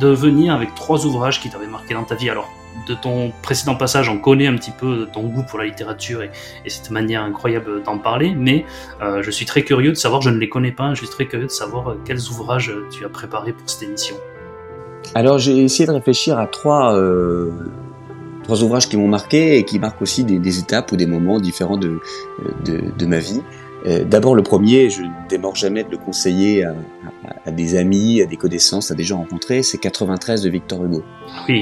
de 0.00 0.08
venir 0.08 0.54
avec 0.54 0.74
trois 0.74 1.06
ouvrages 1.06 1.40
qui 1.40 1.50
t'avaient 1.50 1.66
marqué 1.66 1.94
dans 1.94 2.04
ta 2.04 2.14
vie. 2.14 2.30
Alors 2.30 2.50
de 2.86 2.94
ton 2.94 3.32
précédent 3.42 3.74
passage, 3.74 4.08
on 4.08 4.18
connaît 4.18 4.46
un 4.46 4.54
petit 4.56 4.70
peu 4.70 5.06
ton 5.12 5.22
goût 5.24 5.42
pour 5.42 5.58
la 5.58 5.64
littérature 5.64 6.22
et, 6.22 6.30
cette 6.66 6.90
manière 6.90 7.22
incroyable 7.22 7.82
d'en 7.82 7.98
parler, 7.98 8.34
mais 8.36 8.64
euh, 9.00 9.22
je 9.22 9.30
suis 9.30 9.46
très 9.46 9.62
curieux 9.62 9.90
de 9.90 9.96
savoir, 9.96 10.20
je 10.20 10.30
ne 10.30 10.38
les 10.38 10.48
connais 10.48 10.72
pas, 10.72 10.94
je 10.94 11.00
suis 11.00 11.08
très 11.08 11.26
curieux 11.26 11.46
de 11.46 11.50
savoir 11.50 11.90
euh, 11.90 12.00
quels 12.04 12.28
ouvrages 12.28 12.72
tu 12.90 13.04
as 13.04 13.08
préparés 13.08 13.52
pour 13.52 13.68
cette 13.68 13.84
émission. 13.84 14.16
Alors 15.14 15.38
j'ai 15.38 15.56
essayé 15.58 15.86
de 15.86 15.92
réfléchir 15.92 16.38
à 16.38 16.46
trois, 16.46 16.94
euh, 16.94 17.50
trois 18.44 18.62
ouvrages 18.62 18.88
qui 18.88 18.96
m'ont 18.96 19.08
marqué 19.08 19.56
et 19.56 19.64
qui 19.64 19.78
marquent 19.78 20.02
aussi 20.02 20.24
des, 20.24 20.58
étapes 20.58 20.92
ou 20.92 20.96
des 20.96 21.06
moments 21.06 21.40
différents 21.40 21.78
de, 21.78 22.00
de 22.64 23.06
ma 23.06 23.18
vie. 23.18 23.42
Euh, 23.86 24.04
d'abord, 24.04 24.34
le 24.34 24.42
premier, 24.42 24.90
je 24.90 25.02
ne 25.02 25.28
démords 25.28 25.54
jamais 25.54 25.84
de 25.84 25.90
le 25.90 25.98
conseiller 25.98 26.64
à, 26.64 27.50
des 27.50 27.76
amis, 27.76 28.20
à 28.20 28.26
des 28.26 28.36
connaissances, 28.36 28.90
à 28.90 28.94
des 28.94 29.04
gens 29.04 29.18
rencontrés, 29.18 29.62
c'est 29.62 29.78
93 29.78 30.42
de 30.42 30.50
Victor 30.50 30.84
Hugo. 30.84 31.04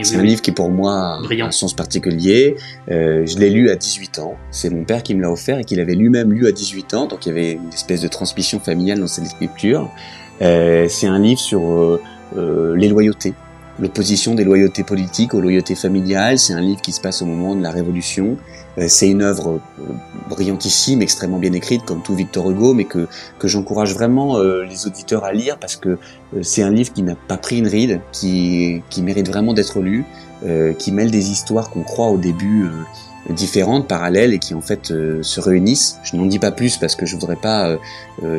c'est 0.03 0.17
un 0.17 0.23
livre 0.23 0.41
qui 0.41 0.53
pour 0.53 0.71
moi 0.71 1.19
a 1.19 1.45
un 1.45 1.51
sens 1.51 1.75
particulier. 1.75 2.57
Euh, 2.91 3.27
je 3.27 3.39
l'ai 3.39 3.51
lu 3.51 3.71
à 3.71 3.77
18 3.77 4.19
ans. 4.21 4.37
C'est 4.51 4.71
mon 4.71 4.85
père 4.85 5.03
qui 5.03 5.15
me 5.15 5.23
l'a 5.23 5.31
offert 5.31 5.59
et 5.59 5.65
qu'il 5.65 5.81
avait 5.81 5.95
lui-même 5.95 6.33
lu 6.33 6.47
à 6.47 6.53
18 6.53 6.95
ans, 6.95 7.07
donc 7.07 7.27
il 7.27 7.29
y 7.29 7.33
avait 7.33 7.53
une 7.53 7.69
espèce 7.69 8.01
de 8.01 8.09
transmission 8.09 8.59
familiale 8.59 9.01
dans 9.01 9.07
cette 9.07 9.27
écriture. 9.27 9.91
Euh, 10.43 10.87
c'est 10.89 11.07
un 11.07 11.19
livre 11.19 11.41
sur 11.41 12.01
les 12.37 12.89
loyautés, 12.89 13.33
l'opposition 13.79 14.35
des 14.35 14.45
loyautés 14.45 14.85
politiques 14.85 15.35
aux 15.35 15.41
loyautés 15.41 15.75
familiales. 15.75 16.39
C'est 16.39 16.53
un 16.53 16.61
livre 16.61 16.81
qui 16.81 16.93
se 16.93 17.01
passe 17.01 17.23
au 17.23 17.27
moment 17.27 17.55
de 17.55 17.63
la 17.63 17.71
Révolution. 17.71 18.37
Euh, 18.79 18.87
c'est 18.89 19.09
une 19.09 19.23
œuvre 19.23 19.61
euh, 19.81 19.83
brillantissime, 20.29 21.03
extrêmement 21.03 21.39
bien 21.39 21.53
écrite, 21.53 21.85
comme 21.85 22.03
tout 22.03 22.15
Victor 22.15 22.51
Hugo, 22.51 22.75
mais 22.75 22.85
que, 22.85 23.07
que 23.39 23.49
j'encourage 23.49 23.95
vraiment 23.95 24.39
euh, 24.39 24.65
les 24.65 24.87
auditeurs 24.87 25.25
à 25.25 25.33
lire 25.33 25.59
parce 25.59 25.77
que 25.77 25.99
c'est 26.43 26.63
un 26.63 26.71
livre 26.71 26.93
qui 26.93 27.03
n'a 27.03 27.15
pas 27.15 27.37
pris 27.37 27.59
une 27.59 27.69
ride, 27.69 28.01
qui, 28.13 28.83
qui 28.91 29.03
mérite 29.03 29.29
vraiment 29.29 29.55
d'être 29.55 29.81
lu, 29.81 30.05
qui 30.79 30.93
mêle 30.93 31.11
des 31.11 31.31
histoires 31.31 31.71
qu'on 31.71 31.85
croit 31.85 32.09
au 32.09 32.19
début 32.19 32.69
différentes, 33.31 33.89
parallèles 33.89 34.35
et 34.35 34.39
qui 34.39 34.53
en 34.53 34.61
fait 34.61 34.89
se 34.89 35.41
réunissent. 35.41 35.99
Je 36.03 36.17
n'en 36.17 36.27
dis 36.27 36.39
pas 36.39 36.51
plus 36.51 36.77
parce 36.77 36.97
que 36.97 37.07
je 37.07 37.17
voudrais 37.17 37.37
pas 37.37 37.79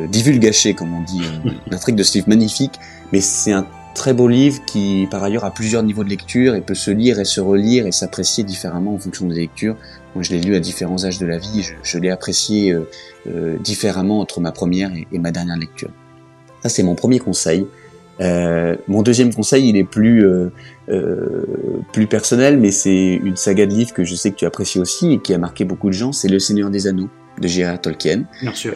divulgacher, 0.08 0.74
comme 0.74 0.94
on 0.94 1.00
dit, 1.00 1.22
l'intrigue 1.68 1.96
de 1.96 2.04
ce 2.04 2.14
livre 2.14 2.28
magnifique, 2.28 2.78
mais 3.12 3.20
c'est 3.20 3.52
un 3.52 3.66
très 3.96 4.12
beau 4.12 4.28
livre 4.28 4.62
qui 4.66 5.08
par 5.10 5.24
ailleurs 5.24 5.44
a 5.44 5.50
plusieurs 5.50 5.82
niveaux 5.82 6.04
de 6.04 6.10
lecture 6.10 6.54
et 6.54 6.60
peut 6.60 6.74
se 6.74 6.92
lire 6.92 7.18
et 7.18 7.24
se 7.24 7.40
relire 7.40 7.86
et 7.86 7.92
s'apprécier 7.92 8.44
différemment 8.44 8.94
en 8.94 8.98
fonction 8.98 9.26
des 9.26 9.34
lectures. 9.34 9.74
Moi, 10.14 10.22
je 10.22 10.30
l'ai 10.30 10.40
lu 10.40 10.54
à 10.54 10.60
différents 10.60 11.04
âges 11.04 11.18
de 11.18 11.26
la 11.26 11.38
vie, 11.38 11.62
je, 11.62 11.72
je 11.82 11.98
l'ai 11.98 12.10
apprécié 12.10 12.72
euh, 12.72 12.88
euh, 13.26 13.56
différemment 13.58 14.20
entre 14.20 14.40
ma 14.40 14.52
première 14.52 14.92
et, 14.94 15.18
ma 15.18 15.32
dernière 15.32 15.56
lecture. 15.56 15.90
Ça, 16.62 16.68
c'est 16.68 16.82
mon 16.82 16.94
premier 16.94 17.18
conseil. 17.18 17.66
Euh, 18.20 18.76
mon 18.86 19.02
deuxième 19.02 19.34
conseil, 19.34 19.68
il 19.68 19.76
est 19.76 19.84
plus 19.84 20.26
plus 21.92 22.06
personnel, 22.06 22.58
mais 22.58 22.70
c'est 22.70 23.14
une 23.14 23.36
saga 23.36 23.66
de 23.66 23.72
livres 23.72 23.92
que 23.92 24.04
je 24.04 24.14
sais 24.14 24.30
que 24.30 24.36
tu 24.36 24.46
apprécies 24.46 24.78
aussi 24.78 25.14
et 25.14 25.18
qui 25.18 25.34
a 25.34 25.38
marqué 25.38 25.64
beaucoup 25.64 25.88
de 25.88 25.94
gens. 25.94 26.12
C'est 26.12 26.28
Le 26.28 26.38
Seigneur 26.38 26.70
des 26.70 26.86
Anneaux 26.86 27.08
de 27.40 27.48
J.R.R. 27.48 27.78
Tolkien. 27.78 28.24
Bien 28.40 28.54
sûr. 28.54 28.72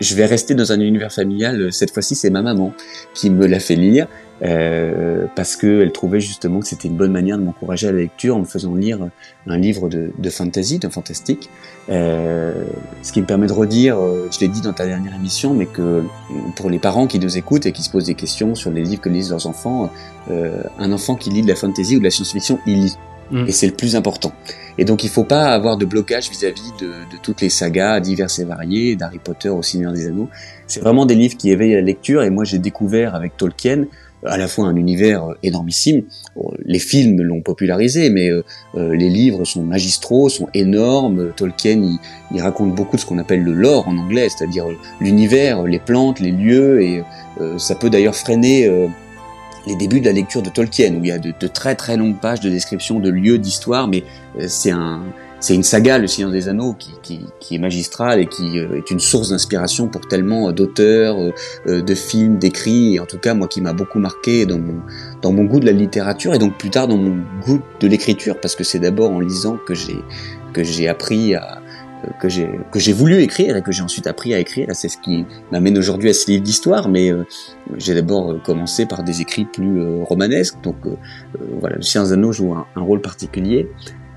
je 0.00 0.14
vais 0.16 0.26
rester 0.26 0.54
dans 0.54 0.72
un 0.72 0.80
univers 0.80 1.12
familial. 1.12 1.72
Cette 1.72 1.92
fois-ci, 1.92 2.16
c'est 2.16 2.30
ma 2.30 2.42
maman 2.42 2.74
qui 3.14 3.30
me 3.30 3.46
l'a 3.46 3.60
fait 3.60 3.76
lire. 3.76 4.08
Euh, 4.44 5.26
parce 5.36 5.54
qu'elle 5.54 5.92
trouvait 5.92 6.20
justement 6.20 6.58
que 6.60 6.66
c'était 6.66 6.88
une 6.88 6.96
bonne 6.96 7.12
manière 7.12 7.38
de 7.38 7.44
m'encourager 7.44 7.86
à 7.86 7.92
la 7.92 7.98
lecture 7.98 8.36
en 8.36 8.40
me 8.40 8.44
faisant 8.44 8.74
lire 8.74 8.98
un 9.46 9.58
livre 9.58 9.88
de, 9.88 10.10
de 10.18 10.30
fantasy, 10.30 10.78
de 10.78 10.88
fantastique. 10.88 11.48
Euh, 11.90 12.64
ce 13.02 13.12
qui 13.12 13.20
me 13.20 13.26
permet 13.26 13.46
de 13.46 13.52
redire, 13.52 13.98
euh, 13.98 14.28
je 14.32 14.40
l'ai 14.40 14.48
dit 14.48 14.60
dans 14.60 14.72
ta 14.72 14.86
dernière 14.86 15.14
émission, 15.14 15.54
mais 15.54 15.66
que 15.66 16.02
pour 16.56 16.70
les 16.70 16.80
parents 16.80 17.06
qui 17.06 17.20
nous 17.20 17.36
écoutent 17.36 17.66
et 17.66 17.72
qui 17.72 17.82
se 17.82 17.90
posent 17.90 18.06
des 18.06 18.14
questions 18.14 18.54
sur 18.54 18.72
les 18.72 18.82
livres 18.82 19.00
que 19.00 19.08
lisent 19.08 19.30
leurs 19.30 19.46
enfants, 19.46 19.90
euh, 20.30 20.62
un 20.78 20.92
enfant 20.92 21.14
qui 21.14 21.30
lit 21.30 21.42
de 21.42 21.48
la 21.48 21.56
fantasy 21.56 21.96
ou 21.96 21.98
de 22.00 22.04
la 22.04 22.10
science-fiction, 22.10 22.58
il 22.66 22.82
lit. 22.82 22.96
Mm. 23.30 23.44
Et 23.46 23.52
c'est 23.52 23.66
le 23.66 23.74
plus 23.74 23.94
important. 23.94 24.32
Et 24.76 24.84
donc 24.84 25.04
il 25.04 25.10
faut 25.10 25.24
pas 25.24 25.46
avoir 25.46 25.76
de 25.76 25.84
blocage 25.84 26.30
vis-à-vis 26.30 26.72
de, 26.80 26.86
de, 26.86 27.16
toutes 27.22 27.40
les 27.42 27.50
sagas 27.50 28.00
diverses 28.00 28.38
et 28.38 28.44
variées, 28.44 28.96
d'Harry 28.96 29.18
Potter 29.18 29.50
au 29.50 29.62
Seigneur 29.62 29.92
des 29.92 30.06
Anneaux. 30.06 30.28
C'est 30.66 30.80
vraiment 30.80 31.06
des 31.06 31.14
livres 31.14 31.36
qui 31.36 31.50
éveillent 31.50 31.74
la 31.74 31.80
lecture 31.80 32.22
et 32.22 32.30
moi 32.30 32.44
j'ai 32.44 32.58
découvert 32.58 33.14
avec 33.14 33.36
Tolkien 33.36 33.84
à 34.24 34.36
la 34.36 34.48
fois 34.48 34.66
un 34.66 34.76
univers 34.76 35.24
euh, 35.24 35.34
énormissime. 35.42 36.02
Les 36.64 36.78
films 36.78 37.20
l'ont 37.22 37.42
popularisé, 37.42 38.08
mais 38.10 38.30
euh, 38.30 38.44
euh, 38.76 38.94
les 38.94 39.08
livres 39.08 39.44
sont 39.44 39.62
magistraux, 39.62 40.28
sont 40.28 40.48
énormes. 40.54 41.32
Tolkien, 41.36 41.98
il, 42.30 42.40
raconte 42.40 42.74
beaucoup 42.74 42.96
de 42.96 43.00
ce 43.00 43.06
qu'on 43.06 43.18
appelle 43.18 43.42
le 43.42 43.52
lore 43.52 43.88
en 43.88 43.96
anglais, 43.98 44.28
c'est-à-dire 44.28 44.66
l'univers, 45.00 45.62
les 45.64 45.78
plantes, 45.78 46.20
les 46.20 46.32
lieux, 46.32 46.82
et 46.82 47.02
ça 47.58 47.74
peut 47.74 47.90
d'ailleurs 47.90 48.16
freiner 48.16 48.88
les 49.66 49.76
débuts 49.76 50.00
de 50.00 50.06
la 50.06 50.12
lecture 50.12 50.42
de 50.42 50.48
Tolkien, 50.48 50.94
où 50.94 51.04
il 51.04 51.08
y 51.08 51.12
a 51.12 51.18
de, 51.18 51.32
de 51.38 51.46
très 51.46 51.74
très 51.74 51.96
longues 51.96 52.18
pages 52.18 52.40
de 52.40 52.48
description 52.48 53.00
de 53.00 53.10
lieux, 53.10 53.38
d'histoire, 53.38 53.86
mais 53.86 54.02
c'est 54.48 54.70
un, 54.70 55.02
c'est 55.42 55.56
une 55.56 55.64
saga, 55.64 55.98
Le 55.98 56.06
Seigneur 56.06 56.30
des 56.30 56.48
Anneaux, 56.48 56.72
qui, 56.72 56.92
qui, 57.02 57.20
qui 57.40 57.56
est 57.56 57.58
magistrale 57.58 58.20
et 58.20 58.26
qui 58.26 58.60
euh, 58.60 58.76
est 58.76 58.92
une 58.92 59.00
source 59.00 59.30
d'inspiration 59.30 59.88
pour 59.88 60.06
tellement 60.06 60.48
euh, 60.48 60.52
d'auteurs, 60.52 61.16
euh, 61.66 61.82
de 61.82 61.94
films, 61.96 62.38
d'écrits, 62.38 62.94
et 62.94 63.00
en 63.00 63.06
tout 63.06 63.18
cas 63.18 63.34
moi 63.34 63.48
qui 63.48 63.60
m'a 63.60 63.72
beaucoup 63.72 63.98
marqué 63.98 64.46
dans 64.46 64.60
mon, 64.60 64.80
dans 65.20 65.32
mon 65.32 65.42
goût 65.42 65.58
de 65.58 65.66
la 65.66 65.72
littérature 65.72 66.32
et 66.32 66.38
donc 66.38 66.56
plus 66.58 66.70
tard 66.70 66.86
dans 66.86 66.96
mon 66.96 67.24
goût 67.44 67.60
de 67.80 67.88
l'écriture, 67.88 68.40
parce 68.40 68.54
que 68.54 68.62
c'est 68.62 68.78
d'abord 68.78 69.10
en 69.10 69.18
lisant 69.18 69.58
que 69.66 69.74
j'ai 69.74 69.98
que 70.52 70.62
j'ai 70.62 70.86
appris 70.86 71.34
à 71.34 71.60
que 72.20 72.28
j'ai 72.28 72.48
que 72.70 72.78
j'ai 72.78 72.92
voulu 72.92 73.20
écrire 73.22 73.56
et 73.56 73.62
que 73.62 73.72
j'ai 73.72 73.82
ensuite 73.82 74.06
appris 74.06 74.34
à 74.34 74.38
écrire. 74.38 74.68
C'est 74.74 74.88
ce 74.88 74.98
qui 74.98 75.24
m'amène 75.50 75.76
aujourd'hui 75.76 76.10
à 76.10 76.14
ce 76.14 76.30
livre 76.30 76.42
d'histoire, 76.42 76.88
mais 76.88 77.10
j'ai 77.78 77.94
d'abord 77.94 78.40
commencé 78.42 78.86
par 78.86 79.02
des 79.02 79.22
écrits 79.22 79.46
plus 79.46 80.02
romanesques. 80.02 80.56
Donc 80.62 80.76
voilà, 81.60 81.76
Le 81.76 81.82
Seigneur 81.82 82.08
des 82.08 82.12
Anneaux 82.12 82.32
joue 82.32 82.54
un 82.54 82.80
rôle 82.80 83.00
particulier. 83.00 83.68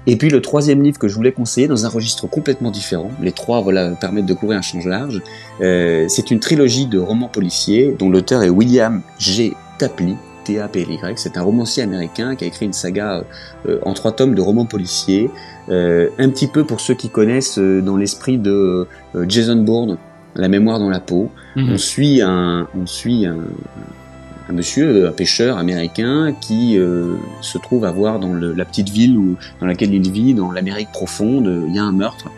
Et 0.07 0.17
puis 0.17 0.29
le 0.29 0.41
troisième 0.41 0.83
livre 0.83 0.99
que 0.99 1.07
je 1.07 1.15
voulais 1.15 1.31
conseiller 1.31 1.67
dans 1.67 1.85
un 1.85 1.89
registre 1.89 2.27
complètement 2.27 2.71
différent, 2.71 3.11
les 3.21 3.31
trois 3.31 3.61
voilà 3.61 3.89
permettent 3.91 4.25
de 4.25 4.33
couvrir 4.33 4.59
un 4.59 4.61
champ 4.61 4.79
large, 4.85 5.21
euh, 5.61 6.05
c'est 6.07 6.31
une 6.31 6.39
trilogie 6.39 6.85
de 6.85 6.99
romans 6.99 7.27
policiers 7.29 7.95
dont 7.97 8.09
l'auteur 8.09 8.43
est 8.43 8.49
William 8.49 9.01
G. 9.17 9.53
Tapley, 9.79 10.15
T-A-P-L-Y. 10.43 11.17
C'est 11.17 11.37
un 11.37 11.41
romancier 11.41 11.83
américain 11.83 12.35
qui 12.35 12.43
a 12.43 12.47
écrit 12.47 12.65
une 12.65 12.73
saga 12.73 13.23
euh, 13.67 13.79
en 13.81 13.93
trois 13.93 14.11
tomes 14.11 14.35
de 14.35 14.41
romans 14.41 14.65
policiers, 14.65 15.29
euh, 15.69 16.09
un 16.19 16.29
petit 16.29 16.47
peu 16.47 16.63
pour 16.63 16.81
ceux 16.81 16.93
qui 16.93 17.09
connaissent 17.09 17.57
dans 17.57 17.97
l'esprit 17.97 18.37
de 18.37 18.87
Jason 19.27 19.57
Bourne, 19.57 19.97
la 20.35 20.47
mémoire 20.47 20.79
dans 20.79 20.89
la 20.89 20.99
peau. 20.99 21.31
Mhm. 21.55 21.73
On 21.73 21.77
suit 21.77 22.21
un, 22.21 22.67
on 22.79 22.85
suit 22.85 23.25
un, 23.25 23.37
un 23.37 24.04
monsieur, 24.53 25.07
un 25.07 25.11
pêcheur 25.11 25.57
américain 25.57 26.35
qui 26.39 26.77
euh, 26.77 27.15
se 27.41 27.57
trouve 27.57 27.85
à 27.85 27.91
voir 27.91 28.19
dans 28.19 28.33
la 28.33 28.65
petite 28.65 28.89
ville 28.89 29.17
où, 29.17 29.35
dans 29.59 29.65
laquelle 29.65 29.93
il 29.93 30.11
vit, 30.11 30.33
dans 30.33 30.51
l'Amérique 30.51 30.91
profonde, 30.91 31.47
euh, 31.47 31.65
il 31.67 31.75
y 31.75 31.79
a 31.79 31.83
un 31.83 31.91
meurtre. 31.91 32.29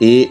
Et 0.00 0.30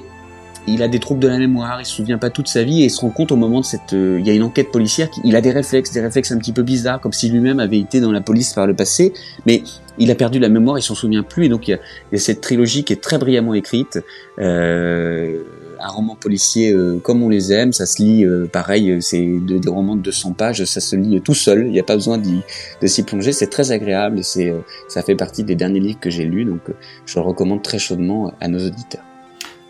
il 0.68 0.82
a 0.82 0.88
des 0.88 1.00
troubles 1.00 1.20
de 1.20 1.28
la 1.28 1.38
mémoire, 1.38 1.80
il 1.80 1.86
se 1.86 1.94
souvient 1.94 2.18
pas 2.18 2.30
toute 2.30 2.48
sa 2.48 2.64
vie 2.64 2.82
et 2.82 2.86
il 2.86 2.90
se 2.90 3.02
rend 3.02 3.10
compte 3.10 3.32
au 3.32 3.36
moment 3.36 3.60
de 3.60 3.66
cette... 3.66 3.94
euh, 3.94 4.18
il 4.20 4.28
y 4.28 4.30
a 4.30 4.34
une 4.34 4.44
enquête 4.44 4.72
policière, 4.72 5.10
il 5.24 5.36
a 5.36 5.42
des 5.42 5.52
réflexes, 5.52 5.92
des 5.92 6.02
réflexes 6.02 6.32
un 6.32 6.38
petit 6.38 6.54
peu 6.54 6.64
bizarres, 6.64 7.00
comme 7.00 7.14
si 7.14 7.30
lui-même 7.30 7.60
avait 7.60 7.80
été 7.80 8.00
dans 8.00 8.12
la 8.12 8.22
police 8.22 8.54
par 8.54 8.68
le 8.68 8.74
passé, 8.74 9.14
mais 9.46 9.64
il 9.98 10.12
a 10.12 10.16
perdu 10.16 10.40
la 10.40 10.50
mémoire, 10.50 10.78
il 10.78 10.82
s'en 10.82 10.96
souvient 10.96 11.24
plus, 11.24 11.46
et 11.46 11.50
donc 11.50 11.68
il 11.68 11.72
y 12.12 12.16
a, 12.16 12.20
cette 12.20 12.42
trilogie 12.42 12.84
qui 12.84 12.94
est 12.94 13.02
très 13.02 13.18
brillamment 13.18 13.54
écrite, 13.54 14.00
euh, 14.40 15.44
un 15.86 15.90
roman 15.90 16.16
policier 16.16 16.72
euh, 16.74 17.00
comme 17.00 17.22
on 17.24 17.30
les 17.30 17.54
aime, 17.54 17.72
ça 17.72 17.86
se 17.86 18.02
lit 18.02 18.26
euh, 18.26 18.48
pareil, 18.52 18.90
euh, 18.92 19.00
c'est 19.02 19.24
de- 19.24 19.60
des 19.60 19.70
romans 19.70 19.96
de 19.96 20.02
200 20.02 20.34
pages, 20.34 20.64
ça 20.66 20.82
se 20.82 20.96
lit 20.96 21.22
tout 21.22 21.36
seul, 21.36 21.68
il 21.68 21.72
n'y 21.72 21.80
a 21.80 21.84
pas 21.84 21.96
besoin 21.96 22.18
de 22.18 22.88
s'y 22.88 23.04
plonger, 23.04 23.32
c'est 23.32 23.48
très 23.48 23.72
agréable, 23.72 24.20
et 24.20 24.24
c'est, 24.24 24.54
ça 24.88 25.04
fait 25.04 25.16
partie 25.16 25.44
des 25.44 25.56
derniers 25.56 25.80
livres 25.80 26.00
que 26.00 26.10
j'ai 26.10 26.26
lus, 26.26 26.46
donc 26.46 26.62
je 27.06 27.20
le 27.20 27.26
recommande 27.26 27.62
très 27.62 27.78
chaudement 27.80 28.34
à 28.42 28.48
nos 28.48 28.60
auditeurs. 28.66 29.05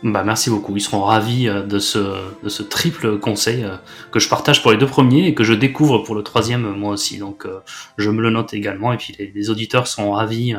Bah, 0.04 0.24
merci 0.24 0.50
beaucoup. 0.50 0.76
Ils 0.76 0.82
seront 0.82 1.02
ravis 1.02 1.48
euh, 1.48 1.64
de 1.64 1.80
ce, 1.80 2.00
de 2.44 2.50
ce 2.50 2.62
triple 2.62 3.18
conseil 3.18 3.64
euh, 3.64 3.78
que 4.12 4.20
je 4.20 4.30
partage 4.30 4.62
pour 4.62 4.72
les 4.72 4.78
deux 4.78 4.86
premiers 4.86 5.26
et 5.26 5.34
que 5.34 5.44
je 5.44 5.54
découvre 5.54 6.00
pour 6.00 6.16
le 6.16 6.22
troisième 6.22 6.76
moi 6.76 6.92
aussi. 6.92 7.18
Donc 7.18 7.46
euh, 7.46 7.60
je 7.98 8.12
me 8.12 8.22
le 8.22 8.30
note 8.30 8.54
également. 8.54 8.94
Et 8.94 8.98
puis 8.98 9.16
les, 9.18 9.32
les 9.34 9.50
auditeurs 9.50 9.88
sont 9.88 10.12
ravis 10.12 10.56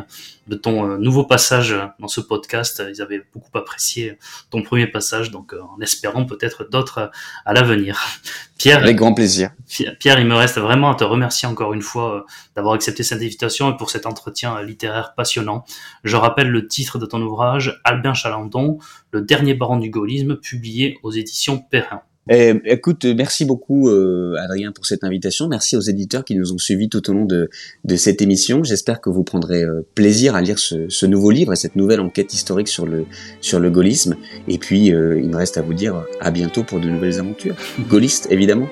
de 0.49 0.55
ton 0.55 0.99
nouveau 0.99 1.25
passage 1.25 1.77
dans 1.99 2.09
ce 2.09 2.21
podcast. 2.21 2.83
Ils 2.89 3.03
avaient 3.03 3.23
beaucoup 3.35 3.57
apprécié 3.59 4.19
ton 4.51 4.63
premier 4.63 4.87
passage, 4.87 5.31
donc 5.31 5.55
en 5.55 5.81
espérant 5.81 6.25
peut-être 6.25 6.69
d'autres 6.71 7.11
à 7.45 7.53
l'avenir. 7.53 8.01
Pierre, 8.59 8.79
Avec 8.79 8.97
grand 8.97 9.13
plaisir. 9.13 9.51
Pierre, 9.99 10.19
il 10.19 10.27
me 10.27 10.35
reste 10.35 10.59
vraiment 10.59 10.91
à 10.91 10.95
te 10.95 11.05
remercier 11.05 11.47
encore 11.47 11.75
une 11.75 11.83
fois 11.83 12.25
d'avoir 12.55 12.75
accepté 12.75 13.03
cette 13.03 13.21
invitation 13.21 13.71
et 13.71 13.77
pour 13.77 13.91
cet 13.91 14.07
entretien 14.07 14.63
littéraire 14.63 15.13
passionnant. 15.15 15.65
Je 16.05 16.17
rappelle 16.17 16.49
le 16.49 16.67
titre 16.67 16.99
de 16.99 17.05
ton 17.05 17.21
ouvrage, 17.21 17.79
Albin 17.85 18.15
Chalandon, 18.15 18.79
Le 19.13 19.21
dernier 19.21 19.36
baron 19.55 19.79
du 19.79 19.91
gaullisme, 19.91 20.37
publié 20.37 20.99
aux 21.03 21.13
éditions 21.13 21.59
Perrin. 21.59 22.03
Eh, 22.29 22.55
écoute, 22.65 23.05
merci 23.05 23.45
beaucoup 23.45 23.89
euh, 23.89 24.35
Adrien 24.43 24.73
pour 24.73 24.85
cette 24.85 25.05
invitation. 25.05 25.47
Merci 25.47 25.77
aux 25.77 25.81
éditeurs 25.81 26.25
qui 26.25 26.35
nous 26.35 26.53
ont 26.53 26.59
suivis 26.59 26.89
tout 26.89 27.09
au 27.09 27.13
long 27.13 27.25
de, 27.25 27.49
de 27.85 27.97
cette 27.97 28.21
émission. 28.21 28.65
J'espère 28.65 29.01
que 29.01 29.11
vous 29.11 29.23
prendrez 29.23 29.63
euh, 29.63 29.87
plaisir 29.95 30.35
à 30.35 30.41
lire 30.41 30.59
ce, 30.59 30.89
ce 30.89 31.07
nouveau 31.07 31.31
livre 31.31 31.53
et 31.53 31.57
cette 31.57 31.77
nouvelle 31.77 32.01
enquête 32.01 32.35
historique 32.35 32.67
sur 32.67 32.85
le 32.85 33.07
sur 33.41 33.61
le 33.61 33.71
gaullisme. 33.71 34.17
Et 34.49 34.59
puis, 34.59 34.93
euh, 34.93 35.21
il 35.21 35.29
me 35.29 35.37
reste 35.37 35.57
à 35.57 35.63
vous 35.63 35.75
dire 35.75 36.05
à 36.21 36.33
bientôt 36.33 36.65
pour 36.65 36.81
de 36.81 36.89
nouvelles 36.89 37.21
aventures. 37.21 37.55
Gaullistes, 37.89 38.27
évidemment. 38.31 38.69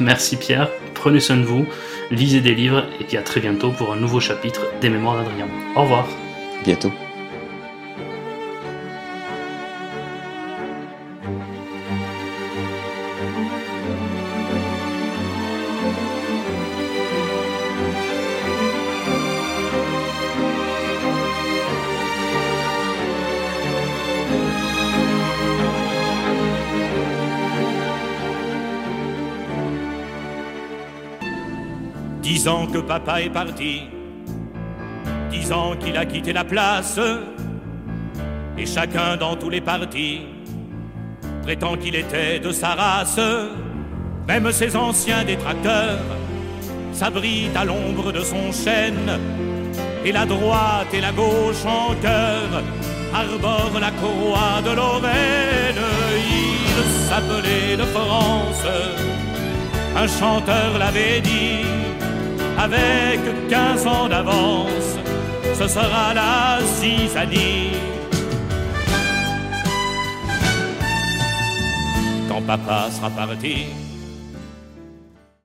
Merci 0.00 0.36
Pierre, 0.36 0.68
prenez 0.94 1.20
soin 1.20 1.36
de 1.36 1.44
vous, 1.44 1.66
lisez 2.10 2.40
des 2.40 2.56
livres 2.56 2.84
et 3.00 3.04
puis 3.04 3.16
à 3.16 3.22
très 3.22 3.40
bientôt 3.40 3.70
pour 3.70 3.92
un 3.92 4.00
nouveau 4.00 4.18
chapitre 4.18 4.62
des 4.80 4.90
Mémoires 4.90 5.16
d'Adrien. 5.16 5.46
Au 5.76 5.82
revoir. 5.82 6.08
Bientôt. 6.64 6.90
Papa 32.82 33.20
est 33.22 33.30
parti, 33.30 33.82
dix 35.30 35.52
ans 35.52 35.74
qu'il 35.78 35.96
a 35.96 36.04
quitté 36.04 36.32
la 36.32 36.44
place, 36.44 36.98
et 38.58 38.66
chacun 38.66 39.16
dans 39.16 39.36
tous 39.36 39.50
les 39.50 39.60
partis 39.60 40.22
prétend 41.42 41.76
qu'il 41.76 41.94
était 41.94 42.38
de 42.38 42.52
sa 42.52 42.74
race. 42.74 43.20
Même 44.28 44.52
ses 44.52 44.76
anciens 44.76 45.24
détracteurs 45.24 45.98
s'abritent 46.92 47.56
à 47.56 47.64
l'ombre 47.64 48.12
de 48.12 48.20
son 48.20 48.52
chêne, 48.52 49.18
et 50.04 50.12
la 50.12 50.26
droite 50.26 50.92
et 50.92 51.00
la 51.00 51.12
gauche 51.12 51.64
en 51.66 51.94
cœur 51.94 52.62
arborent 53.14 53.80
la 53.80 53.90
courroie 53.90 54.62
de 54.64 54.70
Lorraine. 54.76 55.84
Il 56.16 57.08
s'appelait 57.08 57.76
de 57.76 57.82
France, 57.82 58.66
un 59.96 60.06
chanteur 60.06 60.78
l'avait 60.78 61.20
dit 61.20 61.79
avec 62.64 63.20
15 63.48 63.86
ans 63.86 64.08
d'avance, 64.08 64.98
ce 65.58 65.66
sera 65.66 66.12
la 66.14 66.58
zizanie. 66.78 67.72
Quand 72.28 72.42
papa 72.42 72.88
sera 72.90 73.10
parti, 73.10 73.66